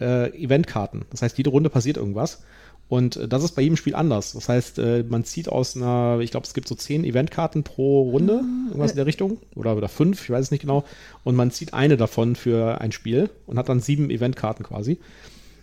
äh, 0.00 0.30
Eventkarten. 0.36 1.04
Das 1.10 1.22
heißt, 1.22 1.36
jede 1.36 1.50
Runde 1.50 1.70
passiert 1.70 1.96
irgendwas. 1.96 2.42
Und 2.88 3.16
äh, 3.16 3.28
das 3.28 3.42
ist 3.42 3.52
bei 3.52 3.62
jedem 3.62 3.76
Spiel 3.76 3.94
anders. 3.94 4.32
Das 4.32 4.48
heißt, 4.48 4.78
äh, 4.78 5.04
man 5.08 5.24
zieht 5.24 5.48
aus 5.48 5.76
einer, 5.76 6.18
ich 6.20 6.30
glaube, 6.30 6.46
es 6.46 6.54
gibt 6.54 6.68
so 6.68 6.74
zehn 6.74 7.04
Eventkarten 7.04 7.62
pro 7.62 8.02
Runde, 8.10 8.42
irgendwas 8.68 8.90
in 8.90 8.96
der 8.96 9.06
Richtung. 9.06 9.38
Oder, 9.54 9.76
oder 9.76 9.88
fünf, 9.88 10.22
ich 10.22 10.30
weiß 10.30 10.46
es 10.46 10.50
nicht 10.50 10.60
genau. 10.60 10.84
Und 11.24 11.34
man 11.34 11.50
zieht 11.50 11.72
eine 11.74 11.96
davon 11.96 12.36
für 12.36 12.80
ein 12.80 12.92
Spiel 12.92 13.30
und 13.46 13.58
hat 13.58 13.68
dann 13.68 13.80
sieben 13.80 14.10
Eventkarten 14.10 14.64
quasi. 14.64 14.98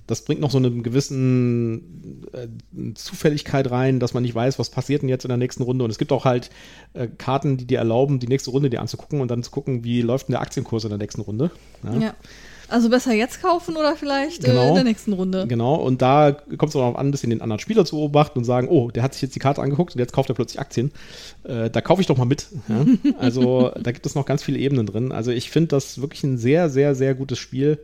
Das 0.10 0.24
bringt 0.24 0.42
noch 0.42 0.52
so 0.52 0.58
eine 0.58 0.72
gewissen 0.72 2.24
äh, 2.34 2.48
Zufälligkeit 2.96 3.70
rein, 3.70 4.00
dass 4.00 4.14
man 4.14 4.24
nicht 4.24 4.36
weiß, 4.36 4.58
was 4.58 4.70
passiert 4.70 5.02
denn 5.02 5.10
jetzt 5.10 5.26
in 5.26 5.30
der 5.30 5.38
nächsten 5.38 5.64
Runde. 5.64 5.84
Und 5.84 5.92
es 5.92 5.98
gibt 5.98 6.12
auch 6.12 6.26
halt 6.26 6.50
äh, 6.94 7.08
Karten, 7.08 7.58
die 7.58 7.66
dir 7.66 7.80
erlauben, 7.80 8.20
die 8.20 8.28
nächste 8.28 8.52
Runde 8.52 8.70
dir 8.70 8.82
anzugucken 8.82 9.22
und 9.22 9.30
dann 9.30 9.44
zu 9.44 9.52
gucken, 9.52 9.84
wie 9.84 10.02
läuft 10.02 10.28
denn 10.28 10.34
der 10.34 10.42
Aktienkurs 10.42 10.84
in 10.84 10.90
der 10.90 10.98
nächsten 10.98 11.22
Runde. 11.22 11.52
ja. 11.84 11.98
ja. 11.98 12.16
Also 12.70 12.90
besser 12.90 13.14
jetzt 13.14 13.42
kaufen 13.42 13.78
oder 13.78 13.96
vielleicht 13.96 14.44
genau, 14.44 14.66
äh, 14.66 14.68
in 14.70 14.76
der 14.76 14.84
nächsten 14.84 15.14
Runde. 15.14 15.48
Genau, 15.48 15.76
und 15.76 16.02
da 16.02 16.32
kommt 16.32 16.70
es 16.70 16.76
auch 16.76 16.96
an, 16.96 17.08
ein 17.08 17.12
bisschen 17.12 17.32
den 17.32 17.42
anderen 17.42 17.60
Spieler 17.60 17.84
zu 17.84 17.96
beobachten 17.96 18.38
und 18.38 18.46
sagen, 18.46 18.68
oh, 18.70 18.92
der 18.92 19.02
hat 19.02 19.14
sich 19.14 19.24
jetzt 19.24 19.36
die 19.36 19.40
Karte 19.40 19.62
angeguckt 19.62 19.96
und 19.96 20.00
jetzt 20.00 20.14
kauft 20.14 20.30
er 20.30 20.36
plötzlich 20.36 20.60
Aktien. 20.60 20.92
Äh, 21.44 21.70
da 21.70 21.82
kaufe 21.82 22.02
ich 22.02 22.08
doch 22.08 22.18
mal 22.18 22.26
mit. 22.26 22.48
Ja? 22.68 22.86
Also 23.20 23.72
da 23.82 23.92
gibt 23.92 24.06
es 24.06 24.16
noch 24.16 24.26
ganz 24.26 24.44
viele 24.44 24.60
Ebenen 24.60 24.86
drin. 24.86 25.12
Also 25.12 25.32
ich 25.32 25.50
finde 25.50 25.70
das 25.70 26.00
wirklich 26.00 26.24
ein 26.24 26.38
sehr, 26.38 26.70
sehr, 26.70 26.96
sehr 26.96 27.16
gutes 27.16 27.40
Spiel. 27.40 27.80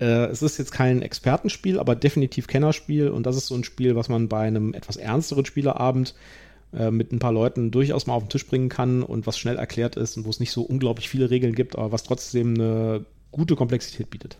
Äh, 0.00 0.26
es 0.26 0.42
ist 0.42 0.58
jetzt 0.58 0.72
kein 0.72 1.02
Expertenspiel, 1.02 1.78
aber 1.78 1.94
definitiv 1.94 2.46
Kennerspiel 2.46 3.08
und 3.08 3.26
das 3.26 3.36
ist 3.36 3.46
so 3.46 3.54
ein 3.54 3.64
Spiel, 3.64 3.96
was 3.96 4.08
man 4.08 4.28
bei 4.28 4.40
einem 4.40 4.74
etwas 4.74 4.96
ernsteren 4.96 5.44
Spielerabend 5.44 6.14
äh, 6.72 6.90
mit 6.90 7.12
ein 7.12 7.18
paar 7.18 7.32
Leuten 7.32 7.70
durchaus 7.70 8.06
mal 8.06 8.14
auf 8.14 8.24
den 8.24 8.30
Tisch 8.30 8.46
bringen 8.46 8.68
kann 8.68 9.02
und 9.02 9.26
was 9.26 9.38
schnell 9.38 9.56
erklärt 9.56 9.96
ist 9.96 10.16
und 10.16 10.24
wo 10.24 10.30
es 10.30 10.40
nicht 10.40 10.52
so 10.52 10.62
unglaublich 10.62 11.08
viele 11.08 11.30
Regeln 11.30 11.54
gibt, 11.54 11.76
aber 11.76 11.92
was 11.92 12.02
trotzdem 12.02 12.54
eine 12.54 13.04
gute 13.30 13.56
Komplexität 13.56 14.10
bietet. 14.10 14.38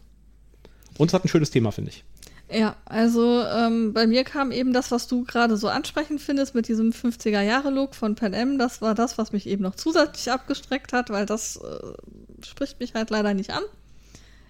Und 0.99 1.09
es 1.09 1.15
hat 1.15 1.25
ein 1.25 1.29
schönes 1.29 1.51
Thema, 1.51 1.71
finde 1.71 1.91
ich. 1.91 2.05
Ja, 2.53 2.75
also 2.85 3.45
ähm, 3.45 3.93
bei 3.93 4.09
mir 4.09 4.25
kam 4.25 4.51
eben 4.51 4.73
das, 4.73 4.91
was 4.91 5.07
du 5.07 5.25
gerade 5.25 5.57
so 5.57 5.69
ansprechend 5.69 6.21
findest, 6.21 6.55
mit 6.55 6.67
diesem 6.67 6.91
50er-Jahre-Look 6.91 7.95
von 7.95 8.17
Pan 8.17 8.35
Am. 8.35 8.59
Das 8.59 8.83
war 8.83 8.97
das, 8.97 9.19
was 9.19 9.33
mich 9.33 9.47
eben 9.47 9.63
noch 9.63 9.77
zusätzlich 9.77 10.33
abgestreckt 10.33 10.93
hat, 10.93 11.11
weil 11.11 11.27
das 11.27 11.57
äh, 11.59 12.45
spricht 12.45 12.81
mich 12.81 12.95
halt 12.95 13.11
leider 13.11 13.35
nicht 13.35 13.51
an. 13.51 13.63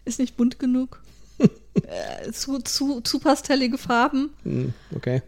Ist 0.05 0.19
nicht 0.19 0.37
bunt 0.37 0.59
genug. 0.59 1.03
äh, 1.39 2.31
zu, 2.33 2.59
zu, 2.59 3.01
zu 3.01 3.19
pastellige 3.19 3.79
Farben. 3.79 4.31
Hm, 4.45 4.75
Okay. 4.95 5.23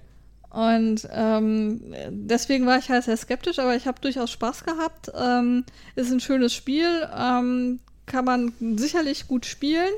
Und 0.51 1.09
ähm, 1.11 1.81
deswegen 2.11 2.67
war 2.67 2.77
ich 2.79 2.91
halt 2.91 3.05
sehr 3.05 3.17
skeptisch, 3.17 3.59
aber 3.59 3.75
ich 3.75 3.87
habe 3.87 4.03
durchaus 4.03 4.31
Spaß 4.33 4.65
gehabt. 4.65 5.11
Ähm, 5.19 5.65
ist 5.95 6.11
ein 6.13 6.21
schönes 6.21 6.53
Spiel, 6.53 7.09
ähm, 7.19 7.81
kann 8.05 8.27
man 8.27 8.53
sicherlich 8.77 9.29
gut 9.29 9.47
spielen. 9.47 9.89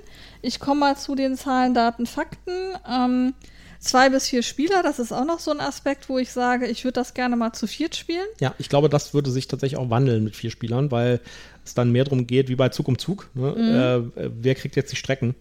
Ich 0.42 0.60
komme 0.60 0.78
mal 0.78 0.96
zu 0.96 1.16
den 1.16 1.36
Zahlen, 1.36 1.74
Daten, 1.74 2.06
Fakten. 2.06 2.52
Ähm, 2.88 3.34
zwei 3.80 4.10
bis 4.10 4.28
vier 4.28 4.44
Spieler, 4.44 4.84
das 4.84 5.00
ist 5.00 5.12
auch 5.12 5.24
noch 5.24 5.40
so 5.40 5.50
ein 5.50 5.58
Aspekt, 5.60 6.08
wo 6.08 6.18
ich 6.18 6.30
sage, 6.30 6.68
ich 6.68 6.84
würde 6.84 7.00
das 7.00 7.14
gerne 7.14 7.34
mal 7.34 7.52
zu 7.52 7.66
viert 7.66 7.96
spielen. 7.96 8.26
Ja, 8.40 8.54
ich 8.58 8.68
glaube, 8.68 8.88
das 8.88 9.12
würde 9.12 9.32
sich 9.32 9.48
tatsächlich 9.48 9.78
auch 9.80 9.90
wandeln 9.90 10.22
mit 10.22 10.36
vier 10.36 10.52
Spielern, 10.52 10.92
weil 10.92 11.20
es 11.64 11.74
dann 11.74 11.92
mehr 11.92 12.04
darum 12.04 12.26
geht, 12.26 12.48
wie 12.48 12.56
bei 12.56 12.68
Zug 12.68 12.88
um 12.88 12.98
Zug. 12.98 13.30
Ne? 13.34 14.10
Äh, 14.16 14.30
wer 14.40 14.54
kriegt 14.54 14.76
jetzt 14.76 14.92
die 14.92 14.96
Strecken? 14.96 15.34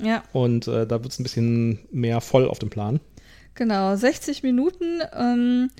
Ja, 0.00 0.22
Und 0.32 0.68
äh, 0.68 0.86
da 0.86 1.02
wird 1.02 1.12
es 1.12 1.18
ein 1.18 1.24
bisschen 1.24 1.80
mehr 1.90 2.20
voll 2.20 2.48
auf 2.48 2.58
dem 2.58 2.70
Plan. 2.70 3.00
genau. 3.54 3.96
60 3.96 4.42
Minuten. 4.44 5.00
Ähm, 5.12 5.70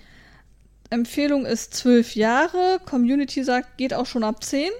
Empfehlung 0.90 1.46
ist 1.46 1.74
12 1.74 2.16
Jahre. 2.16 2.80
Community 2.84 3.44
sagt, 3.44 3.78
geht 3.78 3.94
auch 3.94 4.06
schon 4.06 4.24
ab 4.24 4.42
10. 4.42 4.70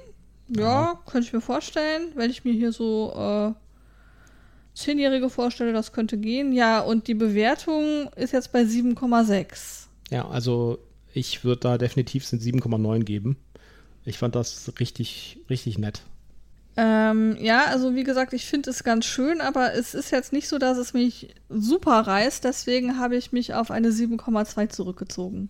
Ja, 0.48 0.98
könnte 1.06 1.26
ich 1.28 1.32
mir 1.32 1.40
vorstellen. 1.40 2.12
Wenn 2.14 2.30
ich 2.30 2.44
mir 2.44 2.52
hier 2.52 2.72
so 2.72 3.12
äh, 3.14 3.52
Zehnjährige 4.74 5.28
vorstelle, 5.30 5.72
das 5.72 5.92
könnte 5.92 6.16
gehen. 6.18 6.52
Ja, 6.52 6.80
und 6.80 7.06
die 7.06 7.14
Bewertung 7.14 8.08
ist 8.16 8.32
jetzt 8.32 8.52
bei 8.52 8.62
7,6. 8.62 9.86
Ja, 10.10 10.26
also 10.28 10.78
ich 11.12 11.44
würde 11.44 11.60
da 11.60 11.78
definitiv 11.78 12.24
sind 12.24 12.42
7,9 12.42 13.00
geben. 13.04 13.36
Ich 14.04 14.18
fand 14.18 14.34
das 14.34 14.72
richtig, 14.78 15.38
richtig 15.50 15.78
nett. 15.78 16.02
Ähm, 16.76 17.36
ja, 17.40 17.64
also 17.66 17.96
wie 17.96 18.04
gesagt, 18.04 18.32
ich 18.32 18.46
finde 18.46 18.70
es 18.70 18.84
ganz 18.84 19.04
schön, 19.04 19.40
aber 19.40 19.74
es 19.74 19.94
ist 19.94 20.12
jetzt 20.12 20.32
nicht 20.32 20.46
so, 20.46 20.58
dass 20.58 20.78
es 20.78 20.94
mich 20.94 21.34
super 21.48 22.00
reißt. 22.00 22.44
Deswegen 22.44 23.00
habe 23.00 23.16
ich 23.16 23.32
mich 23.32 23.54
auf 23.54 23.72
eine 23.72 23.88
7,2 23.90 24.68
zurückgezogen. 24.68 25.48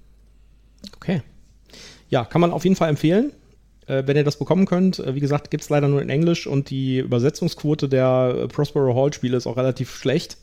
Okay. 0.97 1.23
Ja, 2.09 2.25
kann 2.25 2.41
man 2.41 2.51
auf 2.51 2.65
jeden 2.65 2.77
Fall 2.77 2.89
empfehlen, 2.89 3.33
äh, 3.87 4.05
wenn 4.07 4.17
ihr 4.17 4.25
das 4.25 4.39
bekommen 4.39 4.65
könnt. 4.65 5.01
Äh, 5.01 5.15
wie 5.15 5.21
gesagt, 5.21 5.51
gibt 5.51 5.65
es 5.65 5.69
leider 5.69 5.89
nur 5.89 6.01
in 6.01 6.09
Englisch 6.09 6.47
und 6.47 6.71
die 6.71 6.99
Übersetzungsquote 7.01 7.91
der 7.91 8.35
äh, 8.45 8.49
Prospero 8.49 8.95
Hall 8.95 9.13
Spiele 9.13 9.37
ist 9.37 9.47
auch 9.47 9.59
relativ 9.59 9.95
schlecht. 9.95 10.39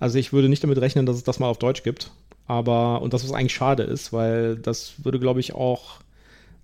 Also 0.00 0.18
ich 0.18 0.32
würde 0.32 0.48
nicht 0.48 0.64
damit 0.64 0.80
rechnen, 0.80 1.04
dass 1.04 1.16
es 1.16 1.24
das 1.24 1.38
mal 1.38 1.48
auf 1.48 1.58
Deutsch 1.58 1.82
gibt. 1.82 2.12
Aber, 2.46 3.02
und 3.02 3.12
das, 3.12 3.24
was 3.24 3.32
eigentlich 3.32 3.54
schade 3.54 3.82
ist, 3.82 4.12
weil 4.12 4.56
das 4.56 5.04
würde, 5.04 5.18
glaube 5.18 5.40
ich, 5.40 5.54
auch 5.54 6.00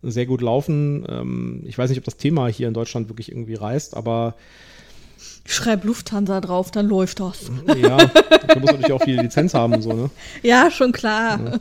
sehr 0.03 0.27
gut 0.27 0.41
laufen. 0.41 1.05
Ähm, 1.09 1.63
ich 1.67 1.77
weiß 1.77 1.91
nicht, 1.91 1.99
ob 1.99 2.05
das 2.05 2.17
Thema 2.17 2.47
hier 2.49 2.69
in 2.69 2.75
Deutschland 2.75 3.09
wirklich 3.09 3.31
irgendwie 3.31 3.55
reißt, 3.55 3.97
aber 3.97 4.35
Schreib 5.45 5.85
Lufthansa 5.85 6.41
drauf, 6.41 6.71
dann 6.71 6.87
läuft 6.87 7.21
das. 7.21 7.51
ja, 7.81 7.97
da 7.97 8.59
muss 8.59 8.71
natürlich 8.71 8.93
auch 8.93 9.03
viel 9.03 9.21
Lizenz 9.21 9.55
haben 9.55 9.75
und 9.75 9.83
so, 9.83 9.93
ne? 9.93 10.11
Ja, 10.43 10.71
schon 10.71 10.93
klar. 10.93 11.61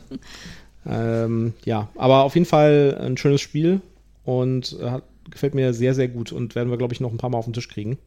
Ähm, 0.86 1.54
ja, 1.64 1.88
aber 1.96 2.22
auf 2.22 2.34
jeden 2.34 2.46
Fall 2.46 2.98
ein 3.00 3.16
schönes 3.16 3.40
Spiel 3.40 3.80
und 4.24 4.76
äh, 4.80 4.90
hat, 4.90 5.02
gefällt 5.30 5.54
mir 5.54 5.74
sehr, 5.74 5.94
sehr 5.94 6.08
gut 6.08 6.32
und 6.32 6.54
werden 6.54 6.70
wir, 6.70 6.78
glaube 6.78 6.94
ich, 6.94 7.00
noch 7.00 7.10
ein 7.10 7.18
paar 7.18 7.30
Mal 7.30 7.38
auf 7.38 7.44
den 7.44 7.52
Tisch 7.52 7.68
kriegen. 7.68 7.98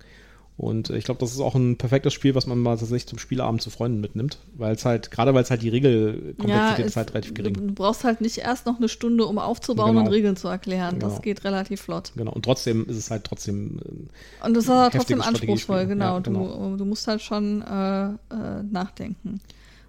Und 0.55 0.89
äh, 0.91 0.97
ich 0.97 1.05
glaube, 1.05 1.19
das 1.19 1.31
ist 1.31 1.39
auch 1.39 1.55
ein 1.55 1.77
perfektes 1.77 2.13
Spiel, 2.13 2.35
was 2.35 2.45
man 2.45 2.59
mal 2.59 2.77
tatsächlich 2.77 3.07
zum 3.07 3.17
Spielabend 3.17 3.61
zu 3.61 3.69
Freunden 3.71 3.99
mitnimmt, 4.01 4.37
weil 4.55 4.75
es 4.75 4.85
halt, 4.85 5.09
gerade 5.09 5.33
weil 5.33 5.41
es 5.43 5.49
halt 5.49 5.63
die 5.63 5.69
Regelkomplexität 5.69 6.85
ist 6.85 6.95
halt 6.95 7.11
relativ 7.13 7.33
gering. 7.33 7.53
du 7.55 7.73
brauchst 7.73 8.03
halt 8.03 8.21
nicht 8.21 8.37
erst 8.37 8.65
noch 8.67 8.77
eine 8.77 8.87
Stunde, 8.89 9.25
um 9.25 9.39
aufzubauen 9.39 9.95
Genau. 9.95 10.01
und 10.01 10.07
Regeln 10.13 10.35
zu 10.35 10.47
erklären. 10.47 10.99
Genau. 10.99 11.09
Das 11.09 11.21
geht 11.21 11.43
relativ 11.43 11.81
flott. 11.81 12.11
Genau. 12.15 12.31
Und 12.31 12.45
trotzdem 12.45 12.85
ist 12.87 12.97
es 12.97 13.09
halt 13.09 13.23
trotzdem, 13.23 13.79
äh, 13.83 14.45
Und 14.45 14.53
das 14.55 14.65
ist 14.65 14.69
Heftiges 14.69 14.97
trotzdem 14.97 15.21
anspruchsvoll, 15.21 15.87
genau. 15.87 16.15
Ja, 16.15 16.19
genau. 16.19 16.69
Du, 16.69 16.77
du 16.77 16.85
musst 16.85 17.07
halt 17.07 17.21
schon 17.21 17.61
äh, 17.63 18.05
äh, 18.05 18.15
nachdenken. 18.71 19.39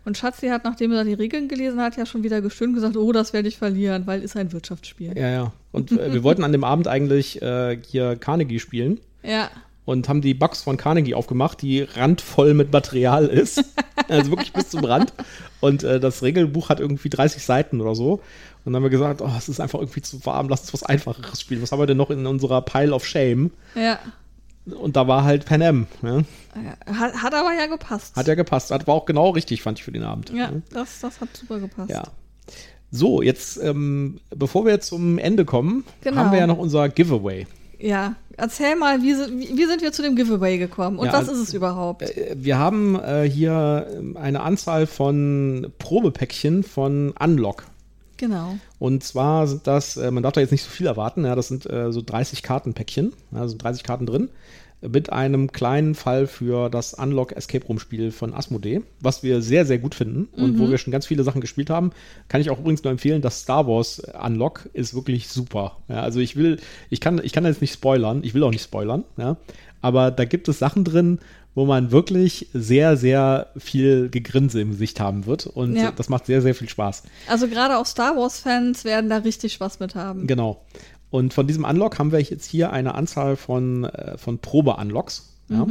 Und 0.06 0.18
Schatzi 0.18 0.48
hat, 0.48 0.64
nachdem 0.64 0.92
er 0.92 1.04
die 1.04 1.14
Regeln 1.14 1.48
gelesen 1.48 1.80
hat, 1.80 1.96
ja 1.96 2.04
schon 2.04 2.22
wieder 2.22 2.42
gestöhnt 2.42 2.74
gesagt, 2.74 2.96
oh, 2.96 3.10
das 3.12 3.32
werde 3.32 3.48
ich 3.48 3.56
verlieren, 3.56 4.06
weil 4.06 4.22
ist 4.22 4.36
ein 4.36 4.52
Wirtschaftsspiel. 4.52 5.16
ja, 5.16 5.28
ja. 5.30 5.52
Und 5.72 5.92
äh, 5.92 6.12
wir 6.12 6.22
wollten 6.22 6.44
an 6.44 6.52
dem 6.52 6.62
Abend 6.64 6.88
eigentlich 6.88 7.40
äh, 7.42 7.78
hier 7.86 8.16
Carnegie 8.16 8.60
spielen. 8.60 8.98
Ja. 9.26 9.48
Und 9.84 10.08
haben 10.08 10.20
die 10.20 10.34
Box 10.34 10.62
von 10.62 10.76
Carnegie 10.76 11.14
aufgemacht, 11.14 11.60
die 11.62 11.82
randvoll 11.82 12.54
mit 12.54 12.72
Material 12.72 13.26
ist. 13.26 13.62
also 14.08 14.30
wirklich 14.30 14.52
bis 14.52 14.70
zum 14.70 14.84
Rand. 14.84 15.12
Und 15.60 15.82
äh, 15.82 16.00
das 16.00 16.22
Regelbuch 16.22 16.68
hat 16.68 16.80
irgendwie 16.80 17.10
30 17.10 17.42
Seiten 17.42 17.80
oder 17.80 17.94
so. 17.94 18.14
Und 18.64 18.72
dann 18.72 18.76
haben 18.76 18.82
wir 18.84 18.90
gesagt, 18.90 19.20
oh, 19.20 19.30
es 19.36 19.48
ist 19.48 19.60
einfach 19.60 19.78
irgendwie 19.78 20.00
zu 20.02 20.24
warm, 20.24 20.48
lass 20.48 20.62
uns 20.62 20.72
was 20.72 20.82
Einfacheres 20.84 21.40
spielen. 21.40 21.60
Was 21.62 21.70
haben 21.72 21.80
wir 21.80 21.86
denn 21.86 21.98
noch 21.98 22.10
in 22.10 22.26
unserer 22.26 22.62
Pile 22.62 22.94
of 22.94 23.06
Shame? 23.06 23.50
Ja. 23.74 23.98
Und 24.66 24.96
da 24.96 25.06
war 25.06 25.24
halt 25.24 25.44
Pan 25.44 25.60
Am. 25.60 25.86
Ja? 26.02 26.22
Hat, 26.86 27.22
hat 27.22 27.34
aber 27.34 27.52
ja 27.52 27.66
gepasst. 27.66 28.16
Hat 28.16 28.26
ja 28.26 28.34
gepasst. 28.34 28.70
Hat, 28.70 28.86
war 28.86 28.94
auch 28.94 29.04
genau 29.04 29.30
richtig, 29.30 29.60
fand 29.60 29.78
ich, 29.78 29.84
für 29.84 29.92
den 29.92 30.04
Abend. 30.04 30.30
ja, 30.30 30.50
das, 30.70 31.00
das 31.00 31.20
hat 31.20 31.36
super 31.36 31.60
gepasst. 31.60 31.90
Ja. 31.90 32.04
So, 32.90 33.20
jetzt, 33.20 33.58
ähm, 33.62 34.20
bevor 34.34 34.64
wir 34.64 34.72
jetzt 34.72 34.86
zum 34.86 35.18
Ende 35.18 35.44
kommen, 35.44 35.84
Genau. 36.02 36.16
haben 36.16 36.32
wir 36.32 36.38
ja 36.38 36.46
noch 36.46 36.58
unser 36.58 36.88
Giveaway. 36.88 37.46
Ja. 37.78 38.14
Erzähl 38.36 38.76
mal, 38.76 39.02
wie, 39.02 39.14
wie, 39.56 39.64
sind 39.66 39.82
wir 39.82 39.92
zu 39.92 40.02
dem 40.02 40.16
Giveaway 40.16 40.58
gekommen 40.58 40.98
und 40.98 41.06
Ja, 41.06 41.12
was 41.12 41.28
also- 41.28 41.32
ist 41.42 41.48
es 41.48 41.54
überhaupt? 41.54 42.02
Äh, 42.02 42.34
Wir 42.38 42.58
haben 42.58 42.98
äh, 43.00 43.28
hier 43.28 43.86
ähm, 43.96 44.16
eine 44.16 44.40
Anzahl 44.42 44.86
von 44.86 45.72
Probepäckchen 45.78 46.62
von 46.62 47.12
Unlock. 47.18 47.64
genau. 48.16 48.56
Und 48.78 49.02
zwar 49.04 49.46
sind 49.46 49.66
das, 49.66 49.96
äh, 49.96 50.10
man 50.10 50.22
darf 50.22 50.32
da 50.32 50.40
jetzt 50.40 50.50
nicht 50.50 50.64
so 50.64 50.70
viel 50.70 50.86
erwarten, 50.86 51.24
ja, 51.24 51.34
das 51.34 51.48
sind 51.48 51.64
äh, 51.70 51.90
so 51.92 52.02
30 52.04 52.42
Kartenpäckchen, 52.42 53.12
ja, 53.32 53.46
sind 53.48 53.62
30 53.62 53.82
Karten 53.82 54.06
drin, 54.06 54.28
mit 54.88 55.12
einem 55.12 55.52
kleinen 55.52 55.94
Fall 55.94 56.26
für 56.26 56.68
das 56.68 56.94
Unlock 56.94 57.32
Escape 57.32 57.66
Room 57.66 57.78
Spiel 57.78 58.10
von 58.10 58.34
Asmodee, 58.34 58.82
was 59.00 59.22
wir 59.22 59.42
sehr, 59.42 59.64
sehr 59.66 59.78
gut 59.78 59.94
finden 59.94 60.28
und 60.32 60.58
wo 60.58 60.68
wir 60.68 60.78
schon 60.78 60.92
ganz 60.92 61.06
viele 61.06 61.24
Sachen 61.24 61.40
gespielt 61.40 61.70
haben. 61.70 61.90
Kann 62.28 62.40
ich 62.40 62.50
auch 62.50 62.58
übrigens 62.58 62.82
nur 62.84 62.90
empfehlen, 62.90 63.22
das 63.22 63.40
Star 63.40 63.66
Wars 63.66 64.00
Unlock 64.22 64.68
ist 64.72 64.94
wirklich 64.94 65.28
super. 65.28 65.78
Ja, 65.88 66.00
also 66.02 66.20
ich 66.20 66.36
will, 66.36 66.58
ich 66.90 67.00
kann, 67.00 67.20
ich 67.22 67.32
kann 67.32 67.44
jetzt 67.44 67.60
nicht 67.60 67.72
spoilern, 67.72 68.20
ich 68.22 68.34
will 68.34 68.42
auch 68.42 68.50
nicht 68.50 68.62
spoilern, 68.64 69.04
ja, 69.16 69.36
aber 69.80 70.10
da 70.10 70.24
gibt 70.24 70.48
es 70.48 70.58
Sachen 70.58 70.84
drin, 70.84 71.18
wo 71.54 71.66
man 71.66 71.92
wirklich 71.92 72.48
sehr, 72.52 72.96
sehr 72.96 73.46
viel 73.56 74.08
Gegrinse 74.08 74.60
im 74.60 74.70
Gesicht 74.72 74.98
haben 74.98 75.26
wird 75.26 75.46
und 75.46 75.76
Ja. 75.76 75.92
das 75.92 76.08
macht 76.08 76.26
sehr, 76.26 76.42
sehr 76.42 76.54
viel 76.54 76.68
Spaß. 76.68 77.04
Also 77.28 77.46
gerade 77.46 77.78
auch 77.78 77.86
Star 77.86 78.16
Wars-Fans 78.16 78.84
werden 78.84 79.08
da 79.08 79.18
richtig 79.18 79.52
Spaß 79.52 79.78
mit 79.78 79.94
haben. 79.94 80.26
Genau. 80.26 80.64
Und 81.14 81.32
von 81.32 81.46
diesem 81.46 81.62
Unlock 81.62 82.00
haben 82.00 82.10
wir 82.10 82.20
jetzt 82.20 82.44
hier 82.44 82.72
eine 82.72 82.96
Anzahl 82.96 83.36
von, 83.36 83.84
äh, 83.84 84.18
von 84.18 84.40
Probe-Unlocks. 84.40 85.36
Ja? 85.48 85.64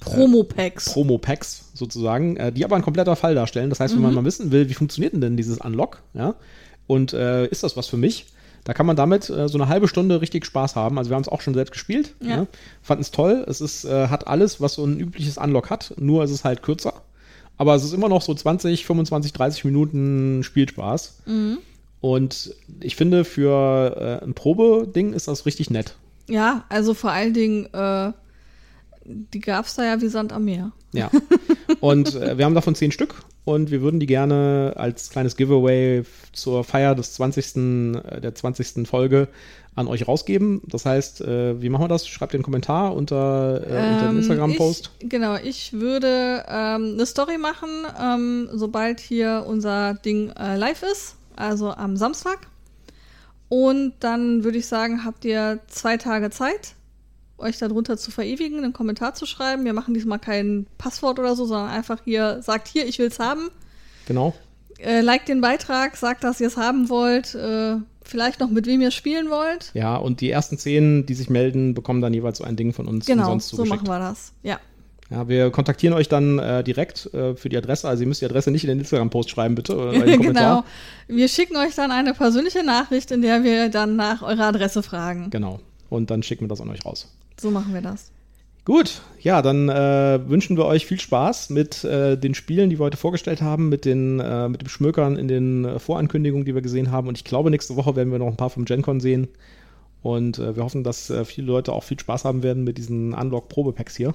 Promo-Packs. 0.00 0.92
Promo-Packs 0.92 1.70
sozusagen, 1.72 2.36
äh, 2.36 2.50
die 2.50 2.64
aber 2.64 2.74
ein 2.74 2.82
kompletter 2.82 3.14
Fall 3.14 3.36
darstellen. 3.36 3.70
Das 3.70 3.78
heißt, 3.78 3.94
wenn 3.94 4.02
man 4.02 4.12
mal 4.12 4.24
wissen 4.24 4.50
will, 4.50 4.68
wie 4.68 4.74
funktioniert 4.74 5.12
denn, 5.14 5.36
dieses 5.36 5.58
Unlock, 5.58 6.02
ja, 6.14 6.34
und 6.88 7.12
äh, 7.12 7.46
ist 7.46 7.62
das 7.62 7.76
was 7.76 7.86
für 7.86 7.96
mich, 7.96 8.26
da 8.64 8.74
kann 8.74 8.86
man 8.86 8.96
damit 8.96 9.30
äh, 9.30 9.48
so 9.48 9.56
eine 9.56 9.68
halbe 9.68 9.86
Stunde 9.86 10.20
richtig 10.20 10.44
Spaß 10.44 10.74
haben. 10.74 10.98
Also 10.98 11.10
wir 11.10 11.14
haben 11.14 11.22
es 11.22 11.28
auch 11.28 11.42
schon 11.42 11.54
selbst 11.54 11.70
gespielt, 11.70 12.16
Ja. 12.20 12.28
ja. 12.28 12.46
fanden 12.82 13.02
es 13.02 13.12
toll. 13.12 13.44
Es 13.46 13.60
ist, 13.60 13.84
äh, 13.84 14.08
hat 14.08 14.26
alles, 14.26 14.60
was 14.60 14.74
so 14.74 14.84
ein 14.84 14.98
übliches 14.98 15.38
Unlock 15.38 15.70
hat, 15.70 15.94
nur 15.96 16.24
ist 16.24 16.32
es 16.32 16.42
halt 16.42 16.62
kürzer. 16.64 17.02
Aber 17.56 17.76
es 17.76 17.84
ist 17.84 17.92
immer 17.92 18.08
noch 18.08 18.22
so 18.22 18.34
20, 18.34 18.84
25, 18.84 19.32
30 19.32 19.64
Minuten 19.64 20.42
Spielspaß. 20.42 21.18
Und 22.00 22.54
ich 22.80 22.96
finde, 22.96 23.24
für 23.24 24.20
äh, 24.22 24.24
ein 24.24 24.34
Probeding 24.34 25.12
ist 25.12 25.28
das 25.28 25.46
richtig 25.46 25.70
nett. 25.70 25.96
Ja, 26.28 26.64
also 26.68 26.94
vor 26.94 27.10
allen 27.10 27.34
Dingen, 27.34 27.66
äh, 27.72 28.12
die 29.04 29.40
gab's 29.40 29.74
da 29.74 29.84
ja 29.84 30.00
wie 30.00 30.08
Sand 30.08 30.32
am 30.32 30.44
Meer. 30.44 30.72
Ja. 30.92 31.10
Und 31.80 32.14
äh, 32.14 32.38
wir 32.38 32.44
haben 32.44 32.54
davon 32.54 32.74
zehn 32.74 32.92
Stück 32.92 33.14
und 33.44 33.70
wir 33.70 33.80
würden 33.82 33.98
die 34.00 34.06
gerne 34.06 34.74
als 34.76 35.10
kleines 35.10 35.36
Giveaway 35.36 36.02
zur 36.32 36.64
Feier 36.64 36.94
des 36.94 37.14
20. 37.14 37.56
äh, 37.56 38.20
der 38.20 38.34
20. 38.34 38.86
Folge 38.86 39.28
an 39.74 39.86
euch 39.86 40.06
rausgeben. 40.08 40.60
Das 40.66 40.84
heißt, 40.84 41.20
äh, 41.22 41.60
wie 41.62 41.68
machen 41.68 41.84
wir 41.84 41.88
das? 41.88 42.06
Schreibt 42.06 42.32
den 42.34 42.42
Kommentar 42.42 42.94
unter, 42.94 43.60
äh, 43.62 43.92
unter 43.92 43.98
den 43.98 44.10
Ähm, 44.10 44.18
Instagram-Post. 44.18 44.90
Ich, 44.98 45.08
genau, 45.08 45.36
ich 45.36 45.72
würde 45.72 46.44
ähm, 46.48 46.94
eine 46.94 47.06
Story 47.06 47.38
machen, 47.38 47.68
ähm, 48.00 48.48
sobald 48.52 49.00
hier 49.00 49.44
unser 49.46 49.94
Ding 49.94 50.30
äh, 50.30 50.56
live 50.56 50.82
ist, 50.82 51.16
also 51.38 51.70
am 51.70 51.96
Samstag. 51.96 52.46
Und 53.48 53.94
dann 54.00 54.44
würde 54.44 54.58
ich 54.58 54.66
sagen, 54.66 55.04
habt 55.04 55.24
ihr 55.24 55.60
zwei 55.68 55.96
Tage 55.96 56.30
Zeit, 56.30 56.74
euch 57.38 57.58
darunter 57.58 57.96
zu 57.96 58.10
verewigen, 58.10 58.62
einen 58.62 58.72
Kommentar 58.72 59.14
zu 59.14 59.24
schreiben. 59.24 59.64
Wir 59.64 59.72
machen 59.72 59.94
diesmal 59.94 60.18
kein 60.18 60.66
Passwort 60.76 61.18
oder 61.18 61.34
so, 61.34 61.46
sondern 61.46 61.70
einfach 61.70 62.00
hier, 62.04 62.42
sagt 62.42 62.68
hier, 62.68 62.86
ich 62.86 62.98
will's 62.98 63.18
haben. 63.18 63.48
Genau. 64.06 64.34
Äh, 64.78 65.00
liked 65.00 65.28
den 65.28 65.40
Beitrag, 65.40 65.96
sagt, 65.96 66.24
dass 66.24 66.40
ihr 66.40 66.46
es 66.46 66.56
haben 66.56 66.88
wollt, 66.88 67.34
äh, 67.34 67.76
vielleicht 68.02 68.40
noch 68.40 68.50
mit 68.50 68.66
wem 68.66 68.80
ihr 68.80 68.90
spielen 68.90 69.30
wollt. 69.30 69.70
Ja, 69.74 69.96
und 69.96 70.20
die 70.20 70.30
ersten 70.30 70.58
zehn, 70.58 71.06
die 71.06 71.14
sich 71.14 71.30
melden, 71.30 71.74
bekommen 71.74 72.00
dann 72.00 72.14
jeweils 72.14 72.38
so 72.38 72.44
ein 72.44 72.56
Ding 72.56 72.72
von 72.72 72.86
uns 72.86 73.06
Genau, 73.06 73.32
umsonst 73.32 73.48
so 73.50 73.64
machen 73.64 73.86
wir 73.86 73.98
das. 73.98 74.32
Ja. 74.42 74.58
Ja, 75.10 75.26
wir 75.26 75.50
kontaktieren 75.50 75.94
euch 75.94 76.08
dann 76.08 76.38
äh, 76.38 76.62
direkt 76.62 77.12
äh, 77.14 77.34
für 77.34 77.48
die 77.48 77.56
Adresse. 77.56 77.88
Also 77.88 78.02
ihr 78.02 78.08
müsst 78.08 78.20
die 78.20 78.26
Adresse 78.26 78.50
nicht 78.50 78.64
in 78.64 78.68
den 78.68 78.80
Instagram-Post 78.80 79.30
schreiben, 79.30 79.54
bitte. 79.54 79.76
Oder 79.76 80.04
in 80.04 80.20
genau. 80.22 80.64
Wir 81.06 81.28
schicken 81.28 81.56
euch 81.56 81.74
dann 81.74 81.90
eine 81.90 82.12
persönliche 82.12 82.62
Nachricht, 82.62 83.10
in 83.10 83.22
der 83.22 83.42
wir 83.42 83.70
dann 83.70 83.96
nach 83.96 84.22
eurer 84.22 84.44
Adresse 84.44 84.82
fragen. 84.82 85.30
Genau. 85.30 85.60
Und 85.88 86.10
dann 86.10 86.22
schicken 86.22 86.44
wir 86.44 86.48
das 86.48 86.60
an 86.60 86.68
euch 86.68 86.84
raus. 86.84 87.08
So 87.40 87.50
machen 87.50 87.72
wir 87.72 87.80
das. 87.80 88.10
Gut, 88.66 89.00
ja, 89.22 89.40
dann 89.40 89.70
äh, 89.70 90.20
wünschen 90.28 90.58
wir 90.58 90.66
euch 90.66 90.84
viel 90.84 91.00
Spaß 91.00 91.48
mit 91.48 91.84
äh, 91.84 92.18
den 92.18 92.34
Spielen, 92.34 92.68
die 92.68 92.78
wir 92.78 92.84
heute 92.84 92.98
vorgestellt 92.98 93.40
haben, 93.40 93.70
mit, 93.70 93.86
den, 93.86 94.20
äh, 94.20 94.46
mit 94.50 94.60
dem 94.60 94.68
Schmökern 94.68 95.16
in 95.16 95.26
den 95.26 95.64
äh, 95.64 95.78
Vorankündigungen, 95.78 96.44
die 96.44 96.54
wir 96.54 96.60
gesehen 96.60 96.90
haben. 96.90 97.08
Und 97.08 97.16
ich 97.16 97.24
glaube, 97.24 97.50
nächste 97.50 97.76
Woche 97.76 97.96
werden 97.96 98.12
wir 98.12 98.18
noch 98.18 98.26
ein 98.26 98.36
paar 98.36 98.50
vom 98.50 98.66
GenCon 98.66 99.00
sehen. 99.00 99.28
Und 100.02 100.38
äh, 100.38 100.54
wir 100.54 100.64
hoffen, 100.64 100.84
dass 100.84 101.08
äh, 101.08 101.24
viele 101.24 101.46
Leute 101.46 101.72
auch 101.72 101.82
viel 101.82 101.98
Spaß 101.98 102.26
haben 102.26 102.42
werden 102.42 102.62
mit 102.62 102.76
diesen 102.76 103.14
Unlock-Probe-Packs 103.14 103.96
hier. 103.96 104.14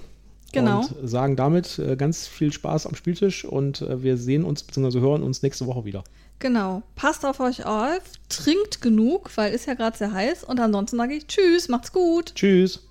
Genau. 0.54 0.82
Und 0.82 1.10
sagen 1.10 1.36
damit 1.36 1.82
ganz 1.98 2.28
viel 2.28 2.54
Spaß 2.54 2.88
am 2.88 2.96
Spieltisch 2.96 3.44
und 3.44 3.86
wir 3.88 4.18
sehen 4.18 4.46
uns 4.46 4.64
bzw. 4.64 5.00
hören 5.02 5.24
uns 5.24 5.42
nächste 5.42 5.66
Woche 5.66 5.84
wieder. 5.84 6.04
Genau. 6.40 6.84
Passt 6.96 7.26
auf 7.26 7.40
euch 7.40 7.66
auf, 7.66 8.02
trinkt 8.30 8.82
genug, 8.82 9.30
weil 9.36 9.54
ist 9.54 9.66
ja 9.66 9.74
gerade 9.74 9.98
sehr 9.98 10.12
heiß. 10.12 10.44
Und 10.44 10.60
ansonsten 10.60 10.98
sage 10.98 11.16
ich 11.16 11.28
Tschüss, 11.28 11.70
macht's 11.70 11.92
gut. 11.92 12.36
Tschüss. 12.36 12.82